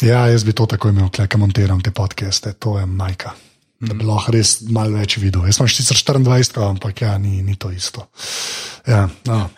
Ja, 0.00 0.26
jaz 0.28 0.44
bi 0.44 0.52
to 0.52 0.66
tako 0.66 0.88
imel, 0.88 1.08
kaj 1.08 1.26
montiram 1.36 1.80
te 1.80 1.90
podcaste, 1.90 2.52
to 2.52 2.78
je 2.78 2.86
majka. 2.86 3.32
Da 3.80 3.94
bi 3.94 4.04
lahko 4.04 4.32
res 4.32 4.60
malo 4.70 4.94
več 4.96 5.16
videl. 5.18 5.42
Jaz 5.46 5.56
sem 5.56 5.68
sicer 5.68 5.96
24, 5.96 6.62
ampak 6.68 7.00
ja, 7.00 7.18
ni, 7.18 7.42
ni 7.42 7.56
to 7.56 7.70
isto. 7.70 8.06
Ja, 8.86 9.08
no. 9.26 9.50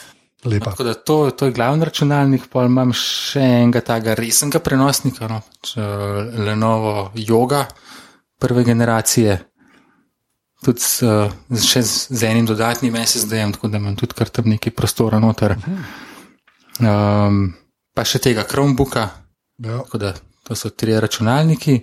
Lepa. 0.47 0.71
Tako 0.71 0.85
da 0.87 0.95
to, 0.95 1.17
to 1.31 1.49
je 1.49 1.53
glavni 1.53 1.85
računalnik, 1.85 2.47
pa 2.53 2.65
imam 2.69 2.93
še 2.97 3.43
enega 3.43 3.83
tega 3.85 4.15
resnega 4.19 4.61
prenosnika, 4.63 5.29
no, 5.31 5.41
č, 5.61 5.83
Lenovo 6.47 7.11
Yoga 7.19 7.65
prve 8.39 8.65
generacije, 8.65 9.37
tudi 10.65 10.83
s, 10.83 11.03
še 11.67 11.83
z, 11.83 12.07
z 12.13 12.29
enim 12.31 12.47
dodatnim 12.49 12.97
SSD-jem, 13.01 13.55
tako 13.57 13.71
da 13.73 13.81
imam 13.83 13.97
tudi 13.99 14.17
kar 14.19 14.31
tam 14.31 14.51
nekaj 14.53 14.75
prostora 14.77 15.21
noter. 15.23 15.57
Um, 16.81 17.55
pa 17.97 18.05
še 18.05 18.21
tega 18.23 18.45
Chromebooka, 18.49 19.07
Ja. 19.59 19.79
tako 19.83 19.99
da 19.99 20.13
to 20.45 20.55
so 20.55 20.69
tri 20.71 20.95
računalniki. 21.01 21.79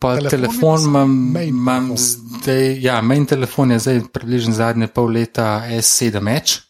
Pa 0.00 0.14
Telefon 0.16 0.30
telefon 0.32 0.86
imam, 0.88 1.10
main 1.32 1.48
imam 1.48 1.88
telefon. 1.92 2.40
zdaj, 2.40 2.80
ja, 2.82 3.00
main 3.00 3.26
telefon 3.26 3.70
je 3.70 3.78
zdaj 3.78 4.00
približno 4.12 4.52
zadnje 4.56 4.88
pol 4.88 5.12
leta 5.12 5.62
S7 5.68 6.24
Edge. 6.36 6.63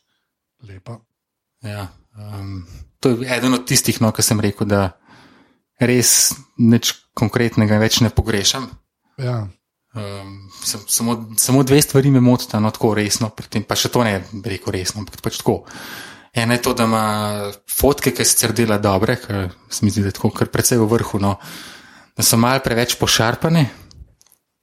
Lepa. 0.65 0.99
Ja, 1.65 1.89
um, 2.17 2.67
to 3.01 3.09
je 3.09 3.37
eden 3.37 3.55
od 3.57 3.67
tistih, 3.69 4.01
no, 4.01 4.12
ki 4.12 4.25
sem 4.25 4.41
rekel, 4.41 4.69
da 4.69 4.95
res 5.81 6.35
nič 6.61 6.93
konkretnega 7.17 7.79
več 7.81 8.01
ne 8.05 8.11
pogrešam. 8.12 8.69
Ja. 9.21 9.45
Um, 9.95 10.33
sem, 10.65 10.83
samo, 10.91 11.17
samo 11.39 11.62
dve 11.62 11.79
stvari 11.85 12.11
me 12.11 12.21
motita, 12.25 12.59
no 12.61 12.73
tako 12.75 12.95
resno, 12.99 13.31
tem 13.49 13.62
pa 13.62 13.79
še 13.79 13.93
to 13.95 14.03
ne 14.07 14.19
rekel 14.43 14.75
resno, 14.75 15.05
ampak 15.05 15.23
pač 15.23 15.39
tako. 15.41 15.62
Ena 16.35 16.57
je 16.57 16.65
to, 16.67 16.75
da 16.75 16.89
ima 16.89 17.05
fotke, 17.71 18.11
ki 18.11 18.27
sicer 18.27 18.53
dela 18.57 18.81
dobre, 18.83 19.15
ker 19.23 19.53
se 19.71 19.87
mi 19.87 19.93
zdi, 19.95 20.03
da 20.03 20.11
je 20.11 20.19
tako 20.19 20.33
kar 20.35 20.51
precej 20.51 20.83
v 20.83 20.89
vrhu, 20.91 21.23
no, 21.23 21.37
da 22.19 22.27
so 22.27 22.41
mal 22.43 22.59
preveč 22.65 22.99
pošarpane, 22.99 23.69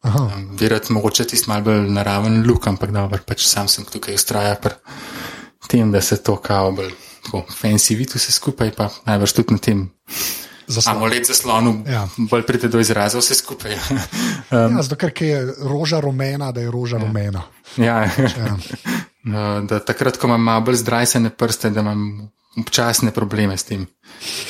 Aha. 0.01 0.31
Verjetno 0.57 0.95
mogoče 0.95 1.27
tisti 1.29 1.49
mal 1.49 1.61
bolj 1.61 1.85
naraven 1.93 2.41
luk, 2.47 2.65
ampak 2.67 2.89
dobro, 2.93 3.21
pač 3.25 3.45
sam 3.45 3.67
sem 3.69 3.85
tukaj 3.85 4.17
ustraja 4.17 4.55
pri 4.57 4.73
tem, 5.67 5.91
da 5.91 6.01
se 6.01 6.17
to 6.17 6.35
kao 6.35 6.71
bolj 6.71 6.91
tako 7.23 7.43
fancy 7.53 7.95
vidi 7.95 8.11
vse 8.15 8.31
skupaj, 8.31 8.71
pa 8.71 8.89
najbrž 9.05 9.31
tudi 9.31 9.53
na 9.53 9.57
tem 9.57 9.89
Zaslon. 10.67 10.95
amulet 10.95 11.27
zaslonu 11.27 11.83
Ja. 11.87 12.07
bolj 12.17 12.43
pride 12.43 12.67
do 12.67 12.79
izraza 12.79 13.19
vse 13.19 13.35
skupaj. 13.35 13.77
Ja, 14.51 14.81
zato, 14.81 14.95
ker 14.95 15.11
je 15.19 15.53
roža 15.59 15.99
rumena, 15.99 16.51
da 16.51 16.61
je 16.61 16.71
roža 16.71 16.97
ja. 16.97 17.03
rumena. 17.03 17.41
ja, 17.77 18.03
Ja. 18.17 18.57
No, 19.23 19.61
da 19.69 19.79
takrat, 19.79 20.17
ko 20.17 20.27
imam 20.27 20.63
bolj 20.65 20.75
zdrajsene 20.75 21.29
prste, 21.29 21.69
da 21.69 21.79
imam 21.79 22.29
občasne 22.57 23.11
probleme 23.11 23.57
s 23.57 23.63
tem 23.63 23.85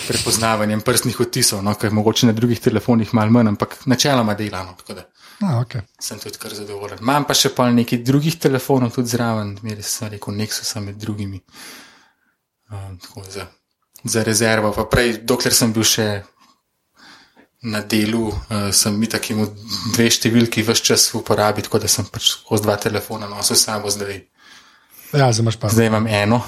prepoznavanjem 0.08 0.82
prstnih 0.82 1.20
odtisov, 1.20 1.62
no, 1.64 1.74
ker 1.74 1.92
mogoče 1.92 2.26
na 2.26 2.34
drugih 2.34 2.60
telefonih 2.60 3.14
malo 3.14 3.32
manj, 3.32 3.48
ampak 3.48 3.78
načeloma 3.86 4.34
delano. 4.34 4.74
tako 4.78 4.94
da 4.94 5.04
A, 5.42 5.60
okay. 5.60 5.82
sem 6.00 6.20
tudi 6.22 6.38
kar 6.38 6.54
zadovoljen. 6.54 7.00
Imam 7.02 7.26
pa 7.26 7.34
še 7.38 7.50
pa 7.56 7.66
nekaj 7.74 8.04
drugih 8.06 8.38
telefonov 8.42 8.94
tudi 8.94 9.10
zraven, 9.14 9.56
imeli 9.64 9.84
sem 9.86 10.12
rekel 10.14 10.36
Nexus 10.38 10.76
med 10.84 11.00
drugimi. 11.02 11.42
Um, 12.72 12.98
tako 13.02 13.24
za, 13.30 13.48
za 14.04 14.24
rezervo, 14.24 14.72
pa 14.76 14.86
prej, 14.86 15.18
dokler 15.28 15.56
sem 15.56 15.74
bil 15.74 15.84
še 15.88 16.08
na 17.68 17.82
delu, 17.86 18.30
uh, 18.30 18.70
sem 18.74 18.96
mi 18.98 19.10
tako 19.10 19.34
imel 19.34 19.50
dve 19.96 20.08
številki 20.14 20.64
vse 20.66 20.86
čas 20.92 21.10
v 21.12 21.20
uporabi, 21.20 21.66
tako 21.66 21.82
da 21.82 21.90
sem 21.92 22.08
pač 22.10 22.32
skozi 22.36 22.66
dva 22.66 22.78
telefona 22.82 23.30
nosil 23.30 23.60
sabo 23.60 23.92
zdaj. 23.94 24.22
Ja, 25.12 25.28
zdaj 25.34 25.44
imaš 25.44 25.60
pa. 25.60 25.74
Zdaj 25.74 25.90
imam 25.92 26.08
eno, 26.08 26.40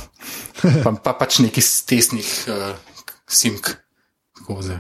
pa, 0.86 0.94
pa 0.96 1.18
pač 1.18 1.42
neki 1.44 1.62
stesnih 1.62 2.32
uh, 2.50 2.74
simk. 3.28 3.74
Tako 4.38 4.62
za 4.62 4.80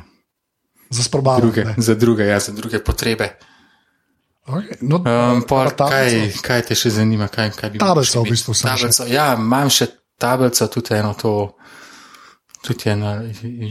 Za 0.93 1.03
sprobavanje. 1.03 1.41
druge, 1.41 1.63
za 1.77 1.95
druge, 1.95 2.25
ja, 2.27 2.39
za 2.39 2.51
druge 2.53 2.79
potrebe. 2.79 3.33
Okay. 4.43 4.75
No, 4.81 4.97
Um, 4.99 5.41
pol, 5.47 5.69
pa 5.71 5.87
kaj, 5.89 6.33
kaj 6.43 6.61
te 6.67 6.75
še 6.75 6.89
zanima? 6.91 7.29
Kaj, 7.31 7.53
kaj 7.55 7.69
bi 7.71 7.79
Tablico 7.79 8.11
še 8.11 8.19
v 8.19 8.31
bistvu 8.33 8.53
sem 8.53 8.67
še. 8.67 8.89
Tablico, 8.89 9.05
ja, 9.07 9.27
imam 9.39 9.69
še 9.71 9.87
tablico, 10.19 10.67
tudi 10.67 10.95
eno 10.97 11.13
to, 11.15 11.31
tudi 12.61 12.89
ena 12.91 13.13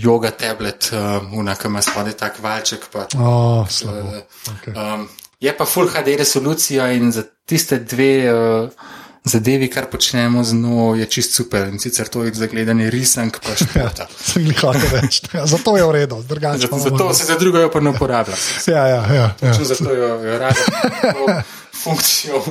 yoga 0.00 0.30
tablet, 0.32 0.88
um, 0.96 1.34
una, 1.42 1.54
ki 1.56 1.68
ima 1.68 1.82
spodaj 1.84 2.16
tak 2.16 2.40
valček. 2.40 2.88
Pa, 2.92 3.04
O, 3.20 3.66
slabo. 3.68 4.16
uh, 4.16 4.48
Okay. 4.56 4.72
um, 4.72 5.04
je 5.40 5.52
pa 5.52 5.64
full 5.66 5.88
HD 5.88 6.16
resolucija 6.16 6.88
in 6.92 7.12
za 7.12 7.22
tiste 7.44 7.78
dve 7.78 8.10
uh, 8.32 8.88
zadevi, 9.24 9.68
kar 9.70 9.86
počnemo 9.90 10.44
z 10.44 10.54
njo, 10.54 10.94
je 10.94 11.06
čist 11.06 11.34
super. 11.34 11.68
In 11.68 11.78
sicer 11.78 12.08
to 12.08 12.24
je 12.24 12.34
za 12.34 12.46
gledanje 12.46 12.90
risank 12.90 13.38
pa 13.38 13.54
športa. 13.56 14.06
Sem 14.32 14.46
jih 14.46 14.60
hotel 14.60 15.00
reči. 15.00 15.22
Ja, 15.34 15.46
zato 15.46 15.76
je 15.76 15.84
v 15.86 15.90
redu, 15.90 16.22
drugače 16.28 16.58
Zato 16.58 16.76
imamo- 16.76 17.14
se 17.14 17.24
za 17.24 17.38
drugo 17.38 17.68
pa 17.70 17.80
ne 17.80 17.90
uporablja. 17.90 18.36
Ja, 18.66 18.86
ja, 18.86 19.02
ja. 19.14 19.34
ja. 19.42 19.52
Točno 19.52 19.64
zato 19.64 19.94
jo, 19.94 20.08
jo 20.24 20.38
rada 20.38 21.42
funkcijo 21.82 22.42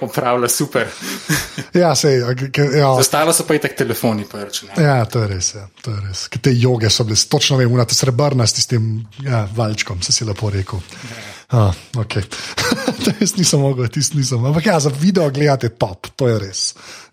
opravlja 0.00 0.48
super. 0.48 0.86
ja, 1.74 1.94
sej, 1.94 2.22
ja. 2.78 2.88
Ostalo 2.88 3.32
so 3.32 3.44
pa 3.46 3.54
i 3.54 3.58
tak 3.58 3.74
telefoni, 3.76 4.24
pa 4.32 4.44
računalniki. 4.44 4.82
Ja, 4.82 5.04
to 5.04 5.22
je 5.22 5.28
res. 5.28 5.54
Ja, 5.54 5.66
to 5.82 5.90
je 5.90 6.00
res. 6.08 6.28
Te 6.40 6.52
joge 6.54 6.90
so 6.90 7.04
bile, 7.04 7.16
točno 7.28 7.56
vem, 7.60 7.72
unate 7.72 7.94
srebrna 7.94 8.46
s 8.46 8.56
tistim 8.56 9.06
ja, 9.22 9.48
valčkom, 9.56 10.02
se 10.02 10.12
si 10.12 10.24
lepo 10.24 10.50
rekel. 10.50 10.80
Ah, 11.50 11.74
okay. 11.98 12.22
to 13.04 13.10
jaz 13.18 13.34
nisem 13.34 13.60
mogel, 13.60 13.88
tisti 13.90 14.18
nisem. 14.20 14.44
Ampak 14.46 14.66
ja, 14.66 14.78
za 14.78 14.90
video 14.94 15.30
gledate 15.34 15.68
top, 15.74 16.06
to 16.14 16.28
je 16.30 16.36
res. 16.38 16.60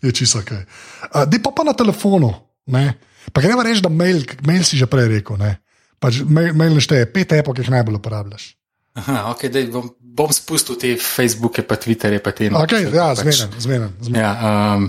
Je 0.01 0.13
čisto 0.13 0.43
ok. 0.43 0.51
Uh, 0.53 1.23
Dej 1.25 1.41
pa, 1.41 1.49
pa 1.51 1.65
na 1.65 1.73
telefonu. 1.73 2.29
Ne? 2.69 2.93
Pa 3.33 3.41
gremo 3.41 3.65
reči, 3.65 3.81
da 3.81 3.89
mail, 3.89 4.21
mail 4.45 4.61
si 4.61 4.77
že 4.77 4.85
prej 4.85 5.09
rekel. 5.09 5.41
Ne? 5.41 5.57
Pač 5.97 6.21
mail, 6.21 6.53
mail 6.53 6.77
nešteje 6.77 7.09
pet 7.09 7.33
epok, 7.33 7.57
ki 7.57 7.65
jih 7.65 7.73
najbolj 7.73 7.97
uporabljaš. 7.97 8.53
Aha, 8.97 9.29
ok, 9.33 9.49
dej, 9.53 9.67
bom, 9.73 9.89
bom 10.01 10.29
spustil 10.33 10.77
te 10.77 10.93
Facebooke, 10.97 11.61
pa 11.65 11.77
Twitterje, 11.77 12.21
pa 12.21 12.33
te 12.33 12.49
Okay, 12.49 12.89
ja, 12.89 13.13
pač- 13.13 13.21
zmeden, 13.21 13.49
zmeden. 13.61 13.91
zmeden. 14.01 14.21
Ja, 14.21 14.31
um, 14.77 14.87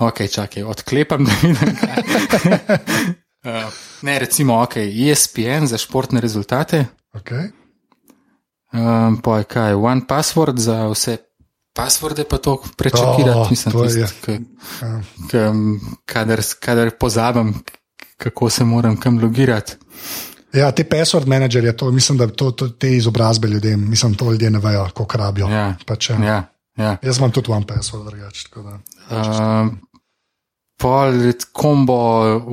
ok, 0.00 0.24
čakaj, 0.28 0.64
odklepam, 0.64 1.24
da 1.28 1.32
vidim. 1.40 1.76
kaj. 1.76 2.00
uh, 3.48 3.68
ne, 4.04 4.14
recimo, 4.18 4.60
ok, 4.64 4.80
ESPN 4.88 5.68
za 5.68 5.80
športne 5.80 6.20
rezultate, 6.20 6.84
Okay. 7.10 7.50
Um, 8.72 9.20
pa 9.22 9.38
je 9.38 9.44
kaj, 9.44 9.74
One 9.74 10.06
Password 10.08 10.58
za 10.58 10.86
vse 10.88 11.16
passworde, 11.72 12.24
pa 12.24 12.38
to 12.38 12.58
prečakirati, 12.76 13.38
Oh, 13.38 13.50
mislim, 13.50 13.72
to 13.72 13.84
je, 13.84 13.90
tist, 13.90 14.14
k, 14.24 14.28
Ja. 14.82 15.00
k, 15.30 15.52
kadar, 16.04 16.40
kadar 16.60 16.90
pozabim, 16.90 17.54
kako 18.16 18.50
se 18.50 18.64
moram 18.64 18.96
kam 19.00 19.18
logirati. 19.22 19.76
Ja, 20.52 20.72
te 20.72 20.84
password 20.84 21.28
menedžerje, 21.28 21.76
to 21.76 21.90
mislim, 21.90 22.18
da 22.18 22.26
to, 22.26 22.50
to, 22.50 22.68
te 22.68 22.96
izobrazbe 22.96 23.48
ljudem, 23.48 23.90
mislim, 23.90 24.14
to 24.14 24.32
ljudje 24.32 24.50
ne 24.50 24.58
vejo, 24.58 24.88
kako 24.94 25.18
rabijo. 25.18 25.48
Ja. 25.48 25.74
Pač, 25.86 26.10
ja. 26.10 26.16
Ja, 26.24 26.44
ja. 26.76 26.96
Jaz 27.02 27.18
imam 27.18 27.30
tudi 27.32 27.52
one 27.52 27.66
password, 27.66 28.04
drugače. 28.04 28.48
Um, 29.10 29.78
pol 30.80 31.12
kombo 31.52 31.96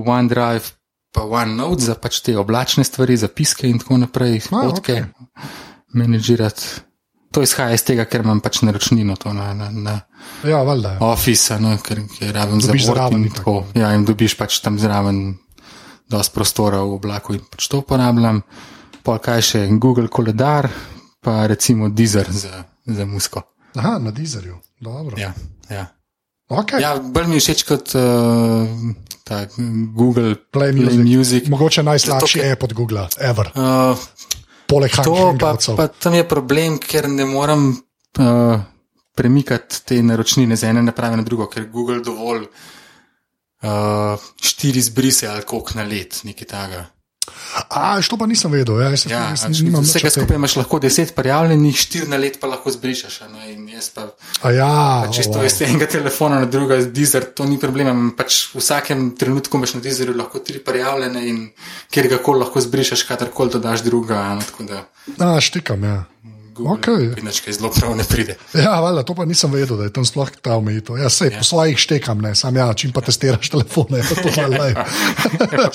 OneDrive, 0.06 0.62
pa 1.12 1.24
OneNote 1.24 1.82
za 1.82 1.96
pač 1.96 2.20
te 2.22 2.38
oblačne 2.38 2.84
stvari, 2.84 3.18
zapiske 3.18 3.70
in 3.70 3.80
tako 3.80 3.98
naprej, 3.98 4.40
fotke, 4.40 4.94
okay. 4.94 5.06
Menedžirati. 5.94 6.64
To 7.36 7.44
izhaja 7.44 7.76
iz 7.76 7.84
tega, 7.84 8.06
ker 8.08 8.24
imam 8.24 8.40
pač 8.42 8.62
naročnino 8.64 9.16
na, 9.36 9.54
na, 9.54 9.68
na 9.72 10.00
Ja, 10.48 10.62
valjda. 10.64 10.94
Ja. 10.96 11.10
Office, 11.12 11.60
no, 11.60 11.76
ker 11.84 12.02
je 12.20 12.32
raven 12.32 12.62
za 12.62 12.74
zraven 12.74 13.26
in 13.28 13.34
tako. 13.36 13.66
Ja, 13.76 13.92
in 13.96 14.06
dobiš 14.06 14.38
pač 14.40 14.60
tam 14.64 14.80
zraven 14.80 15.38
dosti 16.10 16.34
prostora 16.34 16.82
v 16.84 16.98
oblaku 16.98 17.36
in 17.38 17.44
pač 17.52 17.68
to 17.68 17.84
uporabljam. 17.84 18.42
Pol 19.04 19.20
kaj 19.24 19.44
še 19.44 19.66
Google 19.80 20.08
koledar, 20.12 20.70
pa 21.24 21.46
recimo 21.48 21.90
Deezer 21.90 22.32
za, 22.32 22.64
za 22.86 23.06
musko. 23.06 23.44
Aha, 23.78 23.98
na 24.00 24.12
dizerju. 24.12 24.58
Dobro. 24.82 25.20
Ja, 25.20 25.34
ja. 25.70 25.88
Okay. 26.48 26.80
Ja, 26.80 26.96
bolj 26.96 27.28
mi 27.28 27.38
je 27.38 27.44
všeč 27.44 27.64
kot 27.68 27.92
uh, 28.00 28.68
ta 29.28 29.44
Google 29.92 30.38
Play 30.56 30.72
Play 30.72 30.96
Music. 30.96 31.04
Music. 31.04 31.50
Mogoče 31.52 31.84
najslabši 31.84 32.40
Zato, 32.40 32.52
app 32.52 32.64
od 32.64 32.74
Google, 32.74 33.08
ever. 33.20 33.52
Uh, 33.52 34.00
Poleg 34.68 34.92
to 35.04 35.36
pa, 35.40 35.56
pa 35.78 35.88
tam 35.88 36.14
je 36.18 36.28
problem, 36.28 36.78
ker 36.84 37.08
ne 37.10 37.26
morem 37.26 37.70
uh, 37.72 38.60
premikati 39.16 39.82
te 39.86 40.02
naročnine 40.04 40.56
z 40.56 40.72
ene 40.74 40.84
naprave 40.84 41.18
na 41.18 41.24
drugo, 41.24 41.48
ker 41.48 41.70
Google 41.72 42.02
dovolj 42.04 42.44
uh, 43.64 44.28
štiri 44.44 44.82
zbrise 44.82 45.28
ali 45.28 45.48
koliko 45.48 45.80
na 45.80 45.88
let, 45.88 46.22
nekaj 46.28 46.48
takega. 46.48 46.86
A, 47.70 48.02
što 48.02 48.18
pa 48.18 48.26
nisem 48.26 48.52
vedel. 48.52 48.80
Ja, 48.82 48.90
jaz 48.90 49.06
Ja, 49.10 49.24
jaz 49.30 49.44
pač 49.44 49.60
nimam 49.60 49.84
nič 49.84 49.90
vsega 49.90 50.08
od 50.08 50.14
tega. 50.14 50.24
skupaj 50.24 50.36
imaš 50.36 50.56
lahko 50.56 50.80
deset 50.80 51.16
prijavljenih, 51.16 51.76
štiri 51.76 52.08
na 52.08 52.18
let 52.18 52.40
pa 52.40 52.48
lahko 52.48 52.72
zbrišeš. 52.72 53.20
ne, 53.34 53.52
in 53.54 53.67
jaz 53.78 53.90
pa 53.94 54.08
A 54.42 54.52
ja, 54.52 54.74
Pa 55.06 55.14
čisto 55.14 55.40
wow. 55.40 55.46
iz 55.46 55.62
enega 55.62 55.88
telefona 55.90 56.42
na 56.44 56.50
drugega, 56.50 56.90
dizer, 56.92 57.30
to 57.38 57.46
ni 57.46 57.60
problema. 57.62 57.94
Pač 58.18 58.48
v 58.54 58.62
vsakem 58.62 59.12
trenutku 59.18 59.58
imaš 59.58 59.78
na 59.78 59.82
dizerju 59.86 60.18
lahko 60.18 60.42
tri 60.44 60.60
prijavljene 60.64 61.24
in 61.30 61.40
kjer 61.94 62.12
ga 62.12 62.22
koli 62.24 62.44
lahko 62.46 62.62
zbrišeš, 62.62 63.08
kadarkoli 63.08 63.56
dodaš 63.58 63.86
druga. 63.88 64.26
Da 64.68 64.84
A, 65.18 65.42
štikam, 65.42 65.84
ja. 65.84 66.04
Google 66.58 67.14
okay. 67.14 67.54
zelo 67.54 67.70
prav 67.72 67.96
ne 67.98 68.04
pride. 68.04 68.36
Ja, 68.54 68.80
valjda, 68.80 69.04
to 69.04 69.16
pa 69.16 69.26
nisem 69.26 69.52
vedel, 69.52 69.78
da 69.78 69.84
je 69.84 69.94
tam 69.94 70.06
sploh 70.06 70.30
ta 70.42 70.56
omejitev. 70.58 70.98
Ja, 70.98 71.10
sej, 71.10 71.32
po 71.38 71.44
svojih 71.46 71.78
štekam, 71.78 72.22
ne, 72.22 72.34
sam 72.36 72.56
ja, 72.58 72.74
čim 72.74 72.92
pa 72.92 73.02
testiraš 73.06 73.50
telefone, 73.54 74.02
je 74.02 74.16
to 74.16 74.34
malo 74.42 74.58
lej. 74.64 74.74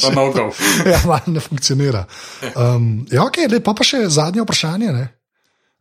Pa 0.02 0.10
no 0.14 0.30
go. 0.32 0.48
ja, 0.92 0.98
malo 1.06 1.34
ne 1.36 1.40
funkcionira. 1.40 2.04
Um, 2.56 3.06
ja, 3.10 3.22
ok, 3.24 3.44
lej, 3.46 3.62
pa, 3.62 3.76
pa 3.78 3.86
še 3.86 4.04
zadnje 4.10 4.42
vprašanje, 4.42 4.92
ne, 4.92 5.06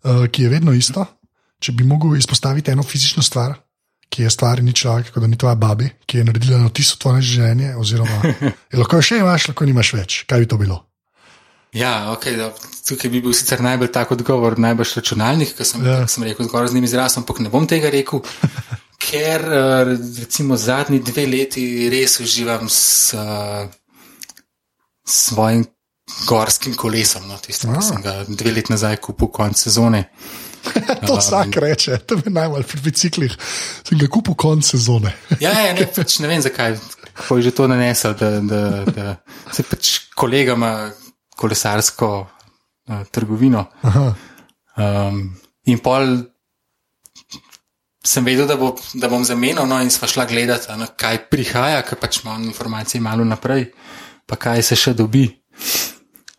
uh, 0.06 0.28
ki 0.30 0.46
je 0.46 0.54
vedno 0.54 0.76
isto. 0.78 1.06
Če 1.62 1.76
bi 1.78 1.86
mogel 1.86 2.16
izpostaviti 2.18 2.74
eno 2.74 2.84
fizično 2.84 3.24
stvar, 3.24 3.54
ki 4.12 4.26
je 4.26 4.32
stvar 4.34 4.60
ni 4.66 4.74
človek, 4.76 5.12
kot 5.14 5.24
da 5.24 5.30
ni 5.30 5.38
tvoja 5.40 5.56
babi, 5.56 5.88
ki 6.06 6.20
je 6.20 6.28
naredila 6.28 6.60
na 6.66 6.72
tisto 6.74 6.98
tvoje 7.00 7.22
življenje, 7.24 7.76
oziroma 7.80 8.22
je 8.72 8.80
lahko 8.82 9.00
jo 9.00 9.08
še 9.12 9.20
imaš, 9.22 9.52
lahko 9.52 9.68
nimaš 9.70 9.94
več. 9.96 10.24
Kaj 10.28 10.44
bi 10.44 10.50
to 10.52 10.60
bilo? 10.60 10.82
Ja, 11.72 12.12
okay, 12.12 12.36
da, 12.36 12.50
tukaj 12.84 13.12
bi 13.14 13.22
bil 13.24 13.32
sicer 13.38 13.62
najbolj 13.64 13.94
tak 13.96 14.10
odgovor, 14.12 14.58
najbolj 14.60 14.98
računalnik, 14.98 15.54
ki 15.56 15.68
sem, 15.68 15.86
Ja. 15.88 16.02
sem 16.08 16.26
rekel, 16.28 16.50
zgoraj 16.50 16.74
z 16.74 16.76
njim 16.76 16.88
izrazom, 16.90 17.24
ampak 17.24 17.40
ne 17.40 17.52
bom 17.54 17.68
tega 17.70 17.94
rekel, 17.94 18.20
ker 19.06 19.46
eh, 19.48 19.94
recimo 20.20 20.58
zadnji 20.60 21.00
dve 21.00 21.24
leti 21.32 21.64
res 21.94 22.20
uživam 22.20 22.68
s 22.70 23.14
uh, 23.16 23.70
svojim 25.08 25.64
gorskim 26.28 26.76
kolesom, 26.76 27.24
no, 27.32 27.40
tistim, 27.40 27.72
ki 27.72 27.86
sem 27.86 28.04
ga 28.04 28.20
dve 28.28 28.52
leti 28.58 28.74
nazaj 28.76 29.00
kupil 29.00 29.32
konc 29.32 29.56
sezone. 29.58 30.10
To 31.08 31.18
vsak 31.18 31.58
reče, 31.58 31.98
to 32.06 32.16
je 32.22 32.32
najbolj 32.32 32.64
pri 32.70 32.82
biciklih. 32.86 33.36
Sem 33.88 34.00
ga 34.00 34.08
kupil 34.12 34.36
konc 34.40 34.66
sezone. 34.66 35.14
Ja, 35.42 35.54
ja 35.54 35.74
ne, 35.78 35.88
pač 35.96 36.20
ne 36.22 36.30
vem 36.30 36.44
zakaj, 36.44 36.78
kako 37.14 37.38
je 37.40 37.50
že 37.50 37.54
to 37.58 37.68
nanesel, 37.72 38.14
da, 38.20 38.30
da, 38.46 38.62
da 38.86 39.16
se 39.54 39.66
pač 39.66 39.94
kolega 40.16 40.54
ima 40.54 40.92
kolesarsko 41.36 42.10
uh, 42.22 43.02
trgovino. 43.12 43.66
Aha. 43.82 44.14
Um, 44.78 45.24
in 45.66 45.82
pol 45.84 46.22
sem 48.02 48.26
vedel, 48.26 48.48
da, 48.50 48.58
bo, 48.58 48.74
da 48.98 49.10
bom 49.12 49.26
zamenil, 49.26 49.66
no, 49.70 49.78
in 49.82 49.92
sva 49.94 50.10
šla 50.10 50.26
gledati, 50.30 50.74
ne, 50.78 50.90
kaj 50.98 51.26
prihaja, 51.30 51.84
ker 51.86 52.00
pač 52.02 52.24
imam 52.24 52.44
informacije 52.50 53.02
malo 53.02 53.26
naprej, 53.28 53.70
pa 54.26 54.40
kaj 54.42 54.66
se 54.66 54.78
še 54.80 54.96
dobi. 54.98 55.28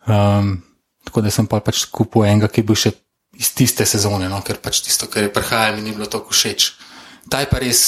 Um, 0.03 0.57
tako 1.07 1.23
da 1.23 1.31
sem 1.31 1.47
pol 1.47 1.63
pač 1.63 1.85
kupil 1.91 2.27
enega, 2.27 2.51
ki 2.51 2.65
bil 2.67 2.79
še 2.79 2.91
iz 3.33 3.53
tiste 3.53 3.85
sezone, 3.85 4.29
no, 4.29 4.41
ker 4.45 4.59
pač 4.61 4.83
tisto, 4.85 5.07
kar 5.11 5.25
je 5.25 5.33
prihajalo, 5.33 5.77
mi 5.77 5.87
ni 5.87 5.95
bilo 5.95 6.05
tako 6.09 6.33
všeč. 6.33 6.73
Ta 7.29 7.41
je 7.41 7.49
pa 7.49 7.61
res, 7.63 7.81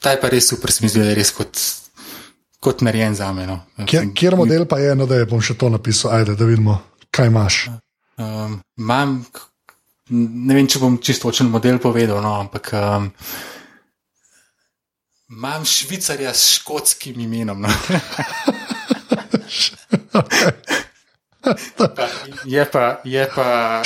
ta 0.00 0.14
je 0.14 0.20
pa 0.22 0.30
res 0.32 0.48
super, 0.48 0.72
se 0.72 0.84
mi 0.84 0.90
zdi, 0.92 1.02
da 1.02 1.10
je 1.10 1.18
res 1.18 1.32
kot, 1.36 1.60
kot 2.64 2.84
narejen 2.86 3.16
za 3.18 3.32
me. 3.36 3.46
No. 3.48 3.60
Kjer, 3.84 4.08
kjer 4.16 4.38
model 4.38 4.64
pa 4.70 4.80
je, 4.80 4.94
no, 4.96 5.08
da 5.08 5.20
je 5.20 5.28
bom 5.28 5.42
še 5.42 5.58
to 5.60 5.68
napisal, 5.72 6.14
ajde, 6.16 6.38
da 6.38 6.48
vidimo, 6.48 6.78
kaj 7.10 7.32
imaš. 7.32 7.58
Um, 8.16 8.60
imam, 8.80 9.18
ne 10.14 10.56
vem, 10.56 10.70
če 10.70 10.80
bom 10.80 10.96
čisto 11.04 11.28
točen 11.28 11.52
model 11.52 11.82
povedal, 11.82 12.22
no, 12.24 12.38
ampak 12.40 12.72
um, 12.80 13.10
imam 15.36 15.68
švicarja 15.68 16.32
s 16.32 16.56
škotskim 16.60 17.20
imenom. 17.26 17.66
No. 17.66 17.72
Pa, 21.46 22.08
je, 22.44 22.64
pa, 22.64 23.00
je, 23.04 23.28
pa, 23.34 23.82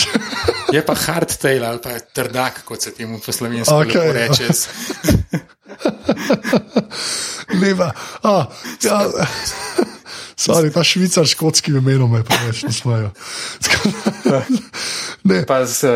je 0.72 0.82
pa 0.86 0.94
hardtail 0.94 1.64
ali 1.64 1.78
pa 1.82 1.98
trdak, 2.14 2.62
kot 2.64 2.82
se 2.82 2.94
temu 2.94 3.20
po 3.26 3.32
slovensko 3.32 3.80
Okej. 3.80 4.00
okay. 4.00 4.12
reče. 4.12 4.48
Leva. 7.60 7.92
Ja. 8.82 9.00
Sorry, 10.40 10.72
ta 10.72 10.80
švicar 10.80 11.22
s 11.22 11.34
škotskim 11.34 11.76
imenom 11.76 12.08
me 12.10 12.22
preveč 12.24 12.62
nasmejo. 12.62 13.10
Ne, 15.20 15.44
Pa 15.44 15.66
z, 15.66 15.84
eh, 15.84 15.90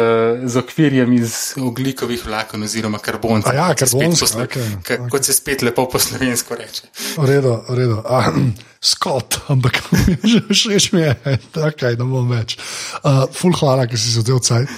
z 0.44 0.56
okvirjem 0.56 1.12
iz 1.14 1.54
oglikovih 1.56 2.20
vlaken 2.20 2.62
oziroma 2.62 2.98
karbonca. 2.98 3.48
A 3.48 3.54
ja, 3.54 3.68
kot 3.70 3.78
se 3.80 3.86
spet 3.86 4.00
karbonska, 4.00 4.20
po 4.20 4.28
slo- 4.28 4.44
okej, 4.44 4.66
ka- 4.82 5.08
Kot 5.08 5.24
se 5.24 5.32
spet 5.32 5.62
lepo 5.62 5.88
po 5.88 5.98
slovensko 5.98 6.54
reče. 6.54 6.82
v 7.16 7.24
redu, 7.24 7.54
v 7.64 7.74
redu. 7.74 7.98
A, 8.04 8.32
Scott, 8.84 9.40
ampak 9.48 9.80
že 10.22 10.44
všeč 10.44 10.92
mi 10.92 11.00
je, 11.00 11.16
okay, 11.56 11.96
ne 11.96 12.04
bom 12.04 12.28
več. 12.28 12.58
Uh, 13.00 13.24
ful 13.32 13.52
hvala, 13.54 13.86
ker 13.86 13.96
si 13.96 14.12
se 14.12 14.20
vzel 14.20 14.40
cajt. 14.40 14.68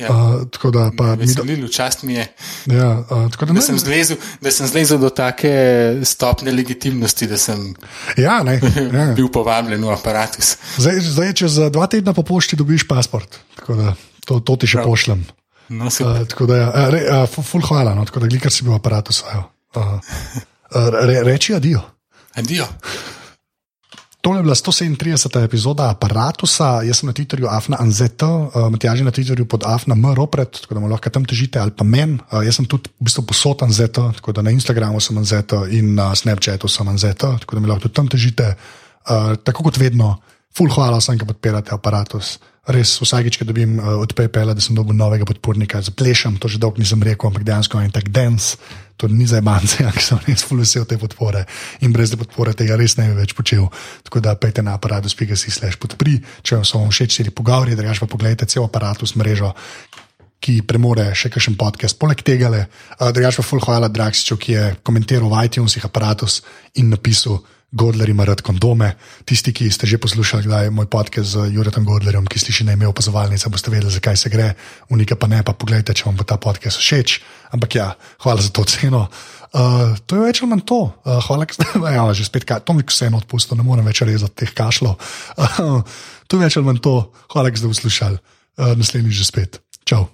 Ja. 0.00 0.08
Uh, 0.08 0.48
tako 0.48 0.70
da 0.72 0.90
pa 0.96 1.14
Veselilo, 1.20 1.68
čast 1.68 2.02
mi 2.02 2.14
je. 2.14 2.24
Ja, 2.66 3.04
uh, 3.10 3.30
tako 3.30 3.44
da 3.44 3.52
Da 3.52 3.58
ne, 3.58 3.62
sem, 3.62 3.78
zlezel, 3.78 4.16
da 4.40 4.50
sem 4.50 4.66
zlezel 4.66 4.98
do 4.98 5.10
take 5.12 5.52
stopne 6.04 6.52
legitimnosti, 6.52 7.26
da 7.28 7.38
sem 7.38 7.74
ja, 8.16 8.40
ne, 8.42 8.56
ja. 8.98 9.12
bil 9.16 9.28
povabljen 9.28 9.84
v 9.84 9.92
aparatus. 9.92 10.56
Zdaj, 10.80 11.00
zdaj, 11.12 11.32
če 11.42 11.48
za 11.48 11.68
dva 11.68 11.86
tedna 11.92 12.16
po 12.16 12.24
pošti 12.24 12.56
dobiš 12.56 12.86
pasport, 12.88 13.36
tako 13.60 13.76
da 13.76 13.94
to, 14.24 14.40
to 14.40 14.56
ti 14.56 14.72
še 14.72 14.80
Prav. 14.80 14.88
pošljem. 14.88 15.26
No, 15.68 15.90
super. 15.92 16.24
Uh, 16.24 16.28
tako 16.28 16.48
da, 16.48 16.56
ja, 16.56 16.88
re, 16.92 17.02
uh, 17.12 17.42
ful 17.44 17.62
hvala, 17.68 17.92
no, 17.94 18.08
tako 18.08 18.24
da 18.24 18.32
glikar 18.32 18.52
si 18.52 18.64
bil 18.64 18.72
v 18.72 18.80
aparatu. 18.80 19.12
Uh, 19.12 19.44
uh, 19.76 19.98
re, 21.04 21.20
reči 21.28 21.52
adijo. 21.54 21.84
Adijo. 22.40 22.64
Tole 24.22 24.38
je 24.38 24.42
bila 24.42 24.54
137. 24.54 25.44
epizoda 25.44 25.90
aparata, 25.90 26.46
jaz 26.86 27.00
sem 27.00 27.08
na 27.10 27.12
Twitterju 27.12 27.48
Afna 27.50 27.76
Anzeta, 27.82 28.28
uh, 28.30 28.68
Matjaž 28.70 29.00
je 29.02 29.04
na 29.04 29.10
Twitterju 29.10 29.48
pod 29.50 29.66
Afna 29.66 29.94
Mropred, 29.98 30.60
tako 30.62 30.74
da 30.74 30.80
mu 30.80 30.86
lahko 30.86 31.10
tam 31.10 31.24
težite 31.26 31.58
ali 31.58 31.74
pa 31.74 31.82
men. 31.82 32.20
Uh, 32.30 32.44
jaz 32.46 32.60
sem 32.60 32.68
tudi 32.70 32.86
v 33.00 33.10
bistvu 33.10 33.26
posod 33.26 33.66
Anzeta, 33.66 34.12
tako 34.14 34.30
da 34.32 34.46
na 34.46 34.54
Instagramu 34.54 35.02
sem 35.02 35.18
Anzeta 35.18 35.64
in 35.66 35.98
na 35.98 36.14
Snapchatu 36.14 36.70
sem 36.70 36.88
Anzeta, 36.88 37.34
tako 37.42 37.58
da 37.58 37.60
mi 37.60 37.66
lahko 37.66 37.88
tudi 37.88 37.98
tam 37.98 38.06
težite. 38.06 38.54
Uh, 39.10 39.34
tako 39.42 39.66
kot 39.66 39.82
vedno, 39.82 40.14
full 40.54 40.70
hvala 40.70 41.02
vsem, 41.02 41.18
ki 41.18 41.26
podpirate 41.26 41.74
aparatus. 41.74 42.38
Res 42.62 42.94
vsakeč, 43.02 43.40
ko 43.40 43.44
dobim 43.48 43.74
uh, 43.80 43.98
od 43.98 44.12
PayPala, 44.14 44.54
da 44.54 44.62
sem 44.62 44.76
dobil 44.78 44.94
novega 44.94 45.26
podpornika, 45.26 45.80
zaplešam, 45.82 46.38
to 46.38 46.46
že 46.46 46.62
dolgo 46.62 46.78
nisem 46.78 47.02
rekel, 47.02 47.26
ampak 47.26 47.42
dejansko 47.42 47.80
en 47.82 47.90
tak 47.90 48.06
dance, 48.14 48.54
to 48.94 49.10
ni 49.10 49.26
za 49.26 49.42
banke, 49.42 49.82
ampak 49.82 49.98
sem 50.06 50.20
res 50.22 50.46
vesel 50.46 50.86
te 50.86 50.94
podpore 50.94 51.42
in 51.82 51.90
brez 51.90 52.14
te 52.14 52.18
podpore 52.20 52.54
tega 52.54 52.78
res 52.78 52.94
ne 53.00 53.08
bi 53.10 53.18
več 53.18 53.34
počel. 53.34 53.66
Tako 54.06 54.22
da 54.22 54.38
pejte 54.38 54.62
na 54.62 54.76
aparatus.si 54.78 55.50
slash 55.50 55.74
podpri, 55.74 56.20
če 56.46 56.60
vam 56.60 56.62
so 56.62 56.78
všeč 56.86 57.26
ti 57.26 57.34
pogovori, 57.34 57.74
drugač 57.74 57.98
pa 57.98 58.06
pogledajte 58.06 58.46
cel 58.46 58.70
aparatus 58.70 59.18
mrežo. 59.18 59.50
Ki 60.42 60.62
premore 60.62 61.08
še 61.18 61.30
kakšen 61.34 61.58
podcast, 61.58 61.98
poleg 61.98 62.22
tega, 62.22 62.46
drugač 63.10 63.38
pa 63.38 63.46
ful 63.46 63.62
hvala 63.62 63.90
Draxiču, 63.90 64.38
ki 64.38 64.54
je 64.54 64.64
komentiral 64.86 65.30
v 65.30 65.42
iTunesih 65.50 65.86
aparatus 65.86 66.44
in 66.78 66.94
napisal, 66.94 67.42
Godler 67.72 68.08
ima 68.08 68.24
rad 68.28 68.40
kondome. 68.44 68.90
Tisti, 69.24 69.52
ki 69.52 69.70
ste 69.72 69.88
že 69.88 69.98
poslušali, 69.98 70.44
da 70.48 70.62
je 70.62 70.70
moj 70.70 70.86
podcast 70.92 71.30
z 71.32 71.48
Juretom 71.54 71.84
Godlerjem, 71.88 72.26
ki 72.28 72.38
sliši 72.38 72.66
na 72.68 72.76
ime 72.76 72.86
opazovalnica, 72.86 73.48
boste 73.48 73.72
vedeli, 73.72 73.92
zakaj 73.92 74.16
se 74.16 74.28
gre, 74.28 74.52
unika 74.92 75.16
pa 75.16 75.26
ne, 75.26 75.40
pa 75.42 75.56
pogledajte, 75.56 75.96
če 75.96 76.04
vam 76.10 76.20
bo 76.20 76.28
ta 76.28 76.36
podcast 76.36 76.76
všeč. 76.76 77.18
Ampak 77.56 77.80
ja, 77.80 77.88
hvala 78.24 78.44
za 78.44 78.52
to 78.52 78.64
ceno. 78.68 79.08
Uh, 79.52 79.96
to 80.06 80.16
je 80.16 80.28
več 80.28 80.42
ali 80.42 80.52
manj 80.52 80.64
to. 80.68 80.80
Uh, 81.04 81.18
hvala, 81.24 81.48
ker 81.48 81.56
ste 81.56 81.68
ja, 81.96 82.06
že 82.12 82.28
spet, 82.28 82.44
ka, 82.48 82.60
to 82.60 82.76
mi 82.76 82.84
vseeno 82.84 83.20
odpustil, 83.24 83.56
ne 83.56 83.64
morem 83.64 83.88
več 83.88 84.04
rezati 84.04 84.44
teh 84.44 84.52
kašlov. 84.52 85.00
Uh, 85.40 85.80
to 86.28 86.36
je 86.36 86.44
več 86.44 86.60
ali 86.60 86.68
manj 86.68 86.84
to. 86.84 86.96
Hvala, 87.32 87.48
ker 87.48 87.60
ste 87.60 87.72
poslušali. 87.72 88.20
Uh, 88.60 88.74
naslednjič 88.76 89.16
že 89.16 89.28
spet. 89.32 89.64
Čau. 89.88 90.12